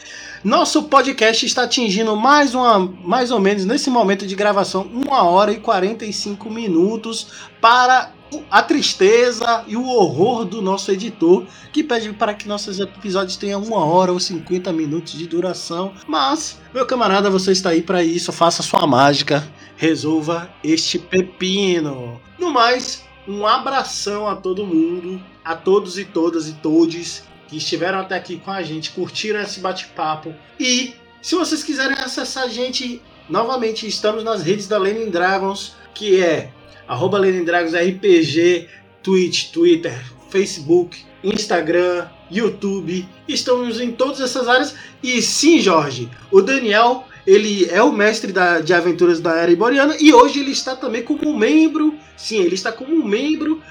Nosso 0.44 0.84
podcast 0.84 1.46
está 1.46 1.64
atingindo 1.64 2.16
mais 2.16 2.56
uma, 2.56 2.80
mais 2.80 3.32
ou 3.32 3.40
menos 3.40 3.66
nesse 3.66 3.90
momento 3.90 4.26
de 4.26 4.36
gravação, 4.36 4.90
1 4.94 5.12
hora 5.12 5.52
e 5.52 5.60
45 5.60 6.50
minutos 6.50 7.28
para 7.60 8.12
a 8.50 8.64
tristeza 8.64 9.64
e 9.68 9.78
o 9.78 9.86
horror 9.86 10.46
do 10.46 10.62
nosso 10.62 10.92
editor, 10.92 11.46
que 11.72 11.84
pede 11.84 12.12
para 12.14 12.34
que 12.34 12.48
nossos 12.48 12.80
episódios 12.80 13.38
tenham 13.38 13.62
uma 13.62 13.86
hora 13.86 14.12
ou 14.12 14.20
50 14.20 14.72
minutos 14.74 15.14
de 15.14 15.28
duração. 15.28 15.94
Mas, 16.08 16.60
meu 16.74 16.86
camarada, 16.86 17.30
você 17.30 17.52
está 17.52 17.70
aí 17.70 17.82
para 17.82 18.04
isso, 18.04 18.32
faça 18.32 18.64
sua 18.64 18.88
mágica, 18.88 19.48
resolva 19.76 20.50
este 20.64 20.98
pepino. 20.98 22.20
No 22.40 22.50
mais, 22.50 23.04
um 23.28 23.46
abração 23.46 24.28
a 24.28 24.36
todo 24.36 24.66
mundo, 24.66 25.22
a 25.44 25.56
todos 25.56 25.98
e 25.98 26.06
todas 26.06 26.48
e 26.48 26.54
todes 26.54 27.24
que 27.48 27.58
estiveram 27.58 28.00
até 28.00 28.16
aqui 28.16 28.38
com 28.38 28.52
a 28.52 28.62
gente, 28.62 28.92
curtiram 28.92 29.42
esse 29.42 29.60
bate-papo. 29.60 30.34
E 30.60 30.94
se 31.22 31.36
vocês 31.36 31.64
quiserem 31.64 31.98
acessar 31.98 32.44
a 32.44 32.50
gente, 32.50 33.02
novamente 33.30 33.88
estamos 33.88 34.24
nas 34.24 34.42
redes 34.44 34.68
da 34.68 34.78
Lenin 34.78 35.10
Dragons, 35.10 35.76
que 35.94 36.22
é 36.22 36.52
arroba 36.88 37.20
Dragons 37.20 37.74
RPG, 37.74 38.68
Twitch, 39.02 39.52
Twitter, 39.52 40.04
Facebook, 40.30 41.06
Instagram, 41.24 42.08
YouTube. 42.30 43.08
Estamos 43.28 43.80
em 43.80 43.92
todas 43.92 44.20
essas 44.20 44.48
áreas. 44.48 44.76
E 45.02 45.22
sim, 45.22 45.60
Jorge, 45.60 46.10
o 46.32 46.42
Daniel 46.42 47.06
ele 47.26 47.66
é 47.70 47.82
o 47.82 47.92
mestre 47.92 48.32
da, 48.32 48.60
de 48.60 48.74
aventuras 48.74 49.20
da 49.20 49.36
Era 49.36 49.52
Iboriana 49.52 49.96
e 50.00 50.14
hoje 50.14 50.40
ele 50.40 50.52
está 50.52 50.76
também 50.76 51.04
como 51.04 51.38
membro, 51.38 51.96
sim, 52.18 52.40
ele 52.40 52.56
está 52.56 52.72
como 52.72 53.04
membro 53.06 53.62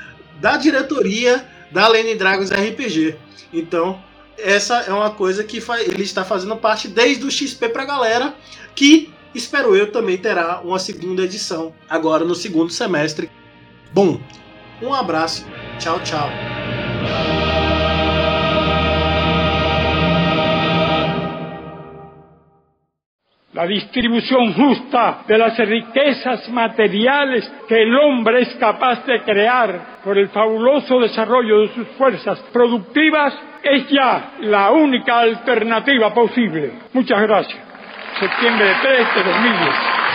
da 0.40 0.56
diretoria 0.56 1.46
da 1.70 1.86
Lenin 1.88 2.16
Dragons 2.16 2.50
RPG. 2.50 3.16
Então, 3.52 4.02
essa 4.38 4.80
é 4.80 4.92
uma 4.92 5.10
coisa 5.10 5.44
que 5.44 5.62
ele 5.86 6.02
está 6.02 6.24
fazendo 6.24 6.56
parte 6.56 6.88
desde 6.88 7.24
o 7.24 7.30
XP 7.30 7.68
pra 7.68 7.84
galera, 7.84 8.34
que 8.74 9.12
espero 9.34 9.76
eu 9.76 9.92
também 9.92 10.16
terá 10.16 10.60
uma 10.62 10.78
segunda 10.78 11.22
edição 11.22 11.74
agora 11.88 12.24
no 12.24 12.34
segundo 12.34 12.72
semestre. 12.72 13.30
Bom, 13.92 14.20
um 14.80 14.92
abraço, 14.92 15.46
tchau, 15.78 16.00
tchau. 16.00 16.28
La 23.52 23.66
distribución 23.66 24.54
justa 24.54 25.24
de 25.26 25.36
las 25.36 25.56
riquezas 25.58 26.48
materiales 26.48 27.50
que 27.68 27.82
el 27.82 27.94
hombre 27.94 28.42
es 28.42 28.54
capaz 28.54 29.04
de 29.04 29.20
crear 29.22 30.00
por 30.02 30.16
el 30.16 30.28
fabuloso 30.30 31.00
desarrollo 31.00 31.60
de 31.60 31.68
sus 31.74 31.88
fuerzas 31.98 32.38
productivas 32.52 33.38
es 33.62 33.88
ya 33.88 34.32
la 34.40 34.70
única 34.70 35.20
alternativa 35.20 36.12
posible. 36.14 36.72
Muchas 36.92 37.20
gracias. 37.22 37.60
Septiembre 38.18 38.74
3 38.82 39.14
de 39.16 39.22
2010. 39.22 40.11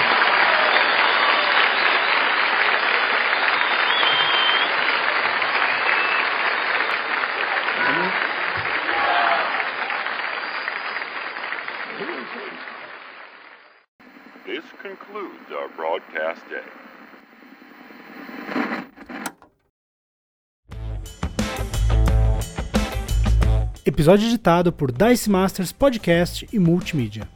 Broadcast 15.76 16.42
day. 16.50 16.64
Episódio 23.86 24.28
editado 24.28 24.72
por 24.74 24.92
Dice 24.92 25.30
Masters 25.30 25.72
Podcast 25.72 26.48
e 26.52 26.60
Multimídia. 26.60 27.28